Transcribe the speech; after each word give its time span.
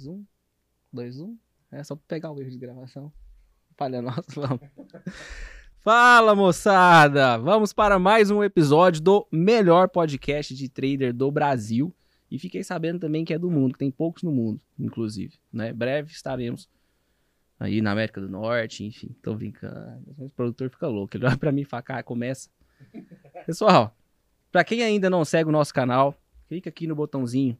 3, 0.00 0.04
2, 0.04 0.06
1. 0.06 0.24
2, 0.92 1.20
1. 1.20 1.38
É 1.72 1.84
só 1.84 1.94
pegar 1.94 2.32
o 2.32 2.40
erro 2.40 2.50
de 2.50 2.58
gravação. 2.58 3.12
Falha 3.76 4.00
nossa, 4.00 4.22
vamos. 4.34 4.60
Fala 5.82 6.34
moçada! 6.34 7.38
Vamos 7.38 7.72
para 7.72 7.98
mais 7.98 8.30
um 8.30 8.42
episódio 8.42 9.02
do 9.02 9.26
melhor 9.30 9.88
podcast 9.88 10.54
de 10.54 10.68
trader 10.68 11.12
do 11.12 11.30
Brasil. 11.30 11.94
E 12.30 12.38
fiquei 12.38 12.62
sabendo 12.62 13.00
também 13.00 13.24
que 13.24 13.34
é 13.34 13.38
do 13.38 13.50
mundo, 13.50 13.72
que 13.72 13.78
tem 13.78 13.90
poucos 13.90 14.22
no 14.22 14.30
mundo, 14.30 14.60
inclusive. 14.78 15.38
Né? 15.52 15.72
Breve 15.72 16.12
estaremos 16.12 16.68
aí 17.58 17.80
na 17.82 17.92
América 17.92 18.20
do 18.20 18.28
Norte, 18.28 18.84
enfim, 18.84 19.14
tô 19.22 19.34
brincando. 19.34 20.14
O 20.18 20.30
produtor 20.30 20.70
fica 20.70 20.86
louco, 20.86 21.16
ele 21.16 21.26
olha 21.26 21.36
pra 21.36 21.52
mim 21.52 21.62
e 21.62 21.66
fala, 21.66 21.82
cara, 21.82 22.02
começa. 22.02 22.48
Pessoal, 23.44 23.94
pra 24.52 24.64
quem 24.64 24.82
ainda 24.82 25.10
não 25.10 25.24
segue 25.24 25.48
o 25.48 25.52
nosso 25.52 25.74
canal, 25.74 26.14
clica 26.48 26.68
aqui 26.70 26.86
no 26.86 26.94
botãozinho 26.94 27.56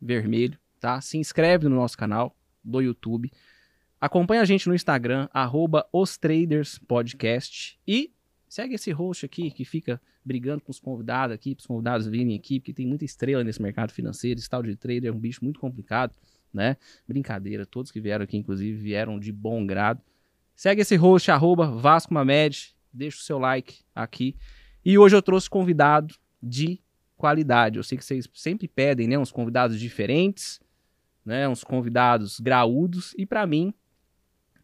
vermelho, 0.00 0.58
tá? 0.82 1.00
Se 1.00 1.16
inscreve 1.16 1.68
no 1.68 1.76
nosso 1.76 1.96
canal 1.96 2.36
do 2.62 2.80
YouTube. 2.80 3.30
Acompanha 4.00 4.42
a 4.42 4.44
gente 4.44 4.68
no 4.68 4.74
Instagram, 4.74 5.28
arroba 5.32 5.86
os 5.92 6.18
Traders 6.18 6.78
Podcast. 6.78 7.78
E 7.86 8.12
segue 8.48 8.74
esse 8.74 8.90
host 8.90 9.24
aqui 9.24 9.50
que 9.50 9.64
fica 9.64 10.00
brigando 10.24 10.62
com 10.62 10.70
os 10.70 10.78
convidados 10.78 11.34
aqui, 11.34 11.54
para 11.54 11.62
os 11.62 11.66
convidados 11.66 12.06
virem 12.06 12.36
aqui, 12.36 12.60
porque 12.60 12.72
tem 12.72 12.86
muita 12.86 13.04
estrela 13.04 13.42
nesse 13.42 13.62
mercado 13.62 13.92
financeiro. 13.92 14.38
Esse 14.38 14.50
tal 14.50 14.62
de 14.62 14.76
trader 14.76 15.06
é 15.06 15.12
um 15.12 15.18
bicho 15.18 15.42
muito 15.42 15.58
complicado 15.58 16.14
né? 16.52 16.76
Brincadeira, 17.08 17.64
todos 17.64 17.90
que 17.90 18.00
vieram 18.00 18.24
aqui, 18.24 18.36
inclusive, 18.36 18.76
vieram 18.76 19.18
de 19.18 19.32
bom 19.32 19.64
grado. 19.66 20.00
Segue 20.54 20.82
esse 20.82 20.96
host, 20.96 21.30
arroba 21.30 21.70
Vasco 21.70 22.12
Mamed, 22.12 22.74
deixa 22.92 23.18
o 23.18 23.22
seu 23.22 23.38
like 23.38 23.80
aqui. 23.94 24.36
E 24.84 24.98
hoje 24.98 25.16
eu 25.16 25.22
trouxe 25.22 25.48
convidado 25.48 26.14
de 26.42 26.80
qualidade. 27.16 27.78
Eu 27.78 27.82
sei 27.82 27.96
que 27.96 28.04
vocês 28.04 28.28
sempre 28.34 28.68
pedem, 28.68 29.08
né, 29.08 29.18
uns 29.18 29.32
convidados 29.32 29.80
diferentes, 29.80 30.60
né, 31.24 31.48
uns 31.48 31.64
convidados 31.64 32.40
graúdos, 32.40 33.14
e 33.16 33.24
para 33.24 33.46
mim, 33.46 33.72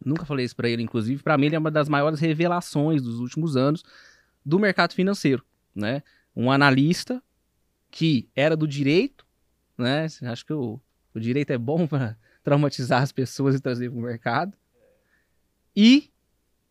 nunca 0.05 0.25
falei 0.25 0.45
isso 0.45 0.57
para 0.57 0.69
ele, 0.69 0.83
inclusive, 0.83 1.23
para 1.23 1.39
mim 1.39 1.47
ele 1.47 1.57
é 1.57 1.59
uma 1.59 1.71
das 1.71 1.89
maiores 1.89 2.21
revelações 2.21 3.03
dos 3.03 3.21
últimos 3.21 3.57
anos 3.57 3.83
do 4.45 4.59
mercado 4.59 4.95
financeiro, 4.95 5.45
né? 5.75 6.03
Um 6.35 6.51
analista 6.51 7.23
que 7.91 8.29
era 8.35 8.57
do 8.57 8.67
direito, 8.67 9.27
né? 9.77 10.07
Acho 10.23 10.47
que 10.47 10.53
eu 10.53 10.81
o 11.15 11.21
direito 11.21 11.51
é 11.51 11.59
bom 11.59 11.87
para 11.89 12.17
traumatizar 12.43 13.03
as 13.03 13.13
pessoas 13.13 13.55
e 13.55 13.61
trazer 13.61 13.91
para 13.91 13.99
o 13.99 14.03
mercado. 14.03 14.57
E 15.77 16.11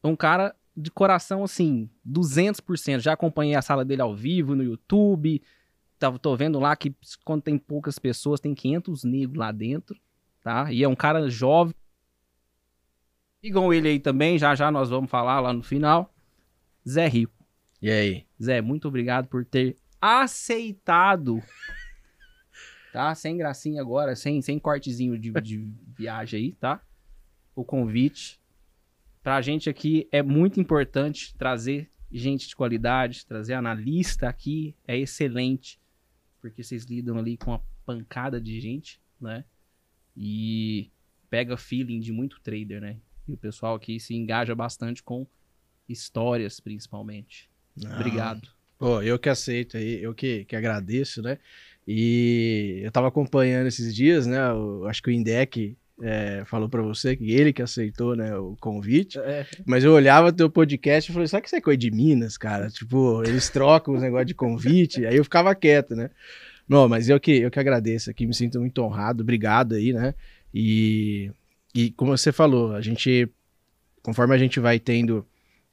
um 0.03 0.15
cara 0.15 0.55
de 0.75 0.89
coração, 0.91 1.43
assim, 1.43 1.89
200%. 2.08 2.99
Já 2.99 3.13
acompanhei 3.13 3.55
a 3.55 3.61
sala 3.61 3.83
dele 3.83 4.02
ao 4.02 4.15
vivo 4.15 4.55
no 4.55 4.63
YouTube. 4.63 5.41
Tava, 6.00 6.20
tô 6.20 6.36
vendo 6.36 6.59
lá 6.59 6.76
que 6.76 6.95
quando 7.26 7.42
tem 7.42 7.58
poucas 7.58 7.98
pessoas, 7.98 8.40
tem 8.40 8.53
500 8.53 9.03
negros 9.03 9.38
lá 9.38 9.52
dentro, 9.52 10.00
tá? 10.44 10.72
E 10.72 10.84
é 10.84 10.88
um 10.88 10.95
cara 10.95 11.30
jovem. 11.30 11.73
Sigam 13.42 13.73
ele 13.73 13.89
aí 13.89 14.00
também, 14.00 14.38
já 14.38 14.54
já 14.56 14.72
nós 14.72 14.89
vamos 14.89 15.09
falar 15.09 15.39
lá 15.39 15.54
no 15.54 15.64
final. 15.64 16.14
Zé 16.88 17.08
Rico. 17.08 17.34
E 17.81 17.89
aí? 17.89 18.26
Zé, 18.42 18.62
muito 18.62 18.88
obrigado 18.88 19.28
por 19.28 19.45
ter 19.45 19.76
aceitado 20.02 21.42
tá? 22.98 23.14
Sem 23.14 23.38
gracinha 23.38 23.80
agora, 23.80 24.16
sem, 24.16 24.42
sem 24.42 24.58
cortezinho 24.58 25.20
de, 25.20 25.32
de 25.42 25.72
viagem 25.95 26.39
aí, 26.39 26.52
tá? 26.54 26.82
O 27.56 27.64
convite. 27.64 28.42
Pra 29.21 29.39
gente 29.39 29.70
aqui 29.70 30.08
é 30.11 30.23
muito 30.23 30.60
importante 30.60 31.36
trazer 31.38 31.92
gente 32.11 32.48
de 32.48 32.55
qualidade, 32.55 33.26
trazer 33.26 33.54
analista 33.54 34.27
aqui 34.30 34.76
é 34.88 34.98
excelente, 34.98 35.80
porque 36.49 36.63
vocês 36.63 36.85
lidam 36.85 37.17
ali 37.17 37.37
com 37.37 37.52
uma 37.52 37.61
pancada 37.85 38.39
de 38.39 38.59
gente, 38.59 38.99
né? 39.19 39.43
E 40.15 40.89
pega 41.30 41.58
feeling 41.58 41.99
de 41.99 42.11
muito 42.11 42.39
trader, 42.41 42.81
né? 42.81 42.97
E 43.27 43.33
o 43.33 43.37
pessoal 43.37 43.75
aqui 43.75 43.99
se 43.99 44.15
engaja 44.15 44.55
bastante 44.55 45.03
com 45.03 45.27
histórias, 45.87 46.59
principalmente. 46.59 47.49
Ah, 47.85 47.95
Obrigado. 47.95 48.47
Pô, 48.77 49.02
eu 49.02 49.17
que 49.17 49.30
aceito 49.30 49.77
aí, 49.77 50.02
eu 50.02 50.13
que, 50.13 50.45
que 50.45 50.55
agradeço, 50.55 51.21
né? 51.21 51.39
E 51.87 52.81
eu 52.83 52.91
tava 52.91 53.08
acompanhando 53.08 53.67
esses 53.67 53.95
dias, 53.95 54.27
né? 54.27 54.37
Eu, 54.49 54.85
acho 54.87 55.02
que 55.02 55.09
o 55.09 55.14
Indec 55.14 55.77
é, 56.02 56.43
falou 56.45 56.69
para 56.69 56.81
você 56.81 57.15
que 57.15 57.31
ele 57.31 57.52
que 57.52 57.61
aceitou, 57.61 58.15
né, 58.15 58.35
o 58.35 58.55
convite. 58.59 59.17
É. 59.19 59.45
Mas 59.65 59.83
eu 59.83 59.93
olhava 59.93 60.31
teu 60.31 60.49
podcast 60.49 61.09
e 61.09 61.13
falei, 61.13 61.27
sabe 61.27 61.41
que 61.41 61.47
isso 61.47 61.55
é 61.55 61.61
coisa 61.61 61.77
de 61.77 61.91
Minas, 61.91 62.37
cara? 62.37 62.69
Tipo, 62.69 63.23
eles 63.23 63.49
trocam 63.49 63.95
os 63.95 64.02
negócios 64.02 64.27
de 64.27 64.35
convite, 64.35 65.05
aí 65.05 65.15
eu 65.15 65.23
ficava 65.23 65.53
quieto, 65.55 65.95
né? 65.95 66.09
Não, 66.67 66.87
mas 66.87 67.09
eu 67.09 67.19
que, 67.19 67.31
eu 67.31 67.49
que 67.49 67.59
agradeço 67.59 68.09
aqui, 68.09 68.25
me 68.27 68.33
sinto 68.33 68.59
muito 68.59 68.81
honrado, 68.81 69.23
obrigado 69.23 69.75
aí, 69.75 69.93
né? 69.93 70.13
E, 70.53 71.31
e 71.73 71.91
como 71.91 72.15
você 72.15 72.31
falou, 72.31 72.75
a 72.75 72.81
gente, 72.81 73.29
conforme 74.03 74.35
a 74.35 74.37
gente 74.37 74.59
vai 74.59 74.79
tendo, 74.79 75.25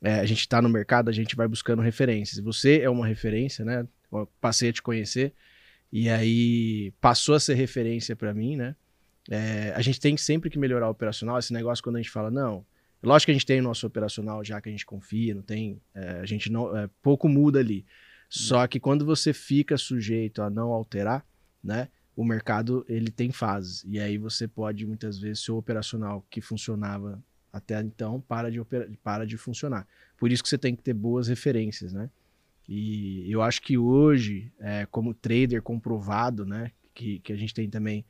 é, 0.03 0.21
a 0.21 0.25
gente 0.25 0.49
tá 0.49 0.63
no 0.63 0.69
mercado, 0.69 1.09
a 1.09 1.13
gente 1.13 1.35
vai 1.35 1.49
buscando 1.49 1.83
referências. 1.83 2.39
Você 2.45 2.81
é 2.81 2.89
uma 2.89 3.07
referência, 3.07 3.65
né? 3.65 3.87
Eu 4.13 4.29
passei 4.41 4.71
a 4.71 4.73
te 4.73 4.83
conhecer. 4.83 5.33
E 5.93 6.09
aí 6.09 6.93
passou 7.01 7.35
a 7.35 7.41
ser 7.41 7.55
referência 7.55 8.15
para 8.15 8.35
mim, 8.35 8.57
né? 8.57 8.75
É, 9.31 9.73
a 9.75 9.81
gente 9.81 10.01
tem 10.01 10.17
sempre 10.17 10.51
que 10.51 10.59
melhorar 10.59 10.89
o 10.89 10.91
operacional. 10.91 11.39
Esse 11.39 11.53
negócio 11.53 11.83
quando 11.83 11.97
a 11.97 12.01
gente 12.01 12.11
fala, 12.11 12.31
não, 12.31 12.65
lógico 13.03 13.27
que 13.27 13.31
a 13.33 13.35
gente 13.35 13.47
tem 13.47 13.61
o 13.61 13.63
nosso 13.63 13.87
operacional 13.87 14.45
já 14.45 14.61
que 14.61 14.69
a 14.69 14.73
gente 14.73 14.87
confia, 14.87 15.35
não 15.35 15.43
tem, 15.43 15.81
é, 15.95 16.21
a 16.21 16.27
gente 16.27 16.51
não, 16.51 16.77
é, 16.77 16.89
pouco 17.03 17.29
muda 17.29 17.59
ali. 17.59 17.85
Só 18.29 18.67
que 18.67 18.81
quando 18.81 19.05
você 19.05 19.33
fica 19.33 19.77
sujeito 19.77 20.43
a 20.43 20.51
não 20.51 20.73
alterar, 20.73 21.25
né? 21.63 21.89
O 22.17 22.25
mercado 22.25 22.85
ele 22.89 23.11
tem 23.11 23.33
fases 23.33 23.85
e 23.89 23.99
aí 23.99 24.19
você 24.19 24.47
pode 24.47 24.87
muitas 24.87 25.19
vezes 25.19 25.45
seu 25.45 25.57
operacional 25.57 26.25
que 26.31 26.41
funcionava 26.41 27.23
até 27.53 27.81
então 27.81 28.21
para 28.21 28.51
de 28.51 28.61
para 29.03 29.27
de 29.27 29.37
funcionar. 29.37 29.87
Por 30.17 30.31
isso 30.31 30.43
que 30.43 30.49
você 30.49 30.59
tem 30.59 30.77
que 30.77 30.83
ter 30.83 30.95
boas 30.95 31.29
referências, 31.29 31.93
né? 31.93 32.09
E 32.69 33.31
eu 33.31 33.43
acho 33.43 33.61
que 33.61 33.77
hoje, 33.77 34.53
é, 34.59 34.87
como 34.87 35.13
trader 35.13 35.61
comprovado, 35.61 36.47
né, 36.47 36.71
que, 36.95 37.19
que 37.19 37.33
a 37.33 37.37
gente 37.37 37.53
tem 37.53 37.69
também 37.69 38.05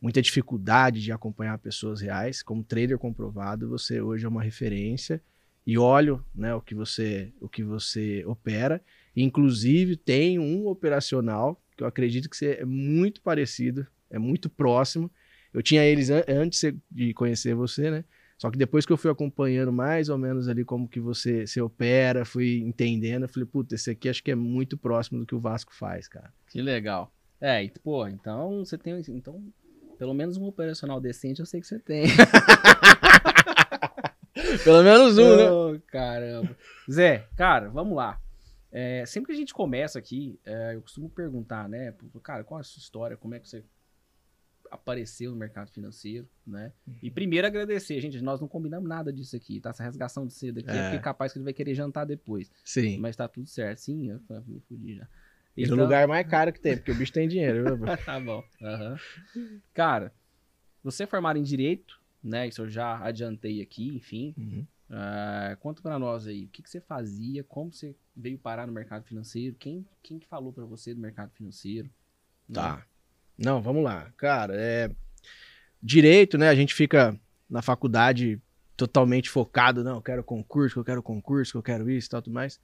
muita 0.00 0.22
dificuldade 0.22 1.02
de 1.02 1.12
acompanhar 1.12 1.58
pessoas 1.58 2.00
reais, 2.00 2.42
como 2.42 2.64
trader 2.64 2.98
comprovado, 2.98 3.68
você 3.68 4.00
hoje 4.00 4.24
é 4.24 4.28
uma 4.28 4.42
referência 4.42 5.22
e 5.66 5.76
olho 5.76 6.24
né, 6.34 6.54
o, 6.54 6.60
que 6.60 6.74
você, 6.74 7.32
o 7.40 7.48
que 7.48 7.62
você 7.62 8.24
opera. 8.24 8.82
Inclusive, 9.14 9.96
tem 9.96 10.38
um 10.38 10.66
operacional 10.66 11.60
que 11.76 11.82
eu 11.82 11.86
acredito 11.86 12.30
que 12.30 12.46
é 12.46 12.64
muito 12.64 13.20
parecido, 13.20 13.86
é 14.08 14.18
muito 14.18 14.48
próximo. 14.48 15.10
Eu 15.52 15.62
tinha 15.62 15.84
eles 15.84 16.10
an 16.10 16.24
antes 16.28 16.72
de 16.90 17.12
conhecer 17.12 17.54
você, 17.54 17.90
né? 17.90 18.04
Só 18.38 18.50
que 18.50 18.56
depois 18.56 18.86
que 18.86 18.92
eu 18.92 18.96
fui 18.96 19.10
acompanhando 19.10 19.70
mais 19.70 20.08
ou 20.08 20.16
menos 20.16 20.48
ali 20.48 20.64
como 20.64 20.88
que 20.88 20.98
você 20.98 21.46
se 21.46 21.60
opera, 21.60 22.24
fui 22.24 22.58
entendendo, 22.60 23.24
eu 23.24 23.28
falei, 23.28 23.46
puta, 23.46 23.74
esse 23.74 23.90
aqui 23.90 24.08
acho 24.08 24.24
que 24.24 24.30
é 24.30 24.34
muito 24.34 24.78
próximo 24.78 25.20
do 25.20 25.26
que 25.26 25.34
o 25.34 25.40
Vasco 25.40 25.74
faz, 25.74 26.08
cara. 26.08 26.32
Que 26.48 26.62
legal. 26.62 27.12
É, 27.38 27.62
e, 27.62 27.70
pô, 27.82 28.06
então 28.08 28.64
você 28.64 28.78
tem. 28.78 29.02
Então, 29.08 29.42
pelo 30.00 30.14
menos 30.14 30.38
um 30.38 30.46
operacional 30.46 30.98
decente 30.98 31.40
eu 31.40 31.46
sei 31.46 31.60
que 31.60 31.66
você 31.66 31.78
tem. 31.78 32.06
pelo 34.64 34.82
menos 34.82 35.18
um, 35.18 35.22
oh, 35.22 35.72
né? 35.72 35.82
Caramba. 35.88 36.56
Zé, 36.90 37.28
cara, 37.36 37.68
vamos 37.68 37.94
lá. 37.94 38.18
É, 38.72 39.04
sempre 39.04 39.26
que 39.26 39.34
a 39.34 39.36
gente 39.36 39.52
começa 39.52 39.98
aqui, 39.98 40.40
é, 40.42 40.74
eu 40.74 40.80
costumo 40.80 41.10
perguntar, 41.10 41.68
né? 41.68 41.94
Cara, 42.22 42.42
qual 42.44 42.58
é 42.58 42.62
a 42.62 42.64
sua 42.64 42.80
história? 42.80 43.14
Como 43.14 43.34
é 43.34 43.40
que 43.40 43.46
você 43.46 43.62
apareceu 44.70 45.32
no 45.32 45.36
mercado 45.36 45.70
financeiro, 45.70 46.26
né? 46.46 46.72
Uhum. 46.86 46.94
E 47.02 47.10
primeiro 47.10 47.46
agradecer, 47.46 48.00
gente, 48.00 48.22
nós 48.22 48.40
não 48.40 48.48
combinamos 48.48 48.88
nada 48.88 49.12
disso 49.12 49.36
aqui, 49.36 49.60
tá? 49.60 49.68
Essa 49.68 49.84
resgação 49.84 50.26
de 50.26 50.32
cedo 50.32 50.60
aqui 50.60 50.70
é, 50.70 50.76
é 50.76 50.82
porque 50.84 51.00
capaz 51.00 51.30
que 51.30 51.38
ele 51.38 51.44
vai 51.44 51.52
querer 51.52 51.74
jantar 51.74 52.06
depois. 52.06 52.50
Sim. 52.64 52.96
Mas 52.96 53.16
tá 53.16 53.28
tudo 53.28 53.46
certo. 53.46 53.80
Sim, 53.80 54.12
eu 54.12 54.42
me 54.46 54.60
fudi 54.60 54.96
já. 54.96 55.06
E 55.56 55.64
então... 55.64 55.76
no 55.76 55.82
lugar 55.82 56.06
mais 56.06 56.26
caro 56.26 56.52
que 56.52 56.60
tem, 56.60 56.76
porque 56.76 56.92
o 56.92 56.94
bicho 56.94 57.12
tem 57.12 57.28
dinheiro, 57.28 57.64
tá 58.04 58.20
bom. 58.20 58.42
Uhum. 58.60 59.60
Cara, 59.74 60.12
você 60.82 61.04
é 61.04 61.06
formado 61.06 61.38
em 61.38 61.42
Direito, 61.42 62.00
né? 62.22 62.48
Isso 62.48 62.62
eu 62.62 62.68
já 62.68 62.98
adiantei 63.02 63.60
aqui, 63.60 63.88
enfim. 63.88 64.34
Uhum. 64.36 64.66
Uh, 64.90 65.56
conta 65.58 65.80
para 65.80 65.98
nós 65.98 66.26
aí, 66.26 66.46
o 66.46 66.48
que, 66.48 66.62
que, 66.62 66.70
você 66.70 66.80
fazia, 66.80 67.44
como 67.44 67.72
você 67.72 67.94
veio 68.16 68.38
parar 68.38 68.66
no 68.66 68.72
mercado 68.72 69.04
financeiro, 69.04 69.54
quem, 69.56 69.86
quem 70.02 70.18
que 70.18 70.26
falou 70.26 70.52
para 70.52 70.64
você 70.64 70.92
do 70.92 71.00
mercado 71.00 71.30
financeiro? 71.32 71.88
Tá. 72.52 72.76
Né? 72.76 72.82
Não, 73.38 73.62
vamos 73.62 73.84
lá. 73.84 74.12
Cara, 74.16 74.54
é. 74.56 74.90
Direito, 75.82 76.36
né? 76.36 76.48
A 76.48 76.54
gente 76.54 76.74
fica 76.74 77.18
na 77.48 77.62
faculdade 77.62 78.40
totalmente 78.76 79.30
focado, 79.30 79.84
não, 79.84 79.96
eu 79.96 80.02
quero 80.02 80.24
concurso, 80.24 80.78
eu 80.78 80.84
quero 80.84 81.02
concurso, 81.02 81.56
eu 81.56 81.62
quero 81.62 81.90
isso 81.90 82.08
e 82.08 82.10
tal, 82.10 82.22
tudo 82.22 82.34
mais. 82.34 82.60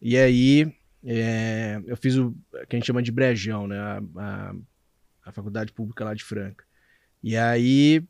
E 0.00 0.16
aí, 0.16 0.72
é, 1.04 1.80
eu 1.86 1.96
fiz 1.96 2.16
o 2.16 2.34
que 2.68 2.76
a 2.76 2.78
gente 2.78 2.86
chama 2.86 3.02
de 3.02 3.10
brejão, 3.10 3.66
né? 3.66 3.78
A, 3.78 4.02
a, 4.16 4.54
a, 5.26 5.32
faculdade 5.32 5.72
pública 5.72 6.04
lá 6.04 6.14
de 6.14 6.22
Franca. 6.22 6.64
E 7.22 7.36
aí, 7.36 8.02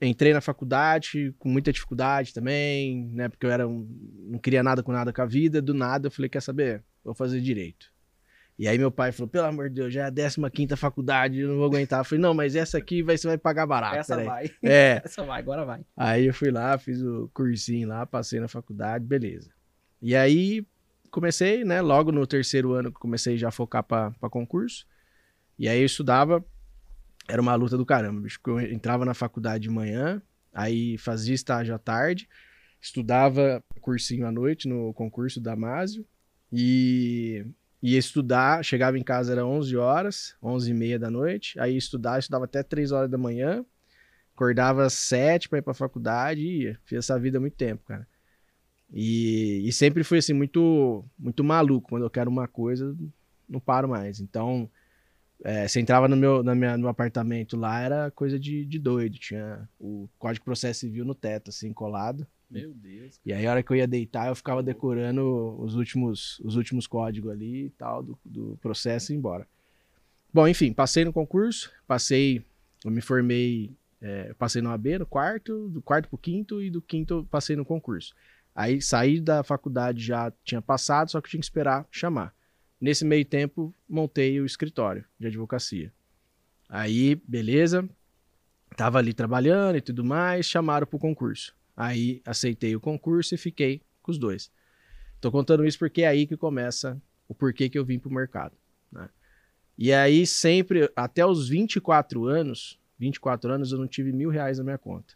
entrei 0.00 0.32
na 0.32 0.40
faculdade 0.40 1.34
com 1.38 1.48
muita 1.48 1.72
dificuldade 1.72 2.34
também, 2.34 3.06
né? 3.12 3.28
Porque 3.28 3.46
eu 3.46 3.50
era 3.50 3.66
um, 3.66 3.88
não 4.28 4.38
queria 4.38 4.62
nada 4.62 4.82
com 4.82 4.92
nada 4.92 5.12
com 5.12 5.22
a 5.22 5.26
vida. 5.26 5.62
Do 5.62 5.72
nada, 5.72 6.08
eu 6.08 6.10
falei, 6.10 6.28
quer 6.28 6.42
saber? 6.42 6.82
Vou 7.04 7.14
fazer 7.14 7.40
direito. 7.40 7.94
E 8.58 8.66
aí 8.66 8.78
meu 8.78 8.90
pai 8.90 9.12
falou, 9.12 9.28
pelo 9.28 9.46
amor 9.46 9.68
de 9.68 9.74
Deus, 9.74 9.92
já 9.92 10.06
é 10.06 10.08
a 10.08 10.50
15 10.50 10.76
faculdade, 10.76 11.40
eu 11.40 11.48
não 11.48 11.56
vou 11.56 11.66
aguentar. 11.66 12.00
Eu 12.00 12.04
falei, 12.04 12.22
não, 12.22 12.32
mas 12.32 12.56
essa 12.56 12.78
aqui 12.78 13.02
vai, 13.02 13.18
você 13.18 13.28
vai 13.28 13.36
pagar 13.36 13.66
barato. 13.66 13.96
Essa 13.96 14.24
vai. 14.24 14.50
É. 14.62 15.02
Essa 15.04 15.22
vai, 15.22 15.38
agora 15.38 15.64
vai. 15.64 15.82
Aí 15.94 16.26
eu 16.26 16.32
fui 16.32 16.50
lá, 16.50 16.78
fiz 16.78 17.02
o 17.02 17.30
cursinho 17.34 17.86
lá, 17.86 18.06
passei 18.06 18.40
na 18.40 18.48
faculdade, 18.48 19.04
beleza. 19.04 19.50
E 20.00 20.16
aí 20.16 20.66
comecei, 21.16 21.64
né, 21.64 21.80
logo 21.80 22.12
no 22.12 22.26
terceiro 22.26 22.74
ano 22.74 22.92
que 22.92 23.00
comecei 23.00 23.38
já 23.38 23.48
a 23.48 23.50
focar 23.50 23.82
pra 23.82 24.12
concurso. 24.30 24.86
E 25.58 25.66
aí 25.66 25.80
eu 25.80 25.86
estudava, 25.86 26.44
era 27.26 27.40
uma 27.40 27.54
luta 27.54 27.78
do 27.78 27.86
caramba, 27.86 28.20
bicho, 28.20 28.38
eu 28.46 28.60
entrava 28.60 29.02
na 29.06 29.14
faculdade 29.14 29.62
de 29.62 29.70
manhã, 29.70 30.20
aí 30.52 30.98
fazia 30.98 31.34
estágio 31.34 31.74
à 31.74 31.78
tarde, 31.78 32.28
estudava 32.78 33.64
cursinho 33.80 34.26
à 34.26 34.30
noite 34.30 34.68
no 34.68 34.92
concurso 34.92 35.40
da 35.40 35.56
Másio 35.56 36.06
e 36.52 37.46
ia 37.82 37.98
estudar, 37.98 38.62
chegava 38.62 38.98
em 38.98 39.02
casa 39.02 39.32
era 39.32 39.46
11 39.46 39.74
horas, 39.74 40.36
11 40.42 40.70
e 40.70 40.74
meia 40.74 40.98
da 40.98 41.10
noite, 41.10 41.58
aí 41.58 41.72
ia 41.72 41.78
estudar, 41.78 42.18
estudava 42.18 42.44
até 42.44 42.62
3 42.62 42.92
horas 42.92 43.10
da 43.10 43.16
manhã, 43.16 43.64
acordava 44.34 44.84
às 44.84 44.92
7 44.92 45.48
para 45.48 45.60
ir 45.60 45.62
pra 45.62 45.72
faculdade 45.72 46.42
e 46.42 46.64
ia. 46.64 46.78
Fiz 46.84 46.98
essa 46.98 47.18
vida 47.18 47.38
há 47.38 47.40
muito 47.40 47.56
tempo, 47.56 47.82
cara. 47.86 48.06
E, 48.92 49.62
e 49.66 49.72
sempre 49.72 50.04
fui 50.04 50.18
assim, 50.18 50.32
muito, 50.32 51.04
muito 51.18 51.42
maluco. 51.42 51.88
Quando 51.88 52.04
eu 52.04 52.10
quero 52.10 52.30
uma 52.30 52.46
coisa, 52.46 52.96
não 53.48 53.60
paro 53.60 53.88
mais. 53.88 54.20
Então, 54.20 54.70
é, 55.44 55.66
você 55.66 55.80
entrava 55.80 56.08
no 56.08 56.16
meu, 56.16 56.42
na 56.42 56.54
minha, 56.54 56.76
no 56.76 56.88
apartamento 56.88 57.56
lá, 57.56 57.80
era 57.80 58.10
coisa 58.10 58.38
de, 58.38 58.64
de 58.64 58.78
doido. 58.78 59.18
Tinha 59.18 59.68
o 59.78 60.08
Código 60.18 60.42
de 60.42 60.44
Processo 60.44 60.80
Civil 60.80 61.04
no 61.04 61.14
teto, 61.14 61.50
assim, 61.50 61.72
colado. 61.72 62.26
Meu 62.50 62.72
Deus. 62.72 63.20
E 63.24 63.32
aí, 63.32 63.46
a 63.46 63.50
hora 63.50 63.62
que 63.62 63.70
eu 63.72 63.76
ia 63.76 63.88
deitar, 63.88 64.28
eu 64.28 64.36
ficava 64.36 64.62
decorando 64.62 65.56
os 65.60 65.74
últimos, 65.74 66.38
os 66.40 66.56
últimos 66.56 66.86
códigos 66.86 67.30
ali 67.30 67.66
e 67.66 67.70
tal, 67.70 68.02
do, 68.02 68.18
do 68.24 68.58
processo 68.62 69.12
e 69.12 69.14
ir 69.14 69.18
embora. 69.18 69.46
Bom, 70.32 70.46
enfim, 70.46 70.72
passei 70.72 71.04
no 71.04 71.12
concurso, 71.12 71.72
passei, 71.86 72.44
eu 72.84 72.90
me 72.90 73.00
formei, 73.00 73.72
é, 74.00 74.32
passei 74.34 74.62
no 74.62 74.70
AB, 74.70 74.98
no 74.98 75.06
quarto, 75.06 75.68
do 75.70 75.82
quarto 75.82 76.08
pro 76.08 76.18
quinto, 76.18 76.62
e 76.62 76.70
do 76.70 76.80
quinto 76.80 77.26
passei 77.30 77.56
no 77.56 77.64
concurso. 77.64 78.14
Aí 78.56 78.80
saí 78.80 79.20
da 79.20 79.42
faculdade, 79.42 80.02
já 80.02 80.32
tinha 80.42 80.62
passado, 80.62 81.10
só 81.10 81.20
que 81.20 81.28
tinha 81.28 81.38
que 81.38 81.44
esperar 81.44 81.86
chamar. 81.90 82.34
Nesse 82.80 83.04
meio 83.04 83.22
tempo, 83.22 83.74
montei 83.86 84.40
o 84.40 84.46
escritório 84.46 85.04
de 85.20 85.26
advocacia. 85.26 85.92
Aí, 86.66 87.16
beleza, 87.28 87.86
tava 88.74 88.98
ali 88.98 89.12
trabalhando 89.12 89.76
e 89.76 89.82
tudo 89.82 90.02
mais, 90.02 90.46
chamaram 90.46 90.86
pro 90.86 90.98
concurso. 90.98 91.54
Aí 91.76 92.22
aceitei 92.24 92.74
o 92.74 92.80
concurso 92.80 93.34
e 93.34 93.38
fiquei 93.38 93.82
com 94.02 94.10
os 94.10 94.16
dois. 94.16 94.50
Tô 95.20 95.30
contando 95.30 95.66
isso 95.66 95.78
porque 95.78 96.00
é 96.00 96.08
aí 96.08 96.26
que 96.26 96.36
começa 96.36 96.98
o 97.28 97.34
porquê 97.34 97.68
que 97.68 97.78
eu 97.78 97.84
vim 97.84 97.98
pro 97.98 98.10
mercado. 98.10 98.56
Né? 98.90 99.06
E 99.76 99.92
aí 99.92 100.26
sempre, 100.26 100.90
até 100.96 101.26
os 101.26 101.46
24 101.46 102.24
anos, 102.24 102.80
24 102.98 103.52
anos 103.52 103.70
eu 103.70 103.78
não 103.78 103.86
tive 103.86 104.12
mil 104.12 104.30
reais 104.30 104.56
na 104.56 104.64
minha 104.64 104.78
conta. 104.78 105.12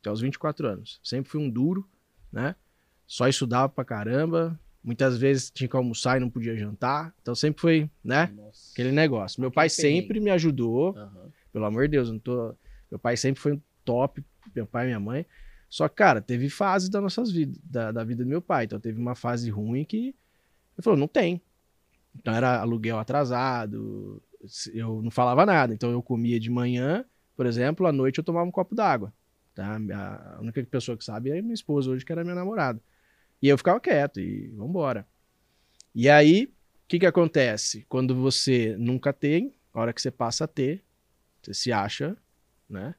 Até 0.00 0.10
os 0.10 0.20
24 0.20 0.66
anos. 0.66 0.98
Sempre 1.04 1.30
fui 1.30 1.40
um 1.40 1.48
duro, 1.48 1.88
né? 2.32 2.56
Só 3.10 3.26
estudava 3.26 3.68
pra 3.68 3.84
caramba. 3.84 4.56
Muitas 4.84 5.18
vezes 5.18 5.50
tinha 5.50 5.66
que 5.66 5.74
almoçar 5.74 6.16
e 6.16 6.20
não 6.20 6.30
podia 6.30 6.56
jantar. 6.56 7.12
Então 7.20 7.34
sempre 7.34 7.60
foi, 7.60 7.90
né? 8.04 8.32
Nossa. 8.36 8.70
Aquele 8.72 8.92
negócio. 8.92 9.40
Meu 9.40 9.50
pai 9.50 9.68
sempre 9.68 10.20
me 10.20 10.30
ajudou. 10.30 10.96
Aham. 10.96 11.32
Pelo 11.52 11.64
amor 11.64 11.88
de 11.88 11.88
Deus, 11.88 12.06
eu 12.06 12.12
não 12.12 12.20
tô. 12.20 12.54
Meu 12.88 13.00
pai 13.00 13.16
sempre 13.16 13.42
foi 13.42 13.54
um 13.54 13.60
top, 13.84 14.24
meu 14.54 14.64
pai 14.64 14.84
e 14.84 14.86
minha 14.86 15.00
mãe. 15.00 15.26
Só 15.68 15.88
que, 15.88 15.96
cara, 15.96 16.20
teve 16.20 16.48
fases 16.48 16.88
das 16.88 17.02
nossas 17.02 17.32
vidas, 17.32 17.60
da, 17.64 17.90
da 17.90 18.04
vida 18.04 18.22
do 18.22 18.30
meu 18.30 18.40
pai. 18.40 18.66
Então 18.66 18.78
teve 18.78 19.00
uma 19.00 19.16
fase 19.16 19.50
ruim 19.50 19.84
que 19.84 20.14
ele 20.76 20.82
falou, 20.84 20.96
não 20.96 21.08
tem. 21.08 21.42
Então 22.14 22.32
era 22.32 22.60
aluguel 22.60 22.96
atrasado, 22.96 24.22
eu 24.72 25.02
não 25.02 25.10
falava 25.10 25.44
nada. 25.44 25.74
Então 25.74 25.90
eu 25.90 26.00
comia 26.00 26.38
de 26.38 26.48
manhã, 26.48 27.04
por 27.36 27.44
exemplo, 27.44 27.88
à 27.88 27.92
noite 27.92 28.18
eu 28.18 28.24
tomava 28.24 28.46
um 28.46 28.52
copo 28.52 28.72
d'água. 28.72 29.12
Tá? 29.52 29.80
A 30.36 30.40
única 30.40 30.62
pessoa 30.62 30.96
que 30.96 31.04
sabe 31.04 31.30
é 31.30 31.42
minha 31.42 31.54
esposa 31.54 31.90
hoje, 31.90 32.04
que 32.04 32.12
era 32.12 32.22
minha 32.22 32.36
namorada. 32.36 32.80
E 33.42 33.48
eu 33.48 33.56
ficava 33.56 33.80
quieto 33.80 34.20
e 34.20 34.48
vambora. 34.48 35.06
E 35.94 36.08
aí, 36.08 36.44
o 36.44 36.88
que 36.88 36.98
que 36.98 37.06
acontece? 37.06 37.84
Quando 37.88 38.14
você 38.14 38.76
nunca 38.78 39.12
tem, 39.12 39.54
a 39.72 39.80
hora 39.80 39.92
que 39.92 40.02
você 40.02 40.10
passa 40.10 40.44
a 40.44 40.48
ter, 40.48 40.84
você 41.42 41.54
se 41.54 41.72
acha, 41.72 42.16
né? 42.68 42.94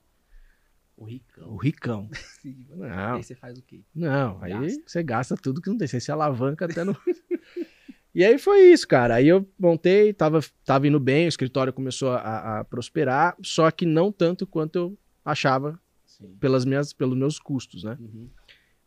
O 0.98 1.06
ricão. 1.06 1.50
O 1.50 1.58
ricão. 1.58 2.10
Não. 2.70 2.88
Não. 2.88 3.16
Aí 3.16 3.24
você 3.24 3.36
faz 3.36 3.58
o 3.58 3.62
quê? 3.64 3.82
Não, 3.94 4.42
aí 4.42 4.54
Gasta. 4.54 4.82
você 4.86 5.04
gasta 5.04 5.36
tudo 5.36 5.62
que 5.62 5.70
não 5.70 5.78
tem. 5.78 5.88
Você 5.88 6.00
se 6.00 6.12
alavanca 6.12 6.66
até 6.66 6.84
no. 6.84 6.96
e 8.14 8.24
aí 8.24 8.38
foi 8.38 8.72
isso, 8.72 8.88
cara. 8.88 9.16
Aí 9.16 9.28
eu 9.28 9.48
montei, 9.58 10.14
tava, 10.14 10.42
tava 10.64 10.88
indo 10.88 11.00
bem, 11.00 11.26
o 11.26 11.30
escritório 11.30 11.74
começou 11.74 12.12
a, 12.12 12.60
a 12.60 12.64
prosperar, 12.64 13.36
só 13.42 13.72
que 13.72 13.86
não 13.86 14.12
tanto 14.12 14.46
quanto 14.46 14.76
eu 14.76 14.98
achava 15.26 15.80
Sim. 16.06 16.36
pelas 16.40 16.66
minhas, 16.66 16.94
pelos 16.94 17.18
meus 17.18 17.40
custos, 17.40 17.84
né? 17.84 17.98
Uhum. 18.00 18.30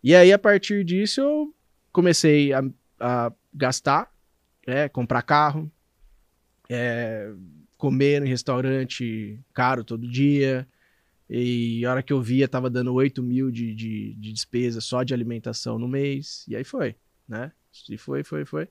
E 0.04 0.14
aí, 0.14 0.34
a 0.34 0.38
partir 0.38 0.84
disso, 0.84 1.22
eu 1.22 1.54
comecei 1.90 2.52
a, 2.52 2.62
a 3.00 3.32
gastar, 3.54 4.12
é, 4.66 4.86
comprar 4.86 5.22
carro, 5.22 5.72
é, 6.68 7.32
comer 7.78 8.22
em 8.22 8.28
restaurante 8.28 9.40
caro 9.54 9.82
todo 9.82 10.06
dia. 10.06 10.68
E 11.26 11.86
a 11.86 11.90
hora 11.90 12.02
que 12.02 12.12
eu 12.12 12.20
via, 12.20 12.46
tava 12.46 12.68
dando 12.68 12.92
8 12.92 13.22
mil 13.22 13.50
de, 13.50 13.74
de, 13.74 14.14
de 14.16 14.30
despesa 14.30 14.78
só 14.78 15.02
de 15.02 15.14
alimentação 15.14 15.78
no 15.78 15.88
mês. 15.88 16.44
E 16.46 16.54
aí 16.54 16.64
foi, 16.64 16.96
né? 17.26 17.50
E 17.88 17.96
foi, 17.96 18.22
foi, 18.22 18.44
foi. 18.44 18.68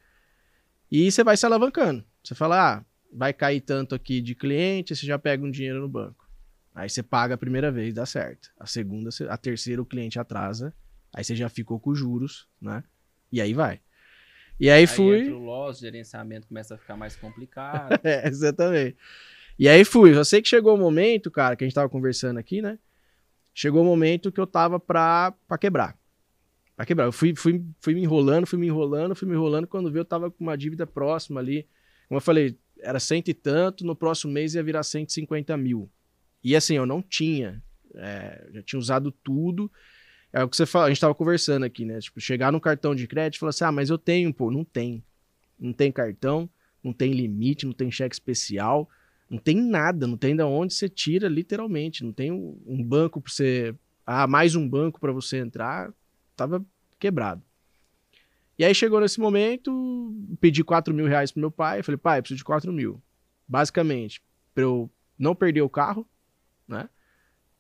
E 0.92 1.12
você 1.12 1.24
vai 1.24 1.36
se 1.36 1.48
alavancando. 1.48 2.06
Você 2.24 2.36
fala, 2.36 2.76
ah, 2.76 2.86
vai 3.12 3.34
cair 3.34 3.62
tanto 3.62 3.96
aqui 3.96 4.22
de 4.22 4.36
cliente, 4.36 4.96
você 4.96 5.08
já 5.08 5.18
pega 5.18 5.44
um 5.44 5.50
dinheiro 5.50 5.82
no 5.82 5.90
banco. 5.90 6.30
Aí 6.76 6.88
você 6.88 7.02
paga 7.02 7.34
a 7.34 7.40
primeira 7.40 7.72
vez, 7.72 7.92
dá 7.92 8.06
certo. 8.06 8.52
A 8.60 8.68
segunda, 8.68 9.10
a 9.30 9.36
terceira 9.36 9.82
o 9.82 9.86
cliente 9.86 10.20
atrasa. 10.20 10.72
Aí 11.14 11.24
você 11.24 11.36
já 11.36 11.48
ficou 11.50 11.80
com 11.80 11.92
os 11.92 12.00
juros, 12.00 12.48
né? 12.62 12.84
E 13.32 13.40
aí 13.42 13.54
vai. 13.54 13.80
E 14.60 14.70
aí, 14.70 14.82
Aí 14.82 14.88
fui. 14.88 15.22
entra 15.22 15.36
o 15.36 15.40
loss, 15.44 15.80
gerenciamento 15.80 16.48
começa 16.48 16.76
a 16.76 16.78
ficar 16.78 16.96
mais 16.96 17.16
complicado. 17.16 18.00
É, 18.04 18.28
exatamente. 18.28 18.96
E 19.58 19.68
aí 19.68 19.84
fui. 19.86 20.16
Eu 20.16 20.26
sei 20.26 20.42
que 20.42 20.48
chegou 20.48 20.76
o 20.76 20.78
momento, 20.78 21.30
cara, 21.32 21.56
que 21.56 21.64
a 21.64 21.68
gente 21.68 21.76
tava 21.76 21.90
conversando 21.90 22.38
aqui, 22.40 22.62
né? 22.62 22.78
Chegou 23.54 23.82
o 23.82 23.86
momento 23.86 24.32
que 24.32 24.40
eu 24.40 24.48
tava 24.48 24.80
pra, 24.80 25.34
pra 25.48 25.58
quebrar. 25.58 25.98
Pra 26.76 26.86
quebrar. 26.86 27.06
Eu 27.06 27.12
fui, 27.12 27.36
fui, 27.36 27.64
fui 27.80 27.94
me 27.94 28.02
enrolando, 28.02 28.48
fui 28.48 28.58
me 28.58 28.68
enrolando, 28.68 29.16
fui 29.16 29.28
me 29.28 29.36
enrolando. 29.36 29.68
Quando 29.68 29.92
vi, 29.92 30.00
eu 30.00 30.06
tava 30.06 30.32
com 30.32 30.44
uma 30.44 30.58
dívida 30.58 30.88
próxima 30.88 31.40
ali. 31.40 31.68
Como 32.08 32.18
eu 32.18 32.22
falei, 32.22 32.58
era 32.80 33.00
cento 33.00 33.28
e 33.30 33.34
tanto, 33.34 33.86
no 33.86 33.96
próximo 33.96 34.34
mês 34.34 34.56
ia 34.56 34.64
virar 34.64 34.82
150 34.84 35.56
mil. 35.58 35.90
E 36.44 36.56
assim, 36.56 36.76
eu 36.76 36.86
não 36.86 37.02
tinha. 37.02 37.62
é, 37.96 38.48
já 38.54 38.62
tinha 38.64 38.80
usado 38.80 39.12
tudo. 39.12 39.72
É 40.34 40.44
o 40.44 40.50
que 40.50 40.58
você 40.58 40.66
fala, 40.66 40.88
a 40.88 40.90
gente 40.90 41.00
tava 41.00 41.14
conversando 41.14 41.64
aqui, 41.64 41.86
né? 41.86 42.00
Tipo, 42.00 42.20
chegar 42.20 42.52
no 42.52 42.60
cartão 42.60 42.96
de 42.96 43.08
crédito 43.08 43.36
e 43.36 43.40
falar 43.40 43.52
assim: 43.52 43.64
ah, 43.66 43.72
mas 43.72 43.92
eu 43.92 44.00
tenho, 44.00 44.34
pô, 44.34 44.50
não 44.50 44.66
tem. 44.66 45.04
Não 45.60 45.72
tem 45.72 45.92
cartão, 45.92 46.50
não 46.84 46.92
tem 46.92 47.14
limite, 47.14 47.68
não 47.68 47.74
tem 47.74 47.92
cheque 47.92 48.16
especial, 48.16 48.90
não 49.30 49.38
tem 49.38 49.56
nada, 49.56 50.08
não 50.08 50.18
tem 50.18 50.36
de 50.36 50.42
onde 50.42 50.74
você 50.74 50.90
tira, 50.90 51.28
literalmente. 51.30 52.04
Não 52.04 52.12
tem 52.12 52.32
um 52.32 52.84
banco 52.84 53.22
pra 53.22 53.32
você. 53.32 53.76
Ah, 54.06 54.26
mais 54.26 54.56
um 54.56 54.68
banco 54.68 55.00
pra 55.00 55.12
você 55.12 55.38
entrar. 55.38 55.94
Tava 56.36 56.66
quebrado. 57.00 57.42
E 58.58 58.66
aí 58.66 58.74
chegou 58.74 59.00
nesse 59.00 59.20
momento, 59.20 60.16
pedi 60.40 60.64
4 60.64 60.94
mil 60.94 61.06
reais 61.06 61.32
pro 61.32 61.40
meu 61.40 61.52
pai. 61.52 61.84
Falei, 61.84 61.98
pai, 61.98 62.22
preciso 62.22 62.40
de 62.40 62.44
4 62.44 62.74
mil. 62.74 63.02
Basicamente, 63.48 64.22
pra 64.54 64.64
eu 64.64 64.90
não 65.18 65.36
perder 65.36 65.62
o 65.62 65.70
carro, 65.70 66.08
né? 66.68 66.90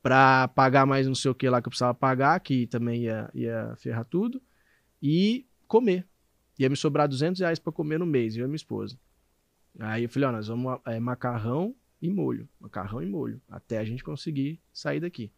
Pra 0.03 0.49
pagar 0.49 0.85
mais 0.85 1.07
não 1.07 1.15
sei 1.15 1.31
o 1.31 1.35
que 1.35 1.49
lá 1.49 1.61
que 1.61 1.67
eu 1.67 1.71
precisava 1.71 1.93
pagar, 1.95 2.39
que 2.41 2.67
também 2.67 3.03
ia, 3.03 3.31
ia 3.33 3.73
ferrar 3.77 4.05
tudo. 4.05 4.39
E 5.01 5.47
comer. 5.67 6.05
Ia 6.59 6.69
me 6.69 6.75
sobrar 6.75 7.07
200 7.07 7.39
reais 7.39 7.57
pra 7.57 7.71
comer 7.73 7.97
no 7.97 8.05
mês, 8.05 8.35
eu 8.37 8.43
e 8.43 8.47
minha 8.47 8.55
esposa. 8.57 8.99
Aí 9.79 10.03
eu 10.03 10.09
falei, 10.09 10.29
ó, 10.29 10.31
nós 10.31 10.47
vamos 10.49 10.77
é, 10.85 10.99
macarrão 10.99 11.73
e 12.01 12.09
molho. 12.09 12.47
Macarrão 12.59 13.01
e 13.01 13.05
molho. 13.07 13.41
Até 13.49 13.79
a 13.79 13.85
gente 13.85 14.03
conseguir 14.03 14.61
sair 14.73 14.99
daqui. 14.99 15.31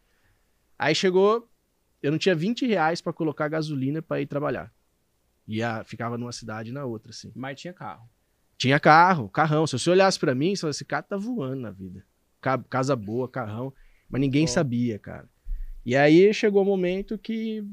Aí 0.78 0.94
chegou, 0.94 1.48
eu 2.02 2.10
não 2.10 2.18
tinha 2.18 2.34
20 2.34 2.66
reais 2.66 3.00
pra 3.00 3.12
colocar 3.12 3.48
gasolina 3.48 4.02
pra 4.02 4.20
ir 4.20 4.26
trabalhar. 4.26 4.70
Ia, 5.48 5.84
ficava 5.84 6.18
numa 6.18 6.32
cidade 6.32 6.70
e 6.70 6.72
na 6.72 6.84
outra, 6.84 7.10
assim. 7.10 7.32
Mas 7.36 7.58
tinha 7.60 7.72
carro. 7.72 8.08
Tinha 8.58 8.80
carro, 8.80 9.28
carrão. 9.28 9.64
Se 9.66 9.78
você 9.78 9.90
olhasse 9.90 10.18
pra 10.18 10.34
mim, 10.34 10.54
você 10.56 10.62
falasse, 10.62 10.78
esse 10.78 10.84
cara 10.84 11.02
tá 11.04 11.16
voando 11.16 11.60
na 11.62 11.70
vida. 11.70 12.04
Ca- 12.40 12.58
Casa 12.68 12.96
boa, 12.96 13.28
carrão. 13.28 13.72
Mas 14.08 14.20
ninguém 14.20 14.44
Bom. 14.44 14.52
sabia, 14.52 14.98
cara. 14.98 15.28
E 15.84 15.94
aí 15.96 16.32
chegou 16.34 16.62
o 16.62 16.64
momento 16.64 17.18
que 17.18 17.64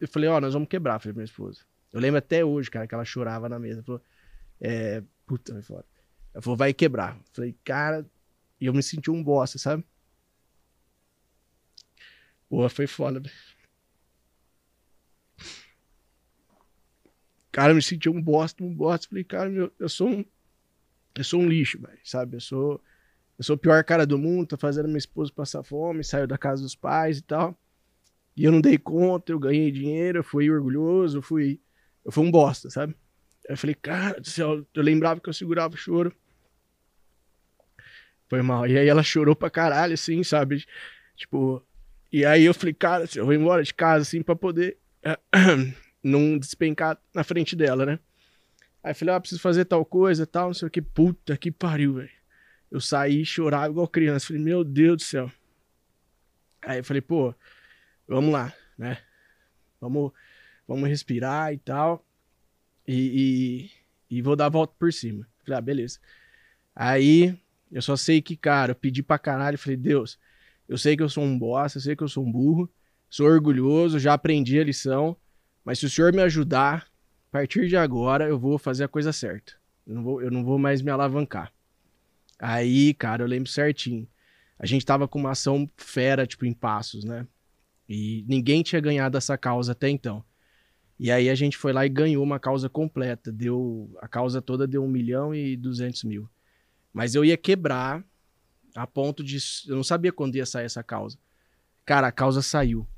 eu 0.00 0.08
falei, 0.08 0.28
ó, 0.28 0.40
nós 0.40 0.52
vamos 0.52 0.68
quebrar, 0.68 0.98
falei 0.98 1.12
pra 1.12 1.20
minha 1.20 1.30
esposa. 1.30 1.60
Eu 1.92 2.00
lembro 2.00 2.18
até 2.18 2.44
hoje, 2.44 2.70
cara, 2.70 2.86
que 2.86 2.94
ela 2.94 3.04
chorava 3.04 3.48
na 3.48 3.58
mesa. 3.58 3.82
Falou, 3.82 4.02
é, 4.60 5.02
puta, 5.26 5.52
vai 5.52 5.62
fora. 5.62 5.84
Ela 6.34 6.42
falou, 6.42 6.56
vai 6.56 6.72
quebrar. 6.72 7.16
Eu 7.16 7.24
falei, 7.32 7.56
cara, 7.64 8.06
e 8.60 8.66
eu 8.66 8.74
me 8.74 8.82
senti 8.82 9.10
um 9.10 9.22
bosta, 9.22 9.58
sabe? 9.58 9.84
Porra, 12.48 12.68
foi 12.68 12.86
foda. 12.86 13.20
velho. 13.20 13.34
Cara, 17.52 17.72
eu 17.72 17.76
me 17.76 17.82
senti 17.82 18.08
um 18.08 18.20
bosta, 18.20 18.64
um 18.64 18.74
bosta. 18.74 19.08
Falei, 19.08 19.24
cara, 19.24 19.50
meu, 19.50 19.70
eu 19.78 19.88
sou 19.88 20.08
um. 20.08 20.24
eu 21.14 21.24
sou 21.24 21.40
um 21.40 21.46
lixo, 21.46 21.78
velho, 21.80 22.00
sabe? 22.02 22.36
Eu 22.36 22.40
sou, 22.40 22.82
eu 23.42 23.44
sou 23.44 23.56
o 23.56 23.58
pior 23.58 23.82
cara 23.82 24.06
do 24.06 24.16
mundo, 24.16 24.46
tô 24.46 24.56
fazendo 24.56 24.86
minha 24.86 24.98
esposa 24.98 25.32
passar 25.34 25.64
fome, 25.64 26.04
saiu 26.04 26.28
da 26.28 26.38
casa 26.38 26.62
dos 26.62 26.76
pais 26.76 27.18
e 27.18 27.22
tal. 27.22 27.58
E 28.36 28.44
eu 28.44 28.52
não 28.52 28.60
dei 28.60 28.78
conta, 28.78 29.32
eu 29.32 29.38
ganhei 29.38 29.72
dinheiro, 29.72 30.20
eu 30.20 30.22
fui 30.22 30.48
orgulhoso, 30.48 31.18
eu 31.18 31.22
fui, 31.22 31.60
eu 32.04 32.12
fui 32.12 32.24
um 32.24 32.30
bosta, 32.30 32.70
sabe? 32.70 32.94
Eu 33.48 33.56
falei, 33.56 33.74
cara 33.74 34.20
do 34.20 34.28
céu, 34.28 34.64
eu 34.72 34.82
lembrava 34.82 35.18
que 35.18 35.28
eu 35.28 35.32
segurava 35.32 35.74
o 35.74 35.76
choro. 35.76 36.14
Foi 38.28 38.40
mal. 38.42 38.64
E 38.68 38.78
aí 38.78 38.86
ela 38.86 39.02
chorou 39.02 39.34
pra 39.34 39.50
caralho, 39.50 39.94
assim, 39.94 40.22
sabe? 40.22 40.64
Tipo, 41.16 41.60
e 42.12 42.24
aí 42.24 42.44
eu 42.44 42.54
falei, 42.54 42.74
cara, 42.74 43.06
eu 43.16 43.24
vou 43.24 43.34
embora 43.34 43.64
de 43.64 43.74
casa, 43.74 44.02
assim, 44.02 44.22
pra 44.22 44.36
poder 44.36 44.78
não 46.00 46.38
despencar 46.38 46.96
na 47.12 47.24
frente 47.24 47.56
dela, 47.56 47.84
né? 47.84 47.98
Aí 48.84 48.92
eu 48.92 48.94
falei, 48.94 49.16
ah, 49.16 49.20
preciso 49.20 49.40
fazer 49.42 49.64
tal 49.64 49.84
coisa, 49.84 50.24
tal, 50.28 50.46
não 50.46 50.54
sei 50.54 50.68
o 50.68 50.70
que. 50.70 50.80
Puta 50.80 51.36
que 51.36 51.50
pariu, 51.50 51.94
velho. 51.94 52.21
Eu 52.72 52.80
saí 52.80 53.20
e 53.20 53.26
chorava 53.26 53.68
igual 53.68 53.86
criança. 53.86 54.28
Falei, 54.28 54.40
meu 54.42 54.64
Deus 54.64 54.96
do 54.96 55.02
céu. 55.02 55.30
Aí 56.62 56.78
eu 56.78 56.84
falei, 56.84 57.02
pô, 57.02 57.34
vamos 58.08 58.32
lá, 58.32 58.50
né? 58.78 58.96
Vamos, 59.78 60.10
vamos 60.66 60.88
respirar 60.88 61.52
e 61.52 61.58
tal. 61.58 62.02
E, 62.88 63.68
e, 64.08 64.16
e 64.16 64.22
vou 64.22 64.34
dar 64.34 64.46
a 64.46 64.48
volta 64.48 64.74
por 64.78 64.90
cima. 64.90 65.28
Falei, 65.44 65.58
ah, 65.58 65.60
beleza. 65.60 65.98
Aí 66.74 67.38
eu 67.70 67.82
só 67.82 67.94
sei 67.94 68.22
que, 68.22 68.38
cara, 68.38 68.70
eu 68.70 68.76
pedi 68.76 69.02
pra 69.02 69.18
caralho. 69.18 69.58
Falei, 69.58 69.76
Deus, 69.76 70.18
eu 70.66 70.78
sei 70.78 70.96
que 70.96 71.02
eu 71.02 71.10
sou 71.10 71.24
um 71.24 71.38
bosta, 71.38 71.76
eu 71.76 71.82
sei 71.82 71.94
que 71.94 72.02
eu 72.02 72.08
sou 72.08 72.24
um 72.24 72.32
burro. 72.32 72.72
Sou 73.10 73.26
orgulhoso, 73.26 73.98
já 73.98 74.14
aprendi 74.14 74.58
a 74.58 74.64
lição. 74.64 75.14
Mas 75.62 75.78
se 75.78 75.84
o 75.84 75.90
senhor 75.90 76.10
me 76.14 76.22
ajudar, 76.22 76.90
a 77.28 77.32
partir 77.32 77.68
de 77.68 77.76
agora 77.76 78.26
eu 78.26 78.38
vou 78.38 78.56
fazer 78.56 78.84
a 78.84 78.88
coisa 78.88 79.12
certa. 79.12 79.52
Eu 79.86 79.94
não 79.94 80.02
vou, 80.02 80.22
eu 80.22 80.30
não 80.30 80.42
vou 80.42 80.58
mais 80.58 80.80
me 80.80 80.90
alavancar. 80.90 81.52
Aí, 82.44 82.92
cara, 82.92 83.22
eu 83.22 83.28
lembro 83.28 83.48
certinho. 83.48 84.08
A 84.58 84.66
gente 84.66 84.84
tava 84.84 85.06
com 85.06 85.16
uma 85.16 85.30
ação 85.30 85.64
fera, 85.76 86.26
tipo, 86.26 86.44
em 86.44 86.52
passos, 86.52 87.04
né? 87.04 87.24
E 87.88 88.24
ninguém 88.26 88.64
tinha 88.64 88.80
ganhado 88.80 89.16
essa 89.16 89.38
causa 89.38 89.70
até 89.70 89.88
então. 89.88 90.24
E 90.98 91.08
aí 91.08 91.30
a 91.30 91.36
gente 91.36 91.56
foi 91.56 91.72
lá 91.72 91.86
e 91.86 91.88
ganhou 91.88 92.22
uma 92.22 92.40
causa 92.40 92.68
completa. 92.68 93.30
Deu 93.30 93.96
a 94.00 94.08
causa 94.08 94.42
toda 94.42 94.66
deu 94.66 94.82
um 94.82 94.88
milhão 94.88 95.32
e 95.32 95.56
duzentos 95.56 96.02
mil. 96.02 96.28
Mas 96.92 97.14
eu 97.14 97.24
ia 97.24 97.36
quebrar 97.36 98.04
a 98.74 98.88
ponto 98.88 99.22
de 99.22 99.38
eu 99.68 99.76
não 99.76 99.84
sabia 99.84 100.12
quando 100.12 100.34
ia 100.34 100.46
sair 100.46 100.64
essa 100.64 100.82
causa. 100.82 101.18
Cara, 101.84 102.08
a 102.08 102.12
causa 102.12 102.42
saiu. 102.42 102.88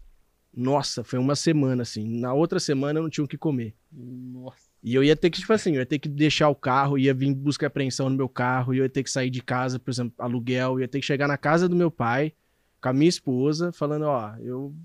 Nossa, 0.54 1.04
foi 1.04 1.18
uma 1.18 1.36
semana 1.36 1.82
assim. 1.82 2.08
Na 2.18 2.32
outra 2.32 2.58
semana 2.58 2.98
eu 2.98 3.02
não 3.02 3.10
tinha 3.10 3.24
o 3.24 3.28
que 3.28 3.36
comer. 3.36 3.74
Nossa. 3.92 4.63
E 4.84 4.94
eu 4.94 5.02
ia 5.02 5.16
ter 5.16 5.30
que, 5.30 5.40
tipo 5.40 5.50
assim, 5.50 5.70
eu 5.70 5.80
ia 5.80 5.86
ter 5.86 5.98
que 5.98 6.10
deixar 6.10 6.50
o 6.50 6.54
carro, 6.54 6.98
ia 6.98 7.14
vir 7.14 7.34
buscar 7.34 7.68
apreensão 7.68 8.10
no 8.10 8.16
meu 8.16 8.28
carro, 8.28 8.74
ia 8.74 8.86
ter 8.86 9.02
que 9.02 9.10
sair 9.10 9.30
de 9.30 9.42
casa, 9.42 9.78
por 9.78 9.90
exemplo, 9.90 10.14
aluguel, 10.18 10.78
ia 10.78 10.86
ter 10.86 11.00
que 11.00 11.06
chegar 11.06 11.26
na 11.26 11.38
casa 11.38 11.66
do 11.66 11.74
meu 11.74 11.90
pai, 11.90 12.34
com 12.82 12.90
a 12.90 12.92
minha 12.92 13.08
esposa, 13.08 13.72
falando, 13.72 14.02
ó, 14.04 14.36
eu, 14.36 14.76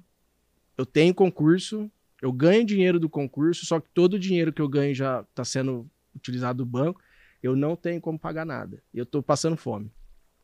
eu 0.77 0.85
tenho 0.85 1.13
concurso, 1.13 1.91
eu 2.21 2.31
ganho 2.31 2.65
dinheiro 2.65 2.97
do 2.97 3.09
concurso, 3.09 3.65
só 3.65 3.77
que 3.81 3.89
todo 3.93 4.13
o 4.13 4.19
dinheiro 4.19 4.53
que 4.53 4.61
eu 4.61 4.69
ganho 4.69 4.95
já 4.95 5.19
está 5.19 5.43
sendo 5.43 5.85
utilizado 6.15 6.63
do 6.63 6.65
banco, 6.65 7.01
eu 7.43 7.53
não 7.53 7.75
tenho 7.75 7.99
como 7.99 8.17
pagar 8.17 8.45
nada. 8.45 8.81
Eu 8.93 9.03
estou 9.03 9.21
passando 9.21 9.57
fome, 9.57 9.91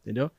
entendeu? 0.02 0.30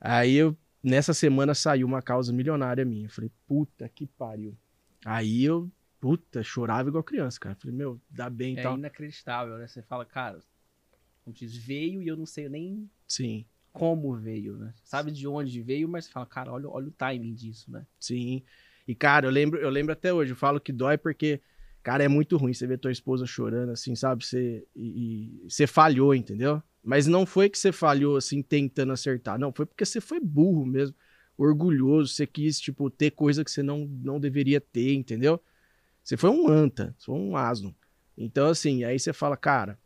Aí 0.00 0.36
eu, 0.36 0.56
nessa 0.82 1.12
semana 1.12 1.54
saiu 1.54 1.86
uma 1.86 2.00
causa 2.00 2.32
milionária 2.32 2.82
minha. 2.82 3.04
Eu 3.06 3.10
falei, 3.10 3.30
puta 3.46 3.86
que 3.90 4.06
pariu. 4.06 4.56
Aí 5.04 5.44
eu, 5.44 5.70
puta, 6.02 6.42
chorava 6.42 6.88
igual 6.88 7.04
criança, 7.04 7.38
cara. 7.38 7.54
Falei, 7.54 7.76
meu, 7.76 8.00
dá 8.10 8.28
bem 8.28 8.56
e 8.56 8.58
é 8.58 8.62
tal. 8.64 8.74
É 8.74 8.78
inacreditável, 8.78 9.56
né? 9.56 9.68
Você 9.68 9.82
fala, 9.82 10.04
cara, 10.04 10.40
como 11.24 11.32
diz, 11.32 11.56
veio 11.56 12.02
e 12.02 12.08
eu 12.08 12.16
não 12.16 12.26
sei 12.26 12.48
nem 12.48 12.90
Sim. 13.06 13.46
como 13.72 14.16
veio, 14.16 14.56
né? 14.56 14.74
Sabe 14.82 15.12
de 15.12 15.28
onde 15.28 15.62
veio, 15.62 15.88
mas 15.88 16.06
você 16.06 16.10
fala, 16.10 16.26
cara, 16.26 16.52
olha, 16.52 16.68
olha 16.68 16.88
o 16.88 16.90
timing 16.90 17.32
disso, 17.34 17.70
né? 17.70 17.86
Sim. 18.00 18.42
E, 18.86 18.96
cara, 18.96 19.28
eu 19.28 19.30
lembro, 19.30 19.60
eu 19.60 19.70
lembro 19.70 19.92
até 19.92 20.12
hoje, 20.12 20.32
eu 20.32 20.36
falo 20.36 20.60
que 20.60 20.72
dói 20.72 20.98
porque, 20.98 21.40
cara, 21.84 22.02
é 22.02 22.08
muito 22.08 22.36
ruim 22.36 22.52
você 22.52 22.66
ver 22.66 22.78
tua 22.78 22.90
esposa 22.90 23.24
chorando, 23.24 23.70
assim, 23.70 23.94
sabe? 23.94 24.26
Você, 24.26 24.66
e, 24.74 25.44
e 25.44 25.48
você 25.48 25.68
falhou, 25.68 26.12
entendeu? 26.12 26.60
Mas 26.82 27.06
não 27.06 27.24
foi 27.24 27.48
que 27.48 27.56
você 27.56 27.70
falhou, 27.70 28.16
assim, 28.16 28.42
tentando 28.42 28.92
acertar. 28.92 29.38
Não, 29.38 29.52
foi 29.52 29.66
porque 29.66 29.84
você 29.84 30.00
foi 30.00 30.18
burro 30.18 30.66
mesmo. 30.66 30.96
Orgulhoso, 31.38 32.12
você 32.12 32.26
quis, 32.26 32.60
tipo, 32.60 32.90
ter 32.90 33.12
coisa 33.12 33.44
que 33.44 33.52
você 33.52 33.62
não, 33.62 33.86
não 33.86 34.18
deveria 34.18 34.60
ter, 34.60 34.94
entendeu? 34.94 35.40
Você 36.02 36.16
foi 36.16 36.30
um 36.30 36.48
anta, 36.48 36.94
você 36.98 37.06
foi 37.06 37.14
um 37.14 37.36
asno. 37.36 37.74
Então, 38.16 38.48
assim, 38.48 38.84
aí 38.84 38.98
você 38.98 39.12
fala, 39.12 39.36
cara, 39.36 39.78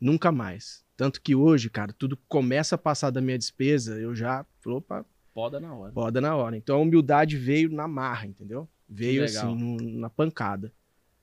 nunca 0.00 0.30
mais. 0.32 0.84
Tanto 0.96 1.20
que 1.20 1.34
hoje, 1.34 1.68
cara, 1.68 1.92
tudo 1.92 2.16
começa 2.28 2.74
a 2.74 2.78
passar 2.78 3.10
da 3.10 3.20
minha 3.20 3.36
despesa, 3.36 3.98
eu 3.98 4.14
já, 4.14 4.46
opa, 4.64 5.04
Poda 5.36 5.60
na 5.60 5.74
hora. 5.74 5.92
Poda 5.92 6.18
na 6.18 6.34
hora. 6.34 6.56
Então 6.56 6.76
a 6.76 6.80
humildade 6.80 7.36
veio 7.36 7.70
na 7.70 7.86
marra, 7.86 8.26
entendeu? 8.26 8.66
Veio 8.88 9.22
assim, 9.22 9.54
no, 9.54 9.76
na 10.00 10.08
pancada. 10.08 10.72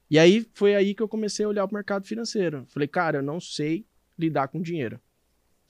E 0.08 0.20
aí 0.20 0.48
foi 0.54 0.76
aí 0.76 0.94
que 0.94 1.02
eu 1.02 1.08
comecei 1.08 1.44
a 1.44 1.50
olhar 1.50 1.66
o 1.66 1.74
mercado 1.74 2.06
financeiro. 2.06 2.64
Falei, 2.68 2.88
cara, 2.88 3.18
eu 3.18 3.24
não 3.24 3.40
sei 3.40 3.88
lidar 4.16 4.50
com 4.50 4.62
dinheiro. 4.62 5.00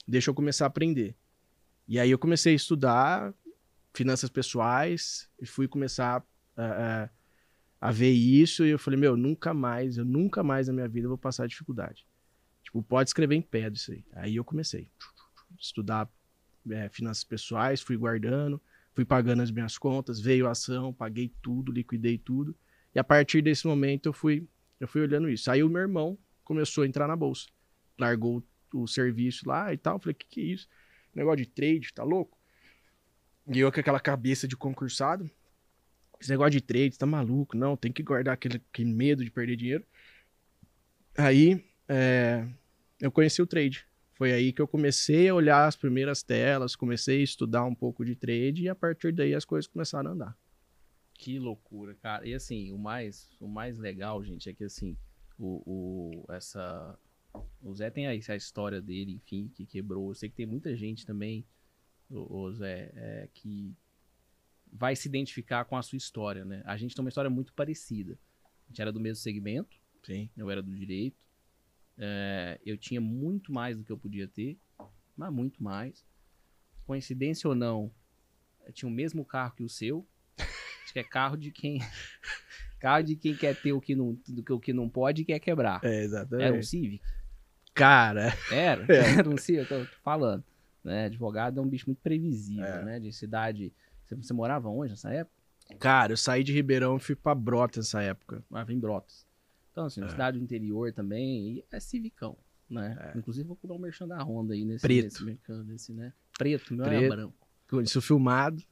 Deixa 0.06 0.28
eu 0.28 0.34
começar 0.34 0.66
a 0.66 0.68
aprender. 0.68 1.16
E 1.88 1.98
aí 1.98 2.10
eu 2.10 2.18
comecei 2.18 2.52
a 2.52 2.56
estudar 2.56 3.32
finanças 3.94 4.28
pessoais 4.28 5.26
e 5.40 5.46
fui 5.46 5.66
começar 5.66 6.22
a, 6.54 6.62
a, 6.62 7.04
a 7.04 7.10
ver 7.90 8.10
isso. 8.10 8.64
E 8.64 8.70
eu 8.70 8.78
falei, 8.78 8.98
meu, 8.98 9.16
nunca 9.16 9.52
mais, 9.52 9.96
eu 9.96 10.04
nunca 10.04 10.42
mais 10.42 10.68
na 10.68 10.72
minha 10.72 10.88
vida 10.88 11.08
vou 11.08 11.18
passar 11.18 11.46
dificuldade. 11.46 12.06
Tipo, 12.62 12.82
pode 12.82 13.10
escrever 13.10 13.34
em 13.34 13.42
pedra 13.42 13.74
isso 13.74 13.92
aí. 13.92 14.04
Aí 14.12 14.36
eu 14.36 14.44
comecei 14.44 14.88
a 15.00 15.60
estudar 15.60 16.08
é, 16.70 16.88
finanças 16.88 17.24
pessoais, 17.24 17.80
fui 17.80 17.96
guardando, 17.96 18.60
fui 18.94 19.04
pagando 19.04 19.42
as 19.42 19.50
minhas 19.50 19.76
contas, 19.76 20.20
veio 20.20 20.46
a 20.46 20.52
ação, 20.52 20.92
paguei 20.92 21.32
tudo, 21.42 21.72
liquidei 21.72 22.18
tudo. 22.18 22.56
E 22.94 22.98
a 22.98 23.04
partir 23.04 23.42
desse 23.42 23.66
momento 23.66 24.06
eu 24.06 24.12
fui, 24.12 24.46
eu 24.80 24.88
fui 24.88 25.02
olhando 25.02 25.28
isso. 25.28 25.50
Aí 25.50 25.62
o 25.62 25.68
meu 25.68 25.82
irmão 25.82 26.18
começou 26.42 26.84
a 26.84 26.86
entrar 26.86 27.08
na 27.08 27.16
bolsa. 27.16 27.48
Largou 27.98 28.42
o 28.72 28.86
serviço 28.86 29.48
lá 29.48 29.72
e 29.72 29.76
tal. 29.76 29.98
Falei, 29.98 30.14
que 30.14 30.26
que 30.26 30.40
é 30.40 30.44
isso? 30.44 30.68
Negócio 31.14 31.38
de 31.38 31.46
trade, 31.46 31.92
tá 31.92 32.02
louco? 32.02 32.36
E 33.46 33.58
eu 33.58 33.70
com 33.70 33.80
aquela 33.80 34.00
cabeça 34.00 34.48
de 34.48 34.56
concursado. 34.56 35.30
Esse 36.20 36.30
negócio 36.30 36.52
de 36.52 36.60
trade, 36.60 36.98
tá 36.98 37.06
maluco? 37.06 37.56
Não, 37.56 37.76
tem 37.76 37.92
que 37.92 38.02
guardar 38.02 38.34
aquele, 38.34 38.62
aquele 38.72 38.92
medo 38.92 39.24
de 39.24 39.30
perder 39.30 39.56
dinheiro. 39.56 39.84
Aí, 41.16 41.64
é, 41.88 42.46
eu 43.00 43.10
conheci 43.10 43.42
o 43.42 43.46
trade. 43.46 43.86
Foi 44.14 44.32
aí 44.32 44.52
que 44.52 44.62
eu 44.62 44.68
comecei 44.68 45.28
a 45.28 45.34
olhar 45.34 45.66
as 45.66 45.76
primeiras 45.76 46.22
telas, 46.22 46.76
comecei 46.76 47.20
a 47.20 47.24
estudar 47.24 47.64
um 47.64 47.74
pouco 47.74 48.04
de 48.04 48.14
trade 48.14 48.62
e 48.62 48.68
a 48.68 48.74
partir 48.74 49.12
daí 49.12 49.34
as 49.34 49.44
coisas 49.44 49.66
começaram 49.66 50.10
a 50.10 50.12
andar. 50.14 50.38
Que 51.14 51.38
loucura, 51.38 51.94
cara. 51.94 52.26
E 52.26 52.34
assim, 52.34 52.70
o 52.72 52.78
mais, 52.78 53.28
o 53.40 53.48
mais 53.48 53.78
legal, 53.78 54.22
gente, 54.22 54.48
é 54.48 54.54
que 54.54 54.64
assim, 54.64 54.96
o, 55.38 55.62
o, 56.26 56.32
essa, 56.32 56.98
o 57.62 57.74
Zé 57.74 57.90
tem 57.90 58.06
aí 58.06 58.20
a 58.28 58.36
história 58.36 58.80
dele, 58.80 59.12
enfim, 59.12 59.50
que 59.52 59.66
quebrou. 59.66 60.10
Eu 60.10 60.14
sei 60.14 60.28
que 60.28 60.36
tem 60.36 60.46
muita 60.46 60.76
gente 60.76 61.04
também, 61.04 61.44
o, 62.08 62.40
o 62.40 62.52
Zé, 62.52 62.92
é, 62.94 63.28
que 63.34 63.74
vai 64.76 64.96
se 64.96 65.06
identificar 65.08 65.64
com 65.64 65.76
a 65.76 65.82
sua 65.82 65.96
história, 65.96 66.44
né? 66.44 66.60
A 66.66 66.76
gente 66.76 66.94
tem 66.96 67.02
uma 67.04 67.08
história 67.08 67.30
muito 67.30 67.52
parecida. 67.54 68.18
A 68.66 68.68
gente 68.68 68.82
era 68.82 68.90
do 68.92 68.98
mesmo 68.98 69.22
segmento. 69.22 69.78
Sim. 70.02 70.28
Eu 70.36 70.50
era 70.50 70.60
do 70.60 70.74
direito. 70.74 71.16
É, 71.96 72.60
eu 72.66 72.76
tinha 72.76 73.00
muito 73.00 73.52
mais 73.52 73.76
do 73.78 73.84
que 73.84 73.92
eu 73.92 73.96
podia 73.96 74.26
ter, 74.26 74.58
mas 75.16 75.32
muito 75.32 75.62
mais. 75.62 76.04
Coincidência 76.86 77.48
ou 77.48 77.54
não, 77.54 77.90
eu 78.66 78.72
tinha 78.72 78.88
o 78.88 78.92
mesmo 78.92 79.24
carro 79.24 79.54
que 79.54 79.62
o 79.62 79.68
seu. 79.68 80.04
Acho 80.82 80.92
que 80.92 80.98
é 80.98 81.04
carro 81.04 81.36
de 81.36 81.50
quem 81.52 81.78
carro 82.80 83.02
de 83.04 83.16
quem 83.16 83.34
quer 83.34 83.54
ter 83.58 83.72
o 83.72 83.80
que 83.80 83.94
não, 83.94 84.18
do 84.28 84.42
que 84.42 84.52
o 84.52 84.58
que 84.60 84.72
não 84.72 84.88
pode 84.90 85.22
e 85.22 85.24
quer 85.24 85.38
quebrar. 85.38 85.80
É, 85.84 86.02
exatamente. 86.02 86.46
Era 86.48 86.56
um 86.58 86.62
Civic? 86.62 87.02
Cara. 87.72 88.32
Era? 88.50 88.84
É. 88.92 89.18
Era 89.18 89.28
um 89.28 89.38
Civic, 89.38 89.70
eu 89.70 89.86
tô 89.86 89.92
falando. 90.02 90.44
Né? 90.82 91.06
Advogado 91.06 91.58
é 91.58 91.62
um 91.62 91.68
bicho 91.68 91.86
muito 91.86 92.02
previsível, 92.02 92.64
É. 92.64 92.84
né? 92.84 93.00
De 93.00 93.12
cidade. 93.12 93.72
Você, 94.04 94.14
você 94.16 94.32
morava 94.32 94.68
onde 94.68 94.90
nessa 94.90 95.10
época? 95.12 95.34
Cara, 95.78 96.12
eu 96.12 96.16
saí 96.16 96.44
de 96.44 96.52
Ribeirão 96.52 96.96
e 96.96 97.00
fui 97.00 97.14
pra 97.16 97.34
Brota 97.34 97.80
nessa 97.80 98.02
época. 98.02 98.44
Morava 98.50 98.72
em 98.72 98.78
Brotas. 98.78 99.26
Então, 99.72 99.86
assim, 99.86 100.02
É. 100.04 100.08
cidade 100.08 100.38
do 100.38 100.44
interior 100.44 100.92
também, 100.92 101.56
e 101.58 101.64
é 101.70 101.80
civicão, 101.80 102.36
né? 102.68 102.96
É. 103.14 103.18
Inclusive, 103.18 103.46
vou 103.48 103.56
comprar 103.56 103.76
um 103.76 103.80
merchan 103.80 104.06
da 104.06 104.22
Honda 104.22 104.54
aí 104.54 104.64
nesse, 104.64 104.82
Preto. 104.82 105.04
nesse 105.04 105.24
mercado, 105.24 105.64
desse, 105.64 105.92
né? 105.92 106.12
Preto, 106.38 106.74
meu 106.74 106.84
é 106.84 106.88
Preto. 106.98 107.08
branco. 107.08 107.48
Com 107.68 107.80
isso 107.80 108.00
filmado. 108.00 108.62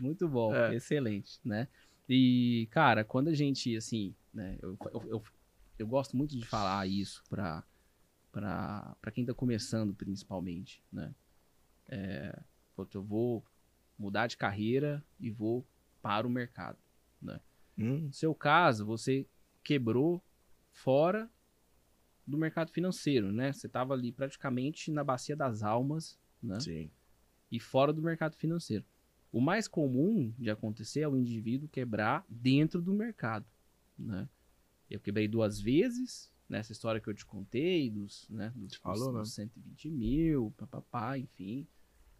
Muito 0.00 0.28
bom, 0.28 0.54
É. 0.54 0.74
excelente, 0.74 1.40
né? 1.44 1.68
E, 2.08 2.68
cara, 2.70 3.02
quando 3.04 3.28
a 3.28 3.34
gente, 3.34 3.74
assim, 3.76 4.14
né? 4.34 4.58
Eu, 4.60 4.76
eu, 4.92 5.02
eu, 5.08 5.22
eu 5.78 5.86
gosto 5.86 6.16
muito 6.16 6.36
de 6.36 6.44
falar 6.46 6.86
isso 6.86 7.22
pra, 7.30 7.64
pra, 8.30 8.94
pra 9.00 9.10
quem 9.10 9.24
tá 9.24 9.32
começando, 9.32 9.94
principalmente, 9.94 10.82
né? 10.92 11.14
É, 11.88 12.38
eu 12.94 13.02
vou 13.02 13.44
mudar 13.98 14.26
de 14.26 14.36
carreira 14.36 15.04
e 15.18 15.30
vou 15.30 15.66
para 16.02 16.26
o 16.26 16.30
mercado. 16.30 16.78
Hum, 17.78 17.98
No 18.06 18.12
seu 18.12 18.34
caso, 18.34 18.86
você 18.86 19.26
quebrou 19.62 20.22
fora 20.70 21.30
do 22.26 22.38
mercado 22.38 22.70
financeiro, 22.70 23.30
né? 23.32 23.52
Você 23.52 23.66
estava 23.66 23.94
ali 23.94 24.12
praticamente 24.12 24.90
na 24.90 25.04
bacia 25.04 25.36
das 25.36 25.62
almas, 25.62 26.18
né? 26.42 26.58
Sim. 26.60 26.90
E 27.50 27.60
fora 27.60 27.92
do 27.92 28.02
mercado 28.02 28.36
financeiro. 28.36 28.84
O 29.30 29.40
mais 29.40 29.68
comum 29.68 30.32
de 30.38 30.50
acontecer 30.50 31.00
é 31.00 31.08
o 31.08 31.16
indivíduo 31.16 31.68
quebrar 31.68 32.24
dentro 32.28 32.80
do 32.80 32.94
mercado, 32.94 33.46
né? 33.98 34.28
Eu 34.88 34.98
quebrei 35.00 35.28
duas 35.28 35.60
vezes, 35.60 36.32
nessa 36.48 36.72
história 36.72 37.00
que 37.00 37.08
eu 37.08 37.14
te 37.14 37.26
contei, 37.26 37.90
dos, 37.90 38.28
né, 38.30 38.52
dos, 38.54 38.76
Falou, 38.76 39.12
dos, 39.12 39.22
dos 39.22 39.34
120 39.34 39.90
mil, 39.90 40.54
papapá, 40.56 41.18
enfim. 41.18 41.66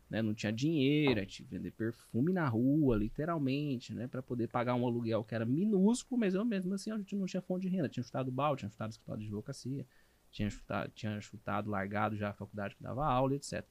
Né, 0.08 0.22
não 0.22 0.32
tinha 0.32 0.52
dinheiro, 0.52 1.14
tinha 1.26 1.48
que 1.48 1.52
vender 1.52 1.72
perfume 1.72 2.32
na 2.32 2.48
rua, 2.48 2.96
literalmente, 2.96 3.92
né? 3.92 4.06
para 4.06 4.22
poder 4.22 4.46
pagar 4.46 4.76
um 4.76 4.86
aluguel 4.86 5.24
que 5.24 5.34
era 5.34 5.44
minúsculo, 5.44 6.20
mas 6.20 6.32
eu 6.32 6.44
mesmo 6.44 6.72
assim 6.74 6.92
a 6.92 6.96
gente 6.96 7.16
não 7.16 7.26
tinha 7.26 7.42
fonte 7.42 7.62
de 7.62 7.74
renda. 7.74 7.88
Tinha 7.88 8.04
chutado 8.04 8.30
balde, 8.30 8.60
tinha 8.60 8.70
chutado 8.70 8.90
escritório 8.90 9.20
de 9.20 9.26
advocacia, 9.26 9.84
tinha 10.30 10.48
chutado, 10.48 10.92
tinha 10.92 11.20
chutado, 11.20 11.68
largado 11.68 12.16
já 12.16 12.30
a 12.30 12.32
faculdade 12.32 12.76
que 12.76 12.82
dava 12.84 13.04
aula, 13.04 13.34
etc. 13.34 13.66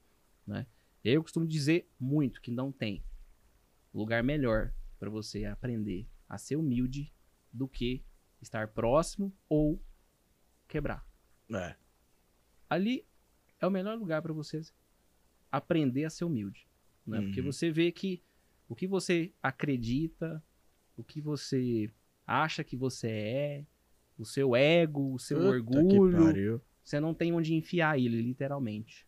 Né? 0.45 0.67
Eu 1.03 1.21
costumo 1.23 1.45
dizer 1.47 1.89
muito 1.97 2.41
que 2.41 2.51
não 2.51 2.69
tem 2.69 3.01
lugar 3.93 4.21
melhor 4.21 4.73
para 4.99 5.09
você 5.09 5.45
aprender 5.45 6.05
a 6.27 6.37
ser 6.37 6.57
humilde 6.57 7.13
do 7.51 7.67
que 7.67 8.03
estar 8.41 8.67
próximo 8.67 9.33
ou 9.47 9.81
quebrar. 10.67 11.07
É. 11.53 11.75
Ali 12.69 13.07
é 13.59 13.67
o 13.67 13.71
melhor 13.71 13.97
lugar 13.97 14.21
para 14.21 14.33
você 14.33 14.61
aprender 15.51 16.05
a 16.05 16.09
ser 16.09 16.25
humilde, 16.25 16.67
né? 17.05 17.21
Porque 17.21 17.39
Uhum. 17.41 17.51
você 17.51 17.71
vê 17.71 17.91
que 17.91 18.21
o 18.67 18.75
que 18.75 18.87
você 18.87 19.31
acredita, 19.41 20.43
o 20.97 21.03
que 21.03 21.21
você 21.21 21.89
acha 22.25 22.63
que 22.63 22.75
você 22.75 23.07
é, 23.09 23.65
o 24.17 24.25
seu 24.25 24.55
ego, 24.55 25.13
o 25.13 25.19
seu 25.19 25.37
Puta 25.37 25.47
orgulho, 25.49 26.61
você 26.83 26.99
não 26.99 27.13
tem 27.13 27.33
onde 27.33 27.53
enfiar 27.53 27.99
ele, 27.99 28.21
literalmente. 28.21 29.07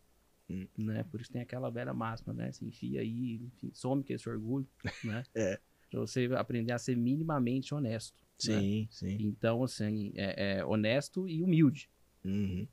Hum. 0.49 0.67
Né? 0.77 1.03
Por 1.03 1.19
isso 1.21 1.31
tem 1.31 1.41
aquela 1.41 1.69
velha 1.69 1.93
máxima, 1.93 2.33
né? 2.33 2.51
Você 2.51 2.65
enfia 2.65 3.01
aí, 3.01 3.35
enfim, 3.35 3.71
some 3.73 4.03
com 4.03 4.13
esse 4.13 4.29
orgulho, 4.29 4.67
né? 5.03 5.23
É. 5.35 5.59
Pra 5.89 6.01
você 6.01 6.25
aprender 6.35 6.73
a 6.73 6.77
ser 6.77 6.97
minimamente 6.97 7.73
honesto. 7.73 8.21
né? 8.21 8.27
Sim, 8.37 8.87
sim. 8.91 9.17
Então, 9.21 9.63
assim, 9.63 10.11
é, 10.15 10.57
é 10.57 10.65
honesto 10.65 11.27
e 11.29 11.41
humilde. 11.41 11.89
Uhum. 12.25 12.67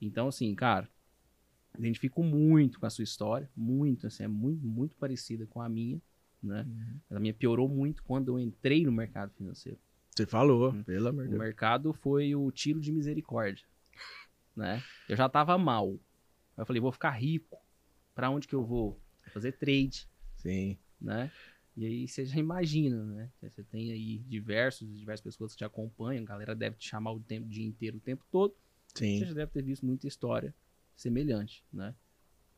Então, 0.00 0.28
assim, 0.28 0.54
cara, 0.54 0.88
identifico 1.78 2.22
muito 2.22 2.78
com 2.80 2.86
a 2.86 2.90
sua 2.90 3.04
história, 3.04 3.48
muito, 3.56 4.06
assim, 4.06 4.24
é 4.24 4.28
muito, 4.28 4.66
muito 4.66 4.96
parecida 4.96 5.46
com 5.46 5.60
a 5.60 5.68
minha, 5.68 6.00
né? 6.42 6.66
Mas 7.08 7.16
A 7.16 7.20
minha 7.20 7.34
piorou 7.34 7.68
muito 7.68 8.02
quando 8.02 8.28
eu 8.28 8.38
entrei 8.38 8.84
no 8.84 8.92
mercado 8.92 9.32
financeiro. 9.34 9.78
Você 10.14 10.26
falou, 10.26 10.72
Hum. 10.72 10.82
pelo 10.82 11.08
amor 11.08 11.22
de 11.24 11.28
O 11.28 11.30
Deus. 11.32 11.42
mercado 11.42 11.92
foi 11.92 12.34
o 12.34 12.50
tiro 12.50 12.80
de 12.80 12.92
misericórdia, 12.92 13.64
né? 14.54 14.82
Eu 15.08 15.16
já 15.16 15.28
tava 15.28 15.56
mal. 15.56 15.98
Eu 16.56 16.66
falei, 16.66 16.80
vou 16.80 16.92
ficar 16.92 17.10
rico. 17.10 17.58
Pra 18.14 18.28
onde 18.28 18.46
que 18.46 18.54
eu 18.54 18.64
vou? 18.64 19.00
Fazer 19.32 19.52
trade, 19.52 20.06
Sim. 20.36 20.76
né? 21.00 21.30
E 21.76 21.86
aí 21.86 22.08
você 22.08 22.26
já 22.26 22.36
imagina, 22.38 23.02
né? 23.04 23.30
Você 23.40 23.62
tem 23.62 23.92
aí 23.92 24.18
diversos, 24.18 24.86
diversas 24.98 25.22
pessoas 25.24 25.52
que 25.52 25.58
te 25.58 25.64
acompanham, 25.64 26.22
a 26.24 26.26
galera 26.26 26.54
deve 26.54 26.76
te 26.76 26.88
chamar 26.88 27.12
o, 27.12 27.20
tempo, 27.20 27.46
o 27.46 27.48
dia 27.48 27.64
inteiro, 27.64 27.96
o 27.96 28.00
tempo 28.00 28.24
todo. 28.30 28.54
Você 28.92 29.06
Sim. 29.06 29.24
já 29.26 29.32
deve 29.32 29.52
ter 29.52 29.62
visto 29.62 29.86
muita 29.86 30.06
história 30.08 30.52
semelhante, 31.00 31.64
né? 31.72 31.94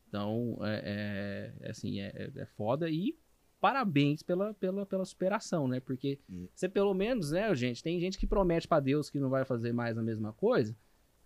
Então, 0.09 0.59
é, 0.63 0.83
é- 0.85 1.67
é 1.67 1.71
assim, 1.71 2.01
é, 2.01 2.09
é- 2.15 2.41
é 2.43 2.47
foda 2.47 2.91
e 2.91 3.17
parabéns 3.61 4.23
pela, 4.23 4.53
pela, 4.55 4.85
pela 4.85 5.05
superação, 5.05 5.67
né? 5.69 5.81
Porque 5.81 6.19
Hum. 6.29 6.49
você 6.55 6.69
pelo 6.69 6.93
menos, 6.93 7.31
né, 7.31 7.55
gente, 7.55 7.83
tem 7.83 7.99
gente 8.01 8.19
que 8.19 8.27
promete 8.27 8.67
pra 8.69 8.81
Deus 8.81 9.09
que 9.09 9.21
não 9.21 9.31
vai 9.31 9.45
fazer 9.45 9.73
mais 9.73 9.97
a 9.97 10.03
mesma 10.03 10.33
coisa 10.33 10.77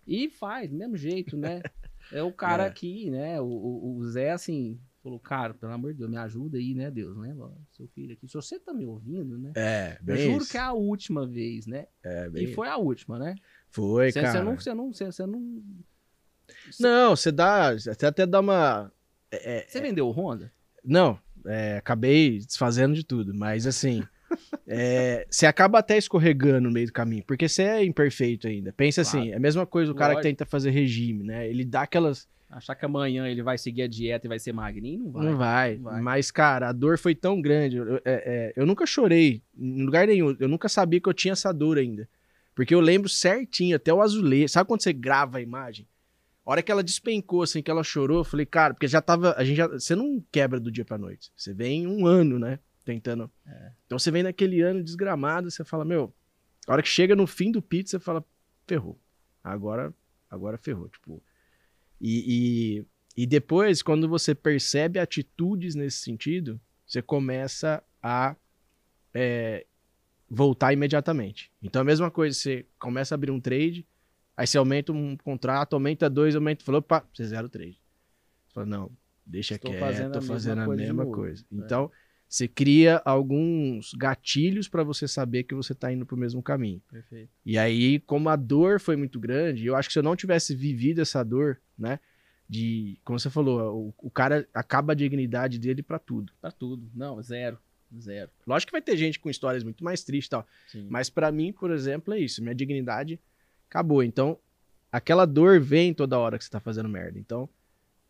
e 0.05 0.29
faz, 0.29 0.69
do 0.69 0.75
mesmo 0.75 0.95
jeito, 0.95 1.35
né? 1.35 1.61
É 2.09 2.23
o 2.23 2.31
cara 2.31 2.63
É. 2.63 2.67
aqui, 2.67 3.11
né? 3.11 3.41
O, 3.41 3.45
o, 3.45 3.97
o 3.97 4.05
Zé, 4.05 4.31
assim, 4.31 4.79
falou, 5.03 5.19
cara, 5.19 5.53
pelo 5.53 5.73
amor 5.73 5.91
de 5.91 5.99
Deus, 5.99 6.09
me 6.09 6.15
ajuda 6.15 6.57
aí, 6.57 6.73
né, 6.73 6.89
Deus, 6.89 7.17
né? 7.17 7.35
Seu 7.73 7.85
filho 7.89 8.13
aqui, 8.13 8.25
se 8.29 8.33
você 8.33 8.57
tá 8.57 8.73
me 8.73 8.85
ouvindo, 8.85 9.37
né? 9.37 9.51
É, 9.57 9.99
Eu 10.07 10.15
juro 10.15 10.37
isso. 10.37 10.51
que 10.51 10.57
é 10.57 10.61
a 10.61 10.71
última 10.71 11.27
vez, 11.27 11.67
né? 11.67 11.87
É, 12.01 12.29
bem 12.29 12.43
E 12.45 12.47
foi 12.47 12.69
a 12.69 12.77
última, 12.77 13.19
né? 13.19 13.35
Foi, 13.67 14.09
Você 14.09 14.21
cara. 14.21 14.41
não, 14.41 14.55
você 14.55 14.73
não, 14.73 14.93
você 14.93 15.05
você 15.11 15.25
não 16.79 16.89
Não, 17.09 17.15
você 17.15 17.31
dá. 17.31 17.73
Você 17.73 18.05
até 18.05 18.25
dá 18.25 18.39
uma. 18.39 18.91
é, 19.31 19.57
é, 19.59 19.65
Você 19.67 19.79
vendeu 19.81 20.07
o 20.07 20.11
Honda? 20.11 20.51
não, 20.83 21.19
é, 21.45 21.77
acabei 21.77 22.39
desfazendo 22.39 22.93
de 22.95 23.03
tudo, 23.03 23.33
mas 23.33 23.65
assim. 23.67 24.03
é, 24.67 25.25
você 25.29 25.45
acaba 25.45 25.79
até 25.79 25.97
escorregando 25.97 26.61
no 26.61 26.71
meio 26.71 26.87
do 26.87 26.93
caminho, 26.93 27.23
porque 27.25 27.47
você 27.47 27.63
é 27.63 27.83
imperfeito 27.85 28.47
ainda. 28.47 28.73
Pensa 28.73 29.01
Claro. 29.03 29.19
assim, 29.19 29.31
é 29.31 29.35
a 29.35 29.39
mesma 29.39 29.65
coisa 29.65 29.91
o 29.91 29.95
cara 29.95 30.13
Lógico. 30.13 30.23
que 30.23 30.29
tenta 30.35 30.45
fazer 30.45 30.71
regime, 30.71 31.23
né? 31.23 31.47
Ele 31.49 31.63
dá 31.63 31.83
aquelas. 31.83 32.27
Achar 32.49 32.75
que 32.75 32.85
amanhã 32.85 33.27
ele 33.27 33.43
vai 33.43 33.57
seguir 33.57 33.81
a 33.81 33.87
dieta 33.87 34.25
e 34.25 34.29
vai 34.29 34.39
ser 34.39 34.53
magrinho? 34.53 35.05
Não 35.05 35.11
vai. 35.11 35.25
não 35.25 35.37
vai, 35.37 35.75
não 35.75 35.83
vai. 35.83 36.01
Mas, 36.01 36.31
cara, 36.31 36.69
a 36.69 36.71
dor 36.71 36.97
foi 36.97 37.13
tão 37.13 37.41
grande. 37.41 37.75
Eu, 37.77 37.95
é, 37.97 38.01
é, 38.05 38.53
eu 38.55 38.65
nunca 38.65 38.85
chorei 38.85 39.41
em 39.57 39.83
lugar 39.83 40.07
nenhum. 40.07 40.35
Eu 40.39 40.47
nunca 40.47 40.69
sabia 40.69 40.99
que 41.01 41.09
eu 41.09 41.13
tinha 41.13 41.33
essa 41.33 41.51
dor 41.53 41.77
ainda. 41.77 42.07
Porque 42.55 42.73
eu 42.73 42.79
lembro 42.79 43.09
certinho, 43.09 43.75
até 43.75 43.93
o 43.93 44.01
azulejo. 44.01 44.47
Sabe 44.49 44.67
quando 44.67 44.81
você 44.81 44.93
grava 44.93 45.39
a 45.39 45.41
imagem? 45.41 45.85
A 46.47 46.51
hora 46.51 46.63
que 46.63 46.71
ela 46.71 46.81
despencou, 46.81 47.43
assim, 47.43 47.61
que 47.61 47.69
ela 47.69 47.83
chorou, 47.83 48.19
eu 48.19 48.23
falei, 48.23 48.45
cara, 48.45 48.73
porque 48.73 48.87
já 48.87 49.01
tava. 49.01 49.35
A 49.37 49.43
gente 49.43 49.57
já, 49.57 49.67
você 49.67 49.93
não 49.93 50.23
quebra 50.31 50.61
do 50.61 50.71
dia 50.71 50.85
pra 50.85 50.97
noite. 50.97 51.29
Você 51.35 51.53
vem 51.53 51.85
um 51.85 52.07
ano, 52.07 52.39
né? 52.39 52.57
Tentando. 52.85 53.29
É. 53.45 53.71
Então 53.85 53.99
você 53.99 54.09
vem 54.09 54.23
naquele 54.23 54.61
ano 54.61 54.81
desgramado, 54.81 55.51
você 55.51 55.65
fala, 55.65 55.83
meu. 55.83 56.15
A 56.65 56.71
hora 56.71 56.81
que 56.81 56.87
chega 56.87 57.17
no 57.17 57.27
fim 57.27 57.51
do 57.51 57.61
pit, 57.61 57.89
você 57.89 57.99
fala, 57.99 58.23
ferrou. 58.65 58.97
Agora, 59.43 59.93
agora 60.29 60.57
ferrou. 60.57 60.87
Tipo. 60.87 61.21
E, 61.99 62.85
e, 63.17 63.23
e 63.23 63.25
depois, 63.25 63.81
quando 63.81 64.07
você 64.07 64.33
percebe 64.33 64.99
atitudes 64.99 65.75
nesse 65.75 65.97
sentido, 65.97 66.61
você 66.85 67.01
começa 67.01 67.83
a 68.01 68.37
é, 69.13 69.65
voltar 70.29 70.71
imediatamente. 70.71 71.51
Então 71.61 71.81
a 71.81 71.85
mesma 71.85 72.09
coisa, 72.09 72.37
você 72.37 72.65
começa 72.79 73.13
a 73.13 73.17
abrir 73.17 73.31
um 73.31 73.41
trade, 73.41 73.85
aí 74.37 74.45
você 74.47 74.57
aumenta 74.57 74.93
um 74.93 75.17
contrato, 75.17 75.73
aumenta 75.73 76.09
dois, 76.09 76.35
aumenta, 76.35 76.63
falou, 76.63 76.79
opa, 76.79 77.03
você 77.11 77.25
zera 77.25 77.45
o 77.45 77.49
trade. 77.49 77.81
Você 78.47 78.53
fala, 78.53 78.65
não, 78.67 78.91
deixa 79.25 79.55
Estou 79.55 79.71
quieto, 79.71 79.79
fazendo 79.79 80.09
a 80.09 80.11
tô 80.11 80.19
mesma 80.19 80.33
fazendo 80.35 80.61
a 80.61 80.65
coisa 80.65 80.83
mesma 80.83 81.03
novo. 81.03 81.15
coisa. 81.15 81.43
É. 81.51 81.55
Então, 81.55 81.91
você 82.29 82.47
cria 82.47 83.01
alguns 83.05 83.93
gatilhos 83.93 84.67
para 84.67 84.83
você 84.83 85.07
saber 85.07 85.43
que 85.43 85.55
você 85.55 85.73
tá 85.73 85.91
indo 85.91 86.05
pro 86.05 86.17
mesmo 86.17 86.43
caminho. 86.43 86.81
Perfeito. 86.91 87.29
E 87.45 87.57
aí, 87.57 87.99
como 88.01 88.29
a 88.29 88.35
dor 88.35 88.79
foi 88.79 88.95
muito 88.95 89.19
grande, 89.19 89.65
eu 89.65 89.75
acho 89.75 89.89
que 89.89 89.93
se 89.93 89.99
eu 89.99 90.03
não 90.03 90.15
tivesse 90.15 90.53
vivido 90.53 91.01
essa 91.01 91.23
dor, 91.23 91.59
né? 91.77 91.99
De, 92.49 92.97
como 93.03 93.19
você 93.19 93.29
falou, 93.29 93.93
o, 93.99 94.07
o 94.07 94.09
cara 94.09 94.47
acaba 94.53 94.93
a 94.93 94.95
dignidade 94.95 95.59
dele 95.59 95.83
pra 95.83 95.99
tudo. 95.99 96.31
Pra 96.39 96.51
tudo. 96.51 96.89
Não, 96.93 97.21
zero. 97.21 97.57
Zero. 97.97 98.29
Lógico 98.45 98.69
que 98.69 98.73
vai 98.73 98.81
ter 98.81 98.97
gente 98.97 99.19
com 99.19 99.29
histórias 99.29 99.63
muito 99.63 99.83
mais 99.83 100.03
tristes 100.03 100.27
e 100.27 100.29
tal. 100.31 100.47
Sim. 100.67 100.87
Mas 100.89 101.09
pra 101.09 101.31
mim, 101.31 101.53
por 101.53 101.71
exemplo, 101.71 102.13
é 102.13 102.19
isso. 102.19 102.41
Minha 102.41 102.55
dignidade 102.55 103.19
acabou. 103.69 104.03
Então, 104.03 104.37
aquela 104.91 105.25
dor 105.25 105.59
vem 105.59 105.93
toda 105.93 106.17
hora 106.17 106.37
que 106.37 106.43
você 106.43 106.49
tá 106.49 106.59
fazendo 106.59 106.89
merda. 106.89 107.19
Então, 107.19 107.49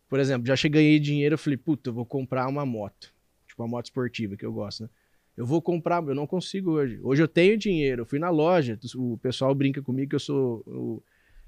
por 0.08 0.18
exemplo, 0.18 0.46
já 0.46 0.56
cheguei 0.56 0.82
ganhei 0.82 0.98
dinheiro, 0.98 1.34
eu 1.34 1.38
falei, 1.38 1.56
puta, 1.56 1.90
eu 1.90 1.94
vou 1.94 2.06
comprar 2.06 2.48
uma 2.48 2.64
moto. 2.64 3.12
Tipo, 3.46 3.62
uma 3.62 3.68
moto 3.68 3.86
esportiva 3.86 4.36
que 4.36 4.44
eu 4.46 4.52
gosto, 4.52 4.84
né? 4.84 4.88
Eu 5.36 5.46
vou 5.46 5.62
comprar, 5.62 6.02
eu 6.02 6.14
não 6.16 6.26
consigo 6.26 6.72
hoje. 6.72 6.98
Hoje 7.00 7.22
eu 7.22 7.28
tenho 7.28 7.56
dinheiro, 7.56 8.02
eu 8.02 8.06
fui 8.06 8.18
na 8.18 8.28
loja, 8.28 8.76
o 8.96 9.16
pessoal 9.18 9.54
brinca 9.54 9.80
comigo 9.80 10.10
que 10.10 10.16
eu 10.16 10.20
sou. 10.20 10.64
Eu, 10.66 11.02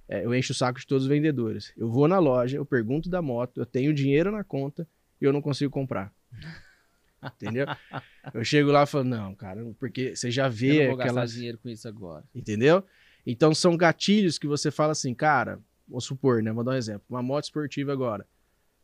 é, 0.09 0.25
eu 0.25 0.33
encho 0.33 0.53
o 0.53 0.55
saco 0.55 0.79
de 0.79 0.87
todos 0.87 1.05
os 1.05 1.09
vendedores. 1.09 1.73
Eu 1.77 1.91
vou 1.91 2.07
na 2.07 2.19
loja, 2.21 2.57
eu 2.57 2.65
pergunto 2.65 3.09
da 3.11 3.21
moto, 3.21 3.59
eu 3.59 3.67
tenho 3.67 3.93
dinheiro 3.93 4.31
na 4.31 4.45
conta 4.45 4.87
e 5.21 5.25
eu 5.25 5.33
não 5.33 5.43
consigo 5.43 5.73
comprar. 5.73 6.13
Entendeu? 7.35 7.67
Eu 8.33 8.45
chego 8.45 8.71
lá 8.71 8.85
e 8.85 8.87
falo, 8.87 9.05
não, 9.05 9.35
cara, 9.35 9.61
porque 9.79 10.15
você 10.15 10.31
já 10.31 10.47
Eu 10.47 10.51
vê 10.53 10.79
não 10.83 10.87
vou 10.89 10.97
gastar 10.97 11.11
aquelas. 11.11 11.33
dinheiro 11.33 11.59
com 11.59 11.69
isso 11.69 11.87
agora. 11.89 12.25
Entendeu? 12.35 12.85
Então 13.27 13.55
são 13.55 13.77
gatilhos 13.77 14.39
que 14.39 14.47
você 14.47 14.71
fala 14.71 14.93
assim, 14.93 15.15
cara, 15.15 15.61
vou 15.89 16.01
supor, 16.01 16.43
né? 16.43 16.53
Vou 16.53 16.65
dar 16.65 16.73
um 16.73 16.77
exemplo. 16.77 17.05
Uma 17.09 17.23
moto 17.23 17.45
esportiva 17.45 17.93
agora. 17.93 18.27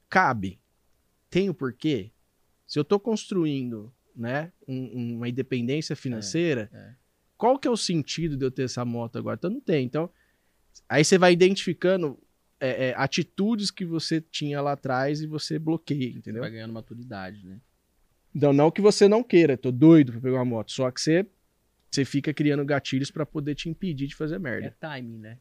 Cabe. 0.09 0.59
Tem 1.31 1.49
o 1.49 1.55
porquê? 1.55 2.11
Se 2.67 2.79
eu 2.79 2.85
tô 2.85 2.99
construindo, 3.01 3.93
né, 4.15 4.53
um- 4.67 5.17
uma 5.17 5.29
independência 5.29 5.95
financeira, 5.97 6.71
é. 6.73 6.95
qual 7.37 7.59
que 7.59 7.67
é 7.69 7.71
o 7.71 7.77
sentido 7.77 8.37
de 8.37 8.45
eu 8.45 8.51
ter 8.51 8.65
essa 8.65 8.85
moto 8.85 9.19
agora? 9.19 9.37
Então 9.37 9.51
não 9.51 9.61
tem. 9.61 9.85
Então, 9.85 10.11
aí 10.89 11.05
você 11.05 11.19
vai 11.19 11.33
identificando 11.33 12.19
é, 12.59 12.89
é, 12.89 12.95
atitudes 12.97 13.71
que 13.71 13.85
você 13.85 14.19
tinha 14.19 14.63
lá 14.63 14.73
atrás 14.73 15.21
e 15.21 15.27
você 15.27 15.59
bloqueia, 15.59 16.13
Você 16.13 16.19
entendeu? 16.19 16.41
vai 16.41 16.51
ganhando 16.51 16.73
maturidade, 16.73 17.45
né? 17.45 17.61
Então, 18.35 18.51
não 18.53 18.71
que 18.71 18.81
você 18.81 19.07
não 19.09 19.23
queira, 19.23 19.59
tô 19.59 19.71
doido 19.71 20.13
pra 20.13 20.21
pegar 20.23 20.37
uma 20.39 20.45
moto, 20.47 20.73
só 20.73 20.91
que 20.91 20.99
você, 21.01 21.27
você 21.97 22.05
fica 22.05 22.35
criando 22.35 22.65
gatilhos 22.65 23.11
pra 23.11 23.25
poder 23.25 23.55
te 23.55 23.69
impedir 23.69 24.07
de 24.07 24.15
fazer 24.15 24.39
merda. 24.39 24.67
É 24.67 24.71
timing, 24.71 25.19
né? 25.19 25.39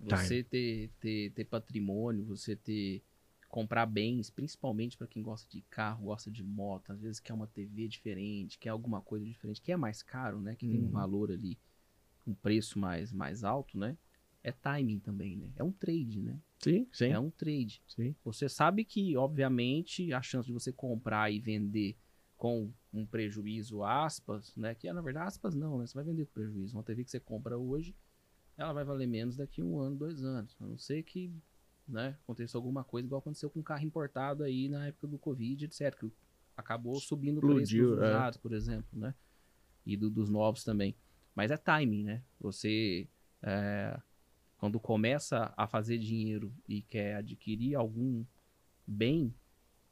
Você 0.00 0.42
ter, 0.42 0.90
ter, 1.00 1.30
ter 1.30 1.44
patrimônio, 1.44 2.24
você 2.24 2.56
ter. 2.56 3.02
comprar 3.48 3.86
bens, 3.86 4.30
principalmente 4.30 4.96
pra 4.96 5.06
quem 5.06 5.22
gosta 5.22 5.50
de 5.50 5.62
carro, 5.62 6.06
gosta 6.06 6.30
de 6.30 6.42
moto, 6.42 6.92
às 6.92 7.00
vezes 7.00 7.20
quer 7.20 7.32
uma 7.32 7.46
TV 7.46 7.88
diferente, 7.88 8.58
quer 8.58 8.70
alguma 8.70 9.00
coisa 9.00 9.24
diferente, 9.24 9.60
que 9.62 9.72
é 9.72 9.76
mais 9.76 10.02
caro, 10.02 10.40
né? 10.40 10.54
Que 10.54 10.66
tem 10.66 10.80
um 10.80 10.84
Uhum. 10.84 10.90
valor 10.90 11.30
ali, 11.30 11.58
um 12.26 12.34
preço 12.34 12.78
mais, 12.78 13.12
mais 13.12 13.44
alto, 13.44 13.78
né? 13.78 13.96
é 14.46 14.52
timing 14.52 15.00
também, 15.00 15.36
né? 15.36 15.50
É 15.56 15.64
um 15.64 15.72
trade, 15.72 16.22
né? 16.22 16.38
Sim, 16.62 16.86
sim. 16.92 17.10
É 17.10 17.18
um 17.18 17.30
trade. 17.30 17.82
Sim. 17.88 18.14
Você 18.24 18.48
sabe 18.48 18.84
que, 18.84 19.16
obviamente, 19.16 20.12
a 20.12 20.22
chance 20.22 20.46
de 20.46 20.52
você 20.52 20.72
comprar 20.72 21.32
e 21.32 21.40
vender 21.40 21.96
com 22.36 22.70
um 22.92 23.06
prejuízo, 23.06 23.82
aspas, 23.82 24.54
né? 24.56 24.74
Que 24.74 24.88
é, 24.88 24.92
na 24.92 25.00
verdade, 25.00 25.28
aspas 25.28 25.54
não, 25.54 25.78
né? 25.78 25.86
Você 25.86 25.94
vai 25.94 26.04
vender 26.04 26.26
com 26.26 26.32
prejuízo. 26.32 26.76
Uma 26.76 26.82
TV 26.82 27.04
que 27.04 27.10
você 27.10 27.20
compra 27.20 27.56
hoje, 27.56 27.94
ela 28.56 28.72
vai 28.72 28.84
valer 28.84 29.06
menos 29.06 29.36
daqui 29.36 29.62
um 29.62 29.78
ano, 29.78 29.96
dois 29.96 30.22
anos. 30.22 30.56
A 30.60 30.66
não 30.66 30.78
ser 30.78 31.02
que, 31.02 31.32
né, 31.88 32.16
aconteça 32.22 32.56
alguma 32.56 32.84
coisa, 32.84 33.06
igual 33.06 33.20
aconteceu 33.20 33.50
com 33.50 33.60
um 33.60 33.62
carro 33.62 33.84
importado 33.84 34.42
aí 34.42 34.68
na 34.68 34.86
época 34.86 35.06
do 35.06 35.18
Covid, 35.18 35.64
etc. 35.64 35.98
Que 35.98 36.12
acabou 36.56 36.98
subindo 37.00 37.38
o 37.38 37.40
preço 37.40 37.76
dos 37.76 37.98
é. 37.98 38.06
usados, 38.06 38.38
por 38.38 38.52
exemplo, 38.52 38.88
né? 38.98 39.14
E 39.84 39.96
do- 39.96 40.10
dos 40.10 40.28
novos 40.28 40.64
também. 40.64 40.94
Mas 41.34 41.50
é 41.50 41.56
timing, 41.56 42.02
né? 42.02 42.22
Você, 42.40 43.08
é, 43.42 44.00
quando 44.58 44.80
começa 44.80 45.52
a 45.56 45.66
fazer 45.66 45.98
dinheiro 45.98 46.52
e 46.68 46.82
quer 46.82 47.16
adquirir 47.16 47.74
algum 47.74 48.24
bem, 48.86 49.34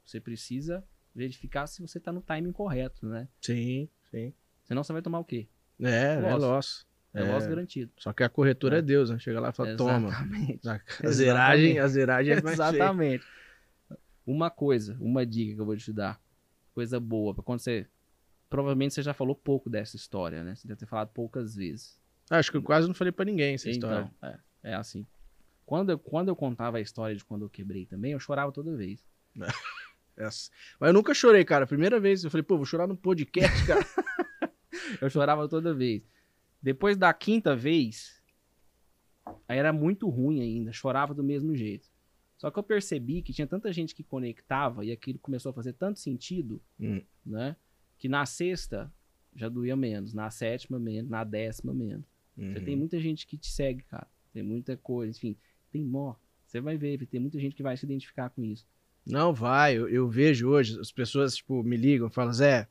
você 0.03 0.19
precisa 0.19 0.83
verificar 1.15 1.65
se 1.67 1.81
você 1.81 1.97
está 1.97 2.11
no 2.11 2.21
timing 2.21 2.51
correto, 2.51 3.05
né? 3.07 3.27
Sim, 3.41 3.87
sim. 4.11 4.33
Senão 4.65 4.83
você 4.83 4.91
vai 4.93 5.01
tomar 5.01 5.19
o 5.19 5.23
quê? 5.25 5.47
É, 5.81 6.15
é 6.15 6.19
Loss. 6.33 6.41
loss. 6.43 6.87
É, 7.13 7.21
É. 7.21 7.31
loss 7.33 7.47
garantido. 7.47 7.91
Só 7.97 8.11
que 8.11 8.23
a 8.23 8.29
corretora 8.29 8.75
é, 8.77 8.79
É. 8.79 8.81
Deus, 8.81 9.09
né? 9.09 9.17
Chega 9.19 9.39
lá 9.39 9.49
e 9.49 9.53
fala, 9.53 9.75
toma. 9.77 10.09
Exatamente. 10.09 10.69
A 10.69 10.81
zeragem, 11.11 11.79
a 11.79 11.87
zeragem 11.87 12.33
é 12.33 12.41
mais. 12.41 12.55
Exatamente. 12.55 13.25
Uma 14.25 14.49
coisa, 14.49 14.97
uma 14.99 15.25
dica 15.25 15.55
que 15.55 15.61
eu 15.61 15.65
vou 15.65 15.77
te 15.77 15.93
dar. 15.93 16.19
Coisa 16.73 16.99
boa, 16.99 17.33
pra 17.33 17.43
quando 17.43 17.59
você. 17.59 17.87
Provavelmente 18.49 18.93
você 18.93 19.01
já 19.01 19.13
falou 19.13 19.35
pouco 19.35 19.69
dessa 19.69 19.95
história, 19.95 20.43
né? 20.43 20.55
Você 20.55 20.67
deve 20.67 20.79
ter 20.79 20.85
falado 20.85 21.09
poucas 21.09 21.55
vezes. 21.55 21.99
Acho 22.29 22.51
que 22.51 22.57
eu 22.57 22.63
quase 22.63 22.87
não 22.87 22.93
falei 22.93 23.11
pra 23.11 23.23
ninguém 23.25 23.53
essa 23.55 23.69
história. 23.69 24.11
Então, 24.17 24.29
é, 24.29 24.71
é 24.71 24.73
assim. 24.75 25.05
Quando 25.65 25.91
eu, 25.91 25.99
quando 25.99 26.27
eu 26.29 26.35
contava 26.35 26.77
a 26.77 26.81
história 26.81 27.15
de 27.15 27.23
quando 27.23 27.43
eu 27.45 27.49
quebrei 27.49 27.85
também, 27.85 28.11
eu 28.11 28.19
chorava 28.19 28.51
toda 28.51 28.75
vez. 28.75 29.03
Essa. 30.17 30.49
Mas 30.79 30.87
eu 30.89 30.93
nunca 30.93 31.13
chorei, 31.13 31.43
cara. 31.43 31.67
Primeira 31.67 31.99
vez 31.99 32.23
eu 32.23 32.31
falei, 32.31 32.43
pô, 32.43 32.55
vou 32.57 32.65
chorar 32.65 32.87
no 32.87 32.95
podcast, 32.95 33.65
cara. 33.65 33.85
Eu 35.01 35.09
chorava 35.09 35.47
toda 35.49 35.73
vez. 35.73 36.03
Depois 36.61 36.95
da 36.95 37.11
quinta 37.13 37.55
vez, 37.55 38.21
aí 39.47 39.57
era 39.57 39.73
muito 39.73 40.07
ruim 40.09 40.41
ainda, 40.41 40.71
chorava 40.71 41.13
do 41.13 41.23
mesmo 41.23 41.55
jeito. 41.55 41.89
Só 42.37 42.51
que 42.51 42.59
eu 42.59 42.63
percebi 42.63 43.21
que 43.21 43.33
tinha 43.33 43.47
tanta 43.47 43.71
gente 43.73 43.95
que 43.95 44.03
conectava 44.03 44.85
e 44.85 44.91
aquilo 44.91 45.17
começou 45.19 45.49
a 45.49 45.53
fazer 45.53 45.73
tanto 45.73 45.99
sentido, 45.99 46.61
Hum. 46.79 47.01
né? 47.25 47.55
Que 47.97 48.07
na 48.07 48.25
sexta 48.25 48.91
já 49.35 49.49
doía 49.49 49.75
menos, 49.75 50.13
na 50.13 50.29
sétima 50.29 50.77
menos, 50.79 51.09
na 51.09 51.23
décima 51.23 51.73
menos. 51.73 52.05
Você 52.37 52.59
Uhum. 52.59 52.65
tem 52.65 52.75
muita 52.75 52.99
gente 52.99 53.25
que 53.25 53.37
te 53.37 53.47
segue, 53.51 53.83
cara. 53.83 54.07
Tem 54.33 54.43
muita 54.43 54.75
coisa, 54.77 55.17
enfim, 55.17 55.35
tem 55.71 55.83
mó. 55.83 56.15
Você 56.45 56.59
vai 56.61 56.77
ver, 56.77 57.05
tem 57.07 57.19
muita 57.19 57.39
gente 57.39 57.55
que 57.55 57.63
vai 57.63 57.75
se 57.75 57.85
identificar 57.85 58.29
com 58.29 58.43
isso. 58.43 58.67
Não, 59.05 59.33
vai. 59.33 59.77
Eu, 59.77 59.87
eu 59.87 60.09
vejo 60.09 60.49
hoje, 60.49 60.79
as 60.79 60.91
pessoas, 60.91 61.35
tipo, 61.35 61.63
me 61.63 61.77
ligam, 61.77 62.09
falam, 62.09 62.33
Zé, 62.33 62.67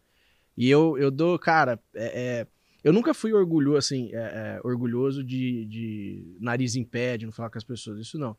e 0.57 0.69
eu, 0.71 0.99
eu 0.99 1.11
dou, 1.11 1.39
cara, 1.39 1.81
é, 1.95 2.41
é, 2.41 2.47
eu 2.83 2.93
nunca 2.93 3.15
fui 3.15 3.33
orgulhoso, 3.33 3.79
assim, 3.79 4.11
é, 4.15 4.19
é, 4.57 4.61
orgulhoso 4.65 5.25
de, 5.25 5.65
de 5.67 6.37
nariz 6.41 6.77
em 6.77 6.85
pé, 6.85 7.17
de 7.17 7.27
não 7.27 7.33
falar 7.33 7.51
com 7.51 7.59
as 7.59 7.65
pessoas, 7.65 8.01
isso 8.01 8.19
não. 8.19 8.37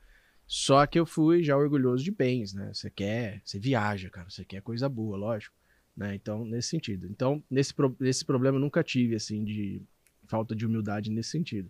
Só 0.47 0.85
que 0.85 0.99
eu 0.99 1.05
fui 1.05 1.43
já 1.43 1.57
orgulhoso 1.57 2.03
de 2.03 2.11
bens, 2.11 2.53
né? 2.53 2.71
Você 2.73 2.89
quer, 2.89 3.41
você 3.43 3.59
viaja, 3.59 4.09
cara, 4.09 4.29
você 4.29 4.45
quer 4.45 4.61
coisa 4.61 4.87
boa, 4.87 5.17
lógico, 5.17 5.55
né? 5.97 6.13
Então, 6.15 6.45
nesse 6.45 6.69
sentido. 6.69 7.07
Então, 7.09 7.43
nesse, 7.49 7.73
pro- 7.73 7.95
nesse 7.99 8.23
problema 8.23 8.57
eu 8.57 8.61
nunca 8.61 8.83
tive, 8.83 9.15
assim, 9.15 9.43
de 9.43 9.81
falta 10.27 10.55
de 10.55 10.65
humildade 10.65 11.09
nesse 11.09 11.29
sentido. 11.31 11.69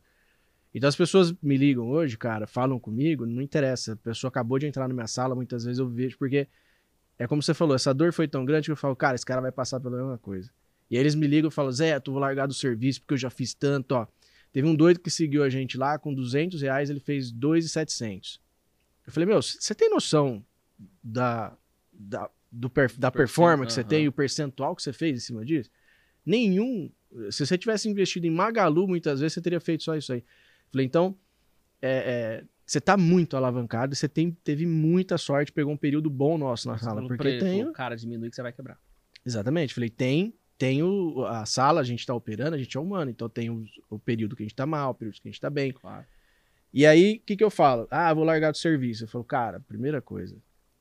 Então 0.76 0.90
as 0.90 0.96
pessoas 0.96 1.34
me 1.42 1.56
ligam 1.56 1.88
hoje, 1.88 2.18
cara, 2.18 2.46
falam 2.46 2.78
comigo, 2.78 3.26
não 3.26 3.42
interessa. 3.42 3.94
A 3.94 3.96
pessoa 3.96 4.28
acabou 4.28 4.60
de 4.60 4.66
entrar 4.66 4.90
na 4.90 4.94
minha 4.94 5.08
sala, 5.08 5.34
muitas 5.34 5.64
vezes 5.64 5.80
eu 5.80 5.88
vejo, 5.88 6.18
porque 6.18 6.50
é 7.18 7.26
como 7.26 7.42
você 7.42 7.54
falou, 7.54 7.74
essa 7.78 7.94
dor 7.94 8.12
foi 8.12 8.28
tão 8.28 8.44
grande 8.44 8.66
que 8.66 8.74
eu 8.74 8.76
falo, 8.76 8.94
cara, 8.94 9.16
esse 9.16 9.26
cara 9.26 9.40
vai 9.40 9.54
passar 9.54 9.80
pela 9.80 9.96
mesma 9.96 10.18
coisa. 10.18 10.52
E 10.92 10.98
aí 10.98 11.02
eles 11.02 11.16
me 11.16 11.28
ligam 11.28 11.48
e 11.48 11.52
falam, 11.52 11.72
Zé, 11.72 11.98
tu 12.02 12.12
vou 12.12 12.20
largar 12.20 12.46
do 12.46 12.54
serviço 12.54 13.00
porque 13.00 13.14
eu 13.14 13.18
já 13.18 13.30
fiz 13.30 13.54
tanto, 13.54 13.94
ó. 13.94 14.06
Teve 14.52 14.68
um 14.68 14.76
doido 14.76 15.00
que 15.00 15.10
seguiu 15.10 15.44
a 15.44 15.50
gente 15.50 15.78
lá, 15.78 15.98
com 15.98 16.14
200 16.14 16.62
reais 16.62 16.90
ele 16.90 17.00
fez 17.00 17.32
2,700. 17.32 18.42
Eu 19.08 19.14
falei, 19.14 19.28
meu, 19.28 19.42
você 19.42 19.74
tem 19.74 19.90
noção 19.90 20.44
da, 21.02 21.56
da, 21.94 22.30
do 22.52 22.70
per- 22.70 22.98
da 22.98 23.10
performance 23.10 23.68
que 23.68 23.74
você 23.74 23.80
aham. 23.80 23.88
tem 23.90 24.04
e 24.04 24.08
o 24.10 24.12
percentual 24.12 24.76
que 24.76 24.84
você 24.84 24.92
fez 24.92 25.16
em 25.18 25.22
cima 25.22 25.46
disso? 25.46 25.70
Nenhum. 26.26 26.92
Se 27.32 27.46
você 27.46 27.58
tivesse 27.58 27.88
investido 27.88 28.28
em 28.28 28.32
Magalu, 28.32 28.90
muitas 28.90 29.22
vezes 29.22 29.34
você 29.34 29.42
teria 29.42 29.62
feito 29.62 29.84
só 29.84 29.96
isso 29.96 30.12
aí. 30.12 30.24
Falei, 30.76 30.86
então, 30.88 31.18
é, 31.82 32.42
é, 32.42 32.44
você 32.66 32.82
tá 32.82 32.98
muito 32.98 33.38
alavancado, 33.38 33.96
você 33.96 34.10
tem, 34.10 34.30
teve 34.44 34.66
muita 34.66 35.18
sorte, 35.18 35.50
pegou 35.50 35.72
um 35.72 35.78
período 35.78 36.10
bom 36.10 36.38
nosso 36.38 36.68
na 36.68 36.78
Você 36.78 36.84
sala. 36.84 36.96
falou 36.96 37.08
pra 37.08 37.16
Porque 37.16 37.30
ele, 37.30 37.40
tem. 37.40 37.60
falou, 37.60 37.74
cara, 37.74 37.96
diminui 37.96 38.30
que 38.30 38.36
você 38.36 38.42
vai 38.42 38.52
quebrar. 38.52 38.78
Exatamente. 39.26 39.74
Falei, 39.74 39.90
tem, 39.90 40.34
tem 40.58 40.84
o, 40.84 41.24
a 41.24 41.46
sala, 41.46 41.80
a 41.80 41.84
gente 41.86 42.06
tá 42.06 42.14
operando, 42.14 42.58
a 42.58 42.60
gente 42.60 42.76
é 42.76 42.80
humano, 42.80 43.10
então 43.10 43.30
tem 43.30 43.50
o, 43.50 43.64
o 43.90 43.98
período 43.98 44.36
que 44.36 44.44
a 44.44 44.46
gente 44.46 44.54
tá 44.54 44.66
mal, 44.66 44.92
o 44.92 44.94
período 44.94 45.16
que 45.16 45.30
a 45.30 45.32
gente 45.32 45.40
tá 45.40 45.50
bem. 45.50 45.72
Claro. 45.72 46.06
E 46.74 46.86
aí, 46.86 47.22
o 47.24 47.26
que, 47.26 47.38
que 47.38 47.44
eu 47.44 47.50
falo? 47.50 47.88
Ah, 47.90 48.14
vou 48.14 48.26
largar 48.26 48.52
do 48.52 48.58
serviço. 48.58 49.06
Eu 49.06 49.08
falo, 49.08 49.24
cara, 49.24 49.62
primeira 49.62 50.02
coisa, 50.02 50.36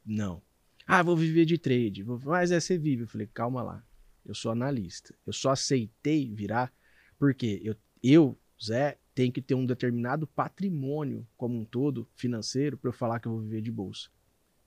não. 0.04 0.42
Ah, 0.84 1.04
vou 1.04 1.16
viver 1.16 1.44
de 1.44 1.56
trade. 1.56 2.02
Vou... 2.02 2.18
Mas 2.24 2.50
é, 2.50 2.58
você 2.58 2.76
vive. 2.76 3.04
Eu 3.04 3.08
falei, 3.08 3.28
calma 3.32 3.62
lá. 3.62 3.80
Eu 4.26 4.34
sou 4.34 4.50
analista. 4.50 5.14
Eu 5.24 5.32
só 5.32 5.50
aceitei 5.50 6.34
virar 6.34 6.72
porque 7.16 7.60
eu, 7.62 7.76
eu 8.02 8.36
Zé, 8.60 8.98
tenho 9.14 9.32
que 9.32 9.40
ter 9.40 9.54
um 9.54 9.64
determinado 9.64 10.26
patrimônio 10.26 11.26
como 11.36 11.58
um 11.58 11.64
todo 11.64 12.08
financeiro 12.14 12.76
para 12.76 12.88
eu 12.88 12.92
falar 12.92 13.20
que 13.20 13.28
eu 13.28 13.32
vou 13.32 13.40
viver 13.42 13.62
de 13.62 13.70
bolsa. 13.70 14.08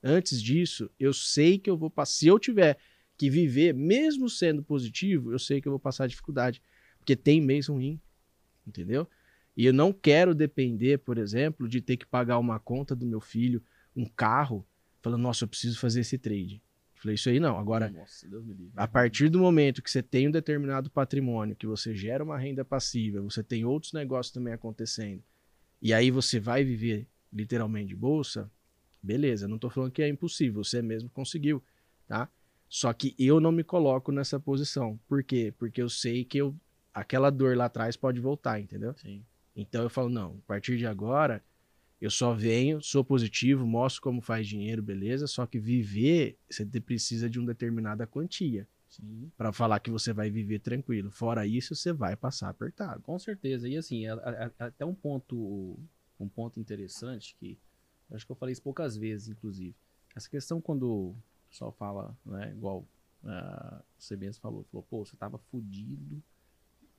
Antes 0.02 0.42
disso, 0.42 0.90
eu 1.00 1.12
sei 1.14 1.60
que 1.60 1.70
eu 1.70 1.78
vou 1.78 1.90
passar. 1.90 2.14
Se 2.14 2.28
eu 2.28 2.40
tiver 2.40 2.78
que 3.18 3.30
viver, 3.30 3.74
mesmo 3.74 4.30
sendo 4.30 4.64
positivo, 4.64 5.32
eu 5.32 5.40
sei 5.40 5.60
que 5.60 5.68
eu 5.68 5.72
vou 5.72 5.80
passar 5.80 6.08
dificuldade. 6.08 6.62
Porque 7.00 7.16
tem 7.16 7.42
mês 7.42 7.68
ruim. 7.68 8.00
Entendeu? 8.66 9.08
E 9.56 9.66
eu 9.66 9.74
não 9.74 9.92
quero 9.92 10.36
depender, 10.36 11.00
por 11.00 11.18
exemplo, 11.18 11.68
de 11.68 11.82
ter 11.82 11.98
que 11.98 12.06
pagar 12.06 12.38
uma 12.38 12.60
conta 12.60 12.96
do 12.96 13.06
meu 13.06 13.20
filho, 13.20 13.62
um 13.96 14.06
carro, 14.06 14.66
falando, 15.02 15.22
nossa, 15.22 15.44
eu 15.44 15.48
preciso 15.48 15.80
fazer 15.80 16.02
esse 16.02 16.18
trade. 16.18 16.62
Falei, 17.00 17.16
isso 17.16 17.30
aí 17.30 17.40
não. 17.40 17.58
Agora, 17.58 17.90
Nossa, 17.90 18.28
Deus 18.28 18.44
me 18.44 18.54
livre. 18.54 18.72
a 18.76 18.88
partir 18.88 19.30
do 19.30 19.40
momento 19.40 19.82
que 19.82 19.90
você 19.90 20.02
tem 20.02 20.28
um 20.28 20.32
determinado 20.32 20.90
patrimônio, 20.90 21.56
que 21.56 21.68
você 21.68 21.96
gera 21.96 22.24
uma 22.24 22.38
renda 22.38 22.66
passiva, 22.66 23.22
você 23.22 23.44
tem 23.44 23.66
outros 23.66 23.94
negócios 23.94 24.34
também 24.34 24.54
acontecendo, 24.54 25.24
e 25.82 25.94
aí 25.94 26.10
você 26.10 26.40
vai 26.40 26.64
viver 26.64 27.08
literalmente 27.32 27.90
de 27.90 27.96
bolsa, 27.96 28.50
beleza, 29.02 29.48
não 29.48 29.60
tô 29.60 29.70
falando 29.70 29.92
que 29.92 30.02
é 30.02 30.08
impossível, 30.08 30.64
você 30.64 30.82
mesmo 30.82 31.10
conseguiu, 31.10 31.64
tá? 32.08 32.30
Só 32.68 32.92
que 32.92 33.16
eu 33.18 33.40
não 33.40 33.52
me 33.52 33.64
coloco 33.64 34.12
nessa 34.12 34.40
posição. 34.40 35.00
Por 35.08 35.24
quê? 35.24 35.54
Porque 35.58 35.82
eu 35.82 35.88
sei 35.88 36.26
que 36.26 36.38
eu, 36.40 36.54
aquela 36.94 37.30
dor 37.30 37.56
lá 37.56 37.66
atrás 37.66 37.96
pode 37.96 38.20
voltar, 38.20 38.60
entendeu? 38.60 38.94
Sim. 38.96 39.24
Então 39.56 39.84
eu 39.84 39.90
falo, 39.90 40.10
não, 40.10 40.40
a 40.44 40.48
partir 40.48 40.78
de 40.78 40.86
agora, 40.86 41.42
eu 42.00 42.12
só 42.12 42.34
venho, 42.34 42.82
sou 42.82 43.04
positivo, 43.04 43.66
mostro 43.66 44.02
como 44.02 44.22
faz 44.22 44.48
dinheiro, 44.48 44.84
beleza? 44.84 45.26
Só 45.28 45.46
que 45.46 45.60
viver, 45.60 46.38
você 46.50 46.66
precisa 46.80 47.30
de 47.30 47.40
uma 47.40 47.48
determinada 47.48 48.06
quantia 48.06 48.68
para 49.36 49.52
falar 49.52 49.80
que 49.80 49.92
você 49.92 50.14
vai 50.14 50.30
viver 50.30 50.60
tranquilo. 50.60 51.12
Fora 51.12 51.46
isso, 51.46 51.76
você 51.76 51.92
vai 51.92 52.16
passar 52.16 52.50
apertado. 52.50 53.02
Com 53.02 53.18
certeza. 53.20 53.68
E 53.68 53.78
assim, 53.78 54.06
até 54.58 54.86
um 54.86 54.94
ponto, 54.94 55.78
um 56.20 56.28
ponto 56.28 56.60
interessante 56.60 57.36
que 57.40 57.58
acho 58.12 58.26
que 58.26 58.32
eu 58.32 58.36
falei 58.36 58.54
isso 58.54 58.62
poucas 58.62 58.96
vezes, 58.96 59.28
inclusive. 59.30 59.76
Essa 60.16 60.30
questão 60.30 60.62
quando 60.62 60.90
o 60.90 61.16
pessoal 61.50 61.72
fala, 61.72 62.18
né, 62.26 62.52
igual 62.52 62.88
ah, 63.24 63.84
você 63.98 64.16
mesmo 64.16 64.42
falou, 64.42 64.64
falou, 64.72 64.86
pô, 64.90 65.06
você 65.06 65.16
tava 65.18 65.38
fudido 65.38 66.22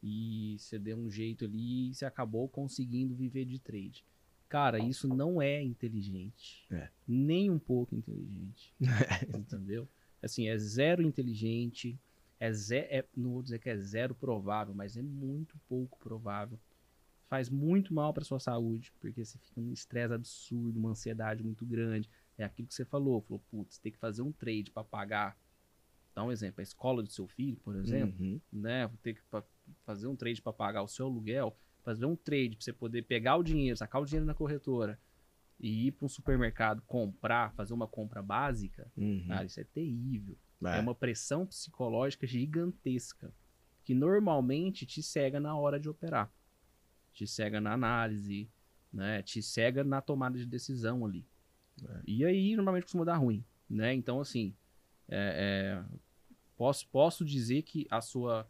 e 0.03 0.57
você 0.59 0.79
deu 0.79 0.97
um 0.97 1.11
jeito 1.11 1.45
ali 1.45 1.91
e 1.91 1.95
você 1.95 2.05
acabou 2.05 2.49
conseguindo 2.49 3.15
viver 3.15 3.45
de 3.45 3.59
trade. 3.59 4.05
Cara, 4.49 4.79
isso 4.79 5.07
não 5.09 5.43
é 5.43 5.63
inteligente. 5.63 6.67
É. 6.71 6.89
Nem 7.07 7.51
um 7.51 7.59
pouco 7.59 7.95
inteligente. 7.95 8.75
entendeu? 9.37 9.87
Assim, 10.23 10.49
é 10.49 10.57
zero 10.57 11.03
inteligente, 11.03 11.99
é, 12.41 12.53
ze 12.53 12.77
é 12.79 13.07
não 13.17 13.31
vou 13.33 13.43
dizer 13.43 13.59
que 13.59 13.69
é 13.69 13.77
zero 13.77 14.15
provável, 14.15 14.75
mas 14.75 14.97
é 14.97 15.03
muito 15.03 15.57
pouco 15.69 15.99
provável. 15.99 16.59
Faz 17.29 17.51
muito 17.51 17.93
mal 17.93 18.15
para 18.15 18.25
sua 18.25 18.41
saúde, 18.41 18.91
porque 19.01 19.23
você 19.23 19.37
fica 19.39 19.61
num 19.61 19.73
estresse 19.73 20.15
absurdo, 20.15 20.79
uma 20.79 20.91
ansiedade 20.91 21.43
muito 21.45 21.67
grande. 21.67 22.09
É 22.39 22.45
aquilo 22.45 22.67
que 22.67 22.75
você 22.75 22.87
falou, 22.87 23.21
falou, 23.21 23.43
putz, 23.51 23.79
tem 23.79 23.93
que 23.93 23.99
fazer 23.99 24.23
um 24.23 24.33
trade 24.33 24.71
para 24.71 24.83
pagar. 24.83 25.39
Dá 26.15 26.25
um 26.25 26.33
exemplo, 26.33 26.61
a 26.61 26.63
escola 26.63 27.03
do 27.03 27.11
seu 27.11 27.27
filho, 27.29 27.59
por 27.59 27.77
exemplo, 27.77 28.19
Uhum. 28.25 28.41
né? 28.51 28.87
Vou 28.87 28.97
ter 29.03 29.15
que 29.15 29.21
fazer 29.85 30.07
um 30.07 30.17
trade 30.17 30.41
para 30.41 30.53
pagar 30.55 30.83
o 30.83 30.89
seu 30.89 31.07
aluguel, 31.07 31.55
fazer 31.88 32.05
um 32.05 32.14
trade 32.14 32.51
para 32.55 32.64
você 32.64 32.72
poder 32.72 33.01
pegar 33.03 33.37
o 33.37 33.42
dinheiro, 33.42 33.74
sacar 33.74 34.03
o 34.03 34.05
dinheiro 34.05 34.27
na 34.27 34.35
corretora 34.35 35.01
e 35.59 35.87
ir 35.87 35.92
para 35.92 36.05
um 36.05 36.09
supermercado 36.09 36.83
comprar, 36.83 37.51
fazer 37.55 37.72
uma 37.72 37.87
compra 37.88 38.20
básica, 38.22 38.92
Uhum. 38.94 39.24
cara, 39.27 39.46
isso 39.46 39.59
é 39.59 39.64
terrível. 39.64 40.37
É. 40.64 40.77
É. 40.77 40.81
uma 40.81 40.94
pressão 40.94 41.46
psicológica 41.46 42.27
gigantesca 42.27 43.33
que 43.85 43.94
normalmente 43.94 44.85
te 44.85 45.03
cega 45.03 45.40
na 45.40 45.57
hora 45.57 45.81
de 45.81 45.88
operar. 45.88 46.31
Te 47.14 47.27
cega 47.27 47.59
na 47.59 47.72
análise, 47.72 48.51
né? 48.92 49.22
Te 49.22 49.40
cega 49.42 49.83
na 49.83 50.03
tomada 50.03 50.37
de 50.37 50.44
decisão 50.44 51.07
ali. 51.07 51.24
É. 51.83 52.01
E 52.07 52.22
aí, 52.24 52.55
normalmente, 52.55 52.83
costuma 52.83 53.05
dar 53.05 53.16
ruim, 53.16 53.42
né? 53.70 53.94
Então, 53.94 54.20
assim, 54.20 54.55
é, 55.09 55.81
é, 55.88 55.96
posso, 56.55 56.87
posso 56.88 57.24
dizer 57.24 57.62
que 57.62 57.87
a 57.88 58.01
sua 58.03 58.46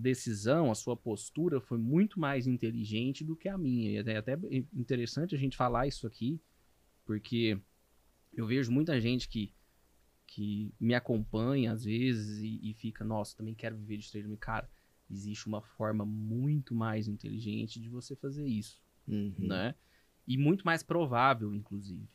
decisão, 0.00 0.70
a 0.70 0.74
sua 0.74 0.96
postura 0.96 1.60
foi 1.60 1.78
muito 1.78 2.18
mais 2.18 2.46
inteligente 2.46 3.24
do 3.24 3.36
que 3.36 3.48
a 3.48 3.58
minha. 3.58 3.90
E 3.90 3.96
é 3.96 4.16
até 4.16 4.36
interessante 4.74 5.34
a 5.34 5.38
gente 5.38 5.56
falar 5.56 5.86
isso 5.86 6.06
aqui, 6.06 6.40
porque 7.04 7.58
eu 8.32 8.46
vejo 8.46 8.72
muita 8.72 9.00
gente 9.00 9.28
que, 9.28 9.52
que 10.26 10.72
me 10.80 10.94
acompanha 10.94 11.72
às 11.72 11.84
vezes 11.84 12.40
e, 12.40 12.70
e 12.70 12.74
fica, 12.74 13.04
nossa, 13.04 13.36
também 13.36 13.54
quero 13.54 13.76
viver 13.76 13.98
de 13.98 14.10
trade. 14.10 14.36
Cara, 14.36 14.70
existe 15.10 15.46
uma 15.46 15.60
forma 15.60 16.04
muito 16.04 16.74
mais 16.74 17.08
inteligente 17.08 17.80
de 17.80 17.88
você 17.88 18.14
fazer 18.16 18.46
isso, 18.46 18.80
Uhum. 19.08 19.34
né? 19.38 19.74
E 20.26 20.36
muito 20.38 20.64
mais 20.64 20.82
provável, 20.82 21.52
inclusive, 21.54 22.08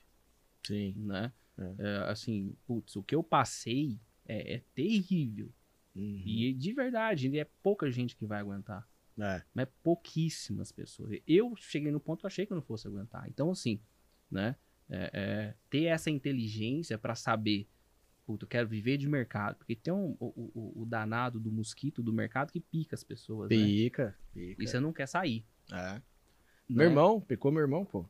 Sim. 0.65 0.93
né? 0.97 1.33
É. 1.57 1.75
É, 1.79 1.97
assim, 2.09 2.55
putz, 2.65 2.95
o 2.95 3.03
que 3.03 3.13
eu 3.15 3.23
passei 3.23 3.99
é, 4.25 4.55
é 4.55 4.63
terrível. 4.73 5.51
Uhum. 5.95 6.23
E 6.25 6.53
de 6.53 6.73
verdade, 6.73 7.37
é 7.39 7.45
pouca 7.63 7.89
gente 7.89 8.15
que 8.15 8.25
vai 8.25 8.39
aguentar. 8.41 8.87
É. 9.17 9.41
Mas 9.53 9.67
pouquíssimas 9.81 10.71
pessoas. 10.71 11.19
Eu 11.25 11.55
cheguei 11.55 11.91
no 11.91 11.99
ponto 12.01 12.27
achei 12.27 12.45
que 12.45 12.51
eu 12.51 12.55
não 12.55 12.61
fosse 12.61 12.85
aguentar. 12.87 13.27
Então, 13.29 13.49
assim, 13.51 13.79
né? 14.29 14.55
é, 14.89 15.09
é, 15.13 15.53
ter 15.69 15.85
essa 15.85 16.09
inteligência 16.11 16.97
pra 16.97 17.15
saber, 17.15 17.65
puta, 18.25 18.43
eu 18.43 18.49
quero 18.49 18.67
viver 18.67 18.97
de 18.97 19.07
mercado. 19.07 19.55
Porque 19.55 19.73
tem 19.75 19.93
um, 19.93 20.17
o, 20.19 20.51
o- 20.53 20.81
o 20.81 20.85
danado 20.85 21.39
do 21.39 21.49
mosquito 21.51 22.03
do 22.03 22.11
mercado 22.11 22.51
que 22.51 22.59
pica 22.59 22.93
as 22.95 23.03
pessoas. 23.03 23.49
Né? 23.49 23.55
Pica. 23.55 24.15
Pica. 24.33 24.61
E 24.61 24.67
você 24.67 24.79
não 24.81 24.91
quer 24.91 25.07
sair. 25.07 25.45
É. 25.71 25.93
né? 25.93 26.03
Meu 26.67 26.87
irmão, 26.87 27.21
picou 27.21 27.51
meu 27.53 27.61
irmão, 27.61 27.85
pô. 27.85 28.05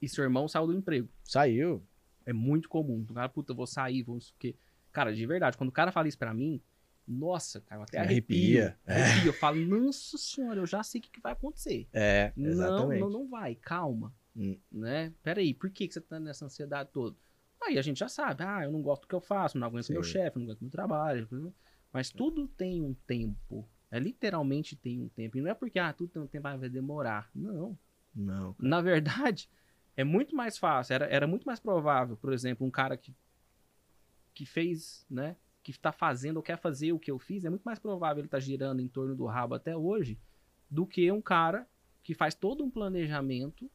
E 0.00 0.08
seu 0.08 0.22
irmão 0.22 0.46
saiu 0.46 0.66
do 0.68 0.74
emprego. 0.74 1.08
Saiu. 1.24 1.82
É 2.26 2.32
muito 2.32 2.68
comum. 2.68 3.04
O 3.08 3.12
cara, 3.14 3.28
puta, 3.28 3.52
eu 3.52 3.56
vou 3.56 3.66
sair, 3.66 4.02
vou 4.02 4.14
não 4.14 4.20
sei 4.20 4.32
o 4.34 4.38
quê. 4.38 4.56
Cara, 4.94 5.14
de 5.14 5.26
verdade, 5.26 5.58
quando 5.58 5.68
o 5.68 5.72
cara 5.72 5.92
fala 5.92 6.08
isso 6.08 6.16
pra 6.16 6.32
mim, 6.32 6.62
nossa, 7.06 7.60
cara, 7.60 7.80
eu 7.80 7.84
até 7.84 7.98
arrepio. 7.98 8.62
Arrepia. 8.62 8.78
Arrepio. 8.86 9.28
Eu 9.28 9.32
falo, 9.34 9.56
nossa 9.66 10.16
senhora, 10.16 10.60
eu 10.60 10.66
já 10.66 10.82
sei 10.82 11.00
o 11.00 11.02
que, 11.02 11.10
que 11.10 11.20
vai 11.20 11.32
acontecer. 11.32 11.86
É, 11.92 12.32
Não, 12.36 12.50
exatamente. 12.50 13.00
não, 13.00 13.10
não 13.10 13.28
vai, 13.28 13.56
calma. 13.56 14.14
Hum. 14.36 14.56
Né? 14.72 15.12
Peraí, 15.22 15.52
por 15.52 15.68
que, 15.68 15.86
que 15.86 15.94
você 15.94 16.00
tá 16.00 16.18
nessa 16.18 16.46
ansiedade 16.46 16.90
toda? 16.92 17.16
Aí 17.60 17.76
a 17.76 17.82
gente 17.82 17.98
já 17.98 18.08
sabe, 18.08 18.44
ah, 18.44 18.64
eu 18.64 18.70
não 18.70 18.80
gosto 18.82 19.02
do 19.02 19.08
que 19.08 19.14
eu 19.14 19.20
faço, 19.20 19.58
não 19.58 19.66
aguento 19.66 19.86
Sim. 19.86 19.94
meu 19.94 20.02
chefe, 20.02 20.38
não 20.38 20.44
aguento 20.46 20.60
meu 20.62 20.70
trabalho. 20.70 21.54
Mas 21.92 22.10
tudo 22.10 22.46
tem 22.46 22.80
um 22.82 22.94
tempo. 22.94 23.68
É 23.90 23.98
literalmente 23.98 24.76
tem 24.76 25.00
um 25.00 25.08
tempo. 25.08 25.38
E 25.38 25.40
não 25.40 25.50
é 25.50 25.54
porque, 25.54 25.78
ah, 25.78 25.92
tudo 25.92 26.10
tem 26.10 26.22
um 26.22 26.26
tempo, 26.26 26.46
ah, 26.46 26.56
vai 26.56 26.68
demorar. 26.68 27.30
Não. 27.34 27.76
Não. 28.14 28.54
Na 28.58 28.80
verdade, 28.80 29.48
é 29.96 30.04
muito 30.04 30.34
mais 30.36 30.56
fácil. 30.58 30.94
Era, 30.94 31.06
era 31.06 31.26
muito 31.26 31.44
mais 31.44 31.60
provável, 31.60 32.16
por 32.16 32.32
exemplo, 32.32 32.66
um 32.66 32.70
cara 32.70 32.96
que, 32.96 33.14
que 34.34 34.44
fez, 34.44 35.06
né? 35.08 35.36
Que 35.62 35.70
está 35.70 35.92
fazendo 35.92 36.36
ou 36.36 36.42
quer 36.42 36.58
fazer 36.58 36.92
o 36.92 36.98
que 36.98 37.10
eu 37.10 37.18
fiz, 37.18 37.44
é 37.44 37.50
muito 37.50 37.62
mais 37.62 37.78
provável 37.78 38.20
ele 38.20 38.26
estar 38.26 38.40
girando 38.40 38.80
em 38.80 38.88
torno 38.88 39.14
do 39.14 39.26
rabo 39.26 39.54
até 39.54 39.76
hoje 39.76 40.18
do 40.70 40.86
que 40.86 41.10
um 41.10 41.22
cara 41.22 41.68
que 42.02 42.14
faz 42.14 42.34
todo 42.34 42.64
um 42.64 42.70
planejamento, 42.70 43.70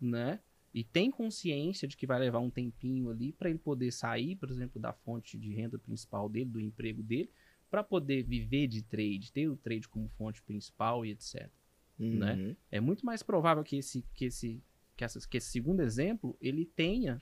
né? 0.00 0.40
E 0.74 0.84
tem 0.84 1.10
consciência 1.10 1.88
de 1.88 1.96
que 1.96 2.06
vai 2.06 2.18
levar 2.18 2.40
um 2.40 2.50
tempinho 2.50 3.10
ali 3.10 3.32
para 3.32 3.48
ele 3.48 3.58
poder 3.58 3.90
sair, 3.92 4.36
por 4.36 4.50
exemplo, 4.50 4.80
da 4.80 4.92
fonte 4.92 5.38
de 5.38 5.52
renda 5.52 5.78
principal 5.78 6.28
dele, 6.28 6.50
do 6.50 6.60
emprego 6.60 7.02
dele, 7.02 7.30
para 7.70 7.82
poder 7.82 8.22
viver 8.22 8.66
de 8.66 8.82
trade, 8.82 9.32
ter 9.32 9.48
o 9.48 9.56
trade 9.56 9.88
como 9.88 10.08
fonte 10.08 10.42
principal 10.42 11.04
e 11.04 11.10
etc 11.10 11.50
né? 11.98 12.34
Uhum. 12.34 12.56
é 12.70 12.80
muito 12.80 13.04
mais 13.04 13.22
provável 13.22 13.64
que 13.64 13.76
esse 13.76 14.04
que 14.14 14.26
esse 14.26 14.62
que, 14.96 15.04
essas, 15.04 15.26
que 15.26 15.36
esse 15.36 15.50
segundo 15.50 15.80
exemplo 15.80 16.36
ele 16.40 16.64
tenha 16.64 17.20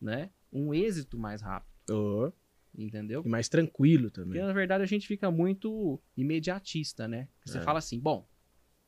né 0.00 0.30
um 0.52 0.74
êxito 0.74 1.16
mais 1.16 1.40
rápido 1.40 1.75
Ô, 1.90 2.32
entendeu 2.76 3.22
E 3.24 3.28
mais 3.28 3.48
tranquilo 3.48 4.10
porque 4.10 4.20
também. 4.22 4.42
na 4.42 4.52
verdade 4.52 4.82
a 4.82 4.86
gente 4.86 5.06
fica 5.06 5.30
muito 5.30 6.00
imediatista 6.16 7.06
né 7.08 7.28
você 7.44 7.58
É. 7.58 7.62
fala 7.62 7.78
assim 7.78 7.98
bom 7.98 8.28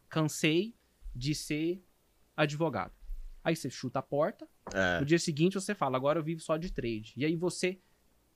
cansei 0.09 0.75
de 1.15 1.35
ser 1.35 1.83
advogado 2.37 2.93
aí 3.43 3.55
você 3.57 3.71
chuta 3.71 3.99
a 3.99 4.03
porta 4.03 4.49
É. 4.73 5.01
no 5.01 5.07
dia 5.07 5.19
seguinte 5.19 5.55
você 5.55 5.75
fala 5.75 5.97
agora 5.97 6.19
eu 6.19 6.25
vivo 6.25 6.41
só 6.41 6.57
de 6.57 6.73
trade 6.73 7.15
e 7.17 7.25
aí 7.25 7.37
você 7.37 7.81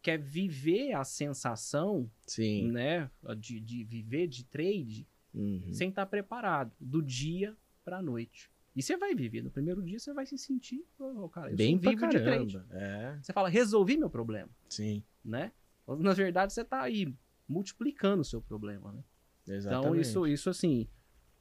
quer 0.00 0.18
viver 0.18 0.92
a 0.94 1.04
sensação 1.04 2.10
Sim. 2.26 2.70
né 2.72 3.10
de, 3.38 3.60
de 3.60 3.84
viver 3.84 4.26
de 4.26 4.44
trade 4.44 5.06
Uhum. 5.34 5.72
sem 5.72 5.88
estar 5.88 6.04
preparado 6.04 6.74
do 6.78 7.00
dia 7.02 7.56
pra 7.82 8.02
noite. 8.02 8.50
E 8.74 8.82
você 8.82 8.96
vai 8.96 9.14
viver. 9.14 9.42
No 9.42 9.50
primeiro 9.50 9.82
dia 9.82 9.98
você 9.98 10.12
vai 10.12 10.24
se 10.24 10.38
sentir, 10.38 10.84
"Ô, 10.98 11.28
cara, 11.28 11.50
eu 11.50 11.56
Bem 11.56 11.72
sou 11.80 11.90
vivo 11.90 12.08
de 12.08 12.20
trade. 12.20 12.62
É, 12.70 13.18
Você 13.22 13.32
fala, 13.32 13.48
resolvi 13.48 13.96
meu 13.96 14.08
problema, 14.08 14.50
sim. 14.68 15.02
né? 15.24 15.52
Na 15.86 16.12
verdade, 16.14 16.52
você 16.52 16.64
tá 16.64 16.80
aí 16.82 17.14
multiplicando 17.46 18.22
o 18.22 18.24
seu 18.24 18.40
problema, 18.40 18.92
né? 18.92 19.04
Exatamente. 19.46 19.86
Então, 19.88 20.00
isso, 20.00 20.26
isso 20.26 20.48
assim, 20.48 20.88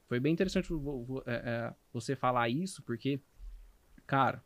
foi 0.07 0.19
bem 0.19 0.33
interessante 0.33 0.69
é, 1.25 1.33
é, 1.33 1.75
você 1.93 2.15
falar 2.15 2.49
isso, 2.49 2.83
porque, 2.83 3.21
cara, 4.05 4.43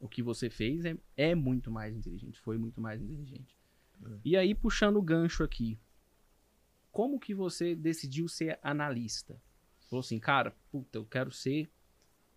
o 0.00 0.08
que 0.08 0.22
você 0.22 0.48
fez 0.48 0.84
é, 0.84 0.96
é 1.16 1.34
muito 1.34 1.70
mais 1.70 1.94
inteligente, 1.94 2.40
foi 2.40 2.56
muito 2.56 2.80
mais 2.80 3.02
inteligente. 3.02 3.58
É. 4.06 4.18
E 4.24 4.36
aí, 4.36 4.54
puxando 4.54 4.96
o 4.96 5.02
gancho 5.02 5.42
aqui, 5.42 5.78
como 6.90 7.18
que 7.18 7.34
você 7.34 7.74
decidiu 7.74 8.28
ser 8.28 8.58
analista? 8.62 9.40
Falou 9.88 10.00
assim, 10.00 10.18
cara, 10.18 10.54
puta, 10.70 10.98
eu 10.98 11.04
quero 11.04 11.30
ser, 11.30 11.70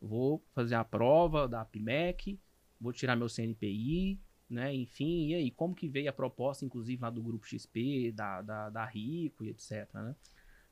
vou 0.02 0.44
fazer 0.54 0.76
a 0.76 0.84
prova 0.84 1.48
da 1.48 1.66
PMEC, 1.66 2.40
vou 2.80 2.94
tirar 2.94 3.16
meu 3.16 3.28
CNPI, 3.28 4.20
né, 4.50 4.74
enfim, 4.74 5.30
e 5.30 5.36
aí, 5.36 5.52
como 5.52 5.76
que 5.76 5.90
veio 5.90 6.10
a 6.10 6.14
proposta, 6.14 6.64
inclusive, 6.64 7.02
lá 7.02 7.10
do 7.10 7.22
Grupo 7.22 7.46
XP, 7.46 8.12
da, 8.14 8.42
da, 8.42 8.70
da 8.70 8.86
Rico 8.86 9.44
e 9.44 9.50
etc, 9.50 9.88
né? 9.94 10.16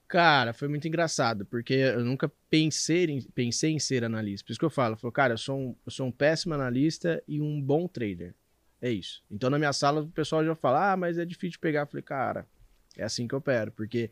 Cara, 0.08 0.54
foi 0.54 0.68
muito 0.68 0.88
engraçado, 0.88 1.46
porque 1.46 1.74
eu 1.74 2.06
nunca 2.06 2.32
pensei 2.50 3.06
em, 3.06 3.22
pensei 3.22 3.72
em 3.72 3.80
ser 3.80 4.04
analista. 4.04 4.46
Por 4.46 4.52
isso 4.52 4.60
que 4.60 4.66
eu 4.66 4.70
falo, 4.70 4.94
eu 4.94 4.98
falo, 4.98 5.12
cara, 5.12 5.34
eu 5.34 5.38
sou, 5.38 5.58
um, 5.58 5.76
eu 5.84 5.92
sou 5.92 6.06
um 6.06 6.12
péssimo 6.12 6.54
analista 6.54 7.24
e 7.28 7.42
um 7.42 7.60
bom 7.60 7.88
trader. 7.88 8.36
É 8.80 8.92
isso. 8.92 9.24
Então 9.32 9.50
na 9.50 9.58
minha 9.58 9.74
sala 9.74 10.02
o 10.02 10.08
pessoal 10.08 10.46
já 10.46 10.54
fala, 10.54 10.92
ah, 10.94 10.98
mas 10.98 11.18
é 11.18 11.26
difícil 11.26 11.54
de 11.54 11.60
pegar. 11.60 11.82
Eu 11.82 11.88
falei, 11.88 12.04
cara, 12.04 12.48
é 12.96 13.04
assim 13.04 13.28
que 13.28 13.34
eu 13.34 13.40
opero, 13.40 13.72
porque 13.72 14.12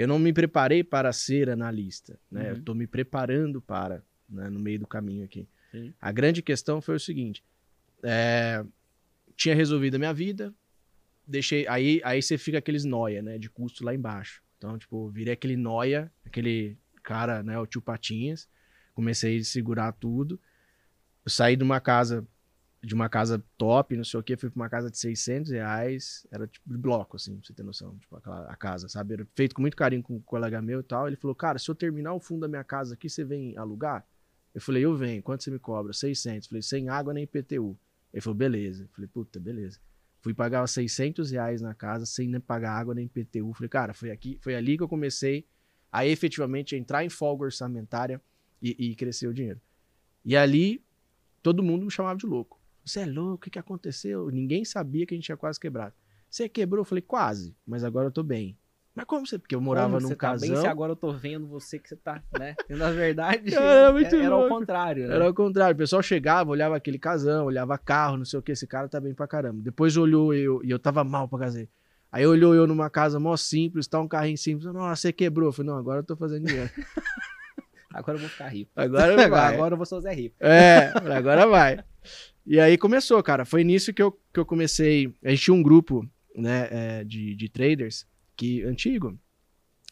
eu 0.00 0.08
não 0.08 0.18
me 0.18 0.32
preparei 0.32 0.82
para 0.82 1.12
ser 1.12 1.50
analista, 1.50 2.18
né? 2.30 2.42
Uhum. 2.42 2.56
Eu 2.56 2.62
tô 2.62 2.74
me 2.74 2.86
preparando 2.86 3.60
para, 3.60 4.02
né, 4.28 4.48
no 4.48 4.58
meio 4.58 4.78
do 4.78 4.86
caminho 4.86 5.24
aqui. 5.24 5.46
Sim. 5.70 5.92
A 6.00 6.10
grande 6.10 6.42
questão 6.42 6.80
foi 6.80 6.96
o 6.96 7.00
seguinte, 7.00 7.44
é, 8.02 8.64
tinha 9.36 9.54
resolvido 9.54 9.96
a 9.96 9.98
minha 9.98 10.12
vida, 10.12 10.54
deixei, 11.26 11.66
aí, 11.68 12.00
aí 12.04 12.20
você 12.20 12.36
fica 12.38 12.58
aqueles 12.58 12.84
noia, 12.84 13.22
né, 13.22 13.38
de 13.38 13.48
custo 13.48 13.84
lá 13.84 13.94
embaixo. 13.94 14.42
Então, 14.58 14.76
tipo, 14.78 15.08
virei 15.08 15.34
aquele 15.34 15.56
noia, 15.56 16.12
aquele 16.24 16.76
cara, 17.02 17.42
né, 17.42 17.58
o 17.58 17.66
tio 17.66 17.80
Patinhas, 17.80 18.48
comecei 18.94 19.38
a 19.38 19.44
segurar 19.44 19.92
tudo. 19.92 20.38
Eu 21.24 21.30
saí 21.30 21.56
de 21.56 21.62
uma 21.62 21.80
casa, 21.80 22.26
de 22.82 22.94
uma 22.94 23.08
casa 23.08 23.44
top, 23.58 23.94
não 23.94 24.04
sei 24.04 24.18
o 24.18 24.22
que, 24.22 24.36
fui 24.36 24.48
pra 24.48 24.62
uma 24.62 24.68
casa 24.68 24.90
de 24.90 24.96
600 24.96 25.50
reais, 25.50 26.26
era 26.30 26.46
tipo 26.46 26.70
de 26.70 26.78
bloco, 26.78 27.16
assim, 27.16 27.36
pra 27.36 27.46
você 27.46 27.52
ter 27.52 27.62
noção, 27.62 27.96
tipo, 27.98 28.16
aquela, 28.16 28.46
a 28.50 28.56
casa, 28.56 28.88
sabe? 28.88 29.14
Era 29.14 29.26
feito 29.34 29.54
com 29.54 29.60
muito 29.60 29.76
carinho 29.76 30.02
com 30.02 30.16
um 30.16 30.20
colega 30.20 30.62
meu 30.62 30.80
e 30.80 30.82
tal. 30.82 31.06
Ele 31.06 31.16
falou, 31.16 31.34
cara, 31.34 31.58
se 31.58 31.70
eu 31.70 31.74
terminar 31.74 32.14
o 32.14 32.20
fundo 32.20 32.40
da 32.40 32.48
minha 32.48 32.64
casa 32.64 32.94
aqui, 32.94 33.10
você 33.10 33.22
vem 33.22 33.56
alugar? 33.56 34.06
Eu 34.54 34.60
falei, 34.60 34.84
eu 34.84 34.96
venho, 34.96 35.22
quanto 35.22 35.44
você 35.44 35.50
me 35.50 35.58
cobra? 35.58 35.92
600. 35.92 36.48
falei, 36.48 36.62
sem 36.62 36.88
água 36.88 37.12
nem 37.12 37.24
IPTU. 37.24 37.76
Ele 38.12 38.20
falou, 38.20 38.36
beleza. 38.36 38.88
Falei, 38.92 39.08
puta, 39.08 39.38
beleza. 39.38 39.78
Fui 40.20 40.34
pagar 40.34 40.64
os 40.64 40.70
600 40.72 41.30
reais 41.30 41.60
na 41.60 41.74
casa 41.74 42.04
sem 42.06 42.28
nem 42.28 42.40
pagar 42.40 42.72
água 42.72 42.94
nem 42.94 43.04
IPTU. 43.04 43.52
Falei, 43.54 43.68
cara, 43.68 43.94
foi, 43.94 44.10
aqui, 44.10 44.38
foi 44.40 44.54
ali 44.54 44.76
que 44.76 44.82
eu 44.82 44.88
comecei 44.88 45.46
a 45.92 46.06
efetivamente 46.06 46.76
entrar 46.76 47.04
em 47.04 47.08
folga 47.08 47.44
orçamentária 47.44 48.20
e, 48.60 48.90
e 48.90 48.94
crescer 48.94 49.28
o 49.28 49.34
dinheiro. 49.34 49.60
E 50.24 50.36
ali, 50.36 50.84
todo 51.42 51.62
mundo 51.62 51.84
me 51.84 51.90
chamava 51.90 52.18
de 52.18 52.26
louco. 52.26 52.59
Você 52.84 53.00
é 53.00 53.06
louco, 53.06 53.34
o 53.34 53.38
que, 53.38 53.50
que 53.50 53.58
aconteceu? 53.58 54.28
Ninguém 54.30 54.64
sabia 54.64 55.06
que 55.06 55.14
a 55.14 55.16
gente 55.16 55.24
tinha 55.26 55.36
quase 55.36 55.58
quebrado. 55.60 55.94
Você 56.28 56.48
quebrou? 56.48 56.80
Eu 56.80 56.84
falei, 56.84 57.02
quase, 57.02 57.54
mas 57.66 57.84
agora 57.84 58.06
eu 58.08 58.12
tô 58.12 58.22
bem. 58.22 58.56
Mas 58.94 59.04
como 59.04 59.24
você? 59.26 59.38
Porque 59.38 59.54
eu 59.54 59.60
morava 59.60 59.88
Como 59.88 60.00
num 60.02 60.08
você 60.08 60.16
tá 60.16 60.30
casão. 60.32 60.48
bem 60.48 60.56
se 60.56 60.66
agora 60.66 60.92
eu 60.92 60.96
tô 60.96 61.12
vendo 61.12 61.46
você 61.46 61.78
que 61.78 61.88
você 61.88 61.96
tá, 61.96 62.22
né? 62.38 62.56
E 62.68 62.74
na 62.74 62.90
verdade, 62.90 63.50
Cara, 63.52 63.88
é 63.88 63.92
muito 63.92 64.14
era 64.16 64.26
ao 64.34 64.40
louco. 64.40 64.54
contrário, 64.58 65.06
né? 65.08 65.14
Era 65.14 65.24
ao 65.26 65.34
contrário, 65.34 65.74
o 65.74 65.78
pessoal 65.78 66.02
chegava, 66.02 66.50
olhava 66.50 66.76
aquele 66.76 66.98
casão, 66.98 67.46
olhava 67.46 67.78
carro, 67.78 68.16
não 68.16 68.24
sei 68.24 68.38
o 68.38 68.42
que, 68.42 68.50
esse 68.52 68.66
cara 68.66 68.88
tá 68.88 69.00
bem 69.00 69.14
pra 69.14 69.28
caramba. 69.28 69.60
Depois 69.62 69.96
olhou 69.96 70.34
eu, 70.34 70.60
e 70.64 70.70
eu 70.70 70.78
tava 70.78 71.04
mal 71.04 71.28
pra 71.28 71.38
casar. 71.38 71.66
Aí 72.10 72.26
olhou 72.26 72.52
eu 72.54 72.66
numa 72.66 72.90
casa 72.90 73.20
mó 73.20 73.36
simples, 73.36 73.86
tá 73.86 74.00
um 74.00 74.08
carrinho 74.08 74.36
simples, 74.36 74.66
nossa, 74.72 75.00
você 75.02 75.12
quebrou. 75.12 75.48
Eu 75.48 75.52
falei, 75.52 75.70
não, 75.70 75.78
agora 75.78 76.00
eu 76.00 76.04
tô 76.04 76.16
fazendo 76.16 76.46
dinheiro. 76.46 76.70
Agora 77.92 78.16
eu 78.16 78.20
vou 78.20 78.28
ficar 78.30 78.46
rico. 78.48 78.70
Agora 78.76 79.12
Agora, 79.14 79.28
vai. 79.28 79.54
agora 79.54 79.72
eu 79.74 79.76
vou 79.76 79.84
ser 79.84 79.96
o 79.96 80.00
Zé 80.00 80.12
Rico. 80.14 80.36
É, 80.38 80.92
agora 81.12 81.44
vai. 81.44 81.84
E 82.46 82.58
aí 82.58 82.76
começou, 82.78 83.22
cara. 83.22 83.44
Foi 83.44 83.62
nisso 83.64 83.92
que 83.92 84.02
eu, 84.02 84.12
que 84.32 84.40
eu 84.40 84.46
comecei. 84.46 85.14
A 85.22 85.30
gente 85.30 85.42
tinha 85.42 85.54
um 85.54 85.62
grupo, 85.62 86.08
né, 86.34 86.68
é, 86.70 87.04
de, 87.04 87.34
de 87.34 87.48
traders, 87.48 88.06
que 88.36 88.62
antigo. 88.62 89.18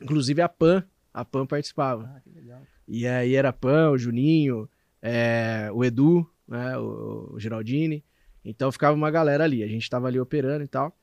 Inclusive 0.00 0.40
a 0.40 0.48
PAN, 0.48 0.84
a 1.12 1.24
PAN 1.24 1.46
participava. 1.46 2.04
Ah, 2.04 2.20
que 2.20 2.30
legal. 2.30 2.62
E 2.86 3.06
aí 3.06 3.34
era 3.34 3.52
Pan, 3.52 3.90
o 3.90 3.98
Juninho, 3.98 4.68
é, 5.02 5.68
o 5.72 5.84
Edu, 5.84 6.28
né, 6.46 6.78
o, 6.78 7.34
o 7.34 7.40
Geraldini. 7.40 8.04
Então 8.44 8.72
ficava 8.72 8.96
uma 8.96 9.10
galera 9.10 9.44
ali. 9.44 9.62
A 9.62 9.68
gente 9.68 9.88
tava 9.90 10.08
ali 10.08 10.18
operando 10.18 10.64
e 10.64 10.68
tal. 10.68 10.96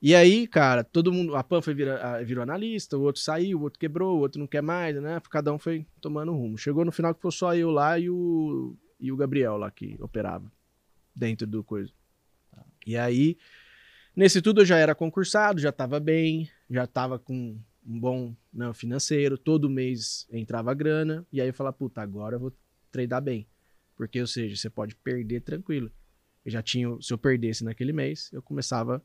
E 0.00 0.14
aí, 0.14 0.46
cara, 0.46 0.84
todo 0.84 1.12
mundo. 1.12 1.34
A 1.34 1.42
Pan 1.42 1.60
foi 1.60 1.74
vira, 1.74 2.22
virou 2.22 2.42
analista, 2.42 2.96
o 2.96 3.02
outro 3.02 3.20
saiu, 3.20 3.58
o 3.58 3.62
outro 3.62 3.80
quebrou, 3.80 4.16
o 4.16 4.20
outro 4.20 4.38
não 4.38 4.46
quer 4.46 4.62
mais, 4.62 4.94
né? 4.94 5.20
Cada 5.28 5.52
um 5.52 5.58
foi 5.58 5.84
tomando 6.00 6.32
rumo. 6.32 6.56
Chegou 6.56 6.84
no 6.84 6.92
final 6.92 7.12
que 7.12 7.20
foi 7.20 7.32
só 7.32 7.52
eu 7.56 7.70
lá 7.72 7.98
e 7.98 8.08
o, 8.08 8.76
e 9.00 9.10
o 9.10 9.16
Gabriel 9.16 9.56
lá 9.56 9.72
que 9.72 9.96
operava 9.98 10.52
dentro 11.18 11.46
do 11.46 11.64
coisa. 11.64 11.92
E 12.86 12.96
aí, 12.96 13.36
nesse 14.14 14.40
tudo 14.40 14.62
eu 14.62 14.64
já 14.64 14.78
era 14.78 14.94
concursado, 14.94 15.60
já 15.60 15.72
tava 15.72 15.98
bem, 16.00 16.50
já 16.70 16.86
tava 16.86 17.18
com 17.18 17.58
um 17.86 18.00
bom 18.00 18.36
né, 18.52 18.72
financeiro, 18.72 19.36
todo 19.36 19.68
mês 19.68 20.26
entrava 20.30 20.72
grana, 20.74 21.26
e 21.32 21.40
aí 21.40 21.48
eu 21.48 21.54
falava, 21.54 21.76
puta, 21.76 22.00
agora 22.00 22.36
eu 22.36 22.40
vou 22.40 22.52
tradar 22.90 23.20
bem. 23.20 23.46
Porque, 23.96 24.20
ou 24.20 24.26
seja, 24.26 24.56
você 24.56 24.70
pode 24.70 24.94
perder 24.94 25.40
tranquilo. 25.40 25.90
Eu 26.44 26.52
já 26.52 26.62
tinha, 26.62 26.88
se 27.00 27.12
eu 27.12 27.18
perdesse 27.18 27.64
naquele 27.64 27.92
mês, 27.92 28.30
eu 28.32 28.40
começava 28.40 29.04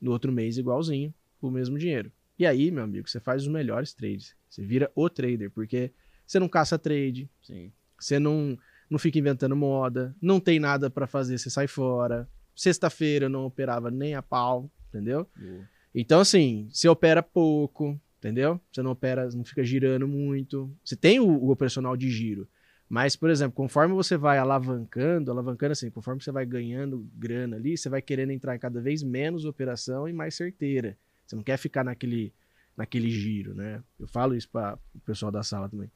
no 0.00 0.12
outro 0.12 0.30
mês 0.30 0.56
igualzinho, 0.58 1.12
com 1.40 1.48
o 1.48 1.50
mesmo 1.50 1.76
dinheiro. 1.76 2.12
E 2.38 2.46
aí, 2.46 2.70
meu 2.70 2.84
amigo, 2.84 3.08
você 3.08 3.18
faz 3.18 3.42
os 3.42 3.48
melhores 3.48 3.92
trades. 3.92 4.36
Você 4.48 4.62
vira 4.64 4.90
o 4.94 5.10
trader, 5.10 5.50
porque 5.50 5.92
você 6.24 6.38
não 6.38 6.48
caça 6.48 6.78
trade, 6.78 7.28
Sim. 7.42 7.72
você 7.98 8.18
não, 8.18 8.56
não 8.90 8.98
fica 8.98 9.18
inventando 9.18 9.54
moda, 9.54 10.14
não 10.20 10.40
tem 10.40 10.58
nada 10.58 10.88
para 10.88 11.06
fazer, 11.06 11.38
você 11.38 11.50
sai 11.50 11.66
fora. 11.66 12.28
Sexta-feira 12.54 13.26
eu 13.26 13.30
não 13.30 13.44
operava 13.44 13.90
nem 13.90 14.14
a 14.14 14.22
pau, 14.22 14.70
entendeu? 14.88 15.28
Boa. 15.36 15.68
Então, 15.94 16.20
assim, 16.20 16.68
você 16.72 16.88
opera 16.88 17.22
pouco, 17.22 17.98
entendeu? 18.18 18.60
Você 18.70 18.82
não 18.82 18.90
opera, 18.90 19.28
não 19.30 19.44
fica 19.44 19.64
girando 19.64 20.06
muito. 20.06 20.70
Você 20.84 20.96
tem 20.96 21.20
o, 21.20 21.26
o 21.26 21.50
operacional 21.50 21.96
de 21.96 22.10
giro. 22.10 22.48
Mas, 22.88 23.14
por 23.14 23.28
exemplo, 23.28 23.52
conforme 23.54 23.94
você 23.94 24.16
vai 24.16 24.38
alavancando, 24.38 25.30
alavancando 25.30 25.72
assim, 25.72 25.90
conforme 25.90 26.22
você 26.22 26.32
vai 26.32 26.46
ganhando 26.46 27.06
grana 27.14 27.56
ali, 27.56 27.76
você 27.76 27.88
vai 27.88 28.00
querendo 28.00 28.30
entrar 28.30 28.56
em 28.56 28.58
cada 28.58 28.80
vez 28.80 29.02
menos 29.02 29.44
operação 29.44 30.08
e 30.08 30.12
mais 30.12 30.34
certeira. 30.34 30.96
Você 31.26 31.36
não 31.36 31.42
quer 31.42 31.58
ficar 31.58 31.84
naquele, 31.84 32.32
naquele 32.76 33.10
giro, 33.10 33.54
né? 33.54 33.82
Eu 34.00 34.08
falo 34.08 34.34
isso 34.34 34.48
para 34.48 34.78
o 34.94 35.00
pessoal 35.00 35.30
da 35.30 35.42
sala 35.42 35.68
também. 35.68 35.90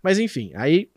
Mas, 0.00 0.20
enfim, 0.20 0.52
aí 0.54 0.88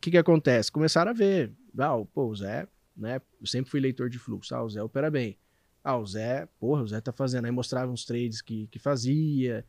que, 0.00 0.10
que 0.10 0.18
acontece? 0.18 0.70
Começaram 0.70 1.10
a 1.10 1.14
ver, 1.14 1.52
ah, 1.78 1.96
pô, 2.12 2.26
o 2.26 2.36
Zé, 2.36 2.66
né? 2.96 3.20
Eu 3.40 3.46
sempre 3.46 3.70
fui 3.70 3.80
leitor 3.80 4.08
de 4.08 4.18
fluxo, 4.18 4.54
ah, 4.54 4.62
o 4.62 4.70
Zé 4.70 4.82
opera 4.82 5.10
bem. 5.10 5.36
Ah, 5.82 5.96
o 5.96 6.06
Zé, 6.06 6.48
porra, 6.58 6.82
o 6.82 6.86
Zé 6.86 7.00
tá 7.00 7.12
fazendo. 7.12 7.44
Aí 7.44 7.50
mostrava 7.50 7.90
uns 7.90 8.04
trades 8.04 8.42
que, 8.42 8.66
que 8.68 8.78
fazia. 8.78 9.64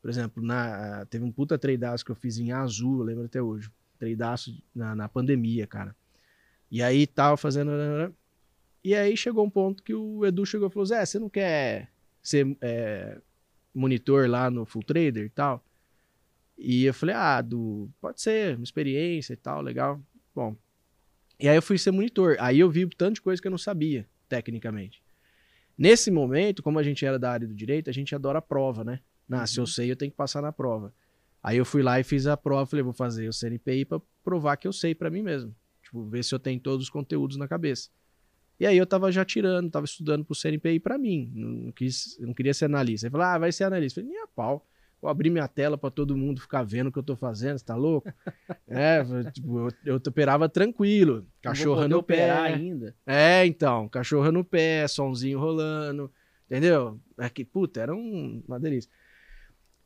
Por 0.00 0.10
exemplo, 0.10 0.42
na, 0.42 1.06
teve 1.06 1.24
um 1.24 1.32
puta 1.32 1.58
tradeaço 1.58 2.04
que 2.04 2.10
eu 2.10 2.16
fiz 2.16 2.38
em 2.38 2.52
azul, 2.52 3.00
eu 3.00 3.04
lembro 3.04 3.24
até 3.24 3.40
hoje 3.40 3.70
tradeaço 3.98 4.62
na, 4.74 4.94
na 4.94 5.08
pandemia, 5.08 5.66
cara. 5.66 5.96
E 6.70 6.82
aí 6.82 7.06
tava 7.06 7.36
fazendo. 7.36 7.70
E 8.82 8.94
aí 8.94 9.16
chegou 9.16 9.44
um 9.44 9.50
ponto 9.50 9.82
que 9.82 9.94
o 9.94 10.26
Edu 10.26 10.44
chegou 10.44 10.68
e 10.68 10.70
falou: 10.70 10.86
Zé, 10.86 11.04
você 11.04 11.18
não 11.18 11.30
quer 11.30 11.90
ser 12.22 12.56
é, 12.60 13.20
monitor 13.74 14.28
lá 14.28 14.50
no 14.50 14.64
Full 14.66 14.82
Trader 14.82 15.24
e 15.24 15.30
tal? 15.30 15.64
E 16.56 16.84
eu 16.84 16.94
falei: 16.94 17.14
Ah, 17.14 17.40
do, 17.40 17.88
pode 18.00 18.20
ser, 18.20 18.56
uma 18.56 18.64
experiência 18.64 19.32
e 19.32 19.36
tal, 19.36 19.60
legal. 19.60 20.00
Bom. 20.34 20.56
E 21.38 21.48
aí 21.48 21.56
eu 21.56 21.62
fui 21.62 21.78
ser 21.78 21.90
monitor. 21.90 22.36
Aí 22.38 22.60
eu 22.60 22.70
vi 22.70 22.86
tanto 22.88 23.16
de 23.16 23.22
coisa 23.22 23.40
que 23.40 23.48
eu 23.48 23.50
não 23.50 23.58
sabia, 23.58 24.06
tecnicamente. 24.28 25.02
Nesse 25.76 26.10
momento, 26.10 26.62
como 26.62 26.78
a 26.78 26.82
gente 26.82 27.04
era 27.04 27.18
da 27.18 27.30
área 27.30 27.48
do 27.48 27.54
direito, 27.54 27.90
a 27.90 27.92
gente 27.92 28.14
adora 28.14 28.38
a 28.38 28.42
prova, 28.42 28.84
né? 28.84 29.00
Ah, 29.30 29.40
uhum. 29.40 29.46
se 29.46 29.60
eu 29.60 29.66
sei, 29.66 29.90
eu 29.90 29.96
tenho 29.96 30.10
que 30.10 30.16
passar 30.16 30.40
na 30.40 30.52
prova. 30.52 30.94
Aí 31.42 31.56
eu 31.58 31.64
fui 31.64 31.82
lá 31.82 31.98
e 31.98 32.04
fiz 32.04 32.26
a 32.26 32.36
prova, 32.36 32.64
falei, 32.64 32.82
vou 32.82 32.92
fazer 32.92 33.28
o 33.28 33.32
CNPI 33.32 33.84
para 33.84 34.00
provar 34.22 34.56
que 34.56 34.66
eu 34.66 34.72
sei 34.72 34.94
para 34.94 35.10
mim 35.10 35.22
mesmo. 35.22 35.54
Tipo, 35.82 36.04
ver 36.04 36.24
se 36.24 36.34
eu 36.34 36.38
tenho 36.38 36.58
todos 36.60 36.86
os 36.86 36.90
conteúdos 36.90 37.36
na 37.36 37.46
cabeça. 37.46 37.90
E 38.58 38.66
aí 38.66 38.76
eu 38.78 38.86
tava 38.86 39.10
já 39.10 39.24
tirando, 39.24 39.70
tava 39.70 39.84
estudando 39.84 40.24
pro 40.24 40.34
CNPI 40.34 40.78
para 40.80 40.96
mim. 40.96 41.30
Não, 41.34 41.72
quis, 41.72 42.16
não 42.20 42.32
queria 42.32 42.54
ser 42.54 42.66
analista. 42.66 43.06
Aí 43.06 43.10
falou, 43.10 43.26
ah, 43.26 43.38
vai 43.38 43.52
ser 43.52 43.64
analista. 43.64 44.00
Eu 44.00 44.04
falei, 44.04 44.16
nem 44.16 44.24
a 44.24 44.28
pau. 44.28 44.66
Vou 45.04 45.10
abrir 45.10 45.28
minha 45.28 45.46
tela 45.46 45.76
para 45.76 45.90
todo 45.90 46.16
mundo 46.16 46.40
ficar 46.40 46.62
vendo 46.62 46.86
o 46.86 46.90
que 46.90 46.98
eu 46.98 47.02
tô 47.02 47.14
fazendo, 47.14 47.58
você 47.58 47.64
tá 47.66 47.76
louco? 47.76 48.08
é, 48.66 49.04
tipo, 49.32 49.58
eu, 49.58 49.68
eu 49.84 49.96
operava 49.96 50.48
tranquilo. 50.48 51.26
Cachorra 51.42 51.86
no 51.86 52.02
pé. 52.02 52.30
ainda. 52.30 52.96
É, 53.04 53.44
então, 53.44 53.86
cachorra 53.86 54.32
no 54.32 54.42
pé, 54.42 54.88
sonzinho 54.88 55.38
rolando. 55.38 56.10
Entendeu? 56.46 56.98
É 57.18 57.28
que, 57.28 57.44
puta, 57.44 57.82
era 57.82 57.94
um, 57.94 58.42
uma 58.48 58.58
delícia. 58.58 58.90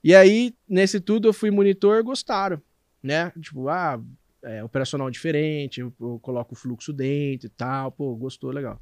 E 0.04 0.14
aí, 0.14 0.54
nesse 0.68 1.00
tudo, 1.00 1.26
eu 1.26 1.33
fui 1.33 1.50
monitor, 1.50 2.00
gostaram, 2.04 2.62
né? 3.02 3.33
Tipo, 3.40 3.68
ah, 3.68 4.00
é, 4.40 4.62
operacional 4.62 5.11
diferente, 5.11 5.81
eu, 5.81 5.92
eu, 6.00 6.20
coloco 6.20 6.54
o 6.54 6.57
fluxo 6.57 6.92
dentro 6.92 7.48
e 7.48 7.50
tal, 7.50 7.90
pô, 7.90 8.14
gostou, 8.14 8.52
legal. 8.52 8.81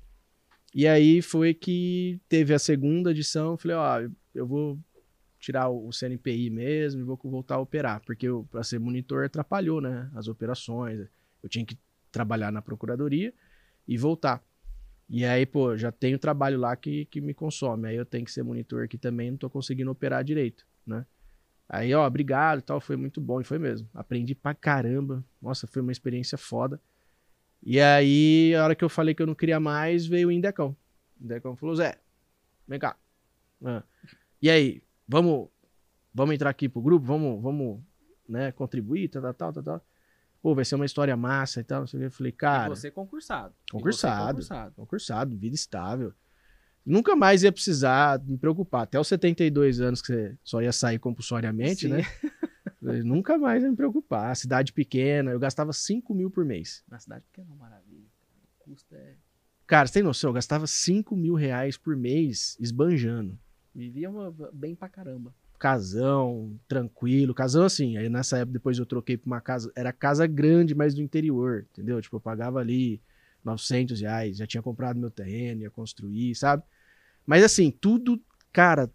E 0.74 0.86
aí 0.86 1.22
foi 1.22 1.54
que 1.54 2.20
teve 2.28 2.52
a 2.52 2.58
segunda 2.58 3.12
edição, 3.12 3.52
eu 3.52 3.56
falei, 3.56 3.76
ó, 3.78 4.10
eu 4.34 4.46
vou 4.46 4.78
tirar 5.46 5.68
o 5.68 5.92
CNPI 5.92 6.50
mesmo 6.50 7.00
e 7.00 7.04
vou 7.04 7.16
voltar 7.22 7.54
a 7.54 7.60
operar, 7.60 8.02
porque 8.04 8.26
para 8.50 8.64
ser 8.64 8.80
monitor 8.80 9.24
atrapalhou, 9.24 9.80
né, 9.80 10.10
as 10.16 10.26
operações, 10.26 11.06
eu 11.40 11.48
tinha 11.48 11.64
que 11.64 11.78
trabalhar 12.10 12.50
na 12.50 12.60
procuradoria 12.60 13.32
e 13.86 13.96
voltar. 13.96 14.42
E 15.08 15.24
aí, 15.24 15.46
pô, 15.46 15.76
já 15.76 15.92
tenho 15.92 16.18
trabalho 16.18 16.58
lá 16.58 16.74
que, 16.74 17.04
que 17.04 17.20
me 17.20 17.32
consome, 17.32 17.86
aí 17.88 17.94
eu 17.94 18.04
tenho 18.04 18.24
que 18.24 18.32
ser 18.32 18.42
monitor 18.42 18.82
aqui 18.82 18.98
também, 18.98 19.30
não 19.30 19.38
tô 19.38 19.48
conseguindo 19.48 19.88
operar 19.88 20.24
direito 20.24 20.66
né? 20.84 21.06
Aí, 21.68 21.92
ó, 21.94 22.04
obrigado 22.06 22.62
tal, 22.62 22.80
foi 22.80 22.96
muito 22.96 23.20
bom, 23.20 23.40
e 23.40 23.44
foi 23.44 23.58
mesmo. 23.58 23.88
Aprendi 23.92 24.36
pra 24.36 24.54
caramba. 24.54 25.24
Nossa, 25.42 25.66
foi 25.66 25.82
uma 25.82 25.90
experiência 25.90 26.38
foda. 26.38 26.80
E 27.60 27.80
aí, 27.80 28.54
a 28.54 28.62
hora 28.62 28.74
que 28.76 28.84
eu 28.84 28.88
falei 28.88 29.14
que 29.14 29.22
eu 29.22 29.26
não 29.26 29.34
queria 29.34 29.58
mais, 29.58 30.06
veio 30.06 30.28
o 30.28 30.32
Indecão. 30.32 30.76
O 31.20 31.24
Indecão 31.24 31.56
falou, 31.56 31.74
Zé, 31.74 31.98
vem 32.68 32.78
cá. 32.78 32.96
Ah. 33.64 33.82
E 34.40 34.48
aí, 34.48 34.80
vamos, 35.06 35.48
vamos 36.12 36.34
entrar 36.34 36.50
aqui 36.50 36.68
pro 36.68 36.82
grupo, 36.82 37.06
vamos, 37.06 37.42
vamos, 37.42 37.80
né, 38.28 38.52
contribuir, 38.52 39.08
tal, 39.08 39.34
tal, 39.34 39.52
tal, 39.52 39.62
tal. 39.62 39.86
Pô, 40.42 40.54
vai 40.54 40.64
ser 40.64 40.76
uma 40.76 40.86
história 40.86 41.16
massa 41.16 41.60
e 41.60 41.64
tal. 41.64 41.84
Eu 41.92 42.10
falei, 42.10 42.30
cara... 42.30 42.72
E 42.72 42.76
você 42.76 42.90
concursado. 42.90 43.54
Concursado, 43.70 44.28
concursado. 44.28 44.74
Concursado, 44.76 45.36
vida 45.36 45.54
estável 45.54 46.14
nunca 46.86 47.16
mais 47.16 47.42
ia 47.42 47.50
precisar 47.50 48.22
me 48.24 48.38
preocupar. 48.38 48.84
Até 48.84 48.98
os 48.98 49.08
72 49.08 49.80
anos 49.80 50.00
que 50.00 50.06
você 50.06 50.38
só 50.44 50.62
ia 50.62 50.72
sair 50.72 51.00
compulsoriamente, 51.00 51.82
Sim. 51.82 51.88
né? 51.88 52.02
nunca 53.04 53.36
mais 53.36 53.64
ia 53.64 53.70
me 53.70 53.76
preocupar. 53.76 54.34
Cidade 54.36 54.72
pequena, 54.72 55.32
eu 55.32 55.40
gastava 55.40 55.72
5 55.72 56.14
mil 56.14 56.30
por 56.30 56.44
mês. 56.44 56.84
Na 56.88 57.00
cidade 57.00 57.24
pequena, 57.32 57.52
é 57.52 57.56
maravilha. 57.56 58.06
O 58.60 58.70
custo 58.70 58.94
é. 58.94 59.14
Cara, 59.66 59.88
você 59.88 59.94
tem 59.94 60.02
noção? 60.04 60.30
Eu 60.30 60.34
gastava 60.34 60.66
5 60.66 61.16
mil 61.16 61.34
reais 61.34 61.76
por 61.76 61.96
mês 61.96 62.56
esbanjando. 62.60 63.36
Vivia 63.76 64.08
uma... 64.08 64.34
bem 64.54 64.74
pra 64.74 64.88
caramba. 64.88 65.34
Casão, 65.58 66.58
tranquilo. 66.66 67.34
Casão 67.34 67.64
assim. 67.64 67.98
Aí 67.98 68.08
nessa 68.08 68.38
época 68.38 68.54
depois 68.54 68.78
eu 68.78 68.86
troquei 68.86 69.18
pra 69.18 69.26
uma 69.26 69.40
casa. 69.40 69.70
Era 69.76 69.92
casa 69.92 70.26
grande, 70.26 70.74
mas 70.74 70.94
do 70.94 71.02
interior, 71.02 71.66
entendeu? 71.70 72.00
Tipo, 72.00 72.16
eu 72.16 72.20
pagava 72.20 72.58
ali 72.58 73.02
900 73.44 74.00
reais. 74.00 74.38
Já 74.38 74.46
tinha 74.46 74.62
comprado 74.62 74.98
meu 74.98 75.10
terreno, 75.10 75.60
ia 75.60 75.70
construir, 75.70 76.34
sabe? 76.34 76.62
Mas 77.26 77.44
assim, 77.44 77.70
tudo, 77.70 78.18
cara, 78.50 78.90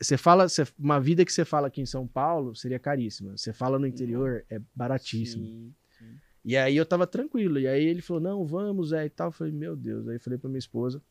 você 0.00 0.16
fala, 0.16 0.48
você, 0.48 0.66
uma 0.78 0.98
vida 0.98 1.22
que 1.22 1.32
você 1.32 1.44
fala 1.44 1.66
aqui 1.66 1.82
em 1.82 1.86
São 1.86 2.06
Paulo 2.06 2.56
seria 2.56 2.78
caríssima. 2.78 3.36
Você 3.36 3.52
fala 3.52 3.78
no 3.78 3.86
interior, 3.86 4.42
é 4.48 4.58
baratíssimo. 4.74 5.44
Sim, 5.44 5.74
sim. 5.98 6.18
E 6.42 6.56
aí 6.56 6.76
eu 6.76 6.86
tava 6.86 7.06
tranquilo. 7.06 7.58
E 7.58 7.66
aí 7.66 7.84
ele 7.84 8.00
falou: 8.00 8.22
não, 8.22 8.46
vamos, 8.46 8.92
é 8.92 9.04
e 9.04 9.10
tal. 9.10 9.28
Eu 9.28 9.32
falei, 9.32 9.52
meu 9.52 9.76
Deus. 9.76 10.08
Aí 10.08 10.16
eu 10.16 10.20
falei 10.20 10.38
pra 10.38 10.48
minha 10.48 10.58
esposa. 10.58 11.02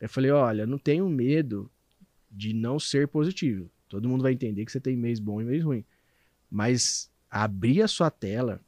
Eu 0.00 0.08
falei, 0.08 0.32
olha, 0.32 0.66
não 0.66 0.78
tenho 0.78 1.08
medo 1.08 1.70
de 2.34 2.52
não 2.52 2.78
ser 2.78 3.08
positivo. 3.08 3.70
Todo 3.88 4.08
mundo 4.08 4.22
vai 4.22 4.32
entender 4.32 4.64
que 4.64 4.72
você 4.72 4.80
tem 4.80 4.96
mês 4.96 5.20
bom 5.20 5.40
e 5.40 5.44
mês 5.44 5.62
ruim. 5.62 5.84
Mas 6.50 7.10
abrir 7.30 7.82
a 7.82 7.88
sua 7.88 8.10
tela, 8.10 8.60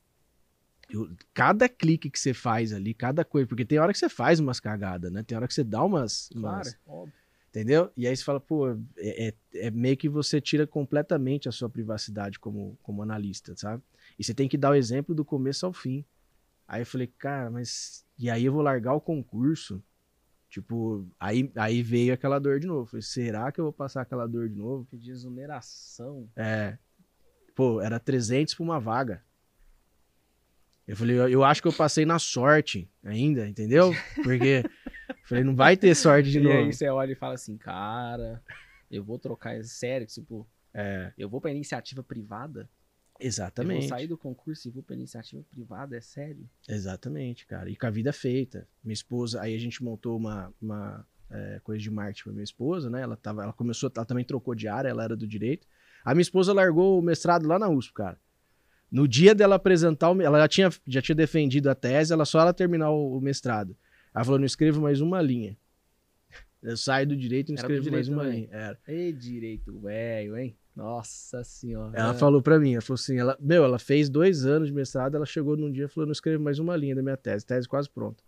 eu, 0.88 1.10
cada 1.34 1.68
clique 1.68 2.08
que 2.10 2.18
você 2.18 2.32
faz 2.32 2.72
ali, 2.72 2.94
cada 2.94 3.24
coisa, 3.24 3.46
porque 3.46 3.64
tem 3.64 3.78
hora 3.78 3.92
que 3.92 3.98
você 3.98 4.08
faz 4.08 4.38
umas 4.38 4.60
cagadas, 4.60 5.10
né? 5.10 5.22
Tem 5.22 5.36
hora 5.36 5.48
que 5.48 5.54
você 5.54 5.64
dá 5.64 5.82
umas. 5.82 6.30
umas 6.30 6.74
claro, 6.74 6.78
óbvio. 6.86 7.14
Entendeu? 7.48 7.90
E 7.96 8.06
aí 8.06 8.14
você 8.14 8.22
fala, 8.22 8.38
pô, 8.38 8.68
é, 8.98 9.28
é, 9.28 9.34
é, 9.54 9.70
meio 9.70 9.96
que 9.96 10.10
você 10.10 10.42
tira 10.42 10.66
completamente 10.66 11.48
a 11.48 11.52
sua 11.52 11.70
privacidade 11.70 12.38
como, 12.38 12.78
como 12.82 13.02
analista, 13.02 13.56
sabe? 13.56 13.82
E 14.18 14.22
você 14.22 14.34
tem 14.34 14.46
que 14.46 14.58
dar 14.58 14.70
o 14.70 14.74
exemplo 14.74 15.14
do 15.14 15.24
começo 15.24 15.64
ao 15.64 15.72
fim. 15.72 16.04
Aí 16.68 16.82
eu 16.82 16.86
falei, 16.86 17.06
cara, 17.06 17.50
mas. 17.50 18.04
E 18.18 18.28
aí 18.28 18.44
eu 18.44 18.52
vou 18.52 18.60
largar 18.60 18.92
o 18.92 19.00
concurso? 19.00 19.82
Tipo, 20.56 21.06
aí, 21.20 21.52
aí 21.54 21.82
veio 21.82 22.14
aquela 22.14 22.38
dor 22.38 22.58
de 22.58 22.66
novo. 22.66 22.86
falei, 22.86 23.02
será 23.02 23.52
que 23.52 23.60
eu 23.60 23.64
vou 23.64 23.72
passar 23.74 24.00
aquela 24.00 24.26
dor 24.26 24.48
de 24.48 24.56
novo? 24.56 24.86
Que 24.86 24.96
desoneração. 24.96 26.30
É. 26.34 26.78
Pô, 27.54 27.78
era 27.82 28.00
300 28.00 28.54
pra 28.54 28.64
uma 28.64 28.80
vaga. 28.80 29.22
Eu 30.88 30.96
falei, 30.96 31.18
eu, 31.18 31.28
eu 31.28 31.44
acho 31.44 31.60
que 31.60 31.68
eu 31.68 31.74
passei 31.74 32.06
na 32.06 32.18
sorte 32.18 32.90
ainda, 33.04 33.46
entendeu? 33.46 33.92
Porque 34.24 34.64
falei, 35.28 35.44
não 35.44 35.54
vai 35.54 35.76
ter 35.76 35.94
sorte 35.94 36.30
de 36.30 36.38
e 36.38 36.40
novo. 36.40 36.54
E 36.54 36.58
aí 36.58 36.72
você 36.72 36.88
olha 36.88 37.12
e 37.12 37.16
fala 37.16 37.34
assim, 37.34 37.58
cara, 37.58 38.42
eu 38.90 39.04
vou 39.04 39.18
trocar, 39.18 39.62
sério, 39.62 40.06
tipo, 40.06 40.48
é. 40.72 41.12
eu 41.18 41.28
vou 41.28 41.38
pra 41.38 41.50
iniciativa 41.50 42.02
privada. 42.02 42.66
Exatamente. 43.20 43.74
Eu 43.74 43.80
vou 43.80 43.88
sair 43.88 44.06
do 44.06 44.18
concurso 44.18 44.68
e 44.68 44.70
vou 44.70 44.82
pra 44.82 44.94
iniciativa 44.94 45.42
privada, 45.50 45.96
é 45.96 46.00
sério? 46.00 46.48
Exatamente, 46.68 47.46
cara. 47.46 47.70
E 47.70 47.76
com 47.76 47.86
a 47.86 47.90
vida 47.90 48.12
feita. 48.12 48.68
Minha 48.82 48.94
esposa, 48.94 49.40
aí 49.40 49.54
a 49.54 49.58
gente 49.58 49.82
montou 49.82 50.16
uma, 50.16 50.52
uma 50.60 51.06
é, 51.30 51.60
coisa 51.62 51.82
de 51.82 51.90
marketing 51.90 52.24
pra 52.24 52.32
minha 52.32 52.44
esposa, 52.44 52.90
né? 52.90 53.02
Ela, 53.02 53.16
tava, 53.16 53.42
ela 53.42 53.52
começou, 53.52 53.90
ela 53.94 54.04
também 54.04 54.24
trocou 54.24 54.54
de 54.54 54.68
área, 54.68 54.88
ela 54.88 55.04
era 55.04 55.16
do 55.16 55.26
direito. 55.26 55.66
A 56.04 56.14
minha 56.14 56.22
esposa 56.22 56.52
largou 56.52 56.98
o 56.98 57.02
mestrado 57.02 57.46
lá 57.46 57.58
na 57.58 57.68
USP, 57.68 57.94
cara. 57.94 58.20
No 58.90 59.08
dia 59.08 59.34
dela 59.34 59.56
apresentar, 59.56 60.10
o, 60.10 60.22
ela 60.22 60.38
já 60.38 60.48
tinha, 60.48 60.70
já 60.86 61.02
tinha 61.02 61.16
defendido 61.16 61.68
a 61.68 61.74
tese, 61.74 62.12
ela 62.12 62.24
só 62.24 62.40
ela 62.40 62.52
terminar 62.54 62.90
o, 62.90 63.16
o 63.16 63.20
mestrado. 63.20 63.76
Ela 64.14 64.24
falou: 64.24 64.38
não 64.38 64.46
escrevo 64.46 64.80
mais 64.80 65.00
uma 65.00 65.20
linha. 65.20 65.56
Eu 66.62 66.76
saio 66.76 67.06
do 67.06 67.16
direito 67.16 67.50
e 67.50 67.54
não 67.54 67.56
escrevo 67.56 67.90
mais 67.90 68.08
uma 68.08 68.22
também. 68.22 68.40
linha. 68.42 68.48
Era. 68.52 68.78
Ei, 68.86 69.12
direito, 69.12 69.78
velho, 69.80 70.36
hein? 70.36 70.56
Nossa 70.76 71.42
senhora. 71.42 71.98
Ela 71.98 72.12
falou 72.12 72.42
para 72.42 72.58
mim, 72.60 72.74
ela 72.74 72.82
falou 72.82 72.96
assim, 72.96 73.18
ela, 73.18 73.34
meu, 73.40 73.64
ela 73.64 73.78
fez 73.78 74.10
dois 74.10 74.44
anos 74.44 74.68
de 74.68 74.74
mestrado, 74.74 75.16
ela 75.16 75.24
chegou 75.24 75.56
num 75.56 75.72
dia 75.72 75.86
e 75.86 75.88
falou, 75.88 76.06
não 76.06 76.12
escrevo 76.12 76.44
mais 76.44 76.58
uma 76.58 76.76
linha 76.76 76.94
da 76.94 77.02
minha 77.02 77.16
tese, 77.16 77.46
tese 77.46 77.66
quase 77.66 77.88
pronta, 77.88 78.22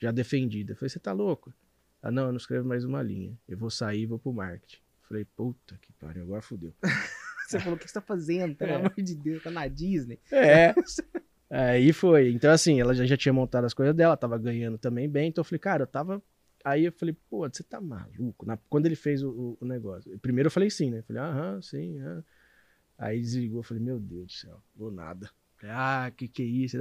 já 0.00 0.10
defendida. 0.10 0.72
Eu 0.72 0.76
falei, 0.76 0.90
você 0.90 0.98
tá 0.98 1.12
louco? 1.12 1.54
Ah, 2.02 2.10
não, 2.10 2.24
eu 2.24 2.30
não 2.30 2.38
escrevo 2.38 2.66
mais 2.66 2.84
uma 2.84 3.00
linha, 3.00 3.38
eu 3.48 3.56
vou 3.56 3.70
sair 3.70 4.02
e 4.02 4.06
vou 4.06 4.18
pro 4.18 4.32
marketing. 4.32 4.78
Eu 4.78 5.08
falei, 5.08 5.24
puta 5.24 5.78
que 5.80 5.92
pariu, 5.92 6.24
agora 6.24 6.42
fudeu. 6.42 6.74
você 7.46 7.60
falou, 7.60 7.76
o 7.76 7.78
que 7.78 7.86
você 7.86 7.94
tá 7.94 8.00
fazendo? 8.00 8.56
Pelo 8.56 8.72
é. 8.72 8.74
amor 8.74 8.94
de 8.96 9.14
Deus, 9.14 9.40
tá 9.40 9.52
na 9.52 9.68
Disney. 9.68 10.18
É. 10.32 10.74
Aí 11.48 11.92
foi. 11.92 12.32
Então, 12.32 12.50
assim, 12.50 12.80
ela 12.80 12.94
já, 12.94 13.04
já 13.04 13.16
tinha 13.16 13.32
montado 13.32 13.66
as 13.66 13.74
coisas 13.74 13.94
dela, 13.94 14.16
tava 14.16 14.38
ganhando 14.38 14.78
também 14.78 15.08
bem. 15.08 15.28
Então 15.28 15.42
eu 15.42 15.44
falei, 15.44 15.58
cara, 15.60 15.82
eu 15.82 15.86
tava 15.86 16.22
Aí 16.64 16.84
eu 16.84 16.92
falei, 16.92 17.16
pô, 17.28 17.48
você 17.48 17.62
tá 17.62 17.80
maluco? 17.80 18.46
Na, 18.46 18.56
quando 18.68 18.86
ele 18.86 18.96
fez 18.96 19.22
o, 19.22 19.56
o, 19.60 19.64
negócio. 19.64 20.16
Primeiro 20.20 20.46
eu 20.46 20.50
falei 20.50 20.70
sim, 20.70 20.90
né? 20.90 21.02
Falei, 21.02 21.22
aham, 21.22 21.60
sim, 21.62 21.98
aham. 22.00 22.24
Aí 22.98 23.20
desligou, 23.20 23.60
eu 23.60 23.64
falei, 23.64 23.82
meu 23.82 23.98
Deus 23.98 24.26
do 24.26 24.32
céu, 24.32 24.62
vou 24.76 24.90
nada. 24.90 25.30
Falei, 25.56 25.74
ah, 25.76 26.12
que 26.16 26.28
que 26.28 26.42
é 26.42 26.46
isso? 26.46 26.76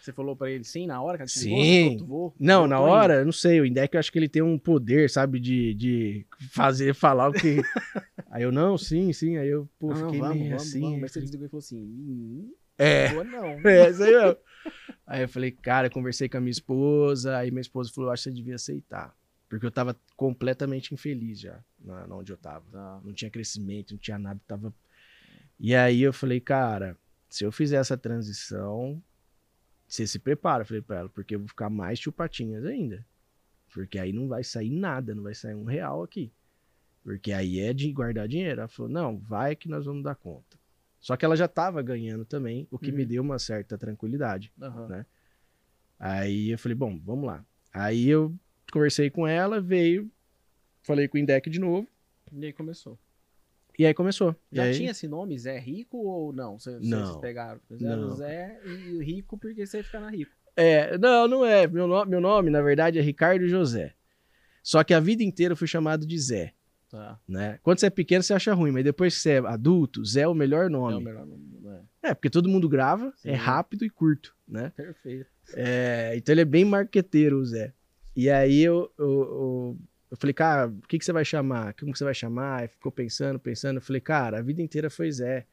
Você 0.00 0.12
falou 0.12 0.36
pra 0.36 0.50
ele 0.50 0.64
sim 0.64 0.86
na 0.86 1.02
hora 1.02 1.18
que 1.18 1.28
Sim. 1.28 1.98
Falou, 1.98 2.34
não, 2.38 2.66
na 2.66 2.80
hora, 2.80 3.16
eu 3.16 3.24
não 3.24 3.32
sei. 3.32 3.60
O 3.60 3.66
Indec 3.66 3.94
eu 3.94 3.98
acho 3.98 4.10
que 4.10 4.18
ele 4.18 4.28
tem 4.28 4.40
um 4.40 4.58
poder, 4.58 5.10
sabe, 5.10 5.40
de, 5.40 5.74
de 5.74 6.26
fazer, 6.50 6.94
falar 6.94 7.28
o 7.28 7.32
que. 7.32 7.60
aí 8.30 8.44
eu, 8.44 8.52
não, 8.52 8.78
sim, 8.78 9.12
sim. 9.12 9.36
Aí 9.36 9.48
eu, 9.48 9.68
pô, 9.78 9.88
não, 9.88 9.96
fiquei 10.04 10.20
vamos, 10.20 10.38
meio 10.38 10.50
vamos, 10.50 10.62
assim. 10.62 10.80
Vamos. 10.80 11.00
Mas 11.00 11.12
você 11.12 11.20
desligou 11.20 11.46
e 11.46 11.50
falou 11.50 11.58
assim, 11.58 11.82
hum, 11.82 12.54
é. 12.78 13.12
não. 13.24 13.60
É, 13.66 13.90
isso 13.90 14.02
aí 14.02 14.12
mesmo. 14.12 14.36
Aí 15.06 15.22
eu 15.22 15.28
falei, 15.28 15.50
cara, 15.50 15.86
eu 15.86 15.90
conversei 15.90 16.28
com 16.28 16.36
a 16.36 16.40
minha 16.40 16.50
esposa. 16.50 17.36
Aí 17.36 17.50
minha 17.50 17.60
esposa 17.60 17.92
falou, 17.92 18.10
acho 18.10 18.24
que 18.24 18.30
você 18.30 18.34
devia 18.34 18.54
aceitar. 18.54 19.16
Porque 19.48 19.64
eu 19.64 19.70
tava 19.70 19.96
completamente 20.16 20.92
infeliz 20.92 21.40
já, 21.40 21.58
na, 21.82 22.06
na 22.06 22.16
onde 22.16 22.32
eu 22.32 22.36
tava. 22.36 22.64
Tá. 22.70 23.00
Não 23.02 23.12
tinha 23.12 23.30
crescimento, 23.30 23.92
não 23.92 23.98
tinha 23.98 24.18
nada, 24.18 24.40
tava... 24.46 24.72
E 25.58 25.74
aí 25.74 26.02
eu 26.02 26.12
falei, 26.12 26.38
cara, 26.38 26.96
se 27.28 27.44
eu 27.44 27.50
fizer 27.50 27.76
essa 27.76 27.96
transição, 27.96 29.02
você 29.88 30.06
se 30.06 30.18
prepara, 30.18 30.64
falei 30.64 30.82
pra 30.82 30.98
ela, 30.98 31.08
porque 31.08 31.34
eu 31.34 31.40
vou 31.40 31.48
ficar 31.48 31.70
mais 31.70 31.98
chupatinhas 31.98 32.64
ainda. 32.64 33.04
Porque 33.72 33.98
aí 33.98 34.12
não 34.12 34.28
vai 34.28 34.44
sair 34.44 34.70
nada, 34.70 35.14
não 35.14 35.22
vai 35.22 35.34
sair 35.34 35.54
um 35.54 35.64
real 35.64 36.02
aqui. 36.02 36.30
Porque 37.02 37.32
aí 37.32 37.58
é 37.60 37.72
de 37.72 37.90
guardar 37.90 38.28
dinheiro. 38.28 38.60
Ela 38.60 38.68
falou, 38.68 38.90
não, 38.90 39.18
vai 39.18 39.56
que 39.56 39.68
nós 39.68 39.86
vamos 39.86 40.02
dar 40.02 40.14
conta. 40.14 40.57
Só 41.00 41.16
que 41.16 41.24
ela 41.24 41.36
já 41.36 41.44
estava 41.44 41.80
ganhando 41.82 42.24
também, 42.24 42.66
o 42.70 42.78
que 42.78 42.90
uhum. 42.90 42.96
me 42.96 43.04
deu 43.04 43.22
uma 43.22 43.38
certa 43.38 43.78
tranquilidade, 43.78 44.52
uhum. 44.60 44.88
né? 44.88 45.06
Aí 45.98 46.50
eu 46.50 46.58
falei, 46.58 46.74
bom, 46.74 46.98
vamos 47.04 47.26
lá. 47.26 47.44
Aí 47.72 48.08
eu 48.08 48.34
conversei 48.72 49.10
com 49.10 49.26
ela, 49.26 49.60
veio, 49.60 50.10
falei 50.82 51.08
com 51.08 51.16
o 51.16 51.20
Indec 51.20 51.48
de 51.48 51.58
novo. 51.58 51.88
E 52.32 52.46
aí 52.46 52.52
começou. 52.52 52.98
E 53.78 53.86
aí 53.86 53.94
começou. 53.94 54.34
Já 54.50 54.64
aí... 54.64 54.74
tinha 54.74 54.90
esse 54.90 55.06
nome, 55.06 55.38
Zé 55.38 55.58
Rico 55.58 55.98
ou 55.98 56.32
não? 56.32 56.58
Vocês, 56.58 56.80
não. 56.80 57.06
Vocês 57.06 57.16
pegaram? 57.18 57.60
Fizeram 57.68 58.10
Zé 58.16 58.60
e 58.64 59.04
Rico 59.04 59.38
porque 59.38 59.64
você 59.64 59.82
fica 59.82 60.00
na 60.00 60.10
Rico. 60.10 60.32
É, 60.56 60.98
não, 60.98 61.28
não 61.28 61.44
é. 61.44 61.66
Meu, 61.68 61.86
no... 61.86 62.04
meu 62.04 62.20
nome, 62.20 62.50
na 62.50 62.60
verdade, 62.60 62.98
é 62.98 63.02
Ricardo 63.02 63.46
José. 63.48 63.94
Só 64.64 64.82
que 64.82 64.92
a 64.92 64.98
vida 64.98 65.22
inteira 65.22 65.52
eu 65.52 65.56
fui 65.56 65.68
chamado 65.68 66.04
de 66.04 66.18
Zé. 66.18 66.54
Tá. 66.90 67.18
Né? 67.28 67.58
Quando 67.62 67.80
você 67.80 67.86
é 67.86 67.90
pequeno, 67.90 68.22
você 68.22 68.32
acha 68.32 68.54
ruim, 68.54 68.70
mas 68.70 68.82
depois 68.82 69.14
que 69.14 69.20
você 69.20 69.32
é 69.32 69.38
adulto, 69.38 70.04
Zé 70.04 70.22
é 70.22 70.28
o 70.28 70.34
melhor 70.34 70.70
nome. 70.70 70.94
É 70.94 70.96
o 70.96 71.00
melhor 71.00 71.26
nome. 71.26 71.48
É, 72.02 72.10
é 72.10 72.14
porque 72.14 72.30
todo 72.30 72.48
mundo 72.48 72.68
grava, 72.68 73.08
é 73.08 73.12
Sim. 73.16 73.28
é 73.30 73.34
rápido 73.34 73.84
e 73.84 73.90
curto, 73.90 74.34
né? 74.46 74.72
Perfeito. 74.74 75.26
É, 75.54 76.14
então 76.16 76.32
ele 76.32 76.40
é 76.40 76.46
bem 76.46 76.64
marqueteiro, 76.64 77.38
o 77.38 77.44
Zé. 77.44 77.72
E 78.16 78.30
aí 78.30 78.62
eu, 78.62 78.90
eu, 78.98 79.06
eu, 79.06 79.78
eu 80.10 80.16
falei, 80.16 80.32
cara, 80.32 80.68
o 80.68 80.88
que, 80.88 80.98
que 80.98 81.04
você 81.04 81.12
vai 81.12 81.24
chamar? 81.24 81.74
Como 81.74 81.92
que 81.92 81.98
você 81.98 82.04
vai 82.04 82.14
chamar? 82.14 82.64
E 82.64 82.68
ficou 82.68 82.90
pensando, 82.90 83.38
pensando. 83.38 83.76
Eu 83.76 83.82
falei, 83.82 84.00
cara, 84.00 84.38
a 84.38 84.42
vida 84.42 84.62
inteira 84.62 84.88
foi 84.88 85.10
Zé. 85.12 85.46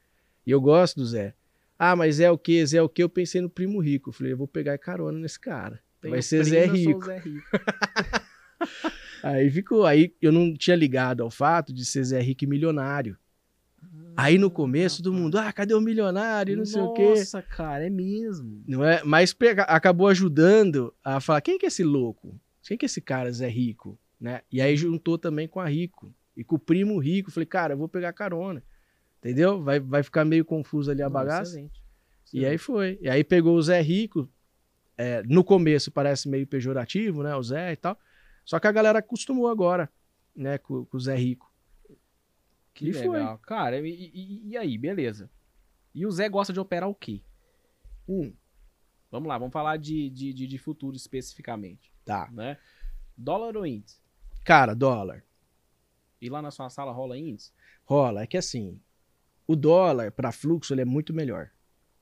E 0.48 0.52
eu 0.52 0.62
gosto 0.62 0.98
do 0.98 1.06
Zé. 1.06 1.34
Ah, 1.78 1.96
mas 1.96 2.22
é 2.22 2.32
o 2.32 2.38
que? 2.38 2.66
Zé 2.66 2.78
é 2.78 2.82
o 2.82 2.88
que? 2.88 3.04
Eu 3.04 3.10
pensei 3.10 3.42
no 3.42 3.50
primo 3.50 3.80
rico. 3.80 4.10
Eu 4.10 4.14
falei, 4.14 4.34
eu 4.34 4.38
vou 4.38 4.48
pegar 4.48 4.78
carona 4.78 5.20
nesse 5.20 5.40
cara. 5.40 5.82
Tem 6.02 6.12
vai 6.12 6.22
ser 6.22 6.44
Zé 6.44 6.66
Rico. 6.66 7.06
Zé 7.06 7.18
Rico. 7.18 7.46
aí 9.26 9.50
ficou. 9.50 9.86
Aí 9.86 10.14
eu 10.22 10.32
não 10.32 10.54
tinha 10.54 10.76
ligado 10.76 11.24
ao 11.24 11.30
fato 11.30 11.74
de 11.74 11.86
ser 11.86 12.04
Zé 12.04 12.22
Rico 12.22 12.48
milionário. 12.48 13.18
Aí 14.18 14.38
no 14.38 14.50
começo, 14.50 15.04
todo 15.04 15.14
mundo, 15.14 15.38
ah, 15.38 15.52
cadê 15.52 15.74
o 15.74 15.82
milionário? 15.82 16.56
Não 16.56 16.62
Nossa, 16.62 16.72
sei 16.72 16.82
o 16.82 16.94
quê. 16.94 17.10
Nossa, 17.10 17.42
cara, 17.42 17.86
é 17.86 17.90
mesmo. 17.90 18.64
Não 18.66 18.84
é? 18.84 19.04
Mas 19.04 19.34
pega, 19.34 19.64
acabou 19.64 20.08
ajudando 20.08 20.94
a 21.04 21.20
falar: 21.20 21.42
quem 21.42 21.58
que 21.58 21.66
é 21.66 21.68
esse 21.68 21.84
louco? 21.84 22.40
Quem 22.64 22.78
que 22.78 22.86
é 22.86 22.88
esse 22.88 23.02
cara, 23.02 23.32
Zé 23.32 23.48
Rico? 23.48 24.00
Né? 24.20 24.42
E 24.52 24.62
aí 24.62 24.76
juntou 24.78 25.18
também 25.18 25.48
com 25.48 25.60
a 25.60 25.68
Rico. 25.68 26.14
E 26.36 26.44
com 26.44 26.56
o 26.56 26.60
primo 26.60 26.98
Rico. 26.98 27.32
Falei, 27.32 27.46
cara, 27.46 27.74
eu 27.74 27.78
vou 27.78 27.90
pegar 27.90 28.14
carona. 28.14 28.64
Entendeu? 29.20 29.62
Vai, 29.62 29.80
vai 29.80 30.04
ficar 30.04 30.24
meio 30.24 30.46
confuso 30.46 30.92
ali 30.92 31.02
a 31.02 31.10
bagaça. 31.10 31.52
Excelente. 31.52 31.82
E 32.34 32.46
aí 32.46 32.58
foi. 32.58 32.98
E 33.02 33.10
aí 33.10 33.24
pegou 33.24 33.56
o 33.56 33.62
Zé 33.62 33.82
Rico. 33.82 34.30
É, 34.98 35.22
no 35.24 35.44
começo 35.44 35.92
parece 35.92 36.30
meio 36.30 36.48
pejorativo, 36.48 37.22
né? 37.22 37.36
O 37.36 37.44
Zé 37.44 37.74
e 37.74 37.76
tal. 37.76 38.00
Só 38.46 38.60
que 38.60 38.68
a 38.68 38.72
galera 38.72 39.00
acostumou 39.00 39.48
agora, 39.48 39.92
né? 40.36 40.58
Com, 40.60 40.86
com 40.86 40.98
o 40.98 41.00
Zé 41.00 41.16
Rico. 41.16 41.52
Que 42.74 42.90
e 42.90 42.92
legal. 42.92 43.38
Foi. 43.38 43.48
Cara, 43.48 43.80
e, 43.80 43.90
e, 43.90 44.50
e, 44.50 44.58
aí, 44.58 44.78
beleza. 44.78 45.30
E 45.94 46.06
o 46.06 46.12
Zé 46.12 46.30
gosta 46.30 46.54
de 46.54 46.60
operar 46.60 46.88
o 46.88 46.94
quê? 46.94 47.22
Um. 48.08 48.34
Vamos 49.10 49.28
lá, 49.28 49.38
vamos 49.38 49.54
falar 49.54 49.78
de, 49.78 50.10
de, 50.10 50.34
de, 50.34 50.46
de 50.46 50.58
futuro 50.58 50.96
especificamente. 50.96 51.92
Tá. 52.04 52.30
Né? 52.32 52.58
Dólar 53.18 53.58
ou 53.58 53.66
índice? 53.66 54.00
Cara, 54.44 54.76
dólar. 54.76 55.24
E 56.22 56.30
lá 56.30 56.42
na 56.42 56.52
sua 56.52 56.70
sala 56.70 56.92
rola 56.92 57.18
índice? 57.18 57.52
Rola. 57.86 58.24
É 58.24 58.28
que 58.28 58.38
assim, 58.38 58.80
o 59.48 59.56
dólar 59.56 60.12
para 60.12 60.32
fluxo 60.32 60.74
ele 60.74 60.82
é 60.82 60.86
muito 60.86 61.14
melhor, 61.14 61.50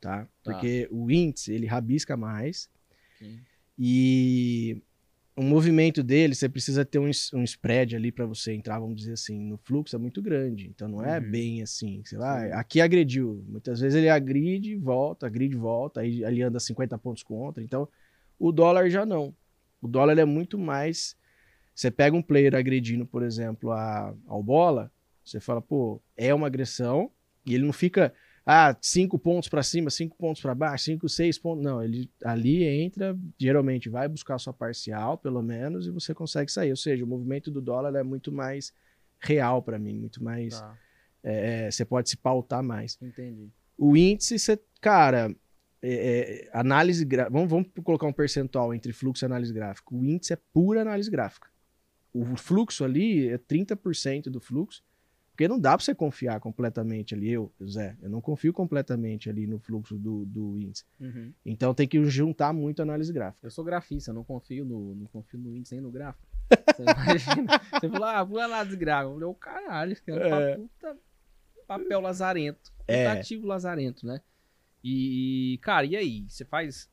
tá? 0.01 0.25
tá? 0.25 0.29
Porque 0.43 0.87
o 0.91 1.09
índice 1.11 1.53
ele 1.53 1.67
rabisca 1.67 2.17
mais. 2.17 2.69
Sim. 3.19 3.39
E 3.77 4.81
o 5.35 5.41
movimento 5.41 6.03
dele, 6.03 6.35
você 6.35 6.47
precisa 6.47 6.85
ter 6.85 6.99
um, 6.99 7.09
um 7.33 7.43
spread 7.43 7.95
ali 7.95 8.11
para 8.11 8.25
você 8.25 8.53
entrar, 8.53 8.79
vamos 8.79 8.95
dizer 8.95 9.13
assim, 9.13 9.39
no 9.39 9.57
fluxo 9.57 9.95
é 9.95 9.99
muito 9.99 10.21
grande. 10.21 10.67
Então 10.67 10.87
não 10.87 11.03
é 11.03 11.19
uhum. 11.19 11.31
bem 11.31 11.61
assim. 11.61 12.01
Você 12.05 12.17
vai, 12.17 12.51
aqui 12.51 12.79
agrediu. 12.79 13.43
Muitas 13.47 13.79
vezes 13.79 13.97
ele 13.97 14.09
agride, 14.09 14.75
volta, 14.75 15.25
agride, 15.25 15.55
volta, 15.55 16.01
aí 16.01 16.23
ali 16.23 16.41
anda 16.41 16.59
50 16.59 16.97
pontos 16.99 17.23
contra. 17.23 17.63
Então 17.63 17.87
o 18.37 18.51
dólar 18.51 18.89
já 18.89 19.05
não. 19.05 19.35
O 19.81 19.87
dólar 19.87 20.17
é 20.17 20.25
muito 20.25 20.57
mais. 20.57 21.15
Você 21.73 21.89
pega 21.89 22.15
um 22.15 22.21
player 22.21 22.55
agredindo, 22.55 23.05
por 23.05 23.23
exemplo, 23.23 23.71
a, 23.71 24.13
ao 24.27 24.43
bola, 24.43 24.91
você 25.25 25.39
fala, 25.39 25.61
pô, 25.61 26.01
é 26.15 26.33
uma 26.33 26.47
agressão, 26.47 27.09
e 27.45 27.55
ele 27.55 27.65
não 27.65 27.73
fica, 27.73 28.13
ah, 28.45 28.75
cinco 28.81 29.17
pontos 29.17 29.47
para 29.47 29.63
cima, 29.63 29.89
cinco 29.89 30.17
pontos 30.17 30.41
para 30.41 30.53
baixo, 30.53 30.85
cinco, 30.85 31.07
seis 31.07 31.37
pontos. 31.37 31.63
Não, 31.63 31.81
ele 31.81 32.11
ali 32.23 32.63
entra, 32.63 33.17
geralmente 33.37 33.89
vai 33.89 34.07
buscar 34.07 34.37
sua 34.37 34.53
parcial, 34.53 35.17
pelo 35.17 35.41
menos, 35.41 35.87
e 35.87 35.91
você 35.91 36.13
consegue 36.13 36.51
sair. 36.51 36.71
Ou 36.71 36.77
seja, 36.77 37.05
o 37.05 37.07
movimento 37.07 37.49
do 37.49 37.61
dólar 37.61 37.95
é 37.95 38.03
muito 38.03 38.31
mais 38.31 38.73
real 39.19 39.61
para 39.63 39.79
mim, 39.79 39.97
muito 39.97 40.21
mais. 40.21 40.59
Tá. 40.59 40.77
É, 41.23 41.67
é, 41.67 41.71
você 41.71 41.85
pode 41.85 42.09
se 42.09 42.17
pautar 42.17 42.61
mais. 42.61 42.97
Entendi. 43.01 43.49
O 43.77 43.95
índice, 43.95 44.37
você, 44.37 44.59
cara, 44.81 45.33
é, 45.81 45.93
é, 45.93 46.49
análise 46.53 47.07
vamos, 47.31 47.49
vamos 47.49 47.69
colocar 47.81 48.07
um 48.07 48.13
percentual 48.13 48.73
entre 48.73 48.91
fluxo 48.91 49.23
e 49.23 49.25
análise 49.25 49.53
gráfica. 49.53 49.95
O 49.95 50.03
índice 50.03 50.33
é 50.33 50.37
pura 50.53 50.81
análise 50.81 51.09
gráfica. 51.09 51.47
O 52.13 52.35
fluxo 52.35 52.83
ali 52.83 53.29
é 53.29 53.37
30% 53.37 54.23
do 54.25 54.39
fluxo, 54.39 54.83
porque 55.33 55.47
não 55.47 55.59
dá 55.59 55.75
para 55.75 55.83
você 55.83 55.95
confiar 55.95 56.39
completamente 56.39 57.15
ali. 57.15 57.31
Eu, 57.31 57.51
Zé, 57.67 57.97
eu 58.03 58.09
não 58.09 58.21
confio 58.21 58.53
completamente 58.53 59.31
ali 59.31 59.47
no 59.47 59.57
fluxo 59.57 59.97
do, 59.97 60.23
do 60.25 60.59
índice. 60.59 60.85
Uhum. 60.99 61.33
Então 61.43 61.73
tem 61.73 61.87
que 61.87 62.05
juntar 62.05 62.53
muito 62.53 62.83
análise 62.83 63.11
gráfica. 63.11 63.47
Eu 63.47 63.49
sou 63.49 63.65
grafista, 63.65 64.11
eu 64.11 64.13
não 64.13 64.23
confio 64.23 64.63
no, 64.63 64.93
não 64.93 65.07
confio 65.07 65.39
no 65.39 65.55
índice 65.55 65.73
nem 65.73 65.81
no 65.81 65.89
gráfico. 65.89 66.27
Você 66.75 66.83
imagina? 66.85 67.61
você 67.71 67.89
falou, 67.89 68.07
ah, 68.07 68.23
vou 68.23 68.39
análise 68.39 68.77
gráfica. 68.77 69.09
Eu 69.09 69.13
falei, 69.13 69.27
o 69.27 69.33
caralho, 69.33 69.97
é. 70.07 70.55
puta 70.55 70.97
papel 71.65 71.99
lazarento. 71.99 72.71
É. 72.87 73.07
Ativo 73.07 73.47
lazarento, 73.47 74.05
né? 74.05 74.21
E, 74.83 75.57
cara, 75.63 75.85
e 75.85 75.95
aí? 75.95 76.25
Você 76.29 76.45
faz 76.45 76.89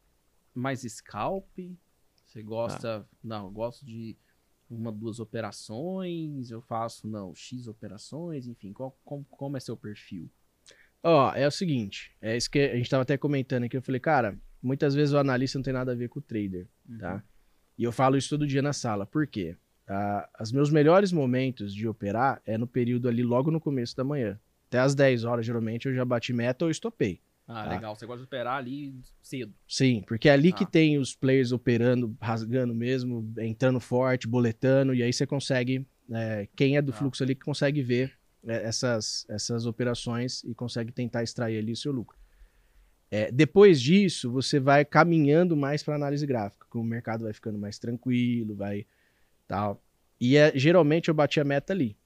mais 0.55 0.80
scalp? 0.80 1.59
Você 2.24 2.43
gosta. 2.43 3.01
Ah. 3.01 3.16
Não, 3.22 3.47
eu 3.47 3.51
gosto 3.51 3.84
de 3.84 4.16
uma, 4.70 4.92
duas 4.92 5.18
operações. 5.18 6.50
Eu 6.50 6.60
faço, 6.62 7.08
não, 7.08 7.34
X 7.34 7.66
operações, 7.66 8.46
enfim. 8.46 8.72
Qual, 8.72 8.96
como, 9.04 9.24
como 9.24 9.56
é 9.56 9.60
seu 9.60 9.76
perfil? 9.76 10.30
Ó, 11.02 11.32
é 11.34 11.46
o 11.46 11.50
seguinte, 11.50 12.14
é 12.20 12.36
isso 12.36 12.50
que 12.50 12.58
a 12.58 12.76
gente 12.76 12.90
tava 12.90 13.02
até 13.02 13.16
comentando 13.16 13.64
aqui, 13.64 13.74
eu 13.74 13.82
falei, 13.82 13.98
cara, 13.98 14.38
muitas 14.62 14.94
vezes 14.94 15.14
o 15.14 15.18
analista 15.18 15.58
não 15.58 15.62
tem 15.62 15.72
nada 15.72 15.92
a 15.92 15.94
ver 15.94 16.10
com 16.10 16.18
o 16.18 16.22
trader, 16.22 16.68
tá? 16.98 17.14
Uhum. 17.14 17.22
E 17.78 17.84
eu 17.84 17.90
falo 17.90 18.18
isso 18.18 18.28
todo 18.28 18.46
dia 18.46 18.60
na 18.60 18.74
sala, 18.74 19.06
por 19.06 19.26
quê? 19.26 19.56
Os 20.38 20.52
meus 20.52 20.70
melhores 20.70 21.10
momentos 21.10 21.74
de 21.74 21.88
operar 21.88 22.40
é 22.44 22.58
no 22.58 22.66
período 22.66 23.08
ali 23.08 23.22
logo 23.22 23.50
no 23.50 23.58
começo 23.58 23.96
da 23.96 24.04
manhã. 24.04 24.38
Até 24.68 24.78
às 24.78 24.94
10 24.94 25.24
horas, 25.24 25.44
geralmente, 25.44 25.88
eu 25.88 25.94
já 25.94 26.04
bati 26.04 26.32
meta 26.32 26.64
ou 26.64 26.70
estopei. 26.70 27.20
Ah, 27.53 27.64
Tá. 27.64 27.70
legal. 27.70 27.96
Você 27.96 28.07
gosta 28.07 28.18
de 28.20 28.24
esperar 28.26 28.57
ali 28.59 28.94
cedo. 29.20 29.53
Sim, 29.66 30.05
porque 30.07 30.28
é 30.28 30.32
ali 30.32 30.53
que 30.53 30.62
Ah. 30.62 30.68
tem 30.68 30.98
os 30.98 31.16
players 31.16 31.51
operando, 31.51 32.16
rasgando 32.20 32.72
mesmo, 32.72 33.32
entrando 33.38 33.80
forte, 33.80 34.28
boletando, 34.28 34.94
e 34.94 35.03
aí 35.03 35.12
você 35.12 35.26
consegue, 35.26 35.84
é, 36.12 36.46
quem 36.55 36.76
é 36.76 36.82
do 36.82 36.92
Ah. 36.92 36.94
fluxo 36.94 37.22
ali, 37.24 37.34
consegue 37.34 37.82
ver 37.82 38.12
é, 38.42 38.62
essas, 38.64 39.26
essas 39.28 39.66
operações 39.66 40.42
e 40.44 40.55
consegue 40.55 40.90
tentar 40.92 41.22
extrair 41.22 41.59
ali 41.59 41.72
o 41.72 41.76
seu 41.76 41.92
lucro. 41.92 42.16
É, 43.11 43.30
depois 43.30 43.82
disso, 43.82 44.30
você 44.30 44.59
vai 44.59 44.82
caminhando 44.84 45.55
mais 45.57 45.82
para 45.82 45.94
análise 45.96 46.24
gráfica, 46.24 46.66
que 46.70 46.78
o 46.78 46.82
mercado 46.82 47.24
vai 47.24 47.32
ficando 47.34 47.59
mais 47.59 47.78
tranquilo, 47.78 48.55
vai 48.55 48.86
tal. 49.46 49.82
E 50.18 50.36
é, 50.36 50.53
geralmente 50.57 51.09
eu 51.09 51.14
bati 51.14 51.38
a 51.38 51.44
meta 51.44 51.72
ali, 51.74 51.96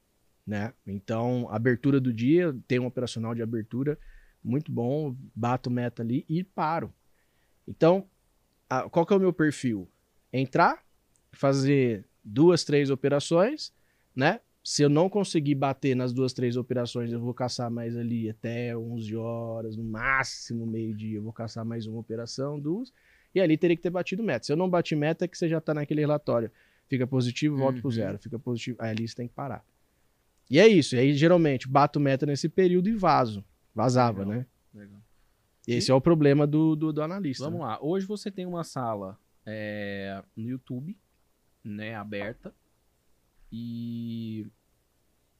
né? 0.44 0.72
Então, 0.86 1.46
abertura 1.50 2.00
do 2.00 2.12
dia, 2.12 2.56
tem 2.66 2.80
um 2.80 2.86
operacional 2.86 3.32
de 3.34 3.42
abertura 3.42 3.96
muito 4.44 4.70
bom, 4.70 5.16
bato 5.34 5.70
meta 5.70 6.02
ali 6.02 6.24
e 6.28 6.44
paro. 6.44 6.92
Então, 7.66 8.06
a- 8.68 8.88
qual 8.90 9.06
que 9.06 9.12
é 9.12 9.16
o 9.16 9.20
meu 9.20 9.32
perfil? 9.32 9.88
Entrar, 10.32 10.84
fazer 11.32 12.04
duas, 12.22 12.64
três 12.64 12.90
operações, 12.90 13.72
né? 14.14 14.40
Se 14.62 14.82
eu 14.82 14.88
não 14.88 15.10
conseguir 15.10 15.54
bater 15.54 15.94
nas 15.94 16.12
duas, 16.12 16.32
três 16.32 16.56
operações, 16.56 17.12
eu 17.12 17.20
vou 17.20 17.34
caçar 17.34 17.70
mais 17.70 17.96
ali 17.96 18.30
até 18.30 18.76
11 18.76 19.14
horas, 19.14 19.76
no 19.76 19.84
máximo 19.84 20.66
meio-dia, 20.66 21.16
eu 21.18 21.22
vou 21.22 21.32
caçar 21.32 21.64
mais 21.66 21.86
uma 21.86 21.98
operação, 22.00 22.58
duas, 22.58 22.90
e 23.34 23.40
ali 23.40 23.58
teria 23.58 23.76
que 23.76 23.82
ter 23.82 23.90
batido 23.90 24.22
meta. 24.22 24.46
Se 24.46 24.52
eu 24.52 24.56
não 24.56 24.68
bati 24.68 24.96
meta, 24.96 25.24
é 25.26 25.28
que 25.28 25.36
você 25.36 25.48
já 25.48 25.60
tá 25.60 25.74
naquele 25.74 26.00
relatório. 26.00 26.50
Fica 26.88 27.06
positivo, 27.06 27.56
volta 27.56 27.78
pro 27.80 27.88
Uhum. 27.88 27.94
zero. 27.94 28.18
Fica 28.18 28.38
positivo, 28.38 28.76
aí 28.80 28.90
ali 28.90 29.06
você 29.08 29.14
tem 29.14 29.28
que 29.28 29.34
parar. 29.34 29.64
E 30.50 30.58
é 30.58 30.66
isso. 30.68 30.94
E 30.96 30.98
aí, 30.98 31.12
geralmente, 31.14 31.66
bato 31.68 31.98
meta 32.00 32.24
nesse 32.24 32.48
período 32.48 32.88
e 32.88 32.94
vazo. 32.94 33.44
Vazava, 33.74 34.20
Legal. 34.20 34.34
né? 34.34 34.46
Legal. 34.72 35.02
Esse 35.66 35.90
é 35.90 35.94
o 35.94 36.00
problema 36.00 36.46
do, 36.46 36.76
do, 36.76 36.92
do 36.92 37.02
analista. 37.02 37.44
Vamos 37.44 37.60
né? 37.60 37.66
lá. 37.66 37.78
Hoje 37.82 38.06
você 38.06 38.30
tem 38.30 38.46
uma 38.46 38.64
sala 38.64 39.18
é, 39.46 40.22
no 40.36 40.48
YouTube, 40.48 40.96
né, 41.62 41.94
aberta. 41.94 42.54
E 43.50 44.46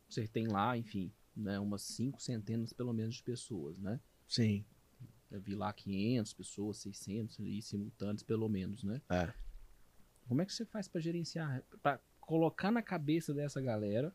você 0.09 0.27
tem 0.27 0.47
lá, 0.47 0.77
enfim, 0.77 1.13
né, 1.37 1.59
umas 1.59 1.83
cinco 1.83 2.23
centenas 2.23 2.73
pelo 2.73 2.93
menos 2.93 3.17
de 3.17 3.23
pessoas, 3.23 3.79
né? 3.79 4.01
Sim. 4.27 4.65
Eu 5.31 5.41
vi 5.41 5.55
lá 5.55 5.73
500 5.73 6.33
pessoas, 6.33 6.77
600 6.79 7.41
e 7.41 7.61
simultâneos 7.61 8.23
pelo 8.23 8.49
menos, 8.49 8.85
né? 8.85 9.03
É. 9.11 9.33
Como 10.29 10.41
é 10.41 10.47
que 10.47 10.53
você 10.53 10.65
faz 10.65 10.89
pra 10.89 11.01
gerenciar, 11.01 11.63
Pra 11.83 12.01
colocar 12.21 12.71
na 12.71 12.83
cabeça 12.83 13.35
dessa 13.35 13.61
galera, 13.61 14.15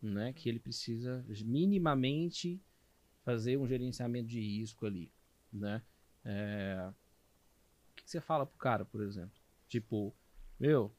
né, 0.00 0.32
que 0.32 0.48
ele 0.48 0.58
precisa 0.58 1.24
minimamente 1.44 2.60
fazer 3.24 3.56
um 3.56 3.66
gerenciamento 3.66 4.28
de 4.28 4.40
risco 4.40 4.86
ali, 4.86 5.10
né? 5.52 5.82
É, 6.24 6.90
O 6.90 7.94
que, 7.96 8.10
você 8.10 8.20
fala 8.20 8.46
pro 8.46 8.58
cara, 8.58 8.84
por 8.84 9.02
exemplo? 9.02 9.40
Tipo, 9.68 10.14
meu, 10.58 10.94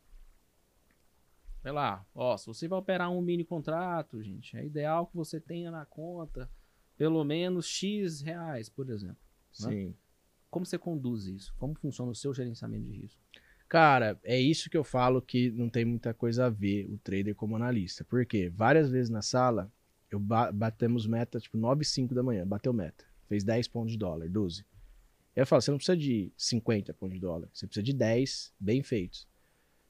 sei 1.61 1.71
lá, 1.71 2.05
ó, 2.13 2.35
se 2.37 2.47
você 2.47 2.67
vai 2.67 2.79
operar 2.79 3.11
um 3.11 3.21
mini 3.21 3.45
contrato, 3.45 4.21
gente, 4.21 4.57
é 4.57 4.65
ideal 4.65 5.07
que 5.07 5.15
você 5.15 5.39
tenha 5.39 5.71
na 5.71 5.85
conta 5.85 6.49
pelo 6.97 7.23
menos 7.23 7.65
X 7.65 8.21
reais, 8.21 8.69
por 8.69 8.89
exemplo. 8.89 9.17
né? 9.61 9.69
Sim. 9.69 9.95
Como 10.49 10.65
você 10.65 10.77
conduz 10.77 11.25
isso? 11.25 11.53
Como 11.57 11.73
funciona 11.73 12.11
o 12.11 12.15
seu 12.15 12.33
gerenciamento 12.33 12.85
de 12.85 13.01
risco? 13.01 13.19
Cara, 13.67 14.19
é 14.23 14.39
isso 14.39 14.69
que 14.69 14.77
eu 14.77 14.83
falo 14.83 15.19
que 15.21 15.49
não 15.51 15.67
tem 15.67 15.83
muita 15.83 16.13
coisa 16.13 16.45
a 16.45 16.49
ver 16.49 16.87
o 16.91 16.97
trader 16.99 17.33
como 17.33 17.55
analista. 17.55 18.05
Por 18.05 18.23
quê? 18.23 18.49
Várias 18.49 18.91
vezes 18.91 19.09
na 19.09 19.23
sala, 19.23 19.71
eu 20.13 20.19
ba 20.19 20.51
batemos 20.51 21.07
meta, 21.07 21.39
tipo, 21.39 21.57
9 21.57 21.81
e 21.81 21.85
5 21.85 22.13
da 22.13 22.21
manhã, 22.21 22.45
bateu 22.45 22.71
meta. 22.71 23.03
Fez 23.27 23.43
10 23.43 23.67
pontos 23.67 23.91
de 23.93 23.97
dólar, 23.97 24.29
12. 24.29 24.65
Aí 25.35 25.41
eu 25.41 25.47
falo, 25.47 25.61
você 25.61 25.71
não 25.71 25.77
precisa 25.77 25.97
de 25.97 26.31
50 26.37 26.93
pontos 26.93 27.15
de 27.15 27.21
dólar, 27.21 27.49
você 27.51 27.65
precisa 27.65 27.83
de 27.83 27.93
10 27.93 28.53
bem 28.59 28.83
feitos. 28.83 29.27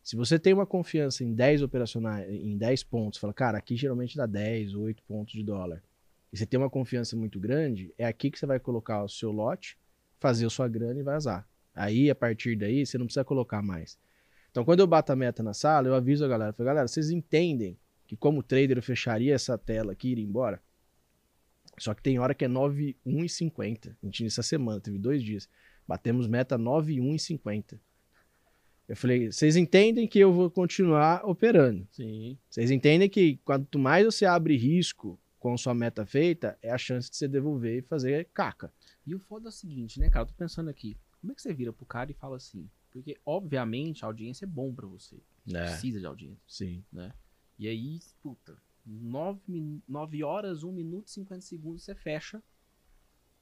Se 0.01 0.15
você 0.15 0.39
tem 0.39 0.53
uma 0.53 0.65
confiança 0.65 1.23
em 1.23 1.33
10 1.33 1.61
operacionais, 1.61 2.29
em 2.29 2.57
10 2.57 2.83
pontos, 2.83 3.19
fala, 3.19 3.33
cara, 3.33 3.57
aqui 3.57 3.75
geralmente 3.75 4.15
dá 4.15 4.25
10, 4.25 4.75
8 4.75 5.03
pontos 5.03 5.33
de 5.33 5.43
dólar. 5.43 5.83
E 6.31 6.37
você 6.37 6.45
tem 6.45 6.59
uma 6.59 6.69
confiança 6.69 7.15
muito 7.15 7.39
grande, 7.39 7.93
é 7.97 8.05
aqui 8.05 8.31
que 8.31 8.39
você 8.39 8.45
vai 8.45 8.59
colocar 8.59 9.03
o 9.03 9.09
seu 9.09 9.31
lote, 9.31 9.77
fazer 10.19 10.45
a 10.45 10.49
sua 10.49 10.67
grana 10.67 10.99
e 10.99 11.03
vazar. 11.03 11.47
Aí, 11.75 12.09
a 12.09 12.15
partir 12.15 12.55
daí, 12.55 12.85
você 12.85 12.97
não 12.97 13.05
precisa 13.05 13.23
colocar 13.23 13.61
mais. 13.61 13.97
Então, 14.51 14.63
quando 14.63 14.79
eu 14.79 14.87
bato 14.87 15.11
a 15.11 15.15
meta 15.15 15.41
na 15.41 15.53
sala, 15.53 15.87
eu 15.87 15.95
aviso 15.95 16.23
a 16.23 16.27
galera. 16.27 16.53
Falo, 16.53 16.67
galera, 16.67 16.87
vocês 16.87 17.09
entendem 17.09 17.77
que 18.13 18.17
como 18.17 18.43
trader 18.43 18.77
eu 18.77 18.83
fecharia 18.83 19.33
essa 19.33 19.57
tela 19.57 19.93
aqui 19.93 20.09
e 20.09 20.11
iria 20.11 20.23
embora? 20.23 20.61
Só 21.79 21.93
que 21.93 22.03
tem 22.03 22.19
hora 22.19 22.35
que 22.35 22.45
é 22.45 22.47
9,1,50. 22.47 23.95
A 24.01 24.05
gente 24.05 24.23
nessa 24.23 24.43
semana, 24.43 24.79
teve 24.79 24.99
dois 24.99 25.23
dias. 25.23 25.49
Batemos 25.87 26.27
meta 26.27 26.57
9,1,50. 26.57 27.79
Eu 28.87 28.95
falei, 28.95 29.31
vocês 29.31 29.55
entendem 29.55 30.07
que 30.07 30.19
eu 30.19 30.31
vou 30.31 30.51
continuar 30.51 31.25
operando. 31.25 31.87
Sim. 31.91 32.37
Vocês 32.49 32.69
entendem 32.69 33.09
que 33.09 33.39
quanto 33.43 33.79
mais 33.79 34.05
você 34.05 34.25
abre 34.25 34.55
risco 34.55 35.19
com 35.39 35.57
sua 35.57 35.73
meta 35.73 36.05
feita, 36.05 36.57
é 36.61 36.69
a 36.69 36.77
chance 36.77 37.09
de 37.09 37.17
você 37.17 37.27
devolver 37.27 37.79
e 37.79 37.81
fazer 37.81 38.29
caca. 38.33 38.71
E 39.05 39.15
o 39.15 39.19
foda 39.19 39.47
é 39.47 39.49
o 39.49 39.51
seguinte, 39.51 39.99
né, 39.99 40.09
cara? 40.09 40.23
Eu 40.23 40.27
tô 40.27 40.33
pensando 40.35 40.69
aqui. 40.69 40.95
Como 41.19 41.31
é 41.33 41.35
que 41.35 41.41
você 41.41 41.53
vira 41.53 41.73
pro 41.73 41.85
cara 41.85 42.11
e 42.11 42.13
fala 42.13 42.37
assim? 42.37 42.69
Porque, 42.91 43.17
obviamente, 43.25 44.05
a 44.05 44.07
audiência 44.07 44.45
é 44.45 44.47
bom 44.47 44.73
pra 44.73 44.85
você. 44.85 45.17
É, 45.51 45.63
precisa 45.65 45.99
de 45.99 46.05
audiência. 46.05 46.39
sim. 46.47 46.83
E 47.57 47.67
aí, 47.67 47.99
puta, 48.21 48.57
9, 48.85 50.23
horas, 50.23 50.63
1 50.63 50.71
minuto 50.71 51.07
e 51.07 51.11
50 51.11 51.41
segundos 51.41 51.83
você 51.83 51.95
fecha 51.95 52.41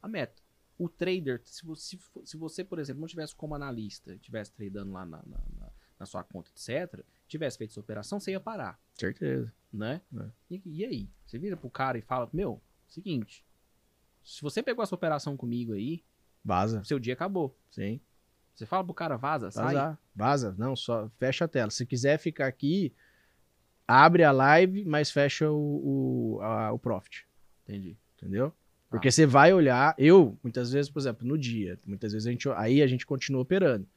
a 0.01 0.07
meta. 0.07 0.41
O 0.77 0.89
trader, 0.89 1.41
se 1.45 1.63
você, 1.65 1.97
se 2.25 2.37
você 2.37 2.63
por 2.63 2.79
exemplo, 2.79 3.01
não 3.01 3.07
tivesse 3.07 3.35
como 3.35 3.53
analista, 3.55 4.17
tivesse 4.17 4.51
tradando 4.51 4.91
lá 4.91 5.05
na, 5.05 5.17
na, 5.25 5.37
na- 5.59 6.05
sua 6.05 6.23
conta, 6.23 6.49
etc., 6.49 7.03
tivesse 7.27 7.59
feito 7.59 7.69
essa 7.69 7.79
operação, 7.79 8.19
você 8.19 8.31
ia 8.31 8.39
parar, 8.39 8.79
Certeza. 8.95 9.53
né? 9.71 10.01
É. 10.17 10.29
E, 10.49 10.61
e 10.65 10.83
aí? 10.85 11.09
Você 11.27 11.37
vira 11.37 11.55
pro 11.55 11.69
cara 11.69 11.95
e 11.95 12.01
fala, 12.01 12.27
meu, 12.33 12.59
seguinte, 12.87 13.45
se 14.23 14.41
você 14.41 14.63
pegou 14.63 14.81
essa 14.81 14.95
operação 14.95 15.37
comigo 15.37 15.73
aí, 15.73 16.03
Vaza. 16.43 16.83
seu 16.83 16.97
dia 16.97 17.13
acabou. 17.13 17.55
Sim. 17.69 18.01
Você 18.55 18.65
fala 18.65 18.83
pro 18.83 18.95
cara, 18.95 19.15
vaza, 19.15 19.51
sai. 19.51 19.65
Vazar. 19.75 19.99
Vaza. 20.15 20.55
Não, 20.57 20.75
só 20.75 21.07
fecha 21.19 21.45
a 21.45 21.47
tela. 21.47 21.69
Se 21.69 21.85
quiser 21.85 22.17
ficar 22.17 22.47
aqui, 22.47 22.91
abre 23.91 24.23
a 24.23 24.31
live, 24.31 24.85
mas 24.85 25.11
fecha 25.11 25.49
o, 25.51 26.35
o, 26.37 26.41
a- 26.41 26.71
o 26.71 26.79
profit. 26.79 27.25
Entendi. 27.63 27.97
Entendeu? 28.17 28.53
Porque 28.89 29.09
você 29.09 29.25
vai 29.25 29.53
olhar, 29.53 29.95
eu, 29.97 30.37
muitas 30.43 30.71
vezes, 30.71 30.89
por 30.91 30.99
exemplo, 30.99 31.25
no 31.27 31.37
dia, 31.37 31.79
muitas 31.85 32.11
vezes 32.11 32.27
a 32.27 32.31
gente, 32.31 32.49
aí 32.49 32.81
a 32.81 32.87
gente 32.87 33.05
continua 33.05 33.41
operando. 33.41 33.87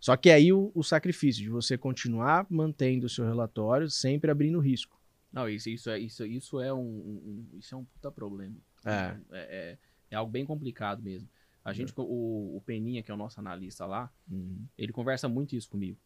Só 0.00 0.16
que 0.16 0.30
aí 0.30 0.52
o, 0.52 0.72
o 0.74 0.82
sacrifício 0.82 1.42
de 1.42 1.48
você 1.50 1.76
continuar 1.78 2.46
mantendo 2.50 3.06
o 3.06 3.08
seu 3.10 3.24
relatório, 3.24 3.88
sempre 3.90 4.30
abrindo 4.30 4.58
risco. 4.58 5.00
Não, 5.32 5.48
isso, 5.48 5.68
isso, 5.70 5.88
é, 5.90 5.98
isso, 5.98 6.26
isso, 6.26 6.60
é 6.60 6.72
um, 6.72 6.78
um- 6.80 7.46
um- 7.52 7.58
isso 7.58 7.74
é 7.74 7.78
um 7.78 7.84
puta 7.84 8.10
problema. 8.10 8.56
É. 8.84 8.90
É, 8.90 9.16
é, 9.32 9.78
é 10.10 10.16
algo 10.16 10.30
bem 10.32 10.44
complicado 10.44 11.02
mesmo. 11.02 11.28
A 11.64 11.72
gente, 11.72 11.92
o, 11.96 12.56
o 12.56 12.60
Peninha, 12.66 13.02
que 13.02 13.10
é 13.10 13.14
o 13.14 13.16
nosso 13.16 13.38
analista 13.38 13.86
lá, 13.86 14.10
Uhum. 14.30 14.64
ele 14.76 14.92
conversa 14.92 15.28
muito 15.28 15.54
isso 15.54 15.68
comigo, 15.70 15.96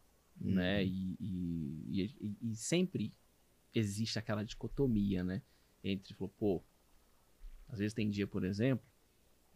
Uhum. 0.41 0.53
né? 0.55 0.85
E, 0.85 1.17
e, 1.21 2.03
e- 2.21 2.37
e 2.43 2.57
sempre 2.57 3.13
existe 3.75 4.19
aquela 4.19 4.45
dicotomia, 4.45 5.23
né? 5.25 5.43
Entre, 5.83 6.15
falou, 6.15 6.33
pô, 6.39 6.63
às 7.69 7.79
vezes 7.79 7.95
tem 7.95 8.09
dia, 8.11 8.27
por 8.27 8.45
exemplo, 8.45 8.85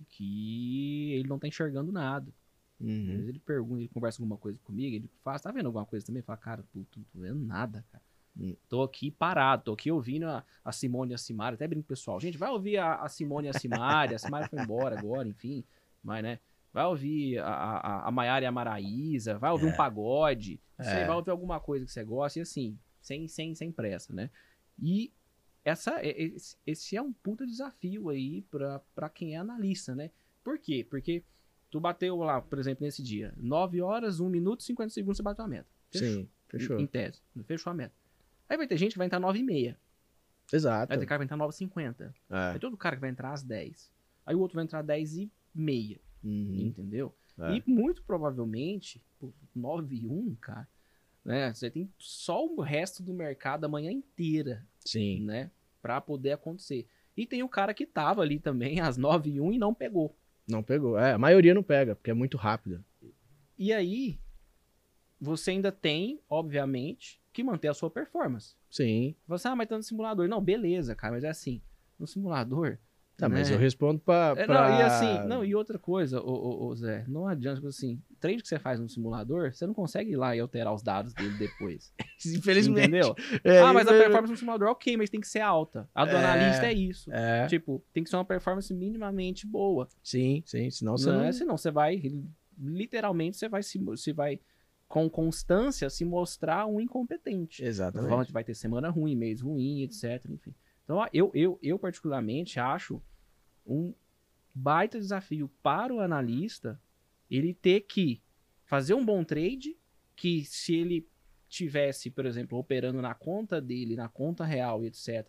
que 0.08 1.12
ele 1.12 1.28
não 1.28 1.38
tá 1.38 1.48
enxergando 1.48 1.92
nada. 1.92 2.32
Às 2.80 2.86
Uhum. 2.86 3.04
vezes 3.06 3.28
ele 3.28 3.38
pergunta, 3.38 3.80
ele 3.82 3.88
conversa 3.88 4.22
alguma 4.22 4.38
coisa 4.38 4.58
comigo, 4.64 4.96
ele 4.96 5.10
fala, 5.22 5.38
tá 5.38 5.52
vendo 5.52 5.66
alguma 5.66 5.84
coisa 5.84 6.04
também? 6.06 6.22
Fala, 6.22 6.38
cara, 6.38 6.62
puto, 6.72 6.98
não 6.98 7.04
tô 7.12 7.20
vendo 7.20 7.38
nada, 7.38 7.84
cara. 7.90 8.02
Hum. 8.38 8.56
Tô 8.68 8.82
aqui 8.82 9.10
parado, 9.10 9.64
tô 9.64 9.72
aqui 9.72 9.90
ouvindo 9.90 10.24
a, 10.26 10.44
a 10.64 10.72
Simone 10.72 11.10
e 11.12 11.14
a 11.14 11.18
Simara, 11.18 11.56
até 11.56 11.66
brinco 11.68 11.86
pessoal. 11.86 12.18
Gente, 12.20 12.38
vai 12.38 12.48
ouvir 12.50 12.78
a, 12.78 12.94
a 12.94 13.08
Simone 13.08 13.48
e 13.48 13.50
a 13.50 13.52
Simara, 13.52 14.14
a 14.14 14.18
Simara 14.18 14.46
foi 14.46 14.58
embora 14.58 14.94
agora, 14.96 15.28
enfim, 15.28 15.62
mas 16.02 16.22
né, 16.22 16.38
vai 16.72 16.86
ouvir 16.86 17.38
a, 17.38 17.48
a, 17.52 18.08
a 18.08 18.10
Maiara 18.10 18.44
e 18.44 18.48
a 18.48 18.52
Maraísa, 18.52 19.36
vai 19.38 19.50
ouvir 19.50 19.66
um 19.66 19.72
pagode, 19.72 20.58
É. 20.88 21.06
vai 21.06 21.16
ouvir 21.16 21.30
alguma 21.30 21.60
coisa 21.60 21.84
que 21.84 21.92
você 21.92 22.04
gosta, 22.04 22.38
e 22.38 22.42
assim, 22.42 22.78
sem, 23.00 23.28
sem, 23.28 23.54
sem 23.54 23.72
pressa, 23.72 24.12
né? 24.12 24.30
E 24.80 25.12
essa, 25.64 25.98
esse, 26.02 26.56
esse 26.66 26.96
é 26.96 27.02
um 27.02 27.12
puta 27.12 27.46
desafio 27.46 28.08
aí 28.08 28.42
pra, 28.94 29.08
quem 29.08 29.34
é 29.34 29.38
analista, 29.38 29.94
né? 29.94 30.10
Por 30.42 30.58
quê? 30.58 30.86
Porque 30.88 31.22
tu 31.70 31.80
bateu 31.80 32.16
lá, 32.16 32.40
por 32.40 32.58
exemplo, 32.58 32.84
nesse 32.84 33.02
dia, 33.02 33.34
9 33.36 33.80
horas, 33.82 34.20
1 34.20 34.28
minuto 34.28 34.60
e 34.60 34.64
50 34.64 34.90
segundos 34.90 35.16
você 35.18 35.22
bateu 35.22 35.44
a 35.44 35.48
meta. 35.48 35.68
Fechou. 35.90 36.08
Sim, 36.08 36.28
fechou. 36.48 36.80
Em 36.80 36.86
tese. 36.86 37.20
Fechou 37.44 37.70
a 37.70 37.74
meta. 37.74 37.94
Aí 38.48 38.56
vai 38.56 38.66
ter 38.66 38.76
gente 38.76 38.92
que 38.92 38.98
vai 38.98 39.06
entrar 39.06 39.20
9 39.20 39.38
e 39.38 39.42
meia. 39.42 39.78
Exato. 40.52 40.92
Aí 40.92 40.98
tem 40.98 41.06
cara 41.06 41.24
que 41.24 41.28
vai 41.28 41.36
entrar 41.36 41.46
9h50. 41.46 42.12
É. 42.30 42.36
Aí 42.52 42.58
todo 42.58 42.76
cara 42.76 42.96
que 42.96 43.00
vai 43.00 43.10
entrar 43.10 43.32
às 43.32 43.42
10. 43.42 43.90
Aí 44.26 44.34
o 44.34 44.40
outro 44.40 44.56
vai 44.56 44.64
entrar 44.64 44.80
às 44.80 44.86
10 44.86 45.16
e 45.18 45.32
meia. 45.54 46.00
Uhum. 46.22 46.66
Entendeu? 46.66 47.14
É. 47.40 47.56
E 47.56 47.62
muito 47.66 48.02
provavelmente, 48.02 49.02
pô, 49.18 49.32
9 49.54 49.96
e 49.96 50.06
1, 50.06 50.34
cara, 50.36 50.68
né? 51.24 51.52
Você 51.52 51.70
tem 51.70 51.90
só 51.98 52.44
o 52.46 52.60
resto 52.60 53.02
do 53.02 53.14
mercado 53.14 53.64
a 53.64 53.68
manhã 53.68 53.90
inteira, 53.90 54.66
Sim. 54.84 55.22
né? 55.22 55.50
Pra 55.80 56.00
poder 56.00 56.32
acontecer. 56.32 56.86
E 57.16 57.26
tem 57.26 57.42
o 57.42 57.48
cara 57.48 57.74
que 57.74 57.86
tava 57.86 58.22
ali 58.22 58.38
também 58.38 58.80
às 58.80 58.96
9 58.96 59.30
e 59.30 59.40
1 59.40 59.52
e 59.52 59.58
não 59.58 59.74
pegou. 59.74 60.16
Não 60.48 60.62
pegou. 60.62 60.98
É, 60.98 61.12
a 61.12 61.18
maioria 61.18 61.54
não 61.54 61.62
pega, 61.62 61.94
porque 61.94 62.10
é 62.10 62.14
muito 62.14 62.36
rápida. 62.36 62.84
E 63.58 63.72
aí, 63.72 64.18
você 65.20 65.52
ainda 65.52 65.70
tem, 65.70 66.20
obviamente, 66.28 67.20
que 67.32 67.44
manter 67.44 67.68
a 67.68 67.74
sua 67.74 67.90
performance. 67.90 68.56
Sim. 68.70 69.14
Você, 69.26 69.48
ah, 69.48 69.56
mas 69.56 69.68
tá 69.68 69.76
no 69.76 69.82
simulador. 69.82 70.28
Não, 70.28 70.42
beleza, 70.42 70.94
cara, 70.94 71.14
mas 71.14 71.24
é 71.24 71.28
assim, 71.28 71.62
no 71.98 72.06
simulador. 72.06 72.78
Tá, 73.20 73.28
mas 73.28 73.48
né? 73.50 73.54
eu 73.54 73.58
respondo 73.58 74.00
pra. 74.00 74.34
É, 74.36 74.46
pra- 74.46 74.70
não, 74.70 74.78
e 74.78 74.82
assim, 74.82 75.28
não, 75.28 75.44
e 75.44 75.54
outra 75.54 75.78
coisa, 75.78 76.20
ô, 76.20 76.30
ô, 76.32 76.66
ô, 76.68 76.74
Zé, 76.74 77.04
não 77.06 77.26
adianta, 77.26 77.56
tipo 77.56 77.68
assim, 77.68 78.00
trade 78.18 78.42
que 78.42 78.48
você 78.48 78.58
faz 78.58 78.80
no 78.80 78.88
simulador, 78.88 79.52
você 79.52 79.66
não 79.66 79.74
consegue 79.74 80.12
ir 80.12 80.16
lá 80.16 80.34
e 80.34 80.40
alterar 80.40 80.72
os 80.72 80.82
dados 80.82 81.12
dele 81.14 81.36
depois. 81.38 81.92
Infelizmente. 82.26 82.88
Entendeu? 82.88 83.14
É, 83.44 83.60
ah, 83.60 83.72
mas 83.72 83.86
a 83.86 83.92
performance 83.92 84.30
no 84.32 84.36
simulador, 84.38 84.68
ok, 84.68 84.96
mas 84.96 85.10
tem 85.10 85.20
que 85.20 85.28
ser 85.28 85.40
alta. 85.40 85.88
A 85.94 86.04
do 86.04 86.12
É, 86.12 86.16
analista 86.18 86.66
é 86.66 86.72
isso. 86.72 87.10
É, 87.12 87.46
Tipo, 87.46 87.84
tem 87.92 88.02
que 88.02 88.10
ser 88.10 88.16
uma 88.16 88.24
performance 88.24 88.72
minimamente 88.72 89.46
boa. 89.46 89.86
sim, 90.02 90.42
sim. 90.46 90.70
Senão 90.70 90.96
você 90.96 91.10
Né? 91.10 91.24
não. 91.26 91.32
Senão 91.32 91.56
você 91.58 91.70
vai, 91.70 92.00
literalmente, 92.58 93.36
você 93.36 93.48
vai 93.48 93.62
se, 93.62 93.78
você 93.78 94.12
vai 94.12 94.40
com 94.88 95.08
constância 95.08 95.88
se 95.88 96.04
mostrar 96.04 96.66
um 96.66 96.80
incompetente. 96.80 97.64
Exatamente. 97.64 98.00
Provavelmente 98.02 98.32
vai 98.32 98.44
ter 98.44 98.54
semana 98.54 98.90
ruim, 98.90 99.14
mês 99.14 99.40
ruim, 99.40 99.82
etc. 99.82 100.24
Enfim. 100.30 100.52
Então, 100.84 101.06
eu, 101.12 101.30
eu, 101.34 101.58
eu 101.62 101.78
particularmente 101.78 102.58
acho 102.58 103.02
um 103.66 103.94
baita 104.54 104.98
desafio 104.98 105.48
para 105.62 105.94
o 105.94 106.00
analista 106.00 106.80
ele 107.30 107.54
ter 107.54 107.82
que 107.82 108.20
fazer 108.64 108.94
um 108.94 109.04
bom 109.04 109.22
trade, 109.22 109.76
que 110.16 110.44
se 110.44 110.74
ele 110.74 111.08
tivesse, 111.48 112.10
por 112.10 112.26
exemplo, 112.26 112.58
operando 112.58 113.00
na 113.00 113.14
conta 113.14 113.60
dele, 113.60 113.96
na 113.96 114.08
conta 114.08 114.44
real 114.44 114.84
e 114.84 114.88
etc., 114.88 115.26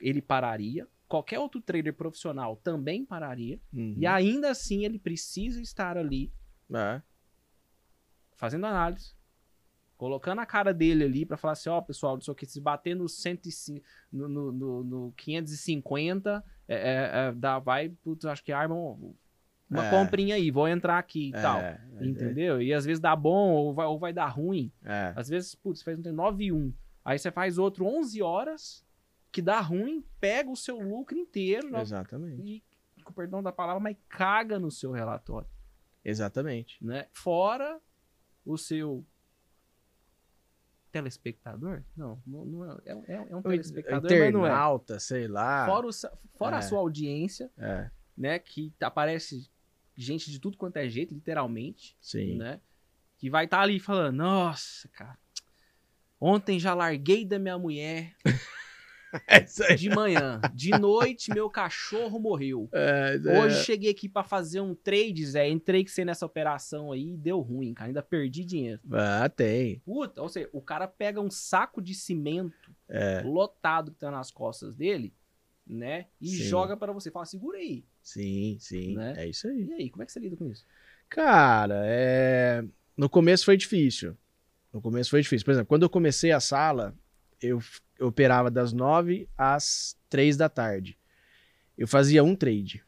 ele 0.00 0.22
pararia. 0.22 0.86
Qualquer 1.06 1.38
outro 1.38 1.60
trader 1.60 1.94
profissional 1.94 2.56
também 2.56 3.04
pararia. 3.04 3.58
Uhum. 3.72 3.94
E 3.98 4.06
ainda 4.06 4.50
assim 4.50 4.84
ele 4.84 4.98
precisa 4.98 5.60
estar 5.60 5.96
ali 5.96 6.30
É. 6.72 7.02
fazendo 8.36 8.66
análise, 8.66 9.14
colocando 9.98 10.38
a 10.40 10.46
cara 10.46 10.72
dele 10.72 11.04
ali 11.04 11.26
pra 11.26 11.36
falar 11.36 11.52
assim, 11.52 11.68
ó, 11.68 11.80
pessoal, 11.82 12.14
não 12.14 12.20
sei 12.22 12.32
o 12.32 12.34
que, 12.34 12.46
se 12.46 12.60
bater 12.60 12.94
no, 12.96 13.06
105, 13.08 13.84
no, 14.12 14.28
no, 14.28 14.52
no, 14.52 14.84
no 14.84 15.12
550, 15.16 16.42
é, 16.66 16.74
é, 16.76 17.28
é, 17.28 17.32
dá, 17.32 17.58
vai, 17.58 17.88
putz, 17.90 18.24
acho 18.24 18.42
que 18.44 18.52
arma 18.52 18.74
um- 18.74 19.12
uma 19.68 19.84
É. 19.86 19.90
comprinha 19.90 20.36
aí, 20.36 20.50
vou 20.50 20.66
entrar 20.66 20.98
aqui 20.98 21.28
e 21.30 21.34
É, 21.36 21.42
tal. 21.42 21.58
é, 21.60 21.80
Entendeu? 22.00 22.62
E 22.62 22.72
às 22.72 22.84
vezes 22.86 23.00
dá 23.00 23.14
bom 23.14 23.50
ou 23.52 23.74
vai, 23.74 23.86
ou 23.86 23.98
vai 23.98 24.12
dar 24.12 24.28
ruim. 24.28 24.72
É. 24.84 25.12
Às 25.16 25.28
vezes, 25.28 25.54
putz, 25.54 25.82
faz 25.82 25.98
um 25.98 26.12
9 26.12 26.44
e 26.44 26.52
1. 26.52 26.72
Aí 27.04 27.18
você 27.18 27.30
faz 27.30 27.58
outro 27.58 27.84
11 27.84 28.22
horas, 28.22 28.82
que 29.32 29.42
dá 29.42 29.60
ruim, 29.60 30.02
pega 30.20 30.48
o 30.48 30.56
seu 30.56 30.78
lucro 30.78 31.18
inteiro 31.18 31.76
Exatamente. 31.76 32.40
e, 32.96 33.02
com 33.02 33.12
perdão 33.12 33.42
da 33.42 33.52
palavra, 33.52 33.80
mas 33.80 33.96
caga 34.08 34.58
no 34.58 34.70
seu 34.70 34.90
relatório 34.92 35.48
Exatamente. 36.04 36.82
né? 36.82 37.06
Fora 37.12 37.78
o 38.46 38.56
seu 38.56 39.04
telespectador? 40.98 41.82
Não, 41.96 42.20
não, 42.26 42.44
não 42.44 42.64
é, 42.70 42.76
é, 42.86 42.92
é- 43.14 43.26
é 43.30 43.36
um 43.36 43.42
telespectador, 43.42 44.10
mas 44.10 44.32
não 44.32 44.44
é. 44.46 44.48
internauta, 44.50 44.98
sei 45.00 45.26
lá. 45.28 45.66
Fora, 45.66 45.86
o 45.86 45.90
fora 46.36 46.56
a 46.56 46.58
É. 46.58 46.62
sua 46.62 46.78
audiência, 46.78 47.50
É, 47.58 47.90
né? 48.16 48.38
Que 48.38 48.72
aparece 48.80 49.48
gente 49.96 50.30
de 50.30 50.38
tudo 50.38 50.56
quanto 50.56 50.76
é 50.76 50.88
jeito, 50.88 51.14
literalmente, 51.14 51.96
sim. 52.00 52.36
né? 52.36 52.60
Que 53.18 53.28
vai 53.28 53.46
estar 53.46 53.60
ali 53.60 53.80
falando, 53.80 54.16
nossa, 54.16 54.88
cara, 54.88 55.18
ontem 56.20 56.58
já 56.58 56.72
larguei 56.74 57.24
da 57.24 57.38
minha 57.38 57.58
mulher 57.58 58.14
É 59.26 59.42
isso 59.44 59.62
aí. 59.64 59.76
de 59.76 59.88
manhã, 59.88 60.40
de 60.54 60.70
noite 60.78 61.32
meu 61.32 61.48
cachorro 61.48 62.18
morreu. 62.18 62.68
É, 62.72 63.18
é. 63.24 63.40
Hoje 63.40 63.64
cheguei 63.64 63.90
aqui 63.90 64.08
pra 64.08 64.22
fazer 64.22 64.60
um 64.60 64.74
trade, 64.74 65.24
Zé. 65.26 65.48
Entrei 65.48 65.84
que 65.84 65.90
você 65.90 66.04
nessa 66.04 66.26
operação 66.26 66.92
aí 66.92 67.14
e 67.14 67.16
deu 67.16 67.40
ruim, 67.40 67.72
cara. 67.72 67.88
Ainda 67.88 68.02
perdi 68.02 68.44
dinheiro. 68.44 68.80
Ah, 68.92 69.28
tem. 69.28 69.78
Puta, 69.80 70.20
ou 70.20 70.28
seja, 70.28 70.48
o 70.52 70.60
cara 70.60 70.86
pega 70.86 71.20
um 71.20 71.30
saco 71.30 71.80
de 71.80 71.94
cimento 71.94 72.74
É, 72.88 73.22
lotado 73.24 73.92
que 73.92 73.98
tá 73.98 74.10
nas 74.10 74.30
costas 74.30 74.74
dele, 74.74 75.14
né? 75.66 76.06
E 76.20 76.28
Sim. 76.28 76.44
joga 76.44 76.76
pra 76.76 76.92
você. 76.92 77.10
Fala, 77.10 77.24
segura 77.26 77.58
aí. 77.58 77.84
sim, 78.02 78.56
sim. 78.60 78.96
Né? 78.96 79.14
É 79.16 79.28
isso 79.28 79.48
aí. 79.48 79.64
E 79.64 79.72
aí, 79.72 79.90
como 79.90 80.02
é 80.02 80.06
que 80.06 80.12
você 80.12 80.20
lida 80.20 80.36
com 80.36 80.46
isso? 80.46 80.64
Cara, 81.08 81.82
é... 81.86 82.62
no 82.96 83.08
começo 83.08 83.44
foi 83.44 83.56
difícil. 83.56 84.16
No 84.72 84.82
começo 84.82 85.10
foi 85.10 85.22
difícil. 85.22 85.44
Por 85.44 85.52
exemplo, 85.52 85.68
quando 85.68 85.82
eu 85.84 85.90
comecei 85.90 86.30
a 86.30 86.40
sala, 86.40 86.94
eu, 87.40 87.60
eu 87.98 88.06
operava 88.08 88.50
das 88.50 88.72
9 88.72 89.28
às 89.36 89.96
3 90.08 90.36
da 90.36 90.48
tarde. 90.48 90.98
Eu 91.76 91.86
fazia 91.86 92.22
um 92.24 92.34
trade. 92.34 92.84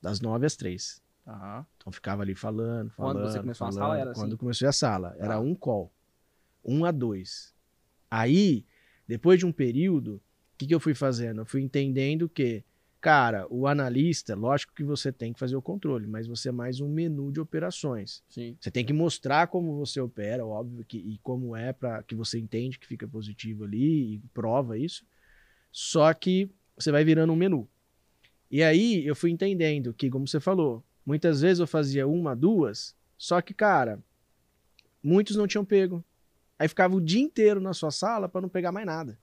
Das 0.00 0.20
9 0.20 0.44
às 0.46 0.56
3. 0.56 1.00
Aham. 1.26 1.66
Então 1.76 1.92
ficava 1.92 2.22
ali 2.22 2.34
falando, 2.34 2.90
Quando 2.96 3.14
falando. 3.18 3.30
você 3.32 3.38
começou 3.40 3.66
a 3.66 3.72
falando. 3.72 3.82
sala, 3.88 3.98
era 4.00 4.12
Quando 4.12 4.24
assim? 4.26 4.32
eu 4.32 4.38
comecei 4.38 4.68
a 4.68 4.72
sala, 4.72 5.14
era 5.18 5.34
Tá. 5.34 5.40
um 5.40 5.54
call. 5.54 5.92
Um 6.64 6.84
a 6.84 6.90
dois. 6.90 7.54
Aí, 8.10 8.64
depois 9.06 9.38
de 9.38 9.46
um 9.46 9.52
período, 9.52 10.16
o 10.16 10.22
que, 10.58 10.66
que 10.66 10.74
eu 10.74 10.80
fui 10.80 10.94
fazendo? 10.94 11.40
Eu 11.40 11.46
fui 11.46 11.62
entendendo 11.62 12.28
que, 12.28 12.64
cara, 13.02 13.48
o 13.50 13.66
analista, 13.66 14.36
lógico 14.36 14.72
que 14.72 14.84
você 14.84 15.10
tem 15.10 15.32
que 15.32 15.40
fazer 15.40 15.56
o 15.56 15.60
controle, 15.60 16.06
mas 16.06 16.28
você 16.28 16.50
é 16.50 16.52
mais 16.52 16.80
um 16.80 16.88
menu 16.88 17.32
de 17.32 17.40
operações. 17.40 18.22
Sim. 18.28 18.56
Você 18.60 18.70
tem 18.70 18.84
que 18.84 18.92
mostrar 18.92 19.48
como 19.48 19.76
você 19.76 20.00
opera, 20.00 20.46
óbvio, 20.46 20.84
que, 20.84 20.98
e 20.98 21.18
como 21.18 21.56
é 21.56 21.72
para 21.72 22.04
que 22.04 22.14
você 22.14 22.38
entende 22.38 22.78
que 22.78 22.86
fica 22.86 23.06
positivo 23.08 23.64
ali 23.64 24.14
e 24.14 24.18
prova 24.32 24.78
isso. 24.78 25.04
Só 25.72 26.14
que 26.14 26.48
você 26.76 26.92
vai 26.92 27.04
virando 27.04 27.32
um 27.32 27.36
menu. 27.36 27.68
E 28.48 28.62
aí 28.62 29.04
eu 29.04 29.16
fui 29.16 29.32
entendendo 29.32 29.92
que, 29.92 30.08
como 30.08 30.28
você 30.28 30.38
falou, 30.38 30.84
muitas 31.04 31.40
vezes 31.40 31.58
eu 31.58 31.66
fazia 31.66 32.06
uma, 32.06 32.36
duas, 32.36 32.94
só 33.18 33.40
que, 33.42 33.52
cara, 33.52 33.98
muitos 35.02 35.34
não 35.34 35.48
tinham 35.48 35.64
pego. 35.64 36.04
Aí 36.56 36.68
ficava 36.68 36.94
o 36.94 37.00
dia 37.00 37.20
inteiro 37.20 37.60
na 37.60 37.74
sua 37.74 37.90
sala 37.90 38.28
para 38.28 38.42
não 38.42 38.48
pegar 38.48 38.70
mais 38.70 38.86
nada. 38.86 39.18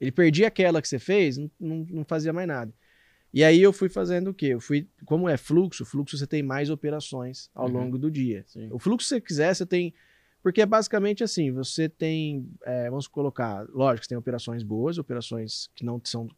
Ele 0.00 0.12
perdia 0.12 0.46
aquela 0.46 0.80
que 0.80 0.86
você 0.86 1.00
fez, 1.00 1.36
não, 1.36 1.50
não, 1.58 1.86
não 1.90 2.04
fazia 2.04 2.32
mais 2.32 2.46
nada. 2.46 2.72
E 3.32 3.42
aí 3.42 3.60
eu 3.62 3.72
fui 3.72 3.88
fazendo 3.88 4.28
o 4.28 4.34
quê? 4.34 4.46
Eu 4.48 4.60
fui, 4.60 4.86
como 5.06 5.28
é 5.28 5.36
fluxo, 5.36 5.84
fluxo 5.84 6.18
você 6.18 6.26
tem 6.26 6.42
mais 6.42 6.68
operações 6.70 7.50
ao 7.54 7.66
Uhum. 7.66 7.72
longo 7.72 7.98
do 7.98 8.10
dia. 8.10 8.44
Sim. 8.46 8.68
O 8.70 8.78
fluxo 8.78 9.06
que 9.08 9.14
você 9.14 9.20
quiser, 9.20 9.54
você 9.54 9.64
tem. 9.64 9.94
Porque 10.42 10.60
é 10.60 10.66
basicamente 10.66 11.24
assim: 11.24 11.50
você 11.52 11.88
tem. 11.88 12.46
é, 12.64 12.90
vamos 12.90 13.06
colocar. 13.08 13.66
Lógico, 13.70 14.04
você 14.04 14.08
tem 14.10 14.18
operações 14.18 14.62
boas, 14.62 14.98
operações 14.98 15.68
que 15.74 15.84
não 15.84 16.00
são. 16.04 16.28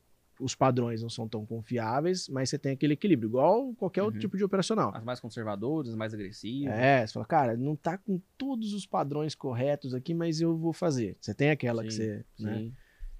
Os 0.40 0.52
padrões 0.54 1.00
não 1.00 1.08
são 1.08 1.28
tão 1.28 1.46
confiáveis, 1.46 2.28
mas 2.28 2.50
você 2.50 2.58
tem 2.58 2.72
aquele 2.72 2.94
equilíbrio, 2.94 3.28
igual 3.28 3.72
qualquer 3.74 4.02
outro 4.02 4.16
Uhum. 4.16 4.20
tipo 4.20 4.36
de 4.36 4.42
operacional. 4.42 4.90
As 4.92 5.04
mais 5.04 5.20
conservadoras, 5.20 5.90
as 5.90 5.94
mais 5.94 6.12
agressivas. 6.12 6.74
É, 6.76 7.06
você 7.06 7.12
fala, 7.12 7.24
cara, 7.24 7.56
não 7.56 7.76
tá 7.76 7.96
com 7.98 8.20
todos 8.36 8.72
os 8.74 8.84
padrões 8.84 9.34
corretos 9.36 9.94
aqui, 9.94 10.12
mas 10.12 10.40
eu 10.40 10.56
vou 10.56 10.72
fazer. 10.72 11.16
Você 11.20 11.32
tem 11.32 11.50
aquela 11.50 11.84
que 11.84 11.92
Sim, 11.92 11.98
você. 11.98 12.24
né? 12.40 12.72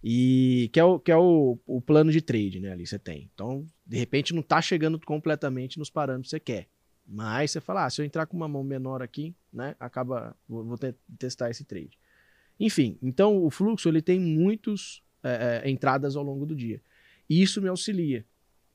E 0.07 0.69
que 0.71 0.79
é, 0.79 0.85
o, 0.85 0.99
que 0.99 1.11
é 1.11 1.17
o, 1.17 1.59
o 1.67 1.81
plano 1.81 2.13
de 2.13 2.21
trade, 2.21 2.61
né? 2.61 2.71
Ali 2.71 2.87
você 2.87 2.99
tem. 2.99 3.31
Então, 3.33 3.65
de 3.87 3.97
repente, 3.97 4.35
não 4.35 4.43
tá 4.43 4.61
chegando 4.61 5.01
completamente 5.01 5.79
nos 5.79 5.89
parâmetros 5.89 6.27
que 6.27 6.37
você 6.37 6.41
quer. 6.41 6.69
Mas 7.07 7.53
você 7.53 7.61
fala, 7.61 7.87
ah, 7.87 7.91
se 7.91 8.03
eu 8.03 8.05
entrar 8.05 8.27
com 8.27 8.37
uma 8.37 8.47
mão 8.47 8.63
menor 8.63 9.01
aqui, 9.01 9.35
né? 9.51 9.75
Acaba. 9.81 10.37
Vou, 10.47 10.63
vou 10.63 10.77
te- 10.77 10.95
testar 11.19 11.49
esse 11.49 11.65
trade. 11.65 11.99
Enfim, 12.61 12.99
então 13.01 13.43
o 13.43 13.51
fluxo 13.51 13.89
ele 13.89 14.03
tem 14.03 14.21
muitos 14.21 15.03
é, 15.23 15.63
é, 15.65 15.71
entradas 15.71 16.17
ao 16.17 16.23
longo 16.23 16.45
do 16.45 16.55
dia. 16.55 16.83
Isso 17.29 17.63
me 17.63 17.69
auxilia. 17.69 18.27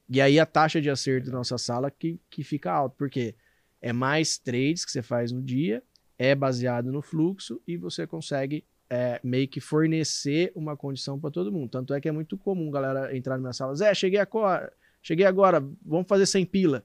E 0.10 0.20
aí 0.20 0.40
a 0.40 0.48
taxa 0.48 0.82
de 0.82 0.90
acerto 0.90 1.28
da 1.30 1.38
nossa 1.38 1.60
sala 1.60 1.92
que, 1.92 2.20
que 2.28 2.44
fica 2.44 2.72
alta, 2.72 2.96
porque 2.98 3.36
é 3.80 3.94
mais 3.94 4.40
trades 4.40 4.84
que 4.84 4.92
você 4.92 5.04
faz 5.04 5.32
no 5.32 5.44
dia, 5.44 5.84
é 6.18 6.34
baseado 6.34 6.92
no 6.92 7.04
fluxo 7.04 7.62
e 7.68 7.78
você 7.78 8.08
consegue 8.08 8.66
é, 8.90 9.20
meio 9.24 9.48
que 9.48 9.60
fornecer 9.60 10.52
uma 10.56 10.76
condição 10.76 11.20
para 11.20 11.30
todo 11.32 11.52
mundo. 11.52 11.70
Tanto 11.70 11.94
é 11.94 12.02
que 12.02 12.10
é 12.10 12.12
muito 12.12 12.38
comum 12.38 12.72
galera 12.72 13.16
entrar 13.16 13.36
na 13.36 13.42
minha 13.42 13.54
sala, 13.54 13.76
Zé, 13.76 13.94
cheguei 13.94 14.20
agora, 14.20 14.72
cheguei 15.02 15.26
agora, 15.26 15.64
vamos 15.86 16.08
fazer 16.08 16.26
sem 16.26 16.46
pila. 16.46 16.84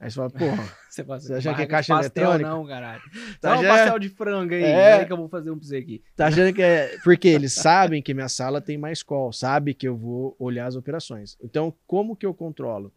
Aí 0.00 0.08
você 0.10 0.14
fala, 0.14 0.30
porra, 0.30 0.62
Você, 0.88 1.02
Você 1.02 1.34
acha 1.34 1.54
que 1.54 1.62
é 1.62 1.66
caixa 1.66 1.94
pastel, 1.94 2.24
eletrônica? 2.30 2.48
Não, 2.50 2.66
caralho. 2.66 3.02
Tá 3.40 3.54
Dá 3.54 3.58
um 3.58 3.62
já- 3.62 3.68
pastel 3.68 3.98
de 3.98 4.08
frango 4.08 4.54
aí. 4.54 4.62
É. 4.62 5.04
Que 5.04 5.12
eu 5.12 5.16
vou 5.16 5.28
fazer 5.28 5.50
um 5.50 5.58
pra 5.58 5.66
você 5.66 5.76
aqui. 5.76 6.02
tá 6.16 6.28
achando 6.28 6.52
que 6.54 6.62
é. 6.62 6.96
Porque 7.02 7.26
eles 7.28 7.52
sabem 7.52 8.00
que 8.00 8.14
minha 8.14 8.28
sala 8.28 8.60
tem 8.60 8.78
mais 8.78 9.02
call, 9.02 9.32
sabe 9.32 9.74
que 9.74 9.88
eu 9.88 9.96
vou 9.96 10.36
olhar 10.38 10.66
as 10.66 10.76
operações. 10.76 11.36
Então, 11.42 11.74
como 11.86 12.14
que 12.16 12.24
eu 12.24 12.32
controlo? 12.32 12.92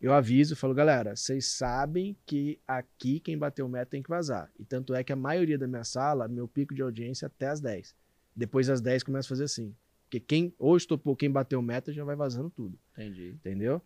Eu 0.00 0.14
aviso, 0.14 0.56
falo, 0.56 0.72
galera, 0.72 1.14
vocês 1.14 1.46
sabem 1.46 2.16
que 2.24 2.58
aqui 2.66 3.20
quem 3.20 3.36
bateu 3.36 3.66
o 3.66 3.68
meta 3.68 3.90
tem 3.90 4.02
que 4.02 4.08
vazar. 4.08 4.50
E 4.58 4.64
tanto 4.64 4.94
é 4.94 5.04
que 5.04 5.12
a 5.12 5.16
maioria 5.16 5.58
da 5.58 5.66
minha 5.66 5.84
sala, 5.84 6.26
meu 6.26 6.48
pico 6.48 6.74
de 6.74 6.80
audiência 6.80 7.26
é 7.26 7.28
até 7.28 7.48
as 7.48 7.60
10. 7.60 7.94
Depois 8.34 8.68
das 8.68 8.80
10 8.80 9.02
começa 9.02 9.26
a 9.26 9.28
fazer 9.28 9.44
assim. 9.44 9.74
Porque 10.04 10.18
quem 10.18 10.54
ou 10.58 10.76
estopou, 10.76 11.14
quem 11.14 11.30
bateu 11.30 11.60
meta 11.60 11.92
já 11.92 12.02
vai 12.02 12.16
vazando 12.16 12.48
tudo. 12.48 12.78
Entendi. 12.92 13.28
Entendeu? 13.28 13.82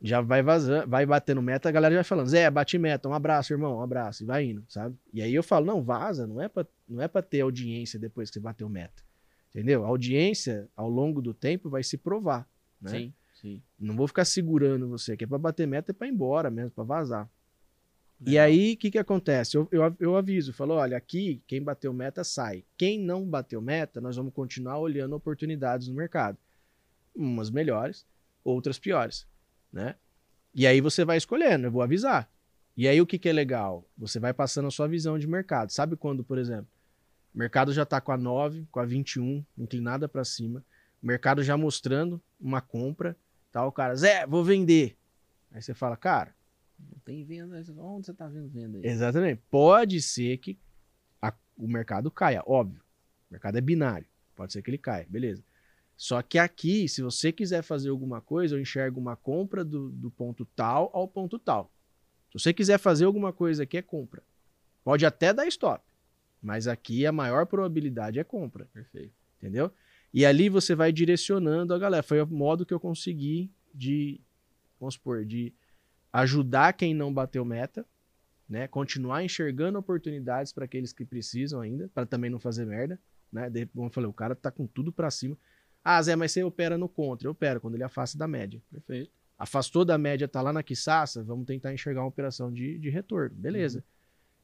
Já 0.00 0.20
vai 0.20 0.42
vazando, 0.42 0.88
vai 0.88 1.04
batendo 1.04 1.42
meta, 1.42 1.68
a 1.68 1.72
galera 1.72 1.92
já 1.92 1.98
vai 1.98 2.04
falando, 2.04 2.28
Zé, 2.28 2.48
bate 2.48 2.78
meta, 2.78 3.08
um 3.08 3.12
abraço, 3.12 3.52
irmão, 3.52 3.78
um 3.78 3.82
abraço, 3.82 4.22
e 4.22 4.26
vai 4.26 4.44
indo, 4.44 4.64
sabe? 4.68 4.96
E 5.12 5.20
aí 5.20 5.34
eu 5.34 5.42
falo, 5.42 5.66
não, 5.66 5.82
vaza, 5.82 6.24
não 6.24 6.40
é 6.40 6.48
pra, 6.48 6.64
não 6.88 7.02
é 7.02 7.08
pra 7.08 7.20
ter 7.20 7.40
audiência 7.40 7.98
depois 7.98 8.30
que 8.30 8.34
você 8.34 8.40
bateu 8.40 8.68
meta. 8.68 9.02
Entendeu? 9.50 9.84
A 9.84 9.88
audiência, 9.88 10.68
ao 10.76 10.88
longo 10.88 11.20
do 11.20 11.34
tempo, 11.34 11.68
vai 11.68 11.82
se 11.82 11.98
provar. 11.98 12.48
Né? 12.80 12.90
Sim, 12.90 13.14
sim. 13.40 13.62
Não 13.78 13.96
vou 13.96 14.06
ficar 14.06 14.24
segurando 14.24 14.88
você, 14.88 15.16
que 15.16 15.24
é 15.24 15.26
pra 15.26 15.38
bater 15.38 15.66
meta, 15.66 15.92
é 15.92 15.94
pra 15.94 16.06
ir 16.06 16.10
embora 16.10 16.50
mesmo, 16.50 16.70
pra 16.70 16.84
vazar. 16.84 17.28
E 18.20 18.30
Legal. 18.30 18.46
aí, 18.46 18.72
o 18.72 18.76
que 18.76 18.90
que 18.90 18.98
acontece? 18.98 19.56
Eu, 19.56 19.68
eu, 19.70 19.96
eu 20.00 20.16
aviso, 20.16 20.52
falo, 20.52 20.74
olha, 20.74 20.96
aqui, 20.96 21.40
quem 21.46 21.62
bateu 21.62 21.92
meta, 21.92 22.24
sai. 22.24 22.64
Quem 22.76 22.98
não 22.98 23.24
bateu 23.24 23.60
meta, 23.60 24.00
nós 24.00 24.16
vamos 24.16 24.34
continuar 24.34 24.78
olhando 24.78 25.14
oportunidades 25.14 25.88
no 25.88 25.94
mercado. 25.94 26.36
Umas 27.14 27.48
melhores, 27.50 28.04
outras 28.42 28.78
piores, 28.78 29.26
né? 29.72 29.94
E 30.52 30.66
aí 30.66 30.80
você 30.80 31.04
vai 31.04 31.16
escolhendo, 31.16 31.66
eu 31.66 31.70
vou 31.70 31.82
avisar. 31.82 32.28
E 32.76 32.88
aí, 32.88 33.00
o 33.00 33.06
que 33.06 33.18
que 33.18 33.28
é 33.28 33.32
legal? 33.32 33.84
Você 33.96 34.18
vai 34.18 34.32
passando 34.32 34.66
a 34.66 34.70
sua 34.70 34.88
visão 34.88 35.18
de 35.18 35.26
mercado. 35.26 35.70
Sabe 35.70 35.96
quando, 35.96 36.24
por 36.24 36.38
exemplo, 36.38 36.68
o 37.34 37.38
mercado 37.38 37.72
já 37.72 37.84
tá 37.84 38.00
com 38.00 38.10
a 38.10 38.16
9, 38.16 38.66
com 38.70 38.80
a 38.80 38.84
21, 38.84 39.44
inclinada 39.56 40.08
para 40.08 40.24
cima, 40.24 40.64
o 41.02 41.06
mercado 41.06 41.42
já 41.42 41.56
mostrando 41.56 42.20
uma 42.40 42.60
compra, 42.60 43.16
tal, 43.52 43.68
o 43.68 43.72
cara, 43.72 43.94
Zé, 43.96 44.26
vou 44.26 44.44
vender. 44.44 44.96
Aí 45.50 45.62
você 45.62 45.74
fala, 45.74 45.96
cara, 45.96 46.34
Não 46.78 46.98
tem 47.04 47.24
venda. 47.24 47.56
Onde 47.78 48.06
você 48.06 48.14
tá 48.14 48.28
vendo 48.28 48.48
venda 48.48 48.78
aí? 48.78 48.86
Exatamente. 48.86 49.42
Pode 49.50 50.00
ser 50.00 50.36
que 50.38 50.56
a- 51.20 51.34
o 51.56 51.66
mercado 51.66 52.08
caia, 52.10 52.42
óbvio. 52.46 52.80
O 53.28 53.32
mercado 53.32 53.58
é 53.58 53.60
binário. 53.60 54.06
Pode 54.36 54.52
ser 54.52 54.62
que 54.62 54.70
ele 54.70 54.78
caia, 54.78 55.04
beleza. 55.08 55.42
Só 55.96 56.22
que 56.22 56.38
aqui, 56.38 56.88
se 56.88 57.02
você 57.02 57.32
quiser 57.32 57.62
fazer 57.62 57.88
alguma 57.88 58.20
coisa, 58.20 58.54
eu 58.54 58.60
enxergo 58.60 59.00
uma 59.00 59.16
compra 59.16 59.64
do, 59.64 59.90
do 59.90 60.08
ponto 60.12 60.44
tal 60.54 60.88
ao 60.94 61.08
ponto 61.08 61.36
tal. 61.40 61.72
Se 62.30 62.38
você 62.38 62.54
quiser 62.54 62.78
fazer 62.78 63.06
alguma 63.06 63.32
coisa 63.32 63.64
aqui, 63.64 63.76
é 63.78 63.82
compra. 63.82 64.22
Pode 64.84 65.04
até 65.04 65.32
dar 65.34 65.46
stop. 65.48 65.82
Mas 66.40 66.68
aqui 66.68 67.04
a 67.04 67.10
maior 67.10 67.46
probabilidade 67.46 68.20
é 68.20 68.24
compra. 68.24 68.66
Perfeito. 68.72 69.12
Entendeu? 69.38 69.72
E 70.12 70.24
ali 70.24 70.48
você 70.48 70.74
vai 70.74 70.92
direcionando 70.92 71.74
a 71.74 71.78
galera. 71.78 72.02
Foi 72.02 72.20
o 72.20 72.26
modo 72.26 72.64
que 72.64 72.72
eu 72.72 72.80
consegui 72.80 73.50
de, 73.74 74.20
vamos 74.80 74.94
supor, 74.94 75.24
de 75.24 75.52
ajudar 76.12 76.72
quem 76.72 76.94
não 76.94 77.12
bateu 77.12 77.44
meta, 77.44 77.86
né? 78.48 78.66
Continuar 78.66 79.22
enxergando 79.22 79.78
oportunidades 79.78 80.52
para 80.52 80.64
aqueles 80.64 80.92
que 80.92 81.04
precisam 81.04 81.60
ainda, 81.60 81.90
para 81.94 82.06
também 82.06 82.30
não 82.30 82.38
fazer 82.38 82.64
merda, 82.64 82.98
né? 83.30 83.50
De, 83.50 83.66
como 83.66 83.86
eu 83.86 83.92
falei, 83.92 84.08
o 84.08 84.12
cara 84.12 84.34
tá 84.34 84.50
com 84.50 84.66
tudo 84.66 84.90
para 84.90 85.10
cima. 85.10 85.36
Ah, 85.84 86.02
Zé, 86.02 86.16
mas 86.16 86.32
você 86.32 86.42
opera 86.42 86.78
no 86.78 86.88
contra. 86.88 87.28
Eu 87.28 87.32
opero 87.32 87.60
quando 87.60 87.74
ele 87.74 87.84
afasta 87.84 88.16
da 88.16 88.26
média. 88.26 88.60
Perfeito. 88.70 89.10
Afastou 89.38 89.84
da 89.84 89.96
média, 89.96 90.26
tá 90.26 90.42
lá 90.42 90.52
na 90.52 90.62
quiçaça, 90.62 91.22
vamos 91.22 91.46
tentar 91.46 91.72
enxergar 91.72 92.00
uma 92.00 92.08
operação 92.08 92.52
de, 92.52 92.78
de 92.78 92.90
retorno. 92.90 93.36
Beleza. 93.36 93.84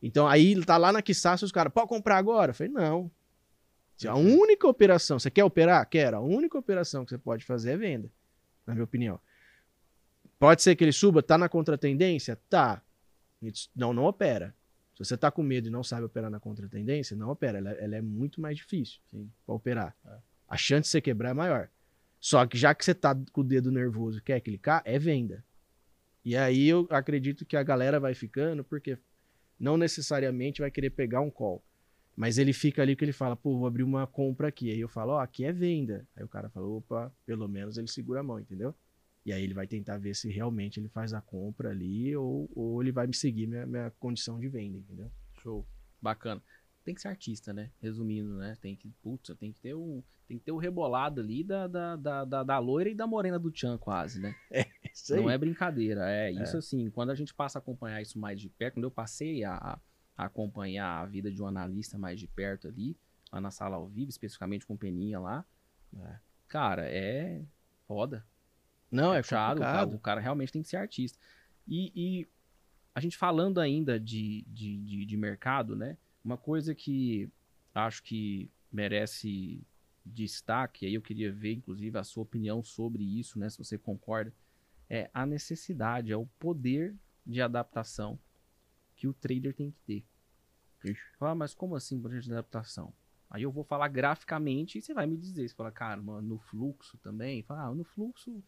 Então 0.01 0.29
aí 0.29 0.63
tá 0.65 0.77
lá 0.77 0.93
na 0.93 1.03
quiçaça, 1.03 1.45
os 1.45 1.51
caras, 1.51 1.73
pode 1.73 1.89
comprar 1.89 2.19
agora? 2.19 2.51
Eu 2.51 2.55
falei, 2.55 2.73
não. 2.73 3.11
A 4.07 4.17
única 4.17 4.67
operação, 4.67 5.19
você 5.19 5.31
quer 5.31 5.45
operar? 5.45 5.89
Quero. 5.89 6.17
A 6.17 6.21
única 6.21 6.59
operação 6.59 7.05
que 7.05 7.11
você 7.11 7.19
pode 7.19 7.45
fazer 7.45 7.73
é 7.73 7.77
venda, 7.77 8.11
na 8.67 8.75
minha 8.75 8.85
opinião. 8.85 9.21
Pode 10.39 10.63
ser 10.63 10.75
que 10.75 10.85
ele 10.85 10.93
suba, 10.93 11.23
tá 11.23 11.39
na 11.39 11.49
contratendência? 11.49 12.37
Tá. 12.49 12.83
Não, 13.75 13.93
não 13.93 14.05
opera. 14.05 14.55
Se 14.95 15.05
você 15.05 15.17
tá 15.17 15.31
com 15.31 15.43
medo 15.43 15.69
e 15.69 15.71
não 15.71 15.83
sabe 15.83 16.05
operar 16.05 16.31
na 16.31 16.39
contratendência, 16.39 17.17
não 17.17 17.31
opera. 17.31 17.59
Ela, 17.59 17.73
ela 17.73 17.97
é 17.97 18.01
muito 18.01 18.41
mais 18.41 18.57
difícil 18.57 19.01
para 19.45 19.55
operar. 19.55 19.97
É. 20.07 20.19
A 20.49 20.57
chance 20.57 20.89
de 20.89 20.89
você 20.89 21.01
quebrar 21.01 21.31
é 21.31 21.35
maior. 21.35 21.69
Só 22.21 22.47
que 22.47 22.57
já 22.57 22.75
que 22.75 22.85
você 22.85 22.95
tá 22.95 23.15
com 23.33 23.41
o 23.41 23.45
dedo 23.45 23.71
nervoso 23.71 24.19
e 24.19 24.23
quer 24.23 24.41
clicar, 24.41 24.83
é 24.85 24.99
venda. 24.99 25.45
E 26.25 26.37
aí 26.37 26.69
eu 26.69 26.87
acredito 26.91 27.45
que 27.45 27.57
a 27.57 27.63
galera 27.63 28.01
vai 28.01 28.15
ficando, 28.15 28.65
porque 28.65 28.97
não 29.59 29.77
necessariamente 29.77 30.61
vai 30.61 30.71
querer 30.71 30.91
pegar 30.91 31.21
um 31.21 31.31
call. 31.31 31.63
Mas 32.17 32.39
ele 32.39 32.53
fica 32.53 32.81
ali 32.83 32.95
que 32.95 33.05
ele 33.05 33.13
fala, 33.13 33.35
pô, 33.37 33.59
vou 33.59 33.67
abrir 33.67 33.83
uma 33.83 34.07
compra 34.07 34.49
aqui. 34.49 34.71
Aí 34.71 34.79
eu 34.81 34.89
falo, 34.89 35.13
ó, 35.13 35.21
aqui 35.21 35.45
é 35.45 35.53
venda. 35.53 36.07
Aí 36.17 36.23
o 36.25 36.29
cara 36.29 36.49
fala, 36.49 36.67
opa, 36.67 37.13
pelo 37.27 37.49
menos 37.49 37.77
ele 37.77 37.89
segura 37.89 38.21
a 38.21 38.23
mão, 38.23 38.39
entendeu? 38.39 38.75
E 39.27 39.33
aí 39.33 39.43
ele 39.43 39.55
vai 39.55 39.67
tentar 39.67 39.99
ver 39.99 40.15
se 40.15 40.31
realmente 40.31 40.79
ele 40.79 40.89
faz 40.89 41.13
a 41.15 41.21
compra 41.21 41.71
ali 41.71 42.15
ou, 42.17 42.49
ou 42.55 42.83
ele 42.83 42.93
vai 42.93 43.07
me 43.07 43.15
seguir 43.15 43.47
minha, 43.47 43.67
minha 43.67 43.91
condição 43.99 44.39
de 44.39 44.49
venda, 44.49 44.79
entendeu? 44.79 45.11
Show. 45.43 45.67
Bacana. 46.01 46.43
Tem 46.85 46.95
que 46.95 47.01
ser 47.01 47.09
artista, 47.09 47.53
né? 47.53 47.71
Resumindo, 47.81 48.37
né? 48.37 48.55
Tem 48.61 48.77
que, 48.77 48.91
putz, 49.03 49.35
tem 49.41 49.51
que 49.51 49.59
ter 49.61 49.75
um, 49.75 50.03
tem 50.29 50.39
que 50.39 50.45
ter 50.45 50.53
o 50.53 50.59
rebolado 50.59 51.21
ali 51.23 51.43
da, 51.43 51.67
da, 51.67 51.97
da, 51.97 52.25
da, 52.27 52.43
da 52.45 52.59
loira 52.59 52.91
e 52.91 52.95
da 52.95 53.07
morena 53.07 53.39
do 53.39 53.51
Tchan, 53.51 53.79
quase, 53.79 54.21
né? 54.21 54.35
Isso 54.93 55.17
Não 55.17 55.29
é 55.31 55.37
brincadeira. 55.37 56.09
É, 56.09 56.31
isso 56.31 56.57
assim, 56.57 56.89
quando 56.91 57.11
a 57.11 57.15
gente 57.17 57.35
passa 57.35 57.59
a 57.59 57.61
acompanhar 57.61 58.01
isso 58.01 58.17
mais 58.19 58.41
de 58.41 58.49
perto, 58.49 58.75
quando 58.75 58.85
eu 58.85 58.91
passei 58.93 59.43
a- 59.43 59.57
a 59.57 59.81
acompanhar 60.17 61.03
a 61.03 61.07
vida 61.07 61.31
de 61.31 61.43
um 61.43 61.47
analista 61.47 61.99
mais 61.99 62.19
de 62.21 62.27
perto 62.27 62.69
ali, 62.69 62.97
lá 63.33 63.41
na 63.41 63.51
sala 63.51 63.77
ao 63.77 63.87
vivo, 63.87 64.11
especificamente 64.11 64.67
com 64.67 64.75
o 64.75 64.79
Peninha 64.79 65.19
lá, 65.19 65.45
É. 65.97 66.19
cara, 66.49 66.89
é 66.89 67.43
foda. 67.87 68.25
Não, 68.91 69.13
é 69.13 69.21
puxado, 69.23 69.61
o 69.61 69.65
cara, 69.65 69.87
o 69.89 69.99
cara 69.99 70.21
realmente 70.21 70.53
tem 70.53 70.63
que 70.63 70.69
ser 70.69 70.77
artista. 70.77 71.19
E, 71.67 71.93
e 71.95 72.29
a 72.95 73.01
gente 73.01 73.17
falando 73.17 73.59
ainda 73.59 73.99
de, 73.99 74.45
de, 74.47 74.77
de, 74.85 75.05
de 75.05 75.17
mercado, 75.17 75.75
né? 75.75 75.97
Uma 76.25 76.37
coisa 76.37 76.75
que 76.75 77.29
acho 77.75 78.03
que 78.03 78.51
merece 78.71 79.63
destaque, 80.07 80.87
aí 80.87 80.95
eu 80.95 81.03
queria 81.03 81.33
ver, 81.33 81.55
inclusive, 81.55 81.99
a 81.99 82.05
sua 82.05 82.23
opinião 82.23 82.63
sobre 82.63 83.03
isso, 83.03 83.39
né? 83.39 83.49
Se 83.49 83.59
você 83.59 83.77
concorda, 83.77 84.33
é 84.89 85.11
a 85.13 85.25
necessidade, 85.27 86.13
é 86.13 86.17
o 86.17 86.27
poder 86.39 86.95
de 87.27 87.41
adaptação 87.41 88.19
que 89.05 89.09
o 89.09 89.13
trader 89.13 89.55
tem 89.55 89.71
que 89.71 89.79
ter. 90.81 90.97
Ah, 91.21 91.35
mas 91.35 91.55
como 91.55 91.77
assim 91.77 92.01
poder 92.01 92.21
de 92.21 92.33
adaptação? 92.33 92.93
Aí 93.29 93.43
eu 93.43 93.53
vou 93.53 93.65
falar 93.65 93.89
graficamente 93.89 94.79
e 94.79 94.83
você 94.83 94.95
vai 94.95 95.07
me 95.07 95.17
dizer. 95.19 95.47
Você 95.47 95.55
fala, 95.55 95.71
cara, 95.71 96.01
mano, 96.01 96.27
no 96.27 96.39
fluxo 96.39 96.97
também. 96.99 97.43
Fala, 97.43 97.65
ah, 97.65 97.75
no 97.75 97.85
fluxo 97.85 98.43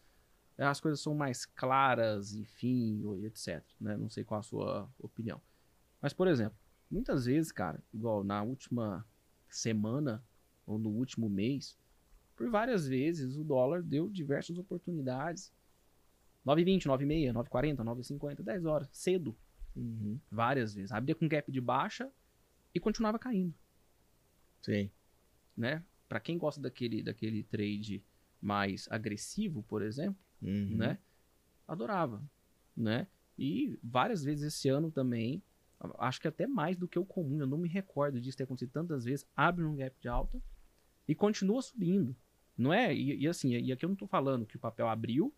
é, 0.57 0.65
as 0.65 0.79
coisas 0.79 0.99
são 0.99 1.13
mais 1.13 1.45
claras, 1.45 2.33
enfim, 2.33 3.03
etc. 3.23 3.63
Né? 3.79 3.95
Não 3.97 4.09
sei 4.09 4.23
qual 4.23 4.39
a 4.39 4.43
sua 4.43 4.89
opinião. 4.97 5.39
Mas, 6.01 6.13
por 6.13 6.27
exemplo, 6.27 6.57
muitas 6.89 7.25
vezes, 7.25 7.51
cara, 7.51 7.83
igual 7.93 8.23
na 8.23 8.41
última 8.41 9.05
semana 9.47 10.23
ou 10.65 10.79
no 10.79 10.89
último 10.89 11.29
mês, 11.29 11.77
por 12.35 12.49
várias 12.49 12.87
vezes 12.87 13.37
o 13.37 13.43
dólar 13.43 13.83
deu 13.83 14.09
diversas 14.09 14.57
oportunidades. 14.57 15.53
9,20, 16.45 16.83
9,6, 16.83 17.33
9,40, 17.33 17.75
9,50, 17.77 18.43
10 18.43 18.65
horas, 18.65 18.89
cedo, 18.91 19.37
Uhum. 19.77 20.19
várias 20.31 20.73
vezes. 20.73 20.91
Abria 20.91 21.15
com 21.15 21.27
gap 21.27 21.51
de 21.51 21.61
baixa 21.61 22.11
e 22.73 22.79
continuava 22.79 23.19
caindo 23.19 23.53
Sim. 24.61 24.89
né? 25.55 25.83
Para 26.09 26.19
quem 26.19 26.37
gosta 26.37 26.61
daquele, 26.61 27.01
daquele 27.03 27.43
trade 27.43 28.03
mais 28.41 28.87
agressivo, 28.89 29.63
por 29.63 29.81
exemplo, 29.81 30.17
Uhum. 30.41 30.77
né? 30.77 30.99
Adorava, 31.67 32.23
né? 32.75 33.07
E 33.37 33.77
várias 33.83 34.23
vezes 34.23 34.53
esse 34.53 34.69
ano 34.69 34.91
também, 34.91 35.41
acho 35.99 36.19
que 36.21 36.27
até 36.27 36.47
mais 36.47 36.77
do 36.77 36.87
que 36.87 36.97
o 36.99 37.05
comum, 37.05 37.39
eu 37.39 37.47
não 37.47 37.57
me 37.57 37.67
recordo 37.67 38.19
disso 38.21 38.37
ter 38.37 38.43
acontecido 38.43 38.71
tantas 38.71 39.03
vezes, 39.05 39.27
abre 39.35 39.63
um 39.63 39.75
gap 39.75 39.95
de 39.99 40.07
alta 40.07 40.41
e 41.07 41.13
continua 41.15 41.61
subindo, 41.61 42.15
não 42.57 42.73
é? 42.73 42.93
E, 42.93 43.21
e 43.21 43.27
assim, 43.27 43.51
e 43.55 43.71
aqui 43.71 43.85
eu 43.85 43.89
não 43.89 43.95
tô 43.95 44.07
falando 44.07 44.45
que 44.45 44.55
o 44.55 44.59
papel 44.59 44.87
abriu, 44.87 45.33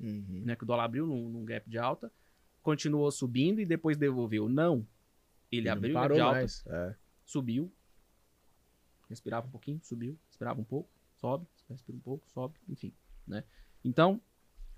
Uhum. 0.00 0.42
né? 0.44 0.54
Que 0.56 0.62
o 0.62 0.66
dólar 0.66 0.84
abriu 0.84 1.06
num, 1.06 1.28
num 1.28 1.44
gap 1.44 1.68
de 1.68 1.76
alta, 1.78 2.12
continuou 2.62 3.10
subindo 3.10 3.60
e 3.60 3.66
depois 3.66 3.96
devolveu. 3.96 4.48
Não. 4.48 4.86
Ele 5.50 5.68
abriu 5.68 5.94
gap 5.94 6.02
parou 6.02 6.16
de 6.16 6.22
alta, 6.22 6.38
mais. 6.38 6.64
É. 6.66 6.94
subiu, 7.24 7.72
respirava 9.08 9.46
um 9.46 9.50
pouquinho, 9.50 9.80
subiu, 9.82 10.18
respirava 10.26 10.60
um 10.60 10.64
pouco, 10.64 10.90
sobe, 11.16 11.46
respira 11.68 11.96
um 11.96 12.00
pouco, 12.00 12.28
sobe, 12.30 12.58
enfim, 12.68 12.92
né? 13.26 13.44
Então, 13.82 14.20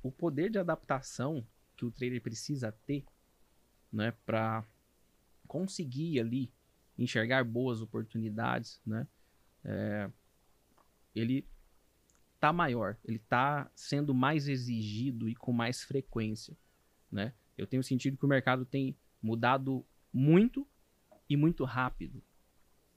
o 0.00 0.12
poder 0.12 0.48
de 0.48 0.58
adaptação 0.58 1.44
que 1.76 1.84
o 1.84 1.90
trader 1.90 2.22
precisa 2.22 2.70
ter, 2.86 3.04
né, 3.92 4.12
para 4.24 4.64
conseguir 5.48 6.20
ali 6.20 6.52
enxergar 6.96 7.42
boas 7.42 7.82
oportunidades, 7.82 8.80
né? 8.86 9.08
é, 9.64 10.10
ele 11.14 11.46
tá 12.38 12.52
maior, 12.52 12.96
ele 13.04 13.18
tá 13.18 13.70
sendo 13.74 14.14
mais 14.14 14.48
exigido 14.48 15.28
e 15.28 15.34
com 15.34 15.52
mais 15.52 15.82
frequência, 15.82 16.56
né? 17.10 17.34
Eu 17.60 17.66
tenho 17.66 17.82
sentido 17.82 18.16
que 18.16 18.24
o 18.24 18.28
mercado 18.28 18.64
tem 18.64 18.96
mudado 19.22 19.84
muito 20.12 20.66
e 21.28 21.36
muito 21.36 21.64
rápido, 21.64 22.22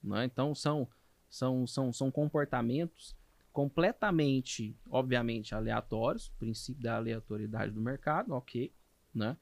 né? 0.04 0.26
Então 0.26 0.56
são 0.56 0.88
são, 1.30 1.66
são, 1.66 1.92
são 1.92 2.12
comportamentos 2.12 3.16
completamente, 3.52 4.76
obviamente, 4.90 5.54
aleatórios, 5.56 6.30
princípio 6.40 6.82
da 6.84 6.96
aleatoriedade 6.96 7.72
do 7.72 7.82
mercado, 7.82 8.32
ok, 8.34 8.72
né? 9.14 9.36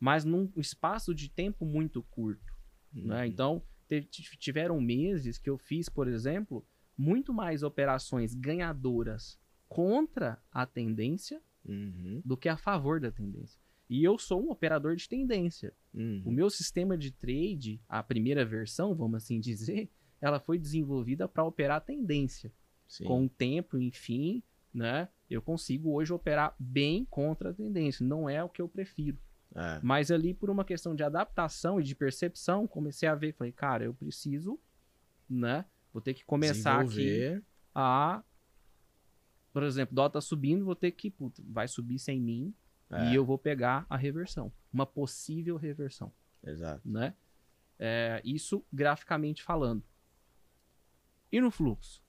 Mas 0.00 0.24
num 0.24 0.50
espaço 0.56 1.14
de 1.14 1.28
tempo 1.28 1.64
muito 1.64 2.02
curto, 2.04 2.52
né? 2.92 3.20
Uhum. 3.20 3.24
Então 3.26 3.62
te- 3.88 4.02
t- 4.02 4.36
tiveram 4.38 4.80
meses 4.80 5.36
que 5.38 5.50
eu 5.50 5.58
fiz, 5.58 5.88
por 5.88 6.08
exemplo, 6.08 6.66
muito 6.96 7.32
mais 7.32 7.62
operações 7.62 8.34
ganhadoras 8.34 9.38
contra 9.68 10.42
a 10.50 10.64
tendência 10.66 11.40
Uhum. 11.64 12.20
do 12.24 12.36
que 12.36 12.48
a 12.48 12.56
favor 12.56 12.98
da 12.98 13.12
tendência. 13.12 13.61
E 13.92 14.02
eu 14.02 14.16
sou 14.16 14.42
um 14.42 14.50
operador 14.50 14.96
de 14.96 15.06
tendência. 15.06 15.70
Uhum. 15.92 16.22
O 16.24 16.32
meu 16.32 16.48
sistema 16.48 16.96
de 16.96 17.10
trade, 17.10 17.78
a 17.86 18.02
primeira 18.02 18.42
versão, 18.42 18.94
vamos 18.94 19.22
assim 19.22 19.38
dizer, 19.38 19.90
ela 20.18 20.40
foi 20.40 20.58
desenvolvida 20.58 21.28
para 21.28 21.44
operar 21.44 21.84
tendência. 21.84 22.50
Sim. 22.88 23.04
Com 23.04 23.26
o 23.26 23.28
tempo, 23.28 23.76
enfim, 23.76 24.42
né? 24.72 25.10
Eu 25.28 25.42
consigo 25.42 25.92
hoje 25.92 26.10
operar 26.10 26.56
bem 26.58 27.04
contra 27.04 27.50
a 27.50 27.52
tendência. 27.52 28.02
Não 28.02 28.30
é 28.30 28.42
o 28.42 28.48
que 28.48 28.62
eu 28.62 28.68
prefiro. 28.68 29.18
É. 29.54 29.78
Mas 29.82 30.10
ali, 30.10 30.32
por 30.32 30.48
uma 30.48 30.64
questão 30.64 30.94
de 30.94 31.02
adaptação 31.02 31.78
e 31.78 31.82
de 31.84 31.94
percepção, 31.94 32.66
comecei 32.66 33.06
a 33.06 33.14
ver, 33.14 33.34
falei, 33.34 33.52
cara, 33.52 33.84
eu 33.84 33.92
preciso, 33.92 34.58
né? 35.28 35.66
Vou 35.92 36.00
ter 36.00 36.14
que 36.14 36.24
começar 36.24 36.80
aqui 36.80 37.42
a. 37.74 38.24
Por 39.52 39.62
exemplo, 39.64 40.08
tá 40.08 40.20
subindo, 40.22 40.64
vou 40.64 40.74
ter 40.74 40.92
que. 40.92 41.10
Puta, 41.10 41.42
vai 41.46 41.68
subir 41.68 41.98
sem 41.98 42.18
mim 42.18 42.54
É. 42.92 43.10
e 43.10 43.14
eu 43.14 43.24
vou 43.24 43.38
pegar 43.38 43.86
a 43.88 43.96
reversão. 43.96 44.52
Uma 44.72 44.86
possível 44.86 45.56
reversão, 45.56 46.12
Exato. 46.44 46.86
né? 46.88 47.14
É, 47.78 48.20
isso 48.24 48.64
graficamente 48.72 49.42
falando. 49.42 49.82
E 51.30 51.40
no 51.40 51.50
fluxo? 51.50 52.02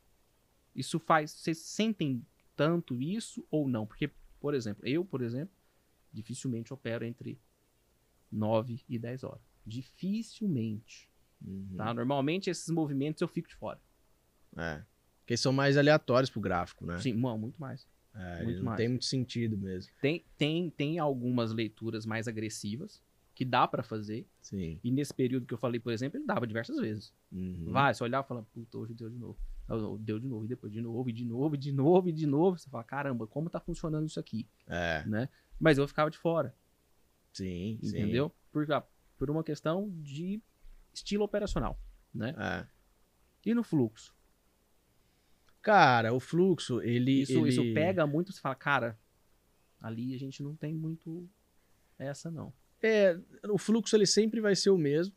Isso 0.76 1.00
faz. 1.00 1.32
Vocês 1.32 1.60
sentem 1.60 2.26
tanto 2.56 3.02
isso 3.02 3.46
ou 3.50 3.68
não? 3.68 3.86
Porque, 3.86 4.12
por 4.40 4.54
exemplo, 4.54 4.86
eu, 4.86 5.06
por 5.06 5.22
exemplo, 5.22 5.56
dificilmente 6.12 6.74
opero 6.74 7.06
entre 7.06 7.40
9 8.32 8.84
e 8.88 9.00
10 9.00 9.24
horas. 9.24 9.42
Dificilmente. 9.66 11.10
Uhum. 11.42 11.76
Tá? 11.78 11.94
Normalmente 11.94 12.50
esses 12.50 12.70
movimentos 12.70 13.22
eu 13.22 13.28
fico 13.28 13.48
de 13.48 13.56
fora. 13.56 13.80
É. 14.58 14.84
Porque 15.20 15.38
são 15.38 15.54
mais 15.54 15.78
aleatórios 15.78 16.30
pro 16.30 16.42
gráfico, 16.42 16.86
né? 16.86 17.00
Sim, 17.00 17.14
muito 17.14 17.60
mais. 17.60 17.88
É, 18.16 18.43
muito 18.43 18.57
não 18.57 18.66
mais. 18.66 18.78
tem 18.78 18.88
muito 18.89 19.05
sentido 19.05 19.57
mesmo. 19.57 19.91
Tem, 20.01 20.24
tem, 20.38 20.70
tem 20.70 20.99
algumas 20.99 21.51
leituras 21.51 22.05
mais 22.05 22.28
agressivas 22.28 23.01
que 23.34 23.43
dá 23.43 23.68
pra 23.68 23.82
fazer. 23.82 24.28
Sim. 24.41 24.80
E 24.84 24.91
nesse 24.91 25.14
período 25.14 25.45
que 25.47 25.53
eu 25.53 25.57
falei, 25.57 25.80
por 25.80 25.91
exemplo, 25.91 26.18
ele 26.20 26.26
dava 26.26 26.45
diversas 26.45 26.78
vezes. 26.78 27.14
Uhum. 27.32 27.72
Vai, 27.72 27.93
você 27.93 28.03
olhar 28.03 28.24
e 28.24 28.28
fala, 28.28 28.43
puta, 28.53 28.78
hoje 28.78 28.93
deu 28.93 29.09
de 29.09 29.18
novo. 29.18 29.38
Deu 30.01 30.20
de 30.20 30.28
novo, 30.28 30.45
e 30.45 30.47
depois 30.47 30.72
de 30.72 30.82
novo, 30.82 31.09
e 31.09 31.14
de 31.14 31.26
novo, 31.26 31.55
e 31.55 31.57
de 31.57 31.72
novo, 31.72 32.09
e 32.09 32.11
de 32.11 32.28
novo. 32.28 32.57
Você 32.59 32.70
fala, 32.70 32.84
caramba, 32.84 33.26
como 33.26 33.49
tá 33.49 33.59
funcionando 33.59 34.05
isso 34.05 34.20
aqui, 34.20 34.47
É, 34.68 35.03
né? 35.07 35.30
Mas 35.59 35.78
eu 35.78 35.88
ficava 35.88 36.11
de 36.11 36.18
fora, 36.18 36.53
sim, 37.32 37.80
sim. 37.82 37.88
entendeu? 37.88 38.32
Por, 38.51 38.70
ah, 38.72 38.86
por 39.18 39.30
uma 39.32 39.43
questão 39.43 39.89
de 40.01 40.41
estilo 40.93 41.24
operacional, 41.24 41.80
né? 42.14 42.36
É. 42.38 42.68
E 43.49 43.53
no 43.55 43.64
fluxo? 43.64 44.14
Cara, 45.64 46.14
o 46.14 46.20
fluxo, 46.20 46.82
ele. 46.82 47.22
Isso, 47.22 47.39
ele... 47.39 47.49
isso 47.49 47.74
pega 47.74 48.05
muito, 48.05 48.34
você 48.34 48.41
fala, 48.41 48.53
cara, 48.53 48.99
ali 49.80 50.14
a 50.14 50.20
gente 50.20 50.43
não 50.43 50.55
tem 50.55 50.76
muito 50.76 51.28
essa, 51.97 52.30
não. 52.30 52.53
É, 52.82 53.18
o 53.49 53.57
fluxo 53.57 53.95
ele 53.95 54.05
sempre 54.05 54.41
vai 54.41 54.55
ser 54.55 54.70
o 54.70 54.78
mesmo. 54.78 55.16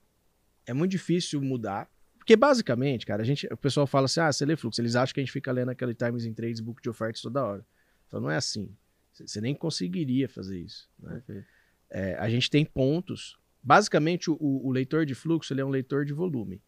É 0.64 0.72
muito 0.72 0.92
difícil 0.92 1.42
mudar. 1.42 1.90
Porque 2.16 2.36
basicamente, 2.36 3.05
cara, 3.05 3.22
a 3.22 3.24
gente, 3.24 3.47
o 3.53 3.57
pessoal 3.57 3.88
fala 3.88 4.05
assim: 4.05 4.20
ah, 4.20 4.30
você 4.30 4.47
lê 4.47 4.57
fluxo. 4.57 4.80
Eles 4.80 4.94
acham 4.94 5.12
que 5.12 5.20
a 5.20 5.24
gente 5.24 5.32
fica 5.32 5.51
lendo 5.51 5.70
aquele 5.70 5.94
Times 5.94 6.24
in 6.24 6.32
Trades 6.32 6.61
book 6.61 6.80
de 6.80 6.88
ofertas 6.88 7.20
toda 7.20 7.44
hora. 7.44 7.66
Então 8.07 8.20
não 8.20 8.30
é 8.30 8.36
assim. 8.36 8.72
Você 9.12 9.40
nem 9.40 9.55
conseguiria 9.55 10.28
fazer 10.28 10.61
isso. 10.61 10.88
Né? 10.99 11.22
É, 11.90 12.14
a 12.14 12.28
gente 12.28 12.49
tem 12.49 12.64
pontos. 12.64 13.36
Basicamente, 13.61 14.30
o, 14.30 14.36
o 14.40 14.70
leitor 14.70 15.05
de 15.05 15.14
fluxo 15.14 15.53
ele 15.53 15.61
é 15.61 15.64
um 15.64 15.70
leitor 15.70 16.05
de 16.05 16.12
volume. 16.12 16.62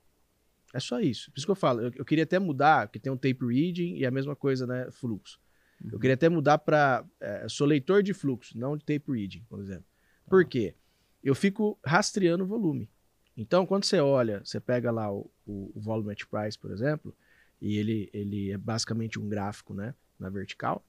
É 0.74 0.80
só 0.80 1.00
isso. 1.00 1.30
Por 1.30 1.38
isso 1.38 1.46
que 1.46 1.50
eu 1.50 1.56
falo. 1.56 1.80
Eu, 1.80 1.92
eu 1.96 2.04
queria 2.04 2.24
até 2.24 2.38
mudar, 2.38 2.86
porque 2.86 2.98
tem 2.98 3.12
um 3.12 3.16
tape 3.16 3.38
reading 3.46 3.96
e 3.96 4.04
a 4.06 4.10
mesma 4.10 4.36
coisa, 4.36 4.66
né? 4.66 4.90
Fluxo. 4.90 5.40
Eu 5.84 5.92
Uhum. 5.92 5.98
queria 5.98 6.14
até 6.14 6.28
mudar 6.28 6.58
para. 6.58 7.04
É, 7.20 7.48
sou 7.48 7.66
leitor 7.66 8.02
de 8.02 8.12
fluxo, 8.12 8.58
não 8.58 8.76
de 8.76 8.84
tape 8.84 9.10
reading, 9.12 9.44
por 9.48 9.60
exemplo. 9.60 9.84
Por 10.28 10.44
quê? 10.44 10.74
Eu 11.22 11.34
fico 11.34 11.78
rastreando 11.84 12.44
o 12.44 12.46
volume. 12.46 12.90
Então, 13.36 13.64
quando 13.64 13.84
você 13.84 14.00
olha, 14.00 14.40
você 14.44 14.58
pega 14.60 14.90
lá 14.90 15.10
o, 15.12 15.30
o, 15.46 15.70
o 15.74 15.80
volume 15.80 16.12
at 16.12 16.24
price, 16.26 16.58
por 16.58 16.70
exemplo, 16.72 17.16
e 17.60 17.76
ele, 17.76 18.10
ele 18.12 18.50
é 18.50 18.58
basicamente 18.58 19.18
um 19.18 19.28
gráfico, 19.28 19.72
né? 19.72 19.94
Na 20.18 20.28
vertical. 20.28 20.84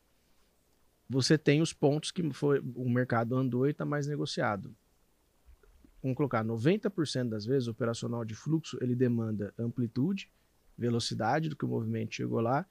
Você 1.08 1.38
tem 1.38 1.62
os 1.62 1.74
pontos 1.74 2.12
que 2.12 2.28
foi, 2.34 2.60
o 2.76 2.90
mercado 2.90 3.36
andou 3.36 3.68
e 3.68 3.72
está 3.72 3.86
mais 3.86 4.08
negociado. 4.08 4.76
Vamos 6.02 6.16
colocar 6.16 6.44
90% 6.44 7.30
das 7.30 7.46
vezes 7.46 7.68
o 7.68 7.72
operacional 7.72 8.24
de 8.24 8.36
fluxo 8.36 8.78
ele 8.82 8.96
demanda 8.96 9.54
amplitude, 9.58 10.30
velocidade 10.78 11.50
do 11.50 11.56
que 11.56 11.66
o 11.66 11.68
movimento 11.68 12.16
chegou 12.16 12.40
lá 12.40 12.66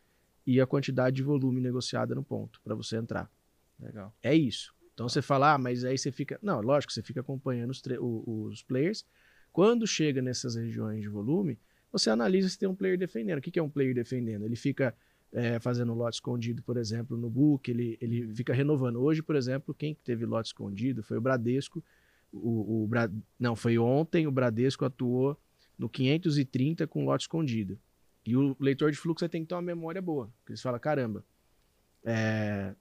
e 0.46 0.60
a 0.60 0.66
quantidade 0.66 1.16
de 1.16 1.22
volume 1.22 1.60
negociada 1.60 2.14
no 2.14 2.22
ponto 2.22 2.60
para 2.62 2.74
você 2.74 2.96
entrar. 2.96 3.30
Legal. 3.78 4.14
É 4.22 4.34
isso. 4.34 4.74
Então 4.94 5.08
você 5.08 5.22
fala, 5.22 5.54
ah, 5.54 5.58
mas 5.58 5.84
aí 5.84 5.96
você 5.96 6.10
fica. 6.10 6.38
Não, 6.42 6.60
lógico, 6.60 6.92
você 6.92 7.02
fica 7.02 7.20
acompanhando 7.20 7.70
os, 7.70 7.82
os 8.00 8.62
players. 8.62 9.04
Quando 9.52 9.86
chega 9.86 10.20
nessas 10.20 10.56
regiões 10.56 11.02
de 11.02 11.08
volume, 11.08 11.58
você 11.92 12.10
analisa 12.10 12.48
se 12.48 12.58
tem 12.58 12.68
um 12.68 12.74
player 12.74 12.98
defendendo. 12.98 13.38
O 13.38 13.42
que 13.42 13.50
que 13.50 13.58
é 13.58 13.62
um 13.62 13.70
player 13.70 13.94
defendendo? 13.94 14.44
Ele 14.44 14.56
fica 14.56 14.94
é, 15.32 15.58
fazendo 15.60 15.94
lote 15.94 16.16
escondido, 16.16 16.62
por 16.62 16.76
exemplo, 16.76 17.16
no 17.16 17.28
book, 17.28 17.70
ele, 17.70 17.98
ele 18.00 18.34
fica 18.34 18.52
renovando. 18.52 18.96
Hoje, 18.96 19.22
por 19.22 19.36
exemplo, 19.36 19.74
quem 19.74 19.94
que 19.94 20.02
teve 20.02 20.24
lote 20.24 20.48
escondido 20.48 21.02
foi 21.02 21.18
o 21.18 21.20
Bradesco. 21.20 21.84
O, 22.32 22.84
o 22.84 22.86
Bra- 22.86 23.10
Não, 23.38 23.56
foi 23.56 23.78
ontem 23.78 24.26
o 24.26 24.30
Bradesco 24.30 24.84
atuou 24.84 25.36
no 25.78 25.88
530 25.88 26.86
com 26.86 27.04
lote 27.04 27.22
escondido. 27.24 27.78
E 28.26 28.36
o 28.36 28.54
leitor 28.60 28.90
de 28.90 28.98
fluxo 28.98 29.28
tem 29.28 29.42
que 29.42 29.48
ter 29.48 29.54
uma 29.54 29.62
memória 29.62 30.02
boa. 30.02 30.30
Porque 30.40 30.52
eles 30.52 30.60
falam, 30.62 30.78
caramba, 30.78 31.24
é, 32.04 32.74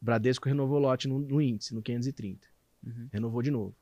Bradesco 0.00 0.48
renovou 0.48 0.78
lote 0.78 1.08
no, 1.08 1.18
no 1.18 1.40
índice, 1.40 1.74
no 1.74 1.82
530. 1.82 2.46
Uhum. 2.86 3.08
Renovou 3.12 3.42
de 3.42 3.50
novo. 3.50 3.74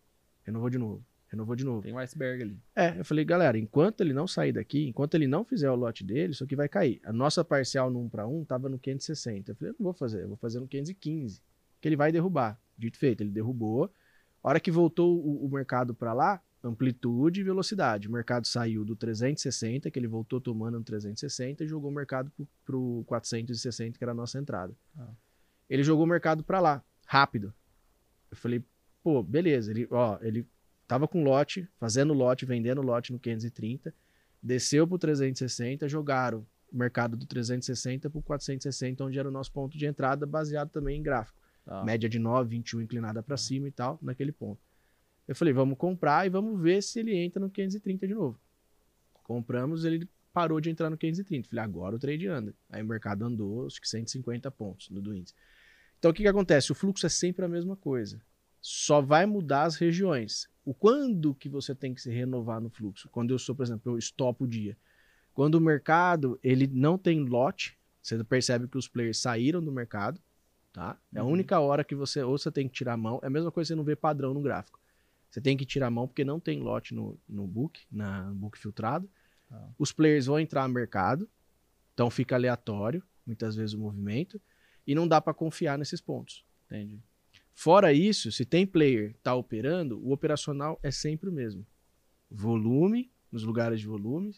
Renovou 0.45 0.71
de 0.71 0.79
novo. 0.79 1.05
Renovou 1.31 1.55
de 1.57 1.65
novo. 1.65 1.83
Tem 1.83 1.93
um 1.93 1.99
iceberg 1.99 2.43
ali. 2.43 2.59
É, 2.75 2.99
eu 2.99 3.05
falei, 3.05 3.25
galera, 3.25 3.59
enquanto 3.59 4.01
ele 4.01 4.15
não 4.15 4.27
sair 4.27 4.53
daqui, 4.53 4.87
enquanto 4.89 5.15
ele 5.15 5.27
não 5.27 5.45
fizer 5.45 5.71
o 5.71 5.75
lote 5.75 6.03
dele, 6.03 6.33
isso 6.33 6.43
aqui 6.43 6.57
vai 6.57 6.69
cair. 6.69 7.01
A 7.05 7.13
nossa 7.13 7.45
parcial 7.45 7.91
no 7.91 8.01
1 8.05 8.09
para 8.09 8.27
1 8.27 8.45
tava 8.47 8.69
no 8.69 8.79
560. 8.79 9.51
Eu 9.53 9.57
falei, 9.57 9.71
eu 9.73 9.77
não 9.79 9.85
vou 9.85 9.93
fazer, 9.93 10.23
eu 10.23 10.29
vou 10.29 10.37
fazer 10.39 10.59
no 10.59 10.67
515, 10.67 11.43
que 11.81 11.89
ele 11.89 11.97
vai 11.97 12.11
derrubar. 12.11 12.59
Dito 12.79 12.97
feito, 12.99 13.21
ele 13.23 13.31
derrubou. 13.31 13.91
A 14.43 14.49
hora 14.49 14.61
que 14.61 14.71
voltou 14.71 15.17
o, 15.17 15.47
o 15.47 15.51
mercado 15.51 15.95
para 15.95 16.13
lá, 16.13 16.41
amplitude 16.63 17.41
e 17.41 17.45
velocidade. 17.45 18.09
O 18.09 18.13
mercado 18.13 18.47
saiu 18.47 18.85
do 18.85 18.97
360, 18.97 19.91
que 19.91 19.99
ele 19.99 20.09
voltou 20.09 20.41
tomando 20.41 20.79
no 20.79 20.85
360 20.85 21.65
e 21.65 21.69
jogou 21.69 21.91
o 21.91 21.95
mercado 21.95 22.31
pro, 22.31 22.49
pro 22.65 23.05
460, 23.07 23.99
que 23.99 24.05
era 24.05 24.13
a 24.13 24.15
nossa 24.15 24.39
entrada. 24.39 24.75
Ah. 24.97 25.09
Ele 25.69 25.83
jogou 25.83 26.05
o 26.05 26.09
mercado 26.09 26.43
para 26.43 26.61
lá, 26.61 26.83
rápido. 27.07 27.53
Eu 28.31 28.37
falei, 28.37 28.65
pô, 29.03 29.23
beleza, 29.23 29.71
ele, 29.71 29.87
ó, 29.91 30.19
ele 30.21 30.47
tava 30.87 31.07
com 31.07 31.23
lote, 31.23 31.69
fazendo 31.79 32.13
lote, 32.13 32.47
vendendo 32.47 32.83
lote 32.83 33.13
no 33.13 33.19
530, 33.19 33.95
desceu 34.43 34.87
pro 34.87 34.99
360, 34.99 35.89
jogaram 35.89 36.47
o 36.73 36.77
mercado 36.77 37.17
do 37.17 37.27
360 37.27 38.11
pro 38.11 38.23
460, 38.23 39.05
onde 39.05 39.19
era 39.19 39.29
o 39.29 39.33
nosso 39.33 39.53
ponto 39.53 39.77
de 39.77 39.87
entrada, 39.87 40.27
baseado 40.27 40.71
também 40.71 40.99
em 40.99 41.03
gráfico. 41.03 41.39
Tá. 41.69 41.85
Média 41.85 42.09
de 42.09 42.19
9, 42.19 42.49
21 42.49 42.81
inclinada 42.81 43.23
para 43.23 43.37
cima 43.37 43.69
e 43.69 43.71
tal, 43.71 43.99
naquele 44.01 44.33
ponto. 44.33 44.59
Eu 45.29 45.37
falei, 45.37 45.53
vamos 45.53 45.77
comprar 45.77 46.27
e 46.27 46.31
vamos 46.31 46.59
ver 46.59 46.83
se 46.83 46.99
ele 46.99 47.15
entra 47.15 47.39
no 47.39 47.51
530 47.51 48.09
de 48.09 48.15
novo. 48.15 48.41
Compramos, 49.23 49.85
ele 49.85 50.09
parou 50.33 50.63
de 50.63 50.71
entrar 50.71 50.89
no 50.89 50.97
530. 50.97 51.47
Falei, 51.47 51.63
agora 51.63 51.97
o 51.97 51.99
trade 51.99 52.27
anda. 52.27 52.55
Aí 52.71 52.83
o 52.83 52.87
mercado 52.87 53.23
andou, 53.23 53.67
acho 53.67 53.79
que 53.83 53.87
150 53.87 54.51
pontos 54.51 54.89
no 54.89 55.03
do 55.03 55.15
índice. 55.15 55.35
Então 55.99 56.11
o 56.11 56.15
que, 56.15 56.23
que 56.23 56.29
acontece? 56.29 56.73
O 56.73 56.75
fluxo 56.75 57.05
é 57.05 57.11
sempre 57.11 57.45
a 57.45 57.49
mesma 57.49 57.77
coisa. 57.77 58.19
Só 58.63 59.03
vai 59.03 59.27
mudar 59.27 59.65
as 59.65 59.77
regiões. 59.77 60.49
O 60.65 60.73
quando 60.73 61.35
que 61.35 61.51
você 61.51 61.75
tem 61.75 61.93
que 61.93 62.01
se 62.01 62.11
renovar 62.11 62.63
no 62.63 62.71
fluxo? 62.71 63.11
Quando 63.11 63.31
eu 63.35 63.39
sou, 63.39 63.55
por 63.55 63.65
exemplo, 63.65 63.93
eu 63.93 63.99
estopo 63.99 64.45
o 64.45 64.49
dia. 64.49 64.75
Quando 65.35 65.57
o 65.57 65.61
mercado 65.61 66.41
ele 66.43 66.67
não 66.67 66.97
tem 66.97 67.23
lote, 67.27 67.79
você 68.01 68.25
percebe 68.25 68.67
que 68.67 68.79
os 68.79 68.89
players 68.89 69.19
saíram 69.19 69.63
do 69.63 69.71
mercado, 69.71 70.19
tá? 70.73 70.99
É 71.15 71.19
a 71.19 71.25
Uhum. 71.25 71.33
única 71.33 71.59
hora 71.61 71.85
que 71.85 71.95
você 71.95 72.23
ou 72.23 72.39
você 72.39 72.51
tem 72.51 72.69
que 72.69 72.75
tirar 72.75 72.95
a 72.95 72.97
mão. 72.97 73.21
É 73.23 73.27
a 73.27 73.31
mesma 73.31 73.51
coisa 73.51 73.67
que 73.67 73.73
você 73.73 73.77
não 73.77 73.85
vê 73.85 73.97
padrão 73.97 74.33
no 74.35 74.41
gráfico. 74.41 74.79
Você 75.31 75.41
tem 75.41 75.57
que 75.57 75.67
tirar 75.67 75.89
a 75.89 75.91
mão 75.91 76.07
porque 76.07 76.25
não 76.25 76.41
tem 76.41 76.61
lote 76.61 76.95
no, 76.95 77.19
no 77.29 77.47
book, 77.47 77.81
na 77.91 78.25
no 78.31 78.35
book 78.35 78.59
filtrado. 78.59 79.09
Ah. 79.51 79.69
Os 79.79 79.93
players 79.93 80.27
vão 80.27 80.39
entrar 80.39 80.67
no 80.67 80.75
mercado, 80.75 81.29
então 81.95 82.11
fica 82.11 82.35
aleatório, 82.35 83.03
muitas 83.27 83.55
vezes 83.57 83.75
o 83.75 83.79
movimento, 83.79 84.41
e 84.87 84.95
não 84.95 85.07
dá 85.07 85.21
para 85.21 85.35
confiar 85.35 85.79
nesses 85.79 86.01
pontos. 86.01 86.45
Entendi. 86.67 86.99
Fora 87.55 87.93
isso, 87.93 88.31
se 88.31 88.45
tem 88.45 88.67
player 88.67 89.15
tá 89.23 89.35
operando, 89.35 89.99
o 90.03 90.13
operacional 90.13 90.79
é 90.83 90.91
sempre 90.91 91.29
o 91.29 91.33
mesmo. 91.33 91.67
Volume, 92.31 93.11
nos 93.33 93.43
lugares 93.43 93.81
de 93.81 93.87
volume, 93.87 94.35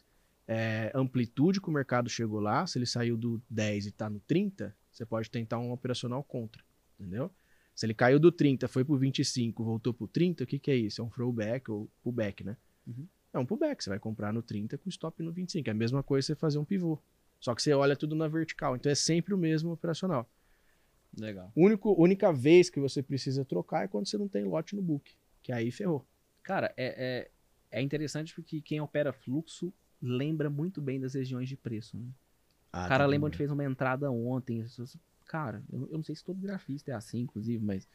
é, 0.46 0.90
amplitude 0.94 1.60
que 1.60 1.68
o 1.68 1.72
mercado 1.72 2.08
chegou 2.08 2.40
lá, 2.40 2.66
se 2.66 2.78
ele 2.78 2.86
saiu 2.86 3.16
do 3.16 3.40
10 3.48 3.86
e 3.86 3.92
tá 3.92 4.08
no 4.08 4.20
30, 4.20 4.74
você 5.00 5.06
pode 5.06 5.30
tentar 5.30 5.58
um 5.58 5.72
operacional 5.72 6.22
contra, 6.22 6.62
entendeu? 6.98 7.30
Se 7.74 7.86
ele 7.86 7.94
caiu 7.94 8.20
do 8.20 8.30
30, 8.30 8.68
foi 8.68 8.84
pro 8.84 8.98
25, 8.98 9.64
voltou 9.64 9.94
pro 9.94 10.06
30, 10.06 10.44
o 10.44 10.46
que 10.46 10.58
que 10.58 10.70
é 10.70 10.76
isso? 10.76 11.00
É 11.00 11.04
um 11.04 11.08
throwback 11.08 11.70
ou 11.70 11.88
pullback, 12.02 12.44
né? 12.44 12.54
Uhum. 12.86 13.08
É 13.32 13.38
um 13.38 13.46
pullback, 13.46 13.82
você 13.82 13.88
vai 13.88 13.98
comprar 13.98 14.30
no 14.30 14.42
30 14.42 14.76
com 14.76 14.90
stop 14.90 15.22
no 15.22 15.32
25. 15.32 15.70
É 15.70 15.72
a 15.72 15.74
mesma 15.74 16.02
coisa 16.02 16.26
você 16.26 16.34
fazer 16.34 16.58
um 16.58 16.64
pivô. 16.66 17.00
Só 17.40 17.54
que 17.54 17.62
você 17.62 17.72
olha 17.72 17.96
tudo 17.96 18.14
na 18.14 18.28
vertical, 18.28 18.76
então 18.76 18.92
é 18.92 18.94
sempre 18.94 19.32
o 19.32 19.38
mesmo 19.38 19.72
operacional. 19.72 20.28
Legal. 21.18 21.50
Único, 21.56 21.94
única 21.98 22.30
vez 22.30 22.68
que 22.68 22.78
você 22.78 23.02
precisa 23.02 23.42
trocar 23.42 23.84
é 23.84 23.88
quando 23.88 24.06
você 24.06 24.18
não 24.18 24.28
tem 24.28 24.44
lote 24.44 24.76
no 24.76 24.82
book, 24.82 25.16
que 25.42 25.50
aí 25.50 25.70
ferrou. 25.70 26.06
Cara, 26.42 26.74
é, 26.76 27.30
é, 27.70 27.78
é 27.78 27.80
interessante 27.80 28.34
porque 28.34 28.60
quem 28.60 28.82
opera 28.82 29.14
fluxo 29.14 29.72
lembra 30.02 30.50
muito 30.50 30.82
bem 30.82 31.00
das 31.00 31.14
regiões 31.14 31.48
de 31.48 31.56
preço, 31.56 31.96
né? 31.96 32.06
Ah, 32.72 32.84
o 32.84 32.88
cara 32.88 33.04
tá 33.04 33.06
lembra 33.06 33.20
bom. 33.22 33.26
onde 33.28 33.36
fez 33.36 33.50
uma 33.50 33.64
entrada 33.64 34.10
ontem. 34.10 34.64
Cara, 35.26 35.62
eu, 35.72 35.88
eu 35.90 35.96
não 35.98 36.02
sei 36.04 36.14
se 36.14 36.24
todo 36.24 36.40
grafista 36.40 36.90
é 36.90 36.94
assim, 36.94 37.20
inclusive, 37.20 37.64
mas 37.64 37.88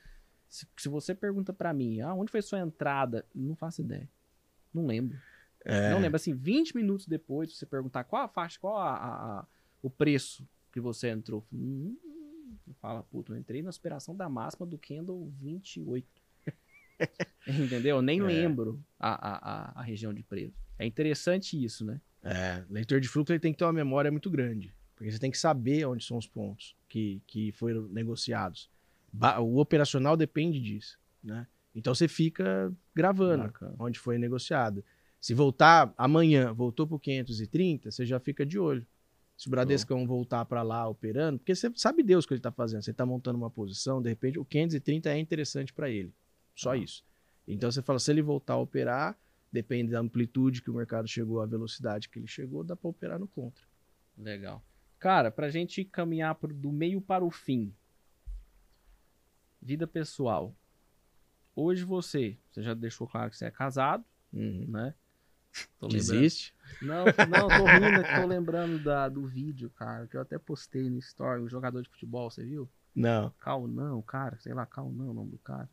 se, 0.48 0.68
se 0.78 0.88
você 0.90 1.14
pergunta 1.16 1.52
pra 1.54 1.74
mim, 1.74 2.02
ah, 2.02 2.14
onde 2.14 2.32
foi 2.32 2.42
sua 2.42 2.60
entrada? 2.60 3.26
Não 3.34 3.56
faço 3.56 3.82
ideia. 3.82 4.10
Não 4.74 4.86
lembro. 4.86 5.18
É, 5.64 5.90
Não 5.92 6.00
lembro. 6.00 6.16
Assim, 6.18 6.34
20 6.34 6.76
minutos 6.76 7.08
depois, 7.08 7.52
se 7.52 7.58
você 7.58 7.66
perguntar 7.66 8.04
qual 8.04 8.24
a 8.24 8.28
faixa, 8.28 8.60
qual 8.60 8.78
a, 8.78 8.96
a- 8.96 9.40
a- 9.40 9.48
o 9.82 9.90
preço 9.90 10.48
que 10.72 10.80
você 10.80 11.10
entrou. 11.10 11.46
Hum, 11.52 11.96
fala, 12.82 13.04
puta, 13.04 13.34
eu 13.34 13.38
entrei 13.38 13.62
na 13.62 13.70
aspiração 13.70 14.16
da 14.16 14.28
máxima 14.30 14.66
do 14.66 14.78
Candle 14.78 15.30
28. 15.42 16.08
Entendeu? 17.48 17.98
Eu 17.98 18.02
nem 18.02 18.20
É. 18.22 18.24
lembro 18.24 18.84
a, 19.00 19.10
a, 19.74 19.80
a 19.80 19.84
região 19.84 20.14
de 20.14 20.24
preço. 20.24 20.54
É 20.78 20.86
interessante 20.86 21.62
isso, 21.64 21.86
né? 21.86 22.00
É, 22.28 22.64
leitor 22.70 23.00
de 23.00 23.08
fluxo 23.08 23.32
ele 23.32 23.40
tem 23.40 23.54
que 23.54 23.60
ter 23.60 23.66
uma 23.66 23.72
memória 23.74 24.10
muito 24.12 24.30
grande. 24.30 24.74
Porque 24.96 25.12
você 25.12 25.20
tem 25.20 25.30
que 25.30 25.38
saber 25.38 25.86
onde 25.86 26.04
são 26.04 26.18
os 26.18 26.26
pontos 26.28 26.76
que, 26.90 27.22
que 27.28 27.52
foram 27.52 27.84
negociados. 27.90 28.70
O 29.42 29.60
operacional 29.60 30.18
depende 30.18 30.60
disso, 30.60 30.98
né? 31.24 31.46
Então 31.76 31.94
você 31.94 32.08
fica 32.08 32.74
gravando 32.94 33.44
Bacana. 33.44 33.76
onde 33.78 34.00
foi 34.00 34.18
negociado. 34.18 34.84
Se 35.22 35.34
voltar 35.34 35.94
amanhã, 35.98 36.52
voltou 36.54 36.88
para 36.88 36.96
o 36.96 37.00
530, 37.00 37.92
você 37.92 38.06
já 38.06 38.20
fica 38.20 38.46
de 38.46 38.58
olho. 38.58 38.86
Se 39.38 39.48
o 39.48 39.52
Bradescão 39.52 40.08
voltar 40.08 40.46
para 40.46 40.62
lá 40.64 40.88
operando, 40.88 41.38
porque 41.40 41.54
você 41.54 41.70
sabe 41.76 42.02
Deus 42.04 42.24
o 42.24 42.28
que 42.28 42.34
ele 42.34 42.40
está 42.40 42.52
fazendo. 42.52 42.82
Você 42.84 42.92
está 42.92 43.06
montando 43.06 43.38
uma 43.38 43.50
posição, 43.50 44.02
de 44.02 44.08
repente 44.10 44.40
o 44.40 44.46
530 44.46 45.10
é 45.10 45.20
interessante 45.20 45.74
para 45.74 45.90
ele. 45.90 46.14
Só 46.56 46.72
Ah. 46.72 46.78
isso. 46.78 47.04
Então 47.48 47.70
você 47.70 47.82
fala, 47.82 48.00
se 48.00 48.10
ele 48.12 48.22
voltar 48.22 48.54
a 48.54 48.58
operar, 48.58 49.18
depende 49.56 49.92
da 49.92 50.00
amplitude 50.00 50.62
que 50.62 50.70
o 50.70 50.74
mercado 50.76 51.08
chegou, 51.08 51.42
a 51.42 51.46
velocidade 51.46 52.10
que 52.10 52.20
ele 52.20 52.28
chegou, 52.28 52.64
dá 52.64 52.76
para 52.76 52.90
operar 52.90 53.18
no 53.20 53.28
contra. 53.28 53.64
Legal. 54.18 54.64
Cara, 55.00 55.32
pra 55.32 55.50
gente 55.50 55.84
caminhar 55.86 56.36
pro- 56.36 56.54
do 56.54 56.72
meio 56.72 57.02
para 57.02 57.24
o 57.24 57.32
fim. 57.32 57.74
Vida 59.62 59.88
pessoal. 59.88 60.56
Hoje 61.56 61.84
você, 61.84 62.38
você 62.52 62.62
já 62.62 62.74
deixou 62.74 63.08
claro 63.08 63.32
que 63.32 63.38
você 63.38 63.46
é 63.46 63.52
casado, 63.52 64.04
né? 64.68 64.94
Tô 65.80 65.88
lembrando- 65.88 66.12
Desiste? 66.12 66.54
Não, 66.82 67.06
não, 67.06 67.48
tô 67.48 67.66
rindo, 67.66 68.22
tô 68.22 68.28
lembrando 68.28 68.84
da, 68.84 69.08
do 69.08 69.26
vídeo, 69.26 69.70
cara, 69.70 70.06
que 70.06 70.18
eu 70.18 70.22
até 70.22 70.38
postei 70.38 70.90
no 70.90 70.98
story, 71.00 71.42
o 71.42 71.48
jogador 71.50 71.82
de 71.82 71.90
futebol, 71.90 72.30
você 72.30 72.44
viu? 72.44 72.70
Não, 72.94 73.30
Cal 73.40 73.68
não, 73.68 74.02
cara, 74.02 74.38
sei 74.40 74.54
lá, 74.54 74.66
Cal 74.66 74.92
não, 74.92 75.12
o 75.12 75.14
nome 75.14 75.32
do 75.32 75.38
cara. 75.40 75.70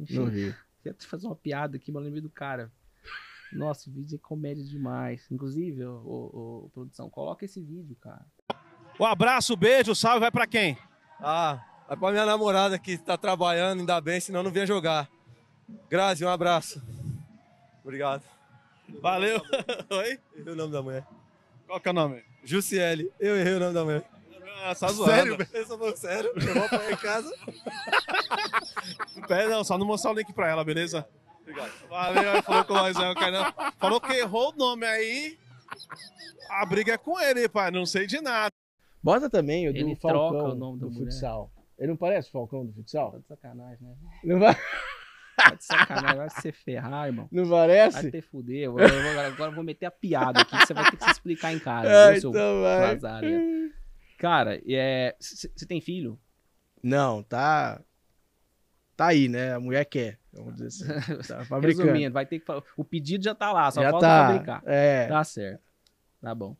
Enfim, 0.00 0.14
não 0.16 0.26
vi. 0.26 0.54
Queria 0.82 0.94
te 0.96 1.06
fazer 1.06 1.26
uma 1.26 1.36
piada 1.36 1.76
aqui, 1.76 1.90
mas 1.92 2.00
eu 2.00 2.04
lembrei 2.04 2.22
do 2.22 2.30
cara. 2.30 2.70
Nossa, 3.52 3.88
o 3.88 3.92
vídeo 3.92 4.16
é 4.16 4.18
comédia 4.18 4.64
demais. 4.64 5.26
Inclusive, 5.30 5.84
ô, 5.84 5.94
ô, 6.04 6.64
ô, 6.64 6.70
produção, 6.70 7.08
coloca 7.08 7.44
esse 7.44 7.60
vídeo, 7.60 7.96
cara. 8.00 8.24
Um 8.98 9.04
abraço, 9.04 9.56
beijo, 9.56 9.94
salve, 9.94 10.20
vai 10.20 10.30
pra 10.30 10.46
quem? 10.46 10.76
Ah, 11.20 11.62
vai 11.88 11.96
pra 11.96 12.10
minha 12.10 12.26
namorada 12.26 12.78
que 12.78 12.96
tá 12.98 13.16
trabalhando, 13.16 13.80
ainda 13.80 14.00
bem, 14.00 14.20
senão 14.20 14.42
não 14.42 14.50
vinha 14.50 14.66
jogar. 14.66 15.08
Grazi, 15.88 16.24
um 16.24 16.28
abraço. 16.28 16.82
Obrigado. 17.82 18.22
Valeu. 19.00 19.40
Oi? 19.90 20.18
Errei 20.36 20.52
o 20.52 20.56
nome 20.56 20.72
da 20.72 20.82
mulher. 20.82 21.06
Qual 21.66 21.80
que 21.80 21.88
é 21.88 21.90
o 21.90 21.94
nome? 21.94 22.24
Jussiele, 22.44 23.10
eu 23.18 23.36
errei 23.36 23.54
o 23.54 23.60
nome 23.60 23.74
da 23.74 23.84
mulher. 23.84 24.04
Ah, 24.64 24.74
tá 24.74 24.88
zoando. 24.88 25.12
Sério? 25.12 25.48
Eu 25.52 25.66
sou 25.66 25.78
falando 25.78 25.96
sério, 25.96 26.32
eu 26.34 26.54
vou 26.54 26.64
apanhar 26.64 26.92
em 26.92 26.96
casa. 26.96 27.32
Pera, 29.28 29.48
não, 29.48 29.62
só 29.62 29.76
não 29.76 29.86
mostrar 29.86 30.10
o 30.12 30.14
link 30.14 30.32
pra 30.32 30.48
ela, 30.48 30.64
beleza? 30.64 31.06
Obrigado. 31.46 31.70
Valeu, 31.88 32.42
falou 32.42 32.64
com 32.64 32.74
nós, 32.74 32.96
aí, 32.96 33.12
o 33.12 33.14
falou 33.78 34.00
que 34.00 34.12
errou 34.14 34.52
o 34.52 34.56
nome 34.56 34.84
aí. 34.84 35.38
A 36.50 36.66
briga 36.66 36.94
é 36.94 36.98
com 36.98 37.18
ele, 37.20 37.48
pai, 37.48 37.70
não 37.70 37.86
sei 37.86 38.06
de 38.06 38.20
nada. 38.20 38.50
Bota 39.02 39.30
também 39.30 39.68
o 39.68 39.72
do 39.72 39.78
Ele 39.78 39.94
Falcão 39.94 40.30
troca 40.30 40.48
o 40.48 40.54
nome 40.56 40.80
do 40.80 40.90
futsal. 40.90 41.52
Ele 41.78 41.88
não 41.88 41.96
parece 41.96 42.28
o 42.28 42.32
Falcão 42.32 42.64
do 42.64 42.72
Tá 42.72 42.76
futsal? 42.76 43.18
de 43.20 43.26
sacanagem, 43.28 43.78
né? 43.86 43.94
Não, 44.24 44.38
vai... 44.40 44.56
Tá 45.36 45.54
de 45.54 45.64
sacanagem, 45.64 46.16
vai 46.16 46.30
se 46.30 46.50
ferrar, 46.50 47.06
irmão. 47.06 47.28
não 47.30 47.44
Vai 47.44 47.58
parece? 47.68 48.10
ter 48.10 48.22
fuder. 48.22 48.64
Eu 48.64 48.72
vou- 48.72 48.80
agora 48.82 49.50
eu 49.50 49.54
vou 49.54 49.62
meter 49.62 49.86
a 49.86 49.90
piada 49.90 50.40
aqui, 50.40 50.56
que 50.58 50.66
você 50.66 50.74
vai 50.74 50.90
ter 50.90 50.96
que 50.96 51.04
se 51.04 51.10
explicar 51.10 51.52
em 51.52 51.58
casa. 51.58 52.20
Seu 52.20 52.30
então 52.30 52.62
vai. 52.62 52.98
Cara, 54.18 54.60
você 55.20 55.66
tem 55.68 55.80
filho? 55.80 56.18
Não, 56.82 57.22
tá. 57.22 57.80
Tá 58.96 59.08
aí, 59.08 59.28
né? 59.28 59.52
A 59.54 59.60
mulher 59.60 59.84
quer. 59.84 60.18
Vamos 60.36 60.54
dizer 60.54 60.66
assim. 60.66 60.84
Tá 61.26 61.44
fabricando. 61.44 61.86
Resumindo, 61.88 62.12
vai 62.12 62.26
ter 62.26 62.38
que 62.38 62.44
O 62.76 62.84
pedido 62.84 63.24
já 63.24 63.34
tá 63.34 63.52
lá, 63.52 63.70
só 63.70 63.82
Já 63.82 63.90
falta 63.90 64.06
tá. 64.06 64.26
fabricar. 64.28 64.62
É. 64.66 65.06
Tá 65.06 65.24
certo. 65.24 65.60
Tá 66.20 66.34
bom. 66.34 66.56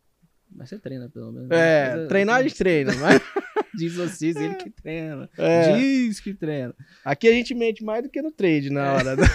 Mas 0.50 0.68
você 0.68 0.78
treina 0.78 1.08
pelo 1.08 1.32
menos. 1.32 1.50
É, 1.50 1.94
Mas, 1.96 2.08
treinar 2.08 2.36
a 2.36 2.42
gente 2.42 2.54
treina, 2.56 2.92
mas. 3.00 3.20
Diz 3.74 3.96
vocês, 3.96 4.36
ele 4.36 4.54
que 4.54 4.70
treina. 4.70 5.28
É. 5.36 5.72
Diz 5.76 6.20
que 6.20 6.32
treina. 6.32 6.74
Aqui 7.04 7.28
a 7.28 7.32
gente 7.32 7.54
mente 7.54 7.84
mais 7.84 8.02
do 8.02 8.08
que 8.08 8.22
no 8.22 8.30
trade 8.30 8.70
na 8.70 8.92
hora. 8.94 9.16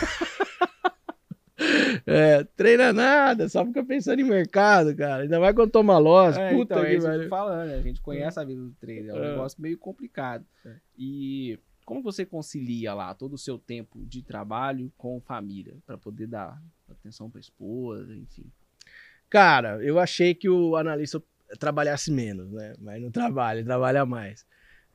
É, 2.08 2.44
treina 2.56 2.92
nada, 2.92 3.48
só 3.48 3.64
fica 3.64 3.84
pensando 3.86 4.20
em 4.20 4.24
mercado, 4.24 4.96
cara. 4.96 5.22
Ainda 5.24 5.40
mais 5.40 5.54
quando 5.54 5.70
toma 5.70 5.98
loss, 6.00 6.36
É, 6.36 6.50
puta 6.50 6.74
então, 6.74 6.84
é 6.84 6.90
que 6.90 6.98
isso 6.98 7.08
que 7.08 7.14
eu 7.14 7.24
tô 7.24 7.30
falando, 7.30 7.68
né? 7.68 7.76
A 7.76 7.82
gente 7.82 8.02
conhece 8.02 8.40
a 8.40 8.44
vida 8.44 8.60
do 8.62 8.72
trader, 8.72 9.10
é 9.10 9.14
um 9.14 9.24
É. 9.24 9.30
negócio 9.30 9.62
meio 9.62 9.78
complicado. 9.78 10.44
É. 10.66 10.74
E 10.98 11.60
como 11.92 12.02
você 12.02 12.26
concilia 12.26 12.94
lá 12.94 13.14
todo 13.14 13.34
o 13.34 13.38
seu 13.38 13.60
tempo 13.60 14.06
de 14.06 14.24
trabalho 14.24 14.90
com 14.98 15.20
família, 15.20 15.76
Pra 15.86 15.98
poder 15.98 16.26
dar 16.26 16.58
atenção 16.90 17.30
pra 17.30 17.42
esposa, 17.42 18.16
enfim. 18.16 18.50
Cara, 19.30 19.84
eu 19.84 20.00
achei 20.00 20.34
que 20.34 20.48
o 20.48 20.78
analista 20.78 21.22
trabalhasse 21.60 22.10
menos, 22.10 22.50
né? 22.50 22.76
Mas 22.80 23.02
não 23.02 23.12
trabalha, 23.12 23.62
trabalha 23.62 24.06
mais. 24.06 24.46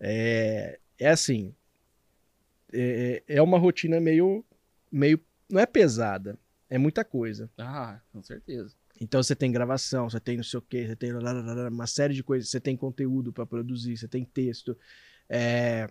É, 0.01 0.81
é 0.99 1.11
assim, 1.11 1.55
é, 2.73 3.23
é 3.29 3.43
uma 3.43 3.59
rotina 3.59 4.01
meio, 4.01 4.43
meio, 4.91 5.21
não 5.51 5.61
é 5.61 5.67
pesada, 5.67 6.39
é 6.67 6.79
muita 6.79 7.05
coisa. 7.05 7.51
Ah, 7.59 8.01
com 8.11 8.23
certeza. 8.23 8.75
Então 8.99 9.23
você 9.23 9.37
tem 9.37 9.53
gravação, 9.53 10.09
você 10.09 10.19
tem 10.19 10.39
não 10.39 10.45
sei 10.45 10.59
o 10.61 10.63
quê, 10.63 10.87
você 10.87 10.97
tem 10.97 11.13
uma 11.13 11.87
série 11.87 12.15
de 12.15 12.23
coisas, 12.23 12.49
você 12.49 12.59
tem 12.59 12.75
conteúdo 12.75 13.35
para 13.35 13.45
produzir, 13.45 13.99
você 13.99 14.09
tem 14.09 14.25
texto, 14.25 14.75
é, 15.29 15.91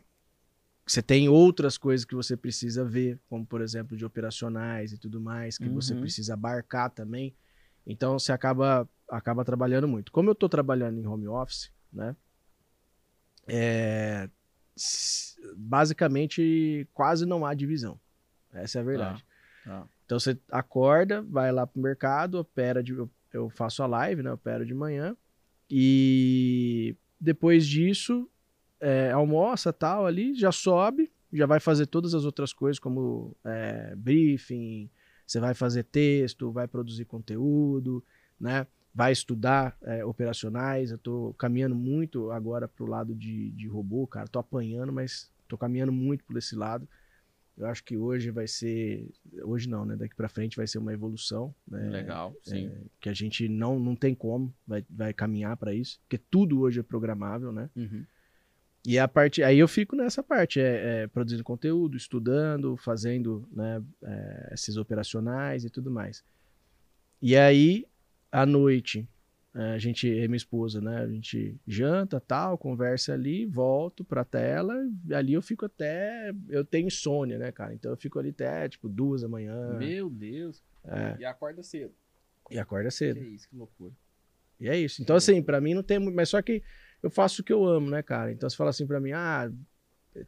você 0.86 1.02
tem 1.02 1.28
outras 1.28 1.78
coisas 1.78 2.06
que 2.06 2.14
você 2.16 2.38
precisa 2.38 2.86
ver, 2.86 3.20
como 3.28 3.46
por 3.46 3.62
exemplo 3.62 3.98
de 3.98 4.06
operacionais 4.06 4.92
e 4.94 4.98
tudo 4.98 5.20
mais, 5.20 5.58
que 5.58 5.68
você 5.70 5.94
Uhum. 5.94 6.02
precisa 6.02 6.34
abarcar 6.36 6.90
também. 6.92 7.36
Então 7.86 8.18
você 8.20 8.32
acaba 8.32 8.88
acaba 9.10 9.44
trabalhando 9.46 9.88
muito. 9.88 10.12
Como 10.12 10.30
eu 10.30 10.34
estou 10.34 10.50
trabalhando 10.50 11.00
em 11.00 11.06
home 11.08 11.28
office, 11.28 11.72
né? 11.92 12.16
é, 13.48 14.30
basicamente 15.56 16.88
quase 16.94 17.26
não 17.26 17.46
há 17.46 17.54
divisão. 17.54 18.00
Essa 18.54 18.80
é 18.80 18.82
a 18.82 18.86
verdade. 18.86 19.26
Tá. 19.64 19.88
Então 20.06 20.20
você 20.20 20.38
acorda, 20.52 21.22
vai 21.24 21.52
lá 21.52 21.66
pro 21.66 21.82
mercado, 21.82 22.36
opera 22.36 22.82
de. 22.84 22.94
Eu, 22.94 23.10
eu 23.34 23.50
faço 23.50 23.84
a 23.84 23.88
live, 23.88 24.22
né? 24.24 24.32
Opero 24.32 24.66
de 24.66 24.74
manhã. 24.74 25.16
E 25.70 26.96
depois 27.20 27.68
disso, 27.68 28.30
é, 28.86 29.12
almoça 29.12 29.74
tal 29.74 30.06
ali, 30.06 30.36
já 30.36 30.52
sobe, 30.52 31.12
já 31.34 31.48
vai 31.48 31.60
fazer 31.60 31.88
todas 31.88 32.14
as 32.14 32.24
outras 32.24 32.54
coisas, 32.54 32.78
como 32.78 33.36
é, 33.44 33.96
briefing, 33.96 34.88
você 35.26 35.40
vai 35.40 35.56
fazer 35.56 35.84
texto, 35.86 36.52
vai 36.52 36.68
produzir 36.68 37.06
conteúdo, 37.06 38.04
né? 38.40 38.68
Vai 38.94 39.12
estudar 39.12 39.76
é, 39.82 40.06
operacionais. 40.06 40.92
Eu 40.92 41.00
tô 41.00 41.34
caminhando 41.34 41.76
muito 41.76 42.30
agora 42.30 42.68
pro 42.68 42.86
lado 42.86 43.16
de, 43.16 43.50
de 43.52 43.68
robô, 43.68 44.06
cara. 44.06 44.28
Tô 44.28 44.38
apanhando, 44.38 44.94
mas 44.94 45.32
tô 45.48 45.58
caminhando 45.58 45.92
muito 45.92 46.24
por 46.24 46.38
esse 46.38 46.56
lado. 46.56 46.88
Eu 47.58 47.66
acho 47.66 47.84
que 47.84 47.98
hoje 47.98 48.30
vai 48.30 48.48
ser. 48.48 49.10
Hoje 49.44 49.68
não, 49.68 49.84
né? 49.84 49.96
Daqui 49.96 50.16
pra 50.16 50.30
frente 50.30 50.56
vai 50.56 50.68
ser 50.68 50.78
uma 50.78 50.94
evolução. 50.94 51.54
Né? 51.68 51.90
Legal, 51.90 52.36
sim. 52.44 52.72
Que 53.00 53.10
a 53.10 53.14
gente 53.14 53.50
não, 53.50 53.80
não 53.80 53.96
tem 53.96 54.14
como, 54.14 54.54
vai, 54.68 54.86
vai 54.90 55.12
caminhar 55.12 55.58
para 55.58 55.74
isso. 55.74 56.00
Porque 56.02 56.18
tudo 56.18 56.62
hoje 56.62 56.80
é 56.80 56.84
programável, 56.84 57.52
né? 57.52 57.70
Uhum. 57.76 58.06
E 58.86 59.00
a 59.00 59.08
parte. 59.08 59.42
Aí 59.42 59.58
eu 59.58 59.68
fico 59.68 59.96
nessa 59.96 60.22
parte, 60.22 60.60
é, 60.60 61.04
é, 61.04 61.08
produzindo 61.08 61.44
conteúdo, 61.44 61.98
estudando, 61.98 62.78
fazendo 62.78 63.48
né, 63.52 63.82
é, 64.04 64.50
esses 64.54 64.78
operacionais 64.78 65.64
e 65.66 65.70
tudo 65.70 65.90
mais. 65.90 66.24
E 67.22 67.36
aí, 67.36 67.88
à 68.32 68.46
noite, 68.46 69.08
é, 69.56 69.72
a 69.72 69.78
gente, 69.80 70.08
eu 70.08 70.26
e 70.26 70.28
minha 70.28 70.38
esposa, 70.38 70.80
né? 70.82 70.98
A 70.98 71.08
gente 71.08 71.56
janta, 71.66 72.20
tal, 72.20 72.58
conversa 72.58 73.14
ali, 73.14 73.46
volto 73.46 74.04
pra 74.04 74.24
tela, 74.24 74.76
e 75.08 75.14
ali 75.16 75.34
eu 75.34 75.42
fico 75.42 75.66
até. 75.66 76.32
Eu 76.50 76.64
tenho 76.64 76.88
insônia, 76.88 77.38
né, 77.40 77.52
cara? 77.52 77.74
Então 77.74 77.90
eu 77.92 77.98
fico 77.98 78.20
ali 78.20 78.30
até, 78.30 78.70
tipo, 78.70 78.88
duas 78.88 79.22
da 79.22 79.28
manhã. 79.28 79.78
Meu 79.78 80.10
Deus. 80.10 80.62
É, 80.84 81.16
E 81.22 81.26
acorda 81.26 81.64
cedo. 81.64 81.94
e 82.52 82.60
acorda 82.60 82.90
Que 82.90 82.96
cedo. 82.96 83.24
isso, 83.24 83.50
que 83.50 83.56
loucura. 83.56 83.94
E 84.60 84.70
é 84.70 84.78
isso. 84.78 85.02
Então, 85.02 85.16
assim, 85.16 85.42
pra 85.42 85.60
mim 85.60 85.74
não 85.74 85.82
tem 85.84 85.98
muito. 86.00 86.16
Mas 86.16 86.30
só 86.30 86.42
que 86.42 86.62
eu 87.06 87.10
faço 87.10 87.42
o 87.42 87.46
que 87.46 87.54
eu 87.54 87.66
amo, 87.66 87.90
né, 87.90 88.02
cara? 88.02 88.32
Então 88.32 88.50
você 88.50 88.56
fala 88.56 88.70
assim 88.72 88.86
pra 88.88 89.00
mim, 89.00 89.12
ah, 89.12 89.52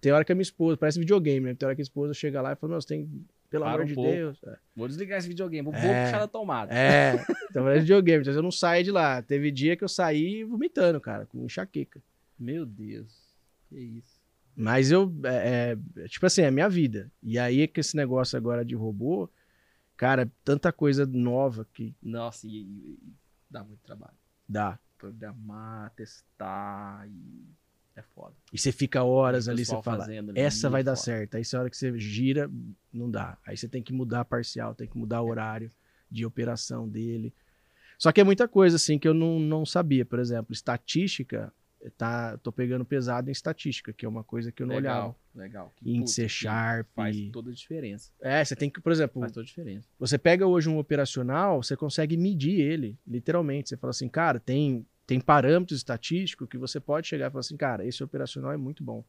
tem 0.02 0.12
hora 0.12 0.24
que 0.26 0.32
a 0.32 0.36
minha 0.36 0.42
esposa, 0.44 0.78
parece 0.78 1.00
videogame, 1.00 1.46
né? 1.48 1.56
Tem 1.56 1.66
hora 1.66 1.76
que 1.76 1.82
a 1.82 1.84
esposa 1.84 2.14
chega 2.14 2.42
lá 2.42 2.54
e 2.54 2.56
fala, 2.56 2.76
você 2.80 2.88
tem. 2.88 3.26
Pelo 3.50 3.64
Para 3.64 3.76
amor 3.76 3.84
um 3.86 3.88
de 3.88 3.94
pouco. 3.96 4.12
Deus. 4.12 4.44
É. 4.44 4.58
Vou 4.76 4.88
desligar 4.90 5.18
esse 5.20 5.28
videogame, 5.30 5.64
vou, 5.64 5.72
vou 5.72 5.82
É. 5.90 6.04
puxar 6.06 6.20
da 6.20 6.28
tomada. 6.28 6.74
É, 6.74 7.14
então 7.50 7.64
parece 7.64 7.82
videogame. 7.82 8.22
Então 8.22 8.34
eu 8.34 8.44
não 8.44 8.52
saio 8.52 8.84
de 8.84 8.92
lá. 8.92 9.22
Teve 9.22 9.50
dia 9.52 9.78
que 9.78 9.86
eu 9.86 9.88
saí 9.88 10.44
vomitando, 10.44 11.00
cara, 11.00 11.26
com 11.26 11.46
enxaqueca. 11.46 12.02
Meu 12.38 12.66
Deus. 12.66 13.10
Que 13.70 13.78
isso. 13.80 14.20
Mas 14.54 14.92
eu, 14.92 15.14
é, 15.24 15.78
é, 15.96 16.08
tipo 16.10 16.26
assim, 16.26 16.42
é 16.42 16.52
minha 16.52 16.68
vida. 16.68 17.10
E 17.24 17.40
aí 17.40 17.62
é 17.62 17.68
que 17.68 17.80
esse 17.80 17.96
negócio 17.96 18.36
agora 18.38 18.66
de 18.66 18.76
robô, 18.76 19.30
cara, 19.96 20.24
é 20.24 20.30
tanta 20.44 20.74
coisa 20.74 21.06
nova 21.06 21.66
que 21.74 21.96
Nossa, 22.04 22.46
e, 22.48 22.50
e- 22.52 23.00
e 23.02 23.14
dá 23.50 23.64
muito 23.64 23.80
trabalho. 23.86 24.18
dá. 24.50 24.78
Programar, 24.98 25.92
testar 25.96 27.08
e 27.08 27.46
é 27.96 28.02
foda. 28.02 28.36
E 28.54 28.58
você 28.58 28.72
fica 28.72 29.04
horas 29.04 29.48
ali, 29.48 29.66
você 29.66 29.82
fala, 29.82 30.06
fazendo 30.06 30.30
ali, 30.30 30.40
essa 30.40 30.70
vai 30.70 30.84
dar 30.84 30.96
foda. 30.96 31.04
certo. 31.04 31.36
Aí 31.36 31.42
essa 31.42 31.60
hora 31.60 31.70
que 31.70 31.76
você 31.76 31.98
gira, 32.00 32.50
não 32.94 33.10
dá. 33.10 33.38
Aí 33.46 33.58
você 33.58 33.68
tem 33.68 33.82
que 33.82 33.92
mudar 33.92 34.22
a 34.22 34.26
parcial, 34.26 34.76
tem 34.76 34.88
que 34.88 34.98
mudar 34.98 35.22
o 35.22 35.28
horário 35.28 35.72
de 36.10 36.26
operação 36.26 36.88
dele. 36.88 37.34
Só 37.98 38.12
que 38.12 38.22
é 38.22 38.24
muita 38.24 38.48
coisa, 38.48 38.76
assim, 38.76 39.00
que 39.00 39.08
eu 39.08 39.14
não, 39.14 39.40
não 39.40 39.66
sabia. 39.66 40.06
Por 40.06 40.20
exemplo, 40.20 40.54
estatística, 40.54 41.52
tá, 41.98 42.38
tô 42.38 42.52
pegando 42.52 42.86
pesado 42.86 43.30
em 43.30 43.32
estatística, 43.32 43.92
que 43.92 44.06
é 44.06 44.10
uma 44.10 44.24
coisa 44.24 44.52
que 44.52 44.62
eu 44.62 44.68
não 44.68 44.76
legal, 44.76 44.98
olhava. 44.98 45.16
Legal. 45.38 45.74
Que, 45.76 45.90
Índice 45.90 46.22
puta, 46.22 46.28
que 46.28 46.34
Sharp. 46.34 46.88
Faz 46.96 47.30
toda 47.32 47.52
a 47.52 47.54
diferença. 47.54 48.12
É, 48.22 48.44
você 48.44 48.56
tem 48.56 48.70
que, 48.70 48.82
por 48.82 48.92
exemplo, 48.92 49.22
Faz 49.22 49.32
toda 49.32 49.44
a 49.44 49.46
diferença. 49.46 49.88
Você 50.00 50.18
pega 50.18 50.46
hoje 50.46 50.70
um 50.70 50.78
operacional, 50.78 51.62
você 51.62 51.76
consegue 51.76 52.18
medir 52.18 52.60
ele, 52.60 52.98
literalmente. 53.06 53.70
Você 53.70 53.78
fala 53.78 53.92
assim, 53.92 54.10
cara, 54.10 54.40
tem, 54.40 54.86
tem 55.06 55.20
parâmetros 55.20 55.78
estatísticos 55.78 56.48
que 56.50 56.58
você 56.58 56.80
pode 56.80 57.08
chegar 57.08 57.28
e 57.28 57.32
falar 57.32 57.40
assim, 57.42 57.58
cara, 57.58 57.86
esse 57.86 58.04
operacional 58.04 58.52
é 58.52 58.58
muito 58.58 58.84
bom. 58.84 59.04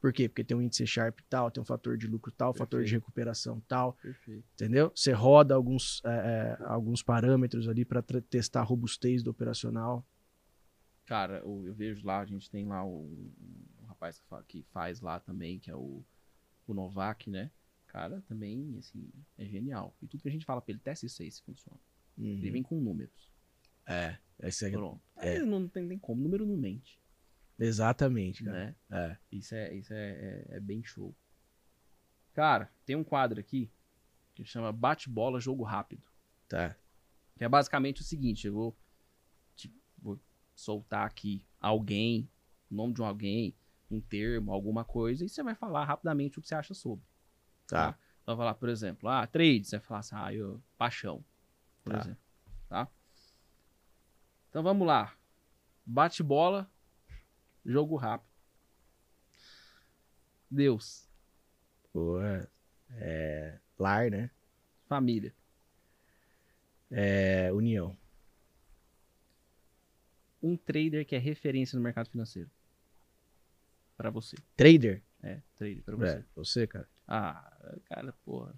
Por 0.00 0.12
quê? 0.12 0.28
Porque 0.28 0.44
tem 0.44 0.56
um 0.56 0.62
índice 0.62 0.86
Sharp 0.86 1.18
tal, 1.28 1.50
tem 1.50 1.60
um 1.60 1.64
fator 1.64 1.96
de 1.96 2.06
lucro 2.06 2.30
tal, 2.30 2.52
fator 2.52 2.80
de 2.80 2.84
Perfeito. 2.84 3.02
recuperação 3.02 3.60
tal, 3.66 3.94
Perfeito. 3.94 4.44
entendeu? 4.54 4.92
Você 4.94 5.10
roda 5.12 5.54
alguns, 5.54 6.02
é, 6.04 6.10
é, 6.60 6.64
alguns 6.66 7.02
parâmetros 7.02 7.68
ali 7.68 7.84
para 7.84 8.02
testar 8.02 8.60
a 8.60 8.62
robustez 8.62 9.22
do 9.22 9.30
operacional. 9.30 10.06
Cara, 11.06 11.38
eu, 11.38 11.66
eu 11.66 11.74
vejo 11.74 12.06
lá, 12.06 12.20
a 12.20 12.26
gente 12.26 12.50
tem 12.50 12.66
lá 12.66 12.84
o 12.84 13.32
rapaz 13.96 14.18
que, 14.18 14.26
fa- 14.28 14.42
que 14.44 14.62
faz 14.72 15.00
lá 15.00 15.18
também, 15.18 15.58
que 15.58 15.70
é 15.70 15.74
o, 15.74 16.04
o 16.66 16.74
Novak, 16.74 17.28
né? 17.30 17.50
Cara, 17.86 18.20
também, 18.28 18.76
assim, 18.78 19.10
é 19.38 19.46
genial. 19.46 19.96
E 20.02 20.06
tudo 20.06 20.22
que 20.22 20.28
a 20.28 20.32
gente 20.32 20.44
fala 20.44 20.60
pra 20.60 20.72
ele, 20.72 20.80
testa 20.80 21.06
isso 21.06 21.22
aí 21.22 21.30
se 21.30 21.42
funciona. 21.42 21.80
Ele 22.18 22.50
vem 22.50 22.62
com 22.62 22.80
números. 22.80 23.30
É, 23.86 24.18
esse 24.40 24.66
é- 24.66 24.70
Pronto. 24.70 25.00
é. 25.16 25.38
Aí 25.38 25.46
não 25.46 25.68
tem 25.68 25.84
nem 25.84 25.98
como, 25.98 26.22
número 26.22 26.44
não 26.46 26.56
mente, 26.56 27.00
exatamente, 27.58 28.44
cara. 28.44 28.56
né? 28.66 28.76
É. 28.90 29.18
Isso 29.32 29.54
é, 29.54 29.74
isso 29.74 29.92
é, 29.94 30.10
é, 30.10 30.56
é 30.56 30.60
bem 30.60 30.82
show. 30.84 31.14
Cara, 32.34 32.70
tem 32.84 32.96
um 32.96 33.04
quadro 33.04 33.40
aqui 33.40 33.70
que 34.34 34.44
chama 34.44 34.70
Bate-Bola 34.72 35.40
Jogo 35.40 35.62
Rápido. 35.62 36.02
Tá. 36.48 36.76
Que 37.38 37.44
é 37.44 37.48
basicamente 37.48 38.00
o 38.02 38.04
seguinte, 38.04 38.46
eu 38.46 38.52
vou, 38.52 38.76
te- 39.54 39.72
vou 39.98 40.20
soltar 40.54 41.06
aqui 41.06 41.42
alguém, 41.60 42.28
o 42.70 42.74
nome 42.74 42.92
de 42.92 43.00
um 43.00 43.06
alguém, 43.06 43.54
um 43.90 44.00
termo, 44.00 44.52
alguma 44.52 44.84
coisa, 44.84 45.24
e 45.24 45.28
você 45.28 45.42
vai 45.42 45.54
falar 45.54 45.84
rapidamente 45.84 46.38
o 46.38 46.42
que 46.42 46.48
você 46.48 46.54
acha 46.54 46.74
sobre. 46.74 47.04
Tá. 47.66 47.98
Então 48.22 48.36
vai 48.36 48.44
falar, 48.44 48.54
por 48.54 48.68
exemplo, 48.68 49.08
ah, 49.08 49.26
trade, 49.26 49.64
você 49.64 49.78
vai 49.78 49.86
falar 49.86 50.00
assim, 50.00 50.14
ah, 50.16 50.34
eu, 50.34 50.62
paixão, 50.76 51.24
por 51.84 51.92
Tá. 51.92 52.00
exemplo. 52.00 52.22
Tá? 52.68 52.88
Então 54.50 54.62
vamos 54.62 54.86
lá. 54.86 55.16
Bate 55.84 56.22
bola, 56.22 56.68
jogo 57.64 57.94
rápido. 57.96 58.28
Deus, 60.50 61.08
é, 62.22 62.48
é, 62.90 63.60
lar, 63.78 64.10
né? 64.10 64.30
família, 64.88 65.34
É, 66.90 67.52
união. 67.52 67.96
um 70.42 70.56
trader 70.56 71.04
que 71.04 71.16
é 71.16 71.18
referência 71.18 71.76
no 71.76 71.82
mercado 71.82 72.08
financeiro. 72.08 72.48
Pra 73.96 74.10
você. 74.10 74.36
Trader? 74.56 75.02
É, 75.22 75.40
trader 75.56 75.82
pra 75.82 75.96
você. 75.96 76.16
É, 76.16 76.24
você, 76.34 76.66
cara. 76.66 76.88
Ah, 77.08 77.80
cara, 77.88 78.12
porra. 78.24 78.54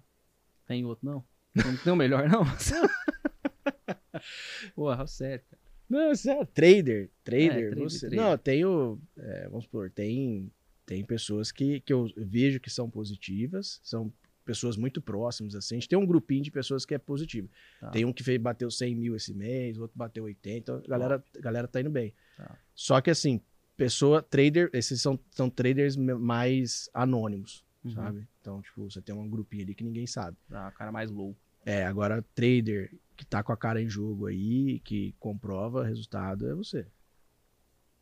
Tem 0.65 0.85
outro 0.85 1.05
não? 1.05 1.23
Não 1.55 1.77
tem 1.77 1.93
o 1.93 1.95
melhor, 1.95 2.29
não? 2.29 2.43
porra, 4.75 5.07
sério, 5.07 5.43
cara. 5.49 5.59
Não, 5.89 6.15
sério. 6.15 6.45
Trader. 6.53 7.09
Trader. 7.23 7.51
É, 7.51 7.67
trader, 7.69 7.83
você... 7.83 7.99
trader. 8.01 8.19
Não, 8.19 8.37
tenho. 8.37 9.01
é, 9.17 9.47
vamos 9.47 9.63
supor, 9.63 9.89
tem, 9.89 10.51
tem 10.85 11.03
pessoas 11.03 11.51
que, 11.51 11.79
que 11.79 11.91
eu 11.91 12.07
vejo 12.15 12.59
que 12.59 12.69
são 12.69 12.89
positivas, 12.89 13.79
são 13.83 14.13
pessoas 14.45 14.77
muito 14.77 15.01
próximas, 15.01 15.55
assim. 15.55 15.75
A 15.75 15.79
gente 15.79 15.89
tem 15.89 15.97
um 15.97 16.05
grupinho 16.05 16.43
de 16.43 16.51
pessoas 16.51 16.85
que 16.85 16.93
é 16.93 16.97
positivo. 16.97 17.49
Tá. 17.79 17.91
Tem 17.91 18.05
um 18.05 18.11
que 18.11 18.23
fez, 18.23 18.39
bateu 18.39 18.69
100 18.69 18.95
mil 18.95 19.15
esse 19.15 19.33
mês, 19.33 19.77
outro 19.77 19.97
bateu 19.97 20.23
80, 20.23 20.57
então 20.57 20.77
a 20.77 20.87
galera, 20.87 21.23
a 21.35 21.39
galera 21.39 21.67
tá 21.67 21.81
indo 21.81 21.89
bem. 21.89 22.13
Tá. 22.35 22.57
Só 22.73 22.99
que 22.99 23.09
assim, 23.09 23.41
pessoa, 23.79 24.21
trader, 24.21 24.69
esses 24.73 25.01
são, 25.01 25.17
são 25.31 25.49
traders 25.49 25.95
mais 25.95 26.89
anônimos, 26.93 27.63
Uhum. 27.83 27.91
sabe? 27.93 28.27
Então, 28.41 28.61
tipo, 28.61 28.89
você 28.89 29.01
tem 29.01 29.15
um 29.15 29.29
grupinho 29.29 29.63
ali 29.63 29.73
que 29.73 29.83
ninguém 29.85 30.05
sabe. 30.05 30.35
Ah, 30.51 30.69
cara 30.75 30.91
mais 30.91 31.09
low. 31.09 31.35
É, 31.65 31.85
agora 31.85 32.21
trader 32.35 32.93
que 33.15 33.25
tá 33.25 33.41
com 33.41 33.51
a 33.53 33.57
cara 33.57 33.81
em 33.81 33.87
jogo 33.89 34.25
aí, 34.27 34.79
que 34.81 35.13
comprova 35.19 35.85
resultado, 35.85 36.49
é 36.49 36.53
você. 36.53 36.85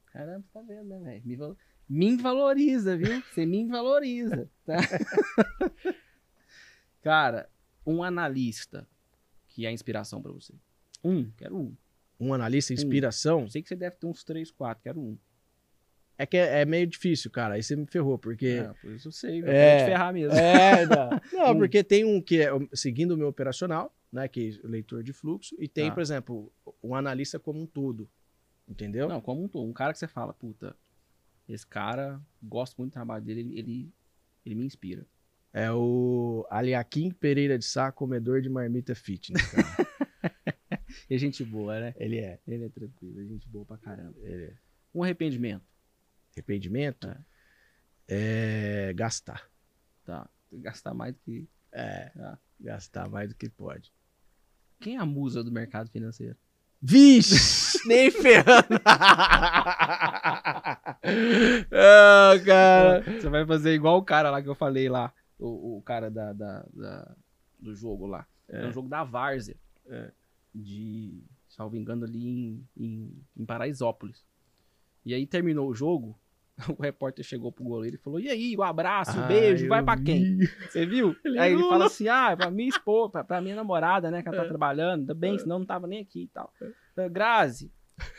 Caramba, 0.07 0.43
tá 0.51 0.61
vendo, 0.61 0.86
né, 0.89 0.99
velho? 0.99 1.21
Me, 1.25 1.36
val- 1.36 1.57
me 1.88 2.17
valoriza, 2.17 2.97
viu? 2.97 3.21
Você 3.32 3.45
me 3.45 3.67
valoriza, 3.67 4.49
tá? 4.65 4.78
Cara, 7.01 7.49
um 7.86 8.03
analista 8.03 8.88
que 9.47 9.65
é 9.65 9.71
inspiração 9.71 10.21
pra 10.21 10.32
você. 10.32 10.53
Um, 11.03 11.30
quero 11.32 11.55
um. 11.57 11.75
Um 12.19 12.34
analista 12.34 12.73
inspiração, 12.73 13.47
Sei 13.49 13.61
que 13.61 13.67
você 13.69 13.75
deve 13.75 13.95
ter 13.97 14.07
uns 14.07 14.23
três, 14.23 14.49
quatro, 14.49 14.84
quero 14.84 14.99
um. 14.99 15.17
É 16.18 16.26
que 16.26 16.36
é, 16.38 16.61
é 16.61 16.65
meio 16.65 16.88
difícil, 16.88 17.30
cara. 17.31 17.56
Aí 17.56 17.64
você 17.64 17.76
me 17.76 17.85
ferrou, 17.85 18.18
porque. 18.18 18.48
É, 18.48 18.73
por 18.81 18.91
isso 18.91 19.07
eu 19.07 19.11
sei, 19.11 19.41
eu 19.41 19.48
É. 19.48 19.80
te 19.80 19.85
ferrar 19.85 20.14
mesmo. 20.14 20.34
É, 20.34 20.85
não. 20.85 21.10
Não, 21.34 21.57
porque 21.57 21.84
tem 21.84 22.03
um 22.06 22.22
que 22.22 22.41
é 22.41 22.49
seguindo 22.73 23.11
o 23.11 23.18
meu 23.18 23.27
operacional, 23.27 23.95
né? 24.11 24.27
Que 24.27 24.60
é 24.64 24.68
leitor 24.68 25.03
de 25.03 25.14
fluxo, 25.14 25.56
e 25.60 25.68
tem, 25.68 25.89
Tá. 25.89 25.95
por 25.95 26.02
exemplo, 26.02 26.52
um 26.84 26.95
analista 26.95 27.38
como 27.39 27.61
um 27.61 27.65
todo. 27.65 28.10
Entendeu? 28.68 29.07
Não, 29.07 29.22
como 29.22 29.44
um 29.44 29.48
todo. 29.48 29.68
Um 29.68 29.73
cara 29.73 29.94
que 29.94 29.99
você 29.99 30.07
fala, 30.07 30.34
puta, 30.34 30.76
esse 31.48 31.65
cara, 31.65 32.19
gosto 32.44 32.77
muito 32.77 32.91
do 32.91 32.94
trabalho 32.95 33.23
dele, 33.23 33.39
ele, 33.41 33.60
ele, 33.60 33.94
ele 34.45 34.56
me 34.56 34.65
inspira. 34.65 35.06
É 35.53 35.72
o 35.72 36.45
Aliakim 36.49 37.10
Pereira 37.11 37.57
de 37.57 37.64
Sá, 37.65 37.91
comedor 37.91 38.41
de 38.41 38.49
marmita 38.49 38.94
fitness. 38.94 39.41
cara. 39.52 39.88
É 41.10 41.18
gente 41.18 41.44
boa, 41.44 41.80
né? 41.80 41.94
Ele 41.98 42.18
é. 42.18 42.39
Ele 42.45 42.65
é 42.65 42.69
tranquilo, 42.69 43.22
é 43.22 43.26
gente 43.26 43.48
boa 43.48 43.65
pra 43.65 43.77
caramba. 43.77 44.14
Ele 44.22 44.45
é. 44.45 44.53
Um 44.94 45.03
arrependimento, 45.03 45.64
Arrependimento 46.41 47.07
É. 48.07 48.89
é 48.89 48.93
gastar. 48.93 49.49
tá? 50.05 50.30
Gastar 50.53 50.93
mais 50.93 51.14
do 51.15 51.19
que. 51.22 51.47
É. 51.72 52.09
Tá. 52.09 52.38
Gastar 52.59 53.09
mais 53.09 53.30
do 53.30 53.35
que 53.35 53.49
pode. 53.49 53.91
Quem 54.80 54.95
é 54.97 54.99
a 54.99 55.05
musa 55.05 55.43
do 55.43 55.51
mercado 55.51 55.89
financeiro? 55.89 56.38
Vixe! 56.80 57.80
Nem 57.89 58.11
ferrando! 58.11 58.68
ah, 61.72 62.34
cara. 62.45 63.01
Você 63.01 63.30
vai 63.30 63.45
fazer 63.45 63.73
igual 63.73 63.97
o 63.97 64.03
cara 64.03 64.30
lá 64.30 64.41
que 64.41 64.47
eu 64.49 64.55
falei 64.55 64.88
lá. 64.89 65.11
O, 65.39 65.77
o 65.77 65.81
cara 65.81 66.09
da, 66.09 66.34
da- 66.34 66.65
da- 66.73 67.15
do 67.59 67.76
jogo 67.76 68.05
lá. 68.05 68.27
É, 68.47 68.68
um 68.68 68.72
jogo 68.72 68.88
da 68.88 69.03
Várzea. 69.03 69.57
É. 69.88 70.11
De, 70.53 71.23
salvo 71.49 71.76
engano, 71.76 72.05
ali 72.05 72.27
em, 72.27 72.68
em, 72.77 73.23
em 73.35 73.45
Paraisópolis. 73.45 74.23
E 75.05 75.14
aí 75.14 75.26
terminou 75.26 75.69
o 75.69 75.73
jogo. 75.76 76.18
O 76.75 76.81
repórter 76.81 77.23
chegou 77.23 77.51
pro 77.51 77.63
goleiro 77.63 77.97
e 77.97 77.99
falou: 77.99 78.19
E 78.19 78.27
aí, 78.29 78.55
um 78.57 78.63
abraço, 78.63 79.17
um 79.17 79.23
Ah, 79.23 79.27
beijo, 79.27 79.67
vai 79.67 79.84
pra 79.84 79.95
quem? 79.95 80.39
Você 80.67 80.85
viu? 80.88 81.15
Ele 81.23 81.38
aí 81.39 81.53
ele 81.53 81.61
fala 81.61 81.85
assim: 81.85 82.07
Ah, 82.07 82.35
pra 82.35 82.49
minha 82.49 82.67
esposa, 82.69 83.11
pra, 83.11 83.23
pra 83.23 83.41
minha 83.41 83.55
namorada, 83.55 84.09
né? 84.09 84.21
Que 84.23 84.27
ela 84.29 84.38
tá 84.38 84.43
É. 84.45 84.47
trabalhando, 84.47 85.01
ainda 85.01 85.13
bem, 85.13 85.38
senão 85.38 85.59
não 85.59 85.65
tava 85.67 85.85
nem 85.85 86.01
aqui 86.01 86.23
e 86.23 86.27
tal. 86.27 86.51
Eh, 86.97 87.09
Grazi, 87.09 87.71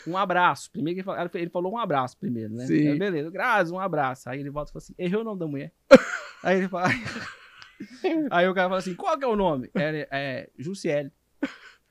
um 0.06 0.16
abraço. 0.16 0.70
Primeiro 0.70 0.94
que 0.94 1.01
ele 1.01 1.05
falou, 1.05 1.31
ele 1.35 1.51
falou 1.51 1.73
um 1.73 1.78
abraço 1.78 2.16
primeiro, 2.16 2.55
né? 2.55 2.65
Sim. 2.66 2.89
Aí, 2.90 2.98
beleza, 2.98 3.28
Grazi, 3.31 3.73
um 3.73 3.81
abraço. 3.81 4.31
Aí 4.31 4.39
ele 4.39 4.51
volta 4.51 4.70
e 4.70 4.73
fala 4.73 4.82
assim: 4.85 4.94
Errei 4.97 5.19
o 5.20 5.24
nome 5.24 5.40
da 5.40 5.47
mulher. 5.48 5.73
aí 6.44 6.59
ele 6.59 6.69
fala. 6.69 6.89
aí 8.31 8.48
o 8.48 8.55
cara 8.55 8.69
fala 8.69 8.78
assim: 8.78 8.94
Qual 8.94 9.19
que 9.19 9.24
é 9.24 9.28
o 9.28 9.35
nome? 9.36 9.69
É, 9.74 10.09
é 10.12 10.51
Jussiele. 10.56 11.10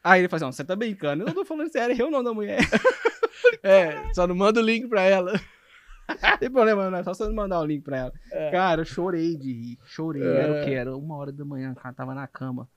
Aí 0.01 0.21
ele 0.21 0.29
fala 0.29 0.37
assim: 0.37 0.45
"Não, 0.45 0.51
Você 0.53 0.63
tá 0.63 0.75
brincando? 0.77 1.23
Eu 1.23 1.27
não 1.27 1.33
tô 1.33 1.43
falando 1.43 1.69
sério, 1.69 1.93
errei 1.93 2.05
o 2.05 2.09
nome 2.11 2.23
da 2.23 2.33
mulher. 2.33 2.59
É, 3.61 4.13
só 4.13 4.25
não 4.25 4.35
manda 4.35 4.61
o 4.61 4.63
link 4.63 4.87
pra 4.87 5.01
ela. 5.01 5.33
Tem 6.39 6.49
problema, 6.49 6.89
não. 6.89 6.99
É 6.99 7.03
só 7.03 7.13
você 7.13 7.29
mandar 7.29 7.59
o 7.59 7.65
link 7.65 7.84
pra 7.84 7.97
ela. 7.97 8.13
É. 8.31 8.51
Cara, 8.51 8.81
eu 8.81 8.85
chorei 8.85 9.35
de 9.35 9.51
rir. 9.53 9.79
Chorei. 9.85 10.23
É. 10.23 10.38
Era 10.41 10.61
o 10.61 10.65
quê? 10.65 10.71
Era 10.71 10.95
uma 10.95 11.15
hora 11.17 11.31
da 11.31 11.43
manhã, 11.45 11.71
o 11.71 11.75
cara 11.75 11.93
tava 11.93 12.13
na 12.15 12.27
cama. 12.27 12.67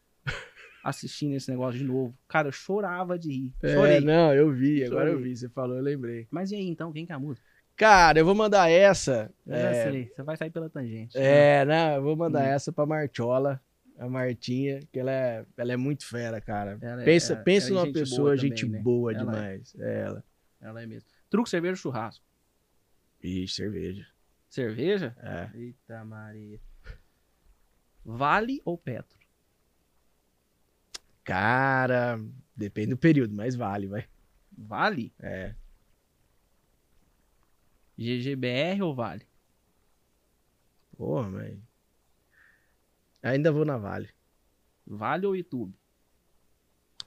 assistindo 0.83 1.35
esse 1.35 1.51
negócio 1.51 1.79
de 1.79 1.85
novo. 1.85 2.17
Cara, 2.27 2.49
eu 2.49 2.53
chorava 2.53 3.19
de 3.19 3.29
rir. 3.31 3.53
É, 3.63 3.75
Chorei. 3.75 4.01
não, 4.01 4.33
eu 4.35 4.51
vi, 4.51 4.83
agora 4.83 5.11
eu 5.11 5.19
vi. 5.19 5.37
Você 5.37 5.49
falou, 5.49 5.77
eu 5.77 5.83
lembrei. 5.83 6.27
Mas 6.31 6.51
e 6.51 6.55
aí, 6.57 6.67
então, 6.69 6.91
quem 6.93 7.05
que 7.05 7.13
é 7.13 7.15
a 7.15 7.19
música? 7.19 7.47
Cara, 7.77 8.19
eu 8.19 8.25
vou 8.25 8.35
mandar 8.35 8.71
essa. 8.71 9.31
Eu 9.47 9.55
é, 9.55 9.63
já 9.85 9.91
sei, 9.91 10.11
você 10.15 10.23
vai 10.23 10.37
sair 10.37 10.51
pela 10.51 10.69
tangente. 10.71 11.17
É, 11.19 11.65
não, 11.67 11.95
eu 11.97 12.03
vou 12.03 12.17
mandar 12.17 12.41
Hum. 12.43 12.47
essa 12.47 12.73
pra 12.73 12.87
Martiola, 12.87 13.61
a 13.99 14.09
Martinha, 14.09 14.81
que 14.91 14.99
ela 14.99 15.11
é, 15.13 15.45
ela 15.57 15.73
é 15.73 15.77
muito 15.77 16.07
fera, 16.07 16.41
cara. 16.41 16.79
Ela 16.81 17.03
é- 17.03 17.05
pensa 17.05 17.35
ela- 17.35 17.43
pensa 17.43 17.67
ela 17.69 17.71
é 17.71 17.75
numa 17.81 17.87
gente 17.87 17.99
pessoa, 18.01 18.21
boa 18.23 18.37
gente 18.39 18.61
também, 18.65 18.73
né? 18.79 18.83
boa 18.83 19.13
Ela 19.13 19.21
é. 19.21 19.25
demais. 19.25 19.75
É 19.79 20.01
ela. 20.01 20.25
Ela 20.63 20.83
é 20.83 20.87
mesmo. 20.87 21.09
Truque, 21.29 21.51
cerveja 21.51 21.77
churrasco? 21.77 22.25
Ixi, 23.23 23.55
cerveja. 23.55 24.07
Cerveja? 24.49 25.17
É. 25.19 25.57
Eita 25.57 26.05
Maria. 26.05 26.61
Vale 28.05 28.61
ou 28.65 28.77
Petro? 28.77 29.19
Cara, 31.23 32.19
depende 32.57 32.91
do 32.91 32.97
período, 32.97 33.35
mas 33.35 33.55
vale, 33.55 33.87
vai. 33.87 34.09
Vale? 34.57 35.13
É. 35.21 35.55
GGBR 37.97 38.83
ou 38.83 38.95
Vale? 38.95 39.27
Porra, 40.97 41.29
mas. 41.29 41.59
Ainda 43.23 43.53
vou 43.53 43.65
na 43.65 43.77
Vale. 43.77 44.11
Vale 44.87 45.27
ou 45.27 45.37
YouTube? 45.37 45.75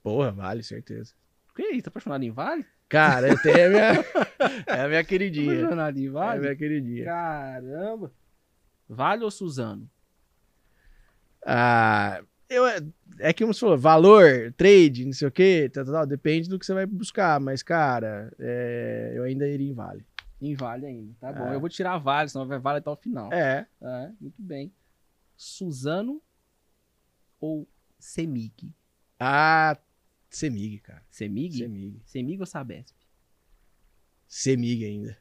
Porra, 0.01 0.31
vale, 0.31 0.63
certeza. 0.63 1.15
Que 1.55 1.63
isso, 1.71 1.83
tá 1.83 1.89
apaixonado 1.89 2.23
em 2.23 2.31
Vale? 2.31 2.65
Cara, 2.93 3.27
eu 3.27 3.41
tenho 3.41 3.65
a 3.65 3.69
minha. 3.69 4.05
é 4.67 4.81
a 4.81 4.87
minha 4.87 5.03
queridinha. 5.03 5.55
Apaixonado 5.55 5.97
em 5.97 6.05
É 6.05 6.09
a 6.09 6.11
Vale? 6.11 6.39
minha 6.41 6.55
queridinha. 6.55 7.05
Caramba. 7.05 8.11
Vale 8.87 9.23
ou 9.23 9.31
Suzano? 9.31 9.89
Ah, 11.43 12.21
eu, 12.47 12.63
é 13.19 13.33
que 13.33 13.43
como 13.43 13.51
você 13.53 13.61
falou, 13.61 13.77
valor, 13.79 14.53
trade, 14.55 15.05
não 15.05 15.11
sei 15.13 15.27
o 15.27 15.31
quê, 15.31 15.69
tal, 15.73 15.83
tal, 15.83 15.93
tal, 15.93 16.05
depende 16.05 16.47
do 16.47 16.59
que 16.59 16.65
você 16.67 16.73
vai 16.75 16.85
buscar. 16.85 17.39
Mas, 17.39 17.63
cara, 17.63 18.31
é, 18.39 19.13
eu 19.15 19.23
ainda 19.23 19.47
iria 19.47 19.71
em 19.71 19.73
Vale. 19.73 20.05
Em 20.39 20.53
Vale 20.53 20.85
ainda, 20.85 21.15
tá 21.19 21.33
bom. 21.33 21.47
É. 21.51 21.55
Eu 21.55 21.59
vou 21.59 21.69
tirar 21.69 21.97
Vale, 21.97 22.29
senão 22.29 22.45
vai 22.45 22.59
Vale 22.59 22.77
até 22.77 22.91
o 22.91 22.95
final. 22.95 23.33
É. 23.33 23.65
É, 23.81 24.09
muito 24.21 24.39
bem. 24.39 24.71
Suzano 25.35 26.21
ou 27.41 27.67
Semig? 27.97 28.71
Ah, 29.19 29.77
Semig, 30.33 30.79
cara. 30.79 31.05
Semig? 31.11 31.59
Semig. 31.59 32.01
Semig 32.05 32.39
ou 32.39 32.45
Sabesp? 32.47 32.95
Semig 34.27 34.83
ainda. 34.83 35.15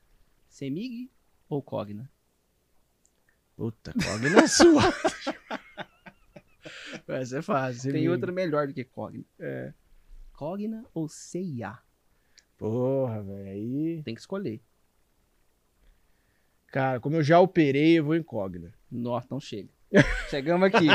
Semig 0.48 1.10
ou 1.50 1.62
Cogna? 1.62 2.10
Puta, 3.54 3.92
Cogna 3.92 4.40
é 4.40 4.46
sua. 4.48 4.82
Essa 7.06 7.38
é 7.38 7.42
fácil. 7.42 7.92
Tem 7.92 8.08
outra 8.08 8.32
melhor 8.32 8.66
do 8.66 8.72
que 8.72 8.84
Cogna. 8.84 9.22
É. 9.38 9.74
Cogna 10.32 10.82
ou 10.94 11.06
CIA? 11.08 11.78
Porra, 12.56 13.22
velho. 13.22 13.48
Aí. 13.50 14.02
Tem 14.02 14.14
que 14.14 14.20
escolher. 14.20 14.62
Cara, 16.68 16.98
como 17.00 17.16
eu 17.16 17.22
já 17.22 17.38
operei, 17.38 17.98
eu 17.98 18.04
vou 18.04 18.16
em 18.16 18.22
Cogna. 18.22 18.72
Nossa, 18.90 19.28
não 19.30 19.38
chega. 19.40 19.68
Chegamos 20.28 20.66
aqui. 20.66 20.86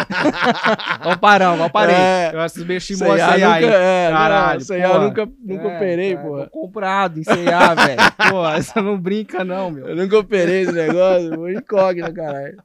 Vamos 1.03 1.17
parar, 1.19 1.55
vamos 1.55 1.71
parar. 1.71 1.93
É. 1.93 2.31
Eu 2.33 2.39
acho 2.41 2.65
Sei 2.65 2.79
chimos 2.79 3.01
lá, 3.01 3.35
CIA, 3.35 3.47
nunca, 3.55 3.73
é, 3.73 4.09
Caralho, 4.09 4.61
eu 4.73 5.01
nunca, 5.01 5.25
nunca 5.39 5.67
É, 5.67 5.75
operei, 5.75 6.17
porra. 6.17 6.43
tô 6.45 6.49
comprado 6.49 7.19
em 7.19 7.23
CIA, 7.23 7.75
velho. 7.75 8.01
Pô, 8.29 8.51
você 8.51 8.81
não 8.81 8.99
brinca 8.99 9.43
não, 9.43 9.69
meu. 9.69 9.87
Eu 9.87 9.95
nunca 9.95 10.17
operei 10.17 10.61
esse 10.61 10.71
negócio, 10.71 11.35
vou 11.35 11.47
Cogna, 11.63 12.11
caralho. 12.11 12.61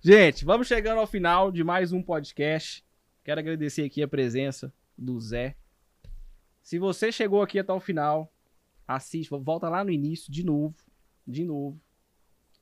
Gente, 0.00 0.44
vamos 0.44 0.66
chegando 0.66 0.98
ao 0.98 1.06
final 1.06 1.50
de 1.50 1.62
mais 1.64 1.92
um 1.92 2.02
podcast. 2.02 2.84
Quero 3.22 3.40
agradecer 3.40 3.84
aqui 3.84 4.02
a 4.02 4.08
presença 4.08 4.72
do 4.98 5.18
Zé. 5.18 5.54
Se 6.62 6.78
você 6.78 7.10
chegou 7.12 7.40
aqui 7.42 7.58
até 7.58 7.72
o 7.72 7.80
final, 7.80 8.32
assiste, 8.86 9.30
volta 9.30 9.68
lá 9.68 9.84
no 9.84 9.90
início 9.90 10.30
de 10.30 10.44
novo, 10.44 10.74
de 11.26 11.44
novo. 11.44 11.80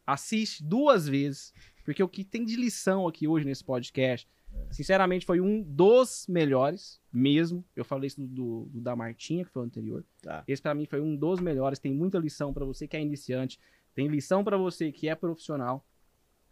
Assiste 0.06 0.62
duas 0.62 1.08
vezes, 1.08 1.52
porque 1.84 2.02
o 2.02 2.08
que 2.08 2.24
tem 2.24 2.44
de 2.44 2.56
lição 2.56 3.06
aqui 3.08 3.26
hoje 3.26 3.44
nesse 3.44 3.64
podcast, 3.64 4.28
sinceramente, 4.70 5.24
foi 5.26 5.40
um 5.40 5.62
dos 5.62 6.26
melhores 6.28 7.00
mesmo. 7.12 7.64
Eu 7.74 7.84
falei 7.84 8.06
isso 8.08 8.20
do, 8.20 8.26
do- 8.26 8.64
do 8.72 8.80
da 8.80 8.94
Martinha, 8.94 9.44
que 9.44 9.50
foi 9.50 9.62
o 9.62 9.64
anterior. 9.64 10.04
Tá. 10.20 10.44
Esse 10.46 10.60
pra 10.62 10.74
mim 10.74 10.86
foi 10.86 11.00
um 11.00 11.16
dos 11.16 11.40
melhores. 11.40 11.78
Tem 11.78 11.92
muita 11.92 12.18
lição 12.18 12.52
pra 12.52 12.64
você 12.64 12.86
que 12.86 12.96
é 12.96 13.00
iniciante, 13.02 13.58
tem 13.94 14.08
lição 14.08 14.42
pra 14.44 14.56
você 14.56 14.92
que 14.92 15.08
é 15.08 15.14
profissional. 15.14 15.84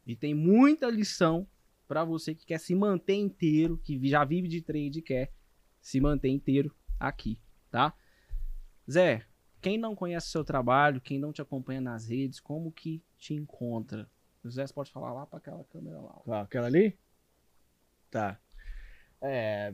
E 0.06 0.16
tem 0.16 0.34
muita 0.34 0.88
lição 0.90 1.46
pra 1.86 2.04
você 2.04 2.34
que 2.34 2.46
quer 2.46 2.58
se 2.58 2.74
manter 2.74 3.14
inteiro, 3.14 3.78
que 3.78 4.00
já 4.08 4.24
vive 4.24 4.48
de 4.48 4.62
trade 4.62 4.98
e 4.98 5.02
quer 5.02 5.32
se 5.80 6.00
manter 6.00 6.28
inteiro 6.28 6.74
aqui, 6.98 7.38
tá? 7.70 7.92
Zé, 8.90 9.24
quem 9.60 9.76
não 9.78 9.94
conhece 9.94 10.28
o 10.28 10.30
seu 10.30 10.44
trabalho, 10.44 11.00
quem 11.00 11.18
não 11.18 11.32
te 11.32 11.42
acompanha 11.42 11.80
nas 11.80 12.08
redes, 12.08 12.40
como 12.40 12.72
que 12.72 13.02
te 13.18 13.34
encontra? 13.34 14.08
O 14.44 14.50
Zé 14.50 14.66
você 14.66 14.72
pode 14.72 14.90
falar 14.90 15.12
lá 15.12 15.26
pra 15.26 15.38
aquela 15.38 15.64
câmera 15.64 15.98
lá. 16.00 16.40
aquela 16.42 16.66
ali? 16.66 16.96
Tá. 18.10 18.38
É, 19.22 19.72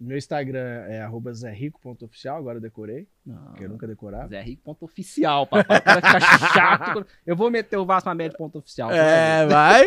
meu 0.00 0.16
Instagram 0.16 0.86
é 0.88 1.02
arroba 1.02 1.32
zerrico.oficial, 1.34 2.38
agora 2.38 2.56
eu 2.56 2.62
decorei, 2.62 3.06
Não, 3.26 3.36
porque 3.48 3.64
eu 3.64 3.68
nunca 3.68 3.86
decorava. 3.86 4.28
Zé 4.28 4.40
Rico 4.40 4.62
ponto 4.62 4.82
oficial, 4.86 5.46
papai. 5.46 5.78
Vai 5.84 5.96
ficar 5.96 6.20
chato. 6.54 6.92
quando- 6.94 7.06
Eu 7.26 7.36
vou 7.36 7.50
meter 7.50 7.76
o 7.76 7.84
Vasco 7.84 8.08
América 8.08 8.38
ponto 8.38 8.58
oficial. 8.58 8.88
você 8.88 8.96
vai 8.96 9.06
ver. 9.06 9.12
É, 9.12 9.46
vai, 9.46 9.84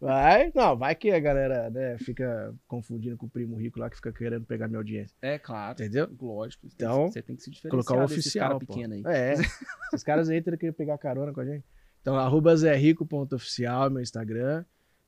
vai. 0.00 0.52
Não, 0.52 0.76
vai 0.76 0.96
que 0.96 1.12
a 1.12 1.20
galera 1.20 1.70
né, 1.70 1.96
fica 1.98 2.52
confundindo 2.66 3.16
com 3.16 3.26
o 3.26 3.30
primo 3.30 3.54
rico 3.56 3.78
lá 3.78 3.88
que 3.88 3.94
fica 3.96 4.12
querendo 4.12 4.44
pegar 4.44 4.66
minha 4.66 4.80
audiência. 4.80 5.16
É 5.22 5.38
claro. 5.38 5.74
Entendeu? 5.74 6.10
Lógico. 6.20 6.66
Então, 6.66 7.08
você 7.08 7.22
tem 7.22 7.36
que 7.36 7.42
se 7.42 7.50
diferenciar 7.50 7.84
Colocar 7.84 8.02
o 8.02 8.04
oficial, 8.04 8.48
cara 8.48 8.58
pequeno 8.58 8.94
aí. 8.94 9.02
É, 9.06 9.34
esses 9.94 10.02
caras 10.02 10.28
aí 10.28 10.42
teriam 10.42 10.58
que 10.58 10.72
pegar 10.72 10.98
carona 10.98 11.32
com 11.32 11.40
a 11.40 11.44
gente. 11.44 11.64
Então, 12.02 12.16
arroba 12.16 12.54
zerrico.oficial, 12.56 13.88
meu 13.88 14.02
Instagram. 14.02 14.64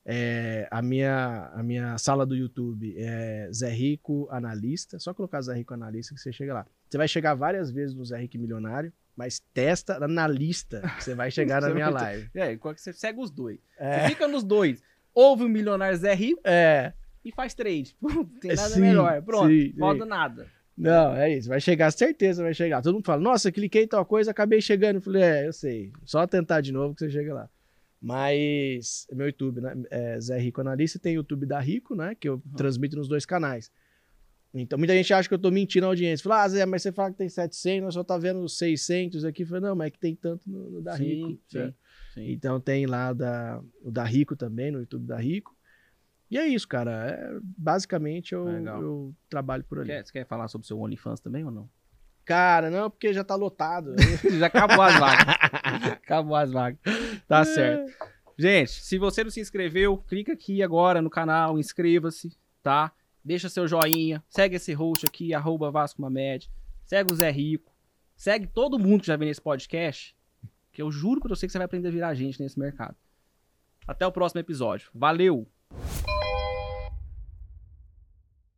É, 0.07 0.67
a, 0.69 0.81
minha, 0.81 1.51
a 1.53 1.63
minha 1.63 1.97
sala 1.97 2.25
do 2.25 2.35
YouTube 2.35 2.95
é 2.97 3.49
Zé 3.51 3.69
Rico 3.69 4.27
Analista. 4.31 4.97
Só 4.99 5.13
colocar 5.13 5.41
Zé 5.41 5.53
Rico 5.55 5.73
Analista 5.73 6.15
que 6.15 6.21
você 6.21 6.31
chega 6.31 6.53
lá. 6.53 6.65
Você 6.89 6.97
vai 6.97 7.07
chegar 7.07 7.33
várias 7.33 7.71
vezes 7.71 7.95
no 7.95 8.05
Zé 8.05 8.17
Rico 8.17 8.37
Milionário, 8.37 8.93
mas 9.15 9.41
testa 9.53 9.99
na 10.07 10.27
lista 10.27 10.81
que 10.97 11.03
você 11.03 11.15
vai 11.15 11.29
chegar 11.31 11.61
na 11.61 11.67
Você 11.69 11.73
minha 11.73 11.89
live. 11.89 12.29
É, 12.33 12.55
você 12.55 12.93
segue 12.93 13.19
os 13.19 13.31
dois. 13.31 13.59
Você 13.77 13.83
É, 13.83 14.09
fica 14.09 14.27
nos 14.27 14.43
dois. 14.43 14.81
Ouve 15.13 15.43
o 15.45 15.49
milionário 15.49 15.97
Zé 15.97 16.13
Rico 16.13 16.41
é, 16.45 16.93
e 17.23 17.31
faz 17.31 17.53
trade. 17.53 17.95
Não 18.01 18.23
tem 18.25 18.55
nada 18.55 18.69
Sim, 18.69 18.81
melhor. 18.81 19.21
Pronto. 19.21 19.49
sim, 19.49 19.73
nada. 20.05 20.47
Não, 20.77 21.15
é 21.15 21.37
isso. 21.37 21.47
Vai 21.47 21.61
chegar, 21.61 21.89
certeza 21.91 22.43
vai 22.43 22.53
chegar. 22.53 22.81
Todo 22.81 22.95
mundo 22.95 23.05
fala, 23.05 23.21
nossa, 23.21 23.51
cliquei 23.51 23.83
em 23.83 23.87
tal 23.87 24.05
coisa, 24.05 24.31
acabei 24.31 24.61
chegando. 24.61 24.97
Eu 24.97 25.01
falei, 25.01 25.23
é, 25.23 25.47
eu 25.47 25.53
sei. 25.53 25.91
Só 26.03 26.27
tentar 26.27 26.61
de 26.61 26.71
novo 26.71 26.93
que 26.93 26.99
você 26.99 27.09
chega 27.09 27.33
lá. 27.33 27.49
Mas 28.01 29.07
meu 29.11 29.27
YouTube, 29.27 29.61
né? 29.61 29.73
É 29.89 30.19
Zé 30.19 30.37
Rico 30.37 30.61
Analista, 30.61 30.99
tem 30.99 31.13
o 31.13 31.17
YouTube 31.17 31.45
da 31.45 31.59
Rico, 31.59 31.95
né? 31.95 32.13
Que 32.13 32.27
eu 32.27 32.41
transmito 32.55 32.97
nos 32.97 33.07
dois 33.07 33.25
canais. 33.25 33.71
Então, 34.53 34.77
muita 34.77 34.93
gente 34.93 35.13
acha 35.13 35.27
que 35.27 35.33
eu 35.33 35.39
tô 35.39 35.49
mentindo 35.49 35.85
a 35.85 35.89
audiência. 35.89 36.23
Fala, 36.23 36.43
ah, 36.43 36.49
Zé, 36.49 36.65
mas 36.65 36.81
você 36.81 36.91
fala 36.91 37.11
que 37.11 37.17
tem 37.17 37.27
700, 37.27 37.83
nós 37.83 37.93
só 37.93 38.03
tá 38.03 38.17
vendo 38.17 38.47
600 38.47 39.25
aqui. 39.25 39.45
Falei, 39.45 39.63
não, 39.63 39.75
mas 39.75 39.87
é 39.87 39.89
que 39.91 39.99
tem 39.99 40.15
tanto 40.15 40.49
no, 40.49 40.69
no 40.69 40.81
da 40.81 40.95
Sim, 40.95 41.03
Rico. 41.03 41.41
sim, 41.47 41.57
né? 41.57 41.73
sim. 42.13 42.31
Então 42.31 42.59
tem 42.59 42.85
lá 42.85 43.11
da, 43.11 43.61
o 43.81 43.91
da 43.91 44.03
Rico 44.03 44.35
também, 44.35 44.71
no 44.71 44.79
YouTube 44.79 45.05
da 45.07 45.17
Rico. 45.17 45.54
E 46.35 46.37
é 46.37 46.45
isso, 46.45 46.67
cara. 46.67 46.91
É, 46.91 47.39
basicamente 47.41 48.33
eu, 48.33 48.45
eu 48.45 49.15
trabalho 49.29 49.63
por 49.63 49.79
ali. 49.79 49.87
Quer, 49.87 50.05
você 50.05 50.11
quer 50.11 50.25
falar 50.25 50.49
sobre 50.49 50.65
o 50.65 50.67
seu 50.67 50.77
OnlyFans 50.77 51.21
também 51.21 51.45
ou 51.45 51.49
não? 51.49 51.69
Cara, 52.25 52.69
não, 52.69 52.89
porque 52.89 53.13
já 53.13 53.23
tá 53.23 53.35
lotado. 53.35 53.95
Já 54.37 54.47
acabou 54.47 54.81
as 54.81 54.99
vagas. 54.99 55.35
acabou 55.93 56.35
as 56.35 56.51
vagas. 56.51 56.79
Tá 57.25 57.45
certo. 57.45 57.89
Gente, 58.37 58.71
se 58.71 58.97
você 58.97 59.23
não 59.23 59.31
se 59.31 59.39
inscreveu, 59.39 59.97
clica 59.97 60.33
aqui 60.33 60.61
agora 60.61 61.01
no 61.01 61.09
canal, 61.09 61.57
inscreva-se, 61.57 62.37
tá? 62.61 62.91
Deixa 63.23 63.47
seu 63.47 63.65
joinha, 63.65 64.21
segue 64.27 64.57
esse 64.57 64.73
host 64.73 65.05
aqui, 65.05 65.33
arroba 65.33 65.71
Vasco 65.71 66.01
Mamed, 66.01 66.51
segue 66.83 67.13
o 67.13 67.15
Zé 67.15 67.31
Rico, 67.31 67.71
segue 68.17 68.45
todo 68.45 68.77
mundo 68.77 69.01
que 69.01 69.07
já 69.07 69.15
vem 69.15 69.29
nesse 69.29 69.41
podcast, 69.41 70.13
que 70.73 70.81
eu 70.81 70.91
juro 70.91 71.21
pra 71.21 71.29
você 71.29 71.45
que 71.45 71.53
você 71.53 71.59
vai 71.59 71.65
aprender 71.65 71.87
a 71.87 71.91
virar 71.91 72.13
gente 72.13 72.41
nesse 72.41 72.59
mercado. 72.59 72.97
Até 73.87 74.05
o 74.05 74.11
próximo 74.11 74.41
episódio. 74.41 74.89
Valeu! 74.93 75.47